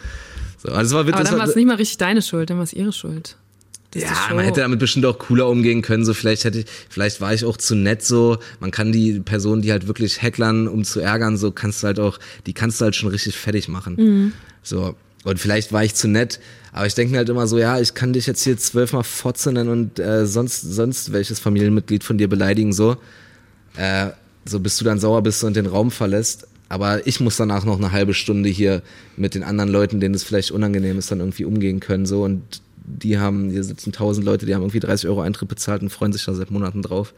So, 0.62 0.70
also 0.70 0.96
war, 0.96 1.02
Aber 1.02 1.24
dann 1.24 1.38
war 1.38 1.48
es 1.48 1.56
nicht 1.56 1.68
mal 1.68 1.76
richtig 1.76 1.98
deine 1.98 2.22
Schuld, 2.22 2.50
dann 2.50 2.58
war 2.58 2.64
es 2.64 2.74
ihre 2.74 2.92
Schuld. 2.92 3.38
Das 3.92 4.04
ja, 4.04 4.12
man 4.36 4.46
hätte 4.46 4.62
damit 4.62 4.78
bestimmt 4.78 5.06
auch 5.08 5.18
cooler 5.18 5.48
umgehen 5.48 5.82
können. 5.82 6.06
So 6.06 6.14
vielleicht 6.14 6.44
hätte 6.44 6.60
ich, 6.60 6.66
vielleicht 6.90 7.22
war 7.22 7.34
ich 7.34 7.44
auch 7.44 7.58
zu 7.58 7.76
nett. 7.76 8.04
So, 8.04 8.38
man 8.60 8.70
kann 8.70 8.92
die 8.92 9.20
Person, 9.20 9.62
die 9.62 9.72
halt 9.72 9.88
wirklich 9.88 10.22
hecklern, 10.22 10.68
um 10.68 10.84
zu 10.84 11.00
ärgern, 11.00 11.38
so 11.38 11.52
kannst 11.52 11.82
du 11.82 11.88
halt 11.88 12.00
auch, 12.00 12.20
die 12.46 12.54
kannst 12.54 12.80
du 12.80 12.86
halt 12.86 12.96
schon 12.96 13.10
richtig 13.10 13.36
fertig 13.36 13.68
machen. 13.68 13.96
Mhm. 13.96 14.34
So 14.62 14.96
und 15.24 15.40
vielleicht 15.40 15.74
war 15.74 15.84
ich 15.84 15.96
zu 15.96 16.08
nett, 16.08 16.40
aber 16.72 16.86
ich 16.86 16.94
denke 16.94 17.12
mir 17.12 17.18
halt 17.18 17.30
immer 17.30 17.48
so, 17.48 17.58
ja, 17.58 17.80
ich 17.80 17.94
kann 17.94 18.14
dich 18.14 18.28
jetzt 18.28 18.44
hier 18.44 18.58
zwölfmal 18.58 19.04
Fotze 19.04 19.52
nennen 19.52 19.70
und 19.70 20.00
äh, 20.00 20.26
sonst 20.26 20.62
sonst 20.62 21.12
welches 21.12 21.40
Familienmitglied 21.40 22.04
von 22.04 22.18
dir 22.18 22.28
beleidigen 22.28 22.74
so. 22.74 22.98
Äh, 23.76 24.10
so 24.46 24.60
bis 24.60 24.78
du 24.78 24.86
dann 24.86 25.00
sauer 25.00 25.22
bist 25.22 25.44
und 25.44 25.56
den 25.56 25.66
Raum 25.66 25.92
verlässt. 25.92 26.48
Aber 26.70 27.06
ich 27.08 27.20
muss 27.20 27.36
danach 27.36 27.66
noch 27.66 27.78
eine 27.78 27.92
halbe 27.92 28.14
Stunde 28.14 28.48
hier 28.48 28.84
mit 29.18 29.34
den 29.34 29.44
anderen 29.44 29.72
Leuten, 29.72 30.00
denen 30.00 30.14
es 30.14 30.24
vielleicht 30.24 30.52
unangenehm 30.52 31.00
ist, 31.00 31.12
dann 31.12 31.20
irgendwie 31.20 31.46
umgehen 31.46 31.80
können. 31.80 32.06
So 32.06 32.24
und 32.24 32.62
die 32.86 33.18
haben, 33.18 33.50
hier 33.50 33.64
sitzen 33.64 33.92
tausend 33.92 34.26
Leute, 34.26 34.46
die 34.46 34.54
haben 34.54 34.62
irgendwie 34.62 34.80
30 34.80 35.10
Euro 35.10 35.22
Eintritt 35.22 35.50
bezahlt 35.50 35.82
und 35.82 35.90
freuen 35.90 36.14
sich 36.14 36.24
da 36.26 36.34
seit 36.34 36.52
Monaten 36.52 36.84
drauf. 36.84 37.14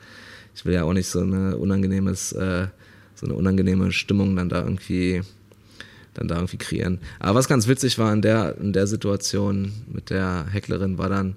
Ich 0.56 0.66
will 0.66 0.74
ja 0.74 0.84
auch 0.84 0.94
nicht 0.94 1.08
so 1.08 1.20
eine 1.20 1.58
unangenehmes, 1.58 2.32
äh, 2.32 2.68
so 3.16 3.26
eine 3.26 3.36
unangenehme 3.36 3.92
Stimmung 3.92 4.36
dann 4.36 4.50
da 4.50 4.64
irgendwie, 4.64 5.22
dann 6.14 6.28
da 6.28 6.36
irgendwie 6.36 6.58
kreieren. 6.58 7.00
Aber 7.20 7.36
was 7.36 7.48
ganz 7.48 7.68
witzig 7.68 7.98
war 8.00 8.12
in 8.14 8.22
der, 8.22 8.58
in 8.58 8.74
der 8.74 8.88
Situation 8.88 9.74
mit 9.92 10.10
der 10.10 10.46
Hecklerin 10.50 10.98
war 10.98 11.10
dann, 11.10 11.36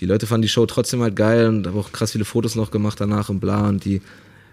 die 0.00 0.06
Leute 0.06 0.26
fanden 0.26 0.42
die 0.42 0.48
Show 0.48 0.66
trotzdem 0.66 1.02
halt 1.02 1.14
geil 1.14 1.48
und 1.48 1.66
haben 1.66 1.78
auch 1.78 1.92
krass 1.92 2.12
viele 2.12 2.24
Fotos 2.24 2.56
noch 2.56 2.72
gemacht 2.72 3.00
danach 3.00 3.28
und 3.28 3.40
bla 3.40 3.68
und 3.68 3.84
die 3.84 4.00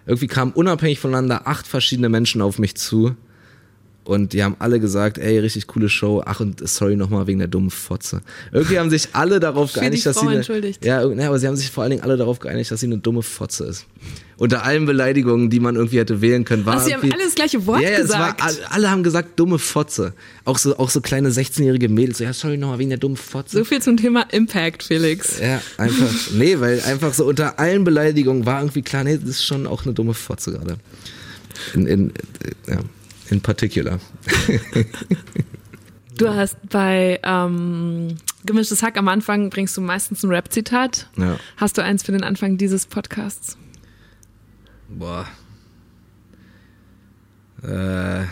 irgendwie 0.06 0.28
kamen 0.28 0.52
unabhängig 0.52 1.00
voneinander 1.00 1.48
acht 1.48 1.68
verschiedene 1.68 2.10
Menschen 2.10 2.42
auf 2.42 2.60
mich 2.60 2.76
zu 2.76 3.16
und 4.04 4.34
die 4.34 4.44
haben 4.44 4.56
alle 4.58 4.80
gesagt, 4.80 5.20
ey, 5.20 5.38
richtig 5.38 5.68
coole 5.68 5.88
Show. 5.88 6.24
Ach 6.26 6.40
und 6.40 6.68
sorry 6.68 6.96
nochmal 6.96 7.28
wegen 7.28 7.38
der 7.38 7.48
dummen 7.48 7.70
Fotze. 7.70 8.22
Irgendwie 8.52 8.80
haben 8.80 8.90
sich 8.90 9.10
alle 9.14 9.40
darauf 9.40 9.74
geeinigt, 9.74 10.06
dass 10.08 10.20
sie 10.20 10.28
eine, 10.28 10.44
ja, 10.84 11.08
ja, 11.08 11.28
aber 11.28 11.38
sie 11.38 11.48
haben 11.48 11.56
sich 11.56 11.70
vor 11.70 11.84
allen 11.84 11.92
Dingen 11.92 12.04
alle 12.04 12.18
darauf 12.18 12.40
geeinigt, 12.40 12.72
dass 12.72 12.80
sie 12.80 12.88
eine 12.88 12.98
dumme 12.98 13.22
Fotze 13.22 13.66
ist. 13.66 13.86
Unter 14.38 14.64
allen 14.66 14.88
Beleidigungen, 14.88 15.52
die 15.52 15.60
man 15.60 15.76
irgendwie 15.76 16.00
hätte 16.00 16.20
wählen 16.20 16.46
können, 16.46 16.66
war 16.66 16.78
Ach, 16.78 16.82
sie 16.84 16.96
haben 16.96 17.12
alle 17.14 17.26
das 17.26 17.36
gleiche 17.36 17.64
Wort 17.68 17.82
ja, 17.82 17.92
ja, 17.92 18.00
es 18.00 18.10
war, 18.10 18.34
gesagt. 18.34 18.72
alle, 18.72 18.90
haben 18.90 19.04
gesagt 19.04 19.40
dumme 19.40 19.60
Fotze. 19.60 20.14
Auch 20.46 20.58
so, 20.58 20.76
auch 20.80 20.90
so 20.90 21.00
kleine 21.00 21.30
16-jährige 21.30 21.88
Mädels. 21.88 22.18
So, 22.18 22.24
ja, 22.24 22.34
sorry 22.34 22.58
nochmal 22.58 22.80
wegen 22.80 22.90
der 22.90 22.98
dummen 22.98 23.18
Fotze. 23.18 23.60
So 23.60 23.64
viel 23.64 23.84
zum 23.84 23.98
Thema 23.98 24.26
Impact, 24.32 24.82
Felix. 24.82 25.40
Ja, 25.40 25.62
einfach, 25.78 26.12
nee, 26.34 26.60
weil 26.60 26.82
einfach 26.82 27.14
so 27.14 27.26
unter 27.26 27.60
allen 27.60 27.84
Beleidigungen 27.84 28.48
war 28.48 28.62
irgendwie 28.62 28.82
klar, 28.82 29.04
nee, 29.04 29.20
das 29.20 29.30
ist 29.30 29.46
schon 29.46 29.68
auch 29.68 29.86
eine 29.86 29.94
dumme 29.94 30.16
Fotze 30.16 30.54
gerade. 30.54 30.78
In, 31.76 31.86
in, 31.86 32.14
ja, 32.68 32.80
in 33.32 33.42
particular. 33.42 34.00
Du 36.18 36.30
hast 36.30 36.58
bei 36.70 37.20
ähm, 37.24 38.18
Gemischtes 38.46 38.84
Hack 38.84 38.96
am 38.98 39.08
Anfang 39.08 39.50
bringst 39.50 39.76
du 39.76 39.82
meistens 39.82 40.24
ein 40.24 40.30
Rap-Zitat. 40.30 41.10
Ja. 41.18 41.40
Hast 41.58 41.80
du 41.80 41.84
eins 41.84 42.04
für 42.04 42.12
den 42.12 42.24
Anfang 42.24 42.58
dieses 42.58 42.86
Podcasts? 42.86 43.58
Boah. 44.88 45.28
Äh, 47.64 48.26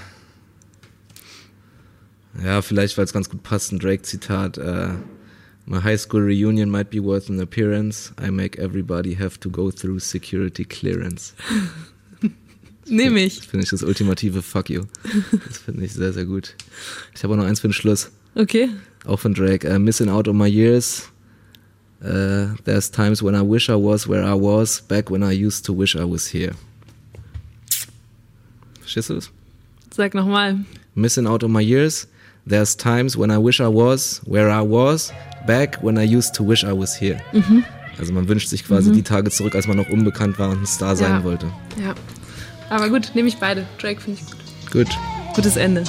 ja, 2.44 2.62
vielleicht, 2.62 2.96
weil 2.98 3.06
es 3.06 3.14
ganz 3.14 3.28
gut 3.28 3.42
passt, 3.42 3.72
ein 3.72 3.80
Drake-Zitat. 3.80 4.60
Äh, 4.60 4.90
My 5.66 5.80
high 5.82 6.00
school 6.00 6.22
reunion 6.22 6.70
might 6.72 6.90
be 6.90 7.00
worth 7.00 7.30
an 7.30 7.40
appearance. 7.40 8.12
I 8.20 8.32
make 8.32 8.58
everybody 8.58 9.16
have 9.16 9.40
to 9.40 9.50
go 9.50 9.70
through 9.72 10.00
security 10.00 10.66
clearance. 10.66 11.34
Nehme 12.90 13.20
ich. 13.24 13.38
Das 13.38 13.46
finde 13.46 13.64
ich 13.64 13.70
das 13.70 13.84
ultimative 13.84 14.42
Fuck 14.42 14.70
you. 14.70 14.84
Das 15.48 15.60
finde 15.60 15.86
ich 15.86 15.94
sehr, 15.94 16.14
sehr 16.14 16.26
gut. 16.26 16.56
Ich 17.16 17.24
habe 17.24 17.34
auch 17.34 17.38
noch 17.38 17.46
eins 17.46 17.60
für 17.62 17.68
den 17.68 17.74
Schluss. 17.74 18.12
Okay. 18.36 18.70
Auch 19.06 19.20
von 19.20 19.34
Drake. 19.34 19.68
Uh, 19.70 19.80
missing 19.80 20.10
out 20.10 20.28
on 20.28 20.38
my 20.38 20.48
years. 20.48 21.10
Uh, 22.02 22.56
there's 22.64 22.90
times 22.90 23.22
when 23.22 23.36
I 23.36 23.42
wish 23.42 23.70
I 23.70 23.74
was 23.76 24.08
where 24.08 24.24
I 24.24 24.34
was, 24.34 24.82
back 24.82 25.10
when 25.12 25.22
I 25.24 25.32
used 25.34 25.66
to 25.66 25.74
wish 25.78 25.96
I 25.96 26.04
was 26.10 26.28
here. 26.34 26.54
Verstehst 28.82 29.10
du 29.10 29.16
das? 29.16 29.30
Sag 29.96 30.14
nochmal. 30.14 30.60
Missing 30.96 31.28
out 31.28 31.44
on 31.44 31.52
my 31.52 31.62
years. 31.62 32.08
There's 32.48 32.76
times 32.76 33.18
when 33.18 33.32
I 33.32 33.38
wish 33.38 33.60
I 33.60 33.68
was 33.68 34.22
where 34.26 34.50
I 34.50 34.62
was, 34.62 35.12
back 35.46 35.78
when 35.84 35.98
I 35.98 36.04
used 36.18 36.34
to 36.36 36.44
wish 36.48 36.64
I 36.64 36.72
was 36.72 36.96
here. 37.00 37.20
Also 38.00 38.14
man 38.14 38.28
wünscht 38.30 38.48
sich 38.48 38.66
quasi 38.66 38.92
die 38.92 39.04
Tage 39.04 39.30
zurück, 39.30 39.56
als 39.56 39.68
man 39.68 39.76
noch 39.78 39.90
unbekannt 39.90 40.40
war 40.40 40.50
und 40.50 40.62
ein 40.62 40.66
Star 40.66 40.96
sein 40.96 41.12
Ja. 41.12 41.24
wollte. 41.24 41.48
Ja. 41.84 41.94
Aber 42.70 42.90
gut, 42.90 43.12
nehme 43.14 43.28
ich 43.28 43.38
beide. 43.38 43.66
Drake 43.80 44.02
finde 44.02 44.20
ich 44.22 44.26
gut. 44.28 44.40
Gut. 44.72 44.98
Gutes 45.36 45.58
Ende. 45.58 45.84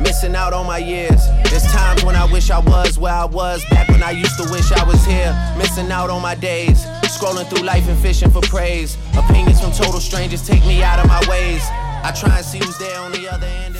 Missing 0.00 0.34
out 0.34 0.52
on 0.52 0.66
my 0.66 0.78
years. 0.78 1.22
There's 1.44 1.70
times 1.72 2.04
when 2.04 2.16
I 2.16 2.24
wish 2.32 2.50
I 2.50 2.58
was 2.58 2.98
where 2.98 3.12
I 3.12 3.26
was, 3.26 3.64
back 3.70 3.88
when 3.88 4.02
I 4.02 4.10
used 4.12 4.36
to 4.38 4.44
wish 4.50 4.72
I 4.72 4.84
was 4.84 5.04
here. 5.04 5.34
Missing 5.58 5.90
out 5.92 6.10
on 6.10 6.22
my 6.22 6.34
days. 6.34 6.86
Scrolling 7.02 7.46
through 7.48 7.64
life 7.64 7.86
and 7.88 7.98
fishing 7.98 8.30
for 8.30 8.40
praise. 8.42 8.96
Opinions 9.16 9.60
from 9.60 9.72
total 9.72 10.00
strangers 10.00 10.46
take 10.46 10.64
me 10.66 10.82
out 10.82 10.98
of 10.98 11.06
my 11.06 11.20
ways. 11.28 11.62
I 12.02 12.12
try 12.12 12.38
and 12.38 12.46
see 12.46 12.58
who's 12.58 12.78
there 12.78 12.98
on 13.00 13.12
the 13.12 13.28
other 13.28 13.46
end 13.46 13.79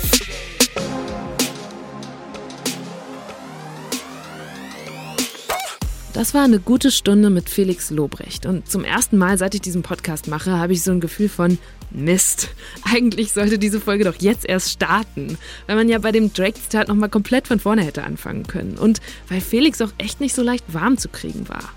Das 6.12 6.34
war 6.34 6.42
eine 6.42 6.58
gute 6.58 6.90
Stunde 6.90 7.30
mit 7.30 7.48
Felix 7.48 7.90
Lobrecht. 7.90 8.44
Und 8.44 8.68
zum 8.68 8.82
ersten 8.82 9.16
Mal, 9.16 9.38
seit 9.38 9.54
ich 9.54 9.60
diesen 9.60 9.82
Podcast 9.82 10.26
mache, 10.26 10.58
habe 10.58 10.72
ich 10.72 10.82
so 10.82 10.90
ein 10.90 10.98
Gefühl 10.98 11.28
von 11.28 11.56
Mist. 11.92 12.48
Eigentlich 12.82 13.32
sollte 13.32 13.60
diese 13.60 13.80
Folge 13.80 14.02
doch 14.02 14.16
jetzt 14.18 14.44
erst 14.44 14.72
starten, 14.72 15.38
weil 15.66 15.76
man 15.76 15.88
ja 15.88 15.98
bei 15.98 16.10
dem 16.10 16.32
Drake-Zitat 16.32 16.88
nochmal 16.88 17.10
komplett 17.10 17.46
von 17.46 17.60
vorne 17.60 17.84
hätte 17.84 18.02
anfangen 18.02 18.44
können. 18.48 18.76
Und 18.76 19.00
weil 19.28 19.40
Felix 19.40 19.80
auch 19.80 19.92
echt 19.98 20.20
nicht 20.20 20.34
so 20.34 20.42
leicht 20.42 20.64
warm 20.74 20.98
zu 20.98 21.08
kriegen 21.08 21.48
war. 21.48 21.72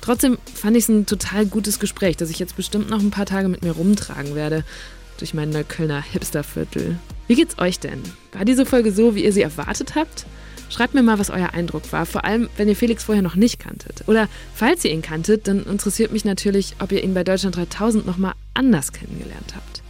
Trotzdem 0.00 0.38
fand 0.52 0.76
ich 0.76 0.84
es 0.84 0.88
ein 0.88 1.06
total 1.06 1.46
gutes 1.46 1.78
Gespräch, 1.78 2.16
das 2.16 2.30
ich 2.30 2.40
jetzt 2.40 2.56
bestimmt 2.56 2.90
noch 2.90 3.00
ein 3.00 3.10
paar 3.10 3.26
Tage 3.26 3.48
mit 3.48 3.62
mir 3.62 3.72
rumtragen 3.72 4.34
werde. 4.34 4.64
Durch 5.18 5.32
mein 5.32 5.50
Neuköllner 5.50 6.02
Hipsterviertel. 6.02 6.98
Wie 7.28 7.36
geht's 7.36 7.58
euch 7.58 7.78
denn? 7.78 8.02
War 8.32 8.44
diese 8.44 8.66
Folge 8.66 8.90
so, 8.90 9.14
wie 9.14 9.22
ihr 9.22 9.32
sie 9.32 9.42
erwartet 9.42 9.94
habt? 9.94 10.26
Schreibt 10.70 10.94
mir 10.94 11.02
mal, 11.02 11.18
was 11.18 11.30
euer 11.30 11.52
Eindruck 11.52 11.92
war, 11.92 12.06
vor 12.06 12.24
allem, 12.24 12.48
wenn 12.56 12.68
ihr 12.68 12.76
Felix 12.76 13.04
vorher 13.04 13.22
noch 13.22 13.34
nicht 13.34 13.58
kanntet. 13.58 14.08
Oder 14.08 14.28
falls 14.54 14.84
ihr 14.84 14.92
ihn 14.92 15.02
kanntet, 15.02 15.48
dann 15.48 15.66
interessiert 15.66 16.12
mich 16.12 16.24
natürlich, 16.24 16.76
ob 16.80 16.92
ihr 16.92 17.02
ihn 17.02 17.12
bei 17.12 17.24
Deutschland 17.24 17.56
3000 17.56 18.06
nochmal 18.06 18.34
anders 18.54 18.92
kennengelernt 18.92 19.54
habt. 19.56 19.82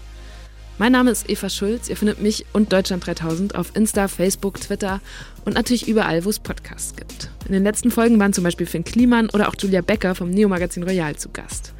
Mein 0.78 0.93
Name 0.93 1.11
ist 1.11 1.28
Eva 1.28 1.51
Schulz. 1.51 1.90
Ihr 1.90 1.97
findet 1.98 2.23
mich 2.23 2.47
und 2.55 2.73
Deutschland 2.73 3.07
3000 3.07 3.55
auf 3.55 3.77
Insta, 3.77 4.09
Facebook, 4.09 4.59
Twitter 4.59 5.02
und 5.44 5.52
natürlich 5.52 5.86
überall, 5.86 6.24
wo 6.24 6.31
es 6.31 6.39
Podcasts 6.39 6.97
gibt. 6.97 7.28
In 7.44 7.52
den 7.52 7.65
letzten 7.65 7.90
Folgen 7.90 8.19
waren 8.19 8.32
zum 8.32 8.44
Beispiel 8.44 8.65
Finn 8.65 8.82
Kliman 8.82 9.28
oder 9.28 9.48
auch 9.48 9.55
Julia 9.59 9.82
Becker 9.82 10.15
vom 10.15 10.31
Neo-Magazin 10.31 10.82
Royal 10.82 11.15
zu 11.16 11.28
Gast. 11.28 11.74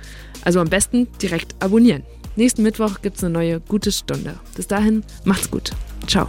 Also 0.44 0.60
am 0.60 0.68
besten 0.68 1.09
direkt 1.22 1.55
abonnieren. 1.60 2.02
Nächsten 2.36 2.62
Mittwoch 2.62 3.01
gibt 3.01 3.16
es 3.16 3.24
eine 3.24 3.32
neue 3.32 3.60
gute 3.60 3.90
Stunde. 3.90 4.39
Bis 4.55 4.66
dahin, 4.66 5.02
macht's 5.24 5.51
gut. 5.51 5.70
Ciao. 6.06 6.28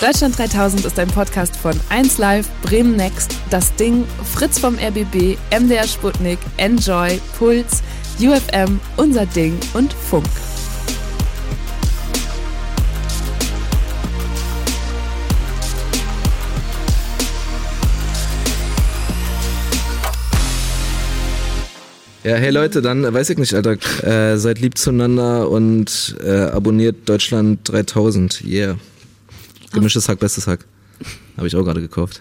Deutschland 0.00 0.38
3000 0.38 0.84
ist 0.84 0.98
ein 0.98 1.08
Podcast 1.08 1.56
von 1.56 1.72
1Live, 1.90 2.46
Bremen 2.62 2.96
Next, 2.96 3.36
Das 3.50 3.74
Ding, 3.76 4.04
Fritz 4.34 4.58
vom 4.58 4.76
RBB, 4.76 5.38
MDR 5.50 5.86
Sputnik, 5.86 6.38
Enjoy, 6.56 7.20
Puls, 7.38 7.82
UFM, 8.20 8.80
Unser 8.96 9.26
Ding 9.26 9.58
und 9.72 9.92
Funk. 9.92 10.26
Ja, 22.24 22.36
hey 22.36 22.50
Leute, 22.50 22.80
dann 22.80 23.12
weiß 23.12 23.28
ich 23.28 23.36
nicht, 23.36 23.52
Alter. 23.52 23.76
Äh, 24.02 24.38
seid 24.38 24.58
lieb 24.58 24.78
zueinander 24.78 25.50
und 25.50 26.16
äh, 26.24 26.30
abonniert 26.30 27.06
Deutschland 27.06 27.60
3000. 27.64 28.42
Yeah. 28.46 28.76
Gemischtes 29.74 30.08
Hack, 30.08 30.20
bestes 30.20 30.46
Hack. 30.46 30.64
Habe 31.36 31.48
ich 31.48 31.56
auch 31.56 31.64
gerade 31.64 31.80
gekauft. 31.80 32.20